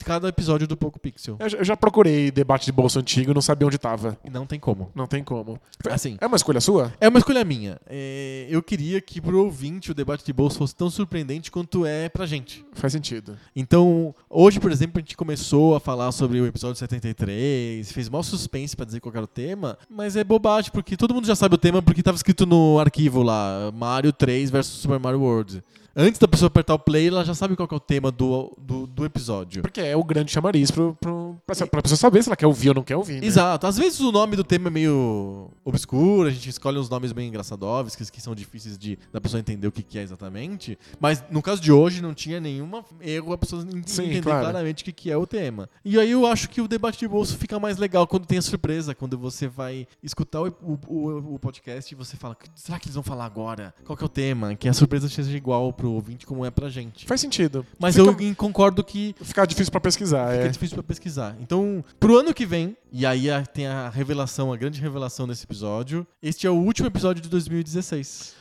cada 0.05 0.27
episódio 0.27 0.67
do 0.67 0.75
Poco 0.77 0.99
Pixel. 0.99 1.37
Eu 1.39 1.63
já- 1.63 1.77
procurei 1.77 2.31
debate 2.31 2.65
de 2.65 2.71
bolsa 2.71 2.99
antigo 2.99 3.31
e 3.31 3.33
não 3.33 3.41
sabia 3.41 3.67
onde 3.67 3.77
tava. 3.77 4.17
E 4.23 4.29
não 4.29 4.45
tem 4.45 4.59
como. 4.59 4.89
Não 4.95 5.05
tem 5.07 5.23
como. 5.23 5.59
Assim, 5.89 6.17
É 6.21 6.25
uma 6.27 6.35
escolha 6.37 6.61
sua? 6.61 6.93
é 6.99 7.07
uma 7.09 7.19
escolha 7.19 7.43
minha. 7.43 7.79
É, 7.87 8.47
eu 8.49 8.61
queria 8.63 9.01
que 9.01 9.19
pro 9.19 9.43
ouvinte 9.43 9.91
o 9.91 9.93
debate 9.93 10.25
de 10.25 10.31
bolso 10.33 10.57
fosse 10.57 10.75
tão 10.75 10.89
surpreendente 10.89 11.51
quanto 11.51 11.85
é 11.85 12.09
pra 12.09 12.25
gente. 12.25 12.65
Faz 12.73 12.93
sentido. 12.93 13.37
Então, 13.55 14.13
hoje, 14.29 14.59
por 14.59 14.71
exemplo, 14.71 14.97
a 14.97 15.01
gente 15.01 15.17
começou 15.17 15.75
a 15.75 15.79
falar 15.79 16.11
sobre 16.11 16.39
o 16.39 16.45
episódio 16.45 16.77
73, 16.77 17.91
fez 17.91 18.09
maior 18.09 18.23
suspense 18.23 18.75
pra 18.75 18.85
dizer 18.85 18.99
qual 18.99 19.13
era 19.15 19.23
o 19.23 19.27
tema, 19.27 19.77
mas 19.89 20.15
é 20.15 20.23
bobagem, 20.23 20.71
porque 20.71 20.95
todo 20.97 21.13
mundo 21.13 21.27
já 21.27 21.35
sabe 21.35 21.55
o 21.55 21.57
tema 21.57 21.81
porque 21.81 22.01
tava 22.03 22.15
escrito 22.15 22.45
no 22.45 22.79
arquivo 22.79 23.21
lá, 23.23 23.71
Mario 23.73 24.13
3 24.13 24.49
versus 24.49 24.79
Super 24.81 24.99
Mario 24.99 25.19
World. 25.21 25.61
Antes 25.95 26.19
da 26.19 26.27
pessoa 26.27 26.47
apertar 26.47 26.73
o 26.73 26.79
play, 26.79 27.07
ela 27.07 27.23
já 27.23 27.35
sabe 27.35 27.55
qual 27.55 27.67
que 27.67 27.73
é 27.73 27.77
o 27.77 27.79
tema 27.79 28.11
do, 28.11 28.51
do, 28.57 28.87
do 28.87 29.05
episódio. 29.05 29.61
Porque 29.61 29.79
é 29.79 29.95
o 29.95 30.03
grande 30.03 30.31
chamariz 30.31 30.71
pro, 30.71 30.97
pro, 30.99 31.37
pra, 31.45 31.67
pra 31.67 31.81
pessoa 31.83 31.97
saber 31.97 32.23
se 32.23 32.29
ela 32.29 32.35
quer 32.35 32.47
ouvir 32.47 32.69
ou 32.69 32.75
não 32.75 32.83
quer 32.83 32.95
ouvir. 32.95 33.21
né? 33.21 33.27
Exato. 33.27 33.67
Às 33.67 33.77
vezes 33.77 33.99
o 33.99 34.11
nome 34.11 34.35
do 34.35 34.43
tema 34.43 34.69
é 34.69 34.71
meio 34.71 35.51
obscuro, 35.63 36.27
a 36.27 36.31
gente 36.31 36.49
escolhe 36.49 36.79
uns 36.79 36.89
nomes 36.89 37.11
bem 37.11 37.27
engraçadóveis, 37.27 37.95
que 37.95 38.21
são 38.21 38.33
difíceis 38.33 38.75
de, 38.77 38.97
da 39.11 39.21
pessoa 39.21 39.39
entender 39.39 39.67
o 39.67 39.71
que, 39.71 39.83
que 39.83 39.99
é 39.99 40.01
exatamente. 40.01 40.77
Mas 40.99 41.23
no 41.29 41.41
caso 41.43 41.61
de 41.61 41.71
hoje 41.71 42.01
não 42.01 42.13
tinha 42.13 42.39
nenhum 42.39 42.69
erro 42.99 43.33
a 43.33 43.37
pessoa 43.37 43.61
Sim, 43.85 44.03
entender 44.05 44.21
claro. 44.23 44.41
claramente 44.45 44.81
o 44.81 44.85
que, 44.85 44.91
que 44.91 45.11
é 45.11 45.17
o 45.17 45.27
tema. 45.27 45.69
E 45.85 45.99
aí 45.99 46.09
eu 46.11 46.25
acho 46.25 46.49
que 46.49 46.59
o 46.59 46.67
debate 46.67 46.99
de 46.99 47.07
bolso 47.07 47.37
fica 47.37 47.59
mais 47.59 47.77
legal 47.77 48.07
quando 48.07 48.25
tem 48.25 48.39
a 48.39 48.41
surpresa, 48.41 48.95
quando 48.95 49.15
você 49.17 49.47
vai 49.47 49.87
escutar 50.01 50.41
o, 50.41 50.47
o, 50.61 50.79
o- 50.87 51.35
o 51.35 51.39
podcast 51.39 51.93
e 51.93 51.95
você 51.95 52.17
fala, 52.17 52.35
será 52.55 52.79
que 52.79 52.87
eles 52.87 52.95
vão 52.95 53.03
falar 53.03 53.25
agora? 53.25 53.75
Qual 53.85 53.95
que 53.95 54.03
é 54.03 54.07
o 54.07 54.09
tema? 54.09 54.55
Que 54.55 54.67
a 54.67 54.73
surpresa 54.73 55.07
seja 55.07 55.37
igual 55.37 55.71
pro 55.83 55.91
ouvinte 55.91 56.25
como 56.25 56.45
é 56.45 56.49
pra 56.51 56.69
gente. 56.69 57.05
Faz 57.05 57.19
sentido. 57.19 57.65
Mas 57.77 57.93
Fica- 57.97 58.23
eu 58.23 58.35
concordo 58.35 58.81
que 58.85 59.13
Fica 59.21 59.45
difícil 59.45 59.69
pra 59.69 59.81
pesquisar. 59.81 60.31
Fica 60.31 60.45
É. 60.45 60.47
difícil 60.47 60.75
pra 60.75 60.83
pesquisar. 60.83 61.35
Então, 61.41 61.83
pro 61.99 62.17
ano 62.17 62.33
que 62.33 62.45
vem, 62.45 62.77
e 62.89 63.05
aí 63.05 63.29
a- 63.29 63.45
tem 63.45 63.67
a 63.67 63.89
revelação, 63.89 64.53
a 64.53 64.55
grande 64.55 64.79
revelação 64.79 65.27
desse 65.27 65.43
episódio, 65.43 66.07
este 66.21 66.47
é 66.47 66.49
o 66.49 66.53
último 66.55 66.87
episódio 66.87 67.21
de 67.21 67.27
2016. 67.27 68.35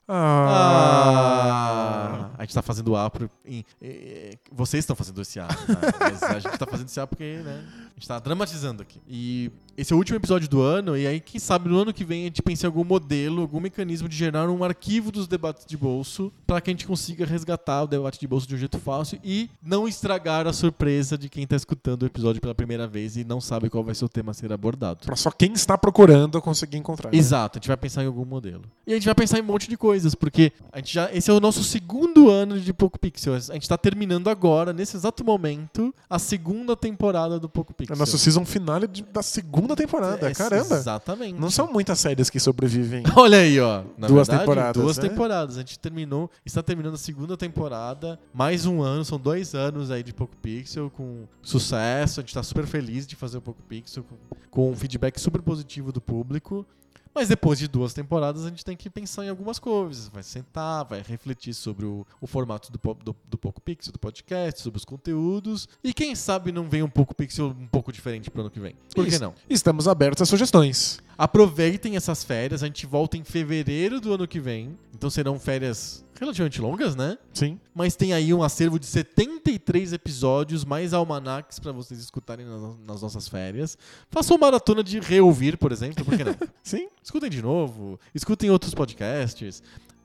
Ah. 0.93 2.31
A 2.39 2.43
gente 2.45 2.55
tá 2.55 2.63
fazendo 2.63 2.95
A 2.97 3.11
pro, 3.11 3.29
em- 3.45 3.65
eh, 3.81 4.37
vocês 4.53 4.83
estão 4.83 4.95
fazendo 4.95 5.21
esse 5.21 5.41
A, 5.41 5.47
tá? 5.49 5.57
mas 6.01 6.23
a 6.23 6.39
gente 6.39 6.57
tá 6.59 6.67
fazendo 6.67 6.89
esse 6.89 7.01
A 7.01 7.07
porque, 7.07 7.41
né, 7.45 7.65
gente 8.03 8.09
tá 8.09 8.19
dramatizando 8.19 8.83
aqui. 8.83 9.01
E 9.09 9.51
esse 9.77 9.93
é 9.93 9.97
o 9.97 9.99
último 9.99 10.17
episódio 10.17 10.49
do 10.49 10.61
ano, 10.61 10.97
e 10.97 11.07
aí 11.07 11.21
quem 11.21 11.41
sabe 11.41 11.69
no 11.69 11.79
ano 11.79 11.95
que 11.95 12.05
vem 12.05 12.23
a 12.23 12.25
gente 12.25 12.43
pense 12.43 12.65
em 12.65 12.67
algum 12.67 12.85
modelo, 12.85 13.41
algum 13.41 13.61
mecanismo 13.61 14.09
de 14.09 14.17
gerar 14.17 14.51
um 14.51 14.63
arquivo 14.63 15.11
dos 15.11 15.27
debates 15.27 15.65
de 15.65 15.77
bolso 15.77 16.31
para 16.47 16.61
que 16.61 16.69
a 16.69 16.73
gente 16.73 16.87
consiga 16.87 17.25
resgatar 17.25 17.85
o 17.85 17.87
debate 17.87 18.21
de 18.21 18.27
bolso 18.27 18.47
de 18.47 18.55
um 18.55 18.59
jeito 18.59 18.79
fácil 18.79 19.19
e 19.25 19.49
não 19.63 19.89
estragar 19.89 20.47
a 20.47 20.53
surpresa 20.53 21.17
de 21.17 21.29
quem 21.29 21.47
tá 21.47 21.57
escutando 21.57 22.03
o 22.03 22.07
episódio 22.07 22.41
pela 22.41 22.55
primeira 22.55 22.87
vez 22.87 23.17
e 23.17 23.25
não 23.25 23.41
sabe 23.41 23.71
qual 23.71 23.83
vai 23.83 23.95
ser 23.95 24.05
o 24.05 24.09
tema 24.09 24.33
a 24.33 24.35
ser 24.35 24.53
abordado. 24.53 25.07
Pra 25.07 25.17
só 25.17 25.31
quem 25.31 25.53
está 25.53 25.79
procurando 25.79 26.41
conseguir 26.43 26.77
encontrar. 26.77 27.15
Exato, 27.15 27.59
a 27.59 27.61
gente 27.61 27.69
vai 27.69 27.77
pensar 27.77 28.03
em 28.03 28.07
algum 28.07 28.25
modelo. 28.25 28.65
E 28.87 28.93
a 28.93 28.95
gente 28.95 29.07
vai 29.07 29.15
pensar 29.15 29.39
em 29.39 29.43
um 29.43 29.47
monte 29.47 29.69
de 29.69 29.77
coisas, 29.77 30.15
porque 30.15 30.53
a 30.71 30.79
gente 30.79 30.93
já, 30.93 31.11
esse 31.13 31.31
é 31.31 31.33
o 31.33 31.41
nosso 31.41 31.63
segundo 31.65 32.29
ano 32.29 32.61
de 32.61 32.73
Poco 32.75 32.99
Pixel. 32.99 33.35
A 33.35 33.39
gente 33.39 33.69
tá 33.69 33.79
terminando 33.79 34.29
agora, 34.29 34.73
nesse 34.73 34.97
exato 34.97 35.25
momento, 35.25 35.95
a 36.11 36.19
segunda 36.19 36.77
temporada 36.77 37.39
do 37.39 37.49
Poco 37.49 37.73
É 37.89 37.92
Pixel. 37.93 37.97
o 37.97 37.99
nosso 37.99 38.19
season 38.19 38.45
finale 38.45 38.87
de- 38.87 39.03
da 39.03 39.23
segunda 39.23 39.75
temporada. 39.77 40.31
É, 40.31 40.35
Caramba. 40.35 40.77
Exatamente. 40.77 41.39
Não 41.39 41.51
são 41.51 41.71
muitas 41.73 41.99
séries 42.01 42.29
que 42.31 42.41
sobrevivem. 42.41 43.03
Olha 43.17 43.39
aí, 43.39 43.59
ó. 43.61 43.83
Na 43.97 44.07
Duas 44.09 44.27
verdade, 44.29 44.41
temporadas, 44.47 44.83
Duas 44.83 44.97
né? 44.99 45.09
temporadas. 45.09 45.57
A 45.57 45.61
gente 45.61 45.79
terminou, 45.79 46.31
está 46.45 46.63
terminando 46.63 46.95
a 46.95 46.99
segunda 46.99 47.37
temporada, 47.37 48.19
mais 48.33 48.67
um 48.67 48.83
ano, 48.83 49.05
são 49.05 49.19
dois 49.19 49.55
anos 49.55 49.91
aí 49.91 50.03
de 50.03 50.13
Poco 50.13 50.37
Pixel 50.37 50.91
com 50.91 51.25
sucesso. 51.43 52.21
A 52.21 52.23
gente 52.23 52.29
está 52.31 52.43
super 52.43 52.67
feliz 52.67 53.07
de 53.07 53.17
fazer 53.17 53.39
o 53.39 53.41
Poco 53.43 53.63
Pixel 53.69 54.05
com, 54.05 54.17
com 54.51 54.71
um 54.71 54.77
feedback 54.77 55.19
super 55.21 55.43
positivo 55.43 55.93
do 55.93 56.01
público. 56.01 56.67
Mas 57.15 57.29
depois 57.29 57.59
de 57.59 57.69
duas 57.69 57.93
temporadas, 57.93 58.45
a 58.45 58.49
gente 58.49 58.65
tem 58.65 58.77
que 58.77 58.89
pensar 58.89 59.25
em 59.25 59.29
algumas 59.29 59.59
coisas. 59.59 60.09
Vai 60.09 60.23
sentar, 60.23 60.85
vai 60.85 61.03
refletir 61.03 61.53
sobre 61.55 61.85
o, 61.85 62.07
o 62.21 62.27
formato 62.27 62.73
do, 62.73 62.95
do, 62.95 63.17
do 63.29 63.39
Poco 63.39 63.61
Pixel, 63.61 63.93
do 63.93 63.99
podcast, 63.99 64.63
sobre 64.63 64.79
os 64.79 64.85
conteúdos. 64.85 65.69
E 65.85 65.93
quem 65.93 66.15
sabe 66.15 66.53
não 66.53 66.69
vem 66.69 66.83
um 66.83 66.89
Poco 66.89 67.15
Pixel 67.15 67.49
um 67.49 67.67
pouco 67.67 67.93
diferente 67.93 68.31
pro 68.31 68.41
ano 68.41 68.51
que 68.51 68.61
vem. 68.61 68.75
Por 68.95 69.07
que 69.07 69.19
não? 69.19 69.35
Estamos 69.49 69.87
abertos 69.87 70.23
a 70.23 70.27
sugestões. 70.27 71.01
Aproveitem 71.23 71.95
essas 71.95 72.25
férias, 72.25 72.65
a 72.65 72.67
gente 72.67 72.85
volta 72.85 73.17
em 73.17 73.23
fevereiro 73.23 74.01
do 74.01 74.13
ano 74.13 74.27
que 74.27 74.41
vem. 74.41 74.77
Então 74.93 75.09
serão 75.09 75.39
férias 75.39 76.05
relativamente 76.19 76.61
longas, 76.61 76.97
né? 76.97 77.17
Sim. 77.33 77.61
Mas 77.73 77.95
tem 77.95 78.13
aí 78.13 78.35
um 78.35 78.43
acervo 78.43 78.77
de 78.77 78.87
73 78.87 79.93
episódios, 79.93 80.65
mais 80.65 80.93
almanacs 80.93 81.61
pra 81.61 81.71
vocês 81.71 82.01
escutarem 82.01 82.45
nas, 82.45 82.61
nas 82.85 83.03
nossas 83.03 83.29
férias. 83.29 83.79
Façam 84.11 84.37
maratona 84.37 84.83
de 84.83 84.99
reouvir, 84.99 85.57
por 85.57 85.71
exemplo, 85.71 86.05
por 86.05 86.17
que 86.17 86.25
não? 86.25 86.35
Sim. 86.61 86.89
escutem 87.01 87.31
de 87.31 87.41
novo, 87.41 88.01
escutem 88.13 88.51
outros 88.51 88.75
podcasts. 88.75 89.63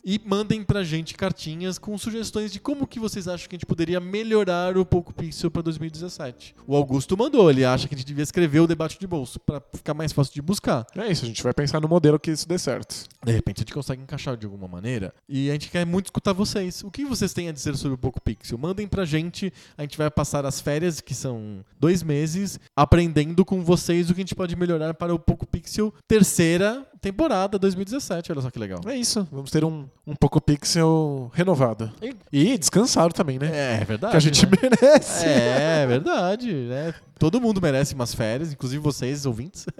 E 0.09 0.21
mandem 0.23 0.63
pra 0.63 0.85
gente 0.85 1.15
cartinhas 1.15 1.77
com 1.77 1.97
sugestões 1.97 2.49
de 2.49 2.61
como 2.61 2.87
que 2.87 2.97
vocês 2.97 3.27
acham 3.27 3.49
que 3.49 3.57
a 3.57 3.57
gente 3.57 3.65
poderia 3.65 3.99
melhorar 3.99 4.77
o 4.77 4.85
Poco 4.85 5.13
Pixel 5.13 5.51
pra 5.51 5.61
2017. 5.61 6.55
O 6.65 6.77
Augusto 6.77 7.17
mandou, 7.17 7.51
ele 7.51 7.65
acha 7.65 7.89
que 7.89 7.93
a 7.93 7.97
gente 7.97 8.07
devia 8.07 8.23
escrever 8.23 8.61
o 8.61 8.67
debate 8.67 8.97
de 8.97 9.05
bolso 9.05 9.37
pra 9.37 9.61
ficar 9.73 9.93
mais 9.93 10.13
fácil 10.13 10.33
de 10.33 10.41
buscar. 10.41 10.87
É 10.95 11.11
isso, 11.11 11.25
a 11.25 11.27
gente 11.27 11.43
vai 11.43 11.53
pensar 11.53 11.81
no 11.81 11.89
modelo 11.89 12.17
que 12.17 12.31
isso 12.31 12.47
dê 12.47 12.57
certo. 12.57 13.03
De 13.21 13.33
repente 13.33 13.57
a 13.57 13.61
gente 13.63 13.73
consegue 13.73 14.01
encaixar 14.01 14.37
de 14.37 14.45
alguma 14.45 14.65
maneira. 14.65 15.13
E 15.27 15.49
a 15.49 15.51
gente 15.51 15.69
quer 15.69 15.85
muito 15.85 16.05
escutar 16.05 16.31
vocês. 16.31 16.85
O 16.85 16.89
que 16.89 17.03
vocês 17.03 17.33
têm 17.33 17.49
a 17.49 17.51
dizer 17.51 17.75
sobre 17.75 17.95
o 17.95 17.97
Poco 17.97 18.21
Pixel? 18.21 18.57
Mandem 18.57 18.87
pra 18.87 19.03
gente. 19.03 19.51
A 19.77 19.81
gente 19.81 19.97
vai 19.97 20.09
passar 20.09 20.45
as 20.45 20.61
férias, 20.61 21.01
que 21.01 21.13
são 21.13 21.65
dois 21.77 22.01
meses, 22.01 22.61
aprendendo 22.73 23.43
com 23.43 23.61
vocês 23.61 24.09
o 24.09 24.13
que 24.13 24.21
a 24.21 24.23
gente 24.23 24.35
pode 24.35 24.55
melhorar 24.55 24.93
para 24.93 25.13
o 25.13 25.19
Poco 25.19 25.45
Pixel 25.45 25.93
terceira 26.07 26.87
temporada 27.01 27.57
2017. 27.59 28.31
Olha 28.31 28.41
só 28.41 28.49
que 28.51 28.59
legal. 28.59 28.79
É 28.85 28.95
isso. 28.95 29.27
Vamos 29.31 29.51
ter 29.51 29.63
um, 29.63 29.85
um 30.05 30.15
pouco 30.15 30.39
pixel 30.41 31.31
renovado. 31.33 31.91
E- 32.01 32.15
E 32.31 32.57
descansado 32.57 33.13
também, 33.13 33.37
né? 33.39 33.49
É, 33.53 33.81
é 33.81 33.85
verdade. 33.85 34.11
que 34.11 34.17
a 34.17 34.19
gente 34.19 34.45
né? 34.45 34.51
merece. 34.61 35.25
É, 35.25 35.83
é 35.83 35.87
verdade, 35.87 36.51
né? 36.51 36.93
Todo 37.19 37.41
mundo 37.41 37.61
merece 37.61 37.93
umas 37.95 38.13
férias, 38.13 38.51
inclusive 38.51 38.81
vocês, 38.81 39.25
ouvintes. 39.25 39.65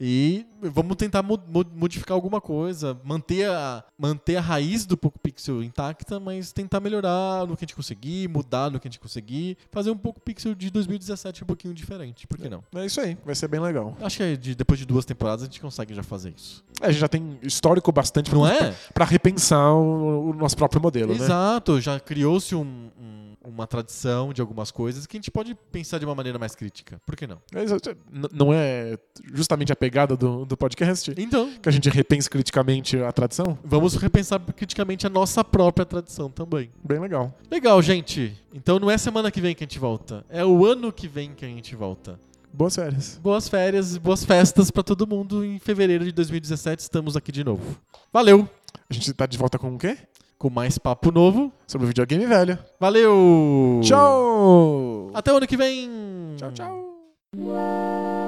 E 0.00 0.46
vamos 0.62 0.96
tentar 0.96 1.22
mo- 1.22 1.38
mo- 1.46 1.64
modificar 1.74 2.14
alguma 2.14 2.40
coisa, 2.40 2.98
manter 3.04 3.48
a, 3.50 3.84
manter 3.98 4.36
a 4.36 4.40
raiz 4.40 4.86
do 4.86 4.96
Poco 4.96 5.18
Pixel 5.18 5.62
intacta, 5.62 6.18
mas 6.18 6.52
tentar 6.52 6.80
melhorar 6.80 7.46
no 7.46 7.54
que 7.56 7.64
a 7.64 7.66
gente 7.66 7.76
conseguir, 7.76 8.26
mudar 8.28 8.70
no 8.70 8.80
que 8.80 8.88
a 8.88 8.90
gente 8.90 8.98
conseguir, 8.98 9.58
fazer 9.70 9.90
um 9.90 9.96
Poco 9.98 10.18
Pixel 10.20 10.54
de 10.54 10.70
2017 10.70 11.44
um 11.44 11.46
pouquinho 11.46 11.74
diferente, 11.74 12.26
por 12.26 12.38
que 12.38 12.48
não? 12.48 12.64
É 12.74 12.86
isso 12.86 13.00
aí, 13.00 13.16
vai 13.26 13.34
ser 13.34 13.48
bem 13.48 13.60
legal. 13.60 13.94
Acho 14.00 14.16
que 14.16 14.36
de- 14.38 14.54
depois 14.54 14.78
de 14.80 14.86
duas 14.86 15.04
temporadas 15.04 15.42
a 15.42 15.44
gente 15.44 15.60
consegue 15.60 15.94
já 15.94 16.02
fazer 16.02 16.32
isso. 16.34 16.64
É, 16.80 16.86
a 16.86 16.90
gente 16.90 17.00
já 17.00 17.08
tem 17.08 17.38
histórico 17.42 17.92
bastante 17.92 18.32
Não 18.34 18.40
pra, 18.40 18.54
é? 18.68 18.74
pra 18.94 19.04
repensar 19.04 19.74
o, 19.74 20.30
o 20.30 20.32
nosso 20.32 20.56
próprio 20.56 20.80
modelo, 20.80 21.12
né? 21.14 21.24
Exato, 21.24 21.78
já 21.80 22.00
criou-se 22.00 22.54
um- 22.54 22.90
um- 22.98 23.29
uma 23.50 23.66
tradição 23.66 24.32
de 24.32 24.40
algumas 24.40 24.70
coisas 24.70 25.06
que 25.06 25.16
a 25.16 25.18
gente 25.18 25.30
pode 25.30 25.54
pensar 25.72 25.98
de 25.98 26.04
uma 26.04 26.14
maneira 26.14 26.38
mais 26.38 26.54
crítica. 26.54 27.00
Por 27.04 27.16
que 27.16 27.26
não? 27.26 27.38
É. 27.54 27.62
N- 27.64 28.28
Não 28.32 28.52
é 28.52 28.96
justamente 29.34 29.72
a 29.72 29.76
pegada 29.76 30.16
do, 30.16 30.44
do 30.44 30.56
podcast? 30.56 31.12
Então, 31.18 31.52
Que 31.60 31.68
a 31.68 31.72
gente 31.72 31.88
repense 31.90 32.28
criticamente 32.30 32.96
a 32.98 33.12
tradição? 33.12 33.58
vamos 33.64 33.94
repensar 33.96 34.40
criticamente 34.56 35.06
a 35.06 35.10
nossa 35.10 35.44
própria 35.44 35.84
tradição 35.84 36.30
também. 36.30 36.70
Bem 36.84 36.98
legal. 36.98 37.36
Legal, 37.50 37.80
gente. 37.82 38.36
Então 38.54 38.78
não 38.78 38.90
é 38.90 38.96
semana 38.98 39.30
que 39.30 39.40
vem 39.40 39.54
que 39.54 39.62
a 39.64 39.66
gente 39.66 39.78
volta, 39.78 40.24
é 40.28 40.44
o 40.44 40.64
ano 40.64 40.92
que 40.92 41.06
vem 41.08 41.32
que 41.34 41.44
a 41.44 41.48
gente 41.48 41.74
volta. 41.76 42.18
Boas 42.52 42.74
férias. 42.74 43.18
Boas 43.22 43.48
férias, 43.48 43.96
boas 43.96 44.24
festas 44.24 44.70
pra 44.72 44.82
todo 44.82 45.06
mundo. 45.06 45.44
Em 45.44 45.58
fevereiro 45.60 46.04
de 46.04 46.10
2017 46.12 46.80
estamos 46.82 47.16
aqui 47.16 47.30
de 47.30 47.44
novo. 47.44 47.76
Valeu! 48.12 48.48
A 48.88 48.92
gente 48.92 49.12
tá 49.12 49.24
de 49.26 49.38
volta 49.38 49.56
com 49.58 49.72
o 49.74 49.78
quê? 49.78 49.96
Com 50.40 50.48
mais 50.48 50.78
papo 50.78 51.12
novo. 51.12 51.52
Sobre 51.66 51.84
o 51.84 51.88
videogame 51.88 52.24
velho. 52.24 52.58
Valeu! 52.80 53.78
Tchau! 53.82 55.10
Até 55.12 55.30
o 55.30 55.36
ano 55.36 55.46
que 55.46 55.54
vem! 55.54 55.90
Tchau, 56.38 56.50
tchau. 56.52 58.19